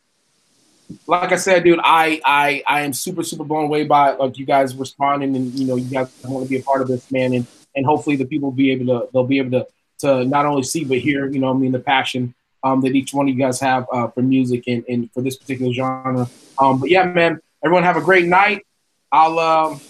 [1.07, 4.45] like I said, dude, I I I am super super blown away by like you
[4.45, 7.33] guys responding and you know you guys want to be a part of this, man,
[7.33, 9.67] and and hopefully the people will be able to they'll be able to
[9.99, 13.13] to not only see but hear, you know, I mean the passion um, that each
[13.13, 16.29] one of you guys have uh, for music and, and for this particular genre.
[16.59, 18.65] Um, but yeah, man, everyone have a great night.
[19.11, 19.81] I'll um,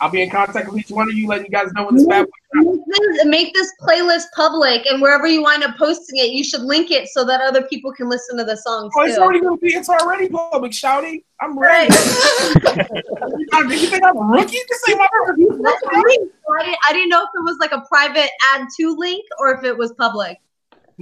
[0.00, 2.06] I'll be in contact with each one of you, letting you guys know when this
[2.06, 6.32] bad boy Make this, make this playlist public, and wherever you wind up posting it,
[6.32, 9.14] you should link it so that other people can listen to the songs Oh, it's
[9.14, 9.22] too.
[9.22, 9.68] already gonna be.
[9.68, 11.24] It's already public, shouty.
[11.40, 11.88] I'm ready.
[11.94, 14.58] Did you think I'm a rookie?
[14.68, 15.60] This ain't my review.
[15.62, 16.18] That's right.
[16.18, 19.24] So I, didn't, I didn't know if it was like a private add to link
[19.38, 20.38] or if it was public.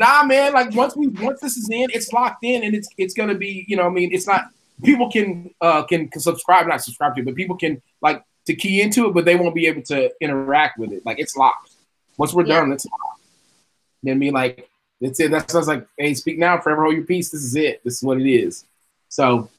[0.00, 0.54] Nah, man.
[0.54, 3.66] Like once we once this is in, it's locked in, and it's it's gonna be.
[3.68, 4.48] You know, I mean, it's not.
[4.82, 8.54] People can uh can, can subscribe, not subscribe to, it, but people can like to
[8.54, 11.04] key into it, but they won't be able to interact with it.
[11.04, 11.72] Like it's locked.
[12.16, 13.20] Once we're done, it's locked.
[14.02, 14.70] Then be like,
[15.02, 15.30] that's it.
[15.32, 17.28] That sounds like, hey, speak now, forever hold your peace.
[17.28, 17.84] This is it.
[17.84, 18.64] This is what it is.
[19.10, 19.50] So,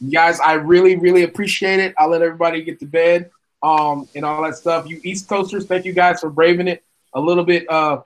[0.00, 1.94] you guys, I really, really appreciate it.
[1.98, 3.30] I'll let everybody get to bed,
[3.62, 4.88] um, and all that stuff.
[4.88, 6.82] You East Coasters, thank you guys for braving it
[7.12, 8.00] a little bit, uh,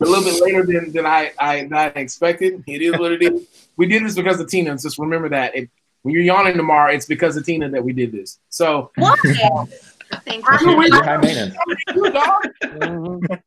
[0.00, 2.64] a little bit later than, than I, I than I expected.
[2.66, 3.46] It is what it is.
[3.76, 4.76] We did this because of Tina.
[4.76, 5.54] Just remember that.
[5.56, 5.70] It,
[6.02, 8.38] when you're yawning tomorrow, it's because of Tina that we did this.
[8.50, 9.18] So, What?
[10.26, 11.54] Thank I know we- You're high maintenance.
[11.94, 13.20] you.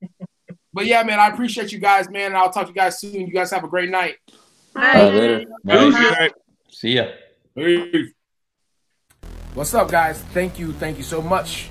[0.74, 2.28] But yeah, man, I appreciate you guys, man.
[2.28, 3.14] and I'll talk to you guys soon.
[3.14, 4.16] You guys have a great night.
[4.76, 5.46] All right, later.
[5.64, 6.32] Nice.
[6.72, 7.06] See ya.
[7.56, 8.12] Peace.
[9.54, 10.20] What's up, guys?
[10.34, 11.70] Thank you, thank you so much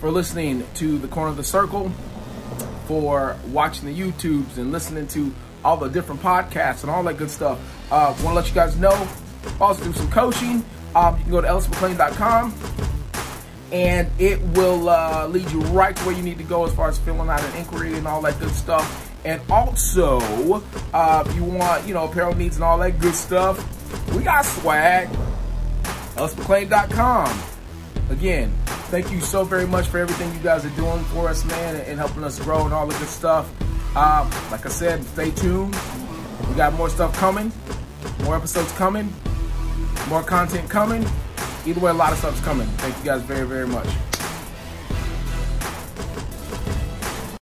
[0.00, 1.92] for listening to the Corner of the Circle,
[2.92, 7.30] for watching the YouTubes and listening to all the different podcasts and all that good
[7.30, 7.58] stuff.
[7.90, 9.08] Uh, Want to let you guys know,
[9.58, 10.62] also do some coaching.
[10.94, 12.54] Um, you can go to ellismcclain.com
[13.72, 16.90] and it will uh, lead you right to where you need to go as far
[16.90, 19.10] as filling out an inquiry and all that good stuff.
[19.24, 20.20] And also,
[20.92, 23.56] uh, if you want, you know, apparel needs and all that good stuff,
[24.14, 25.08] we got swag.
[26.16, 27.51] EllisMcClain.com.
[28.10, 28.52] Again,
[28.90, 31.98] thank you so very much for everything you guys are doing for us, man, and
[31.98, 33.50] helping us grow and all the good stuff.
[33.96, 35.76] Um, like I said, stay tuned.
[36.48, 37.52] We got more stuff coming,
[38.24, 39.12] more episodes coming,
[40.08, 41.06] more content coming.
[41.64, 42.66] Either way, a lot of stuff's coming.
[42.78, 43.86] Thank you guys very, very much.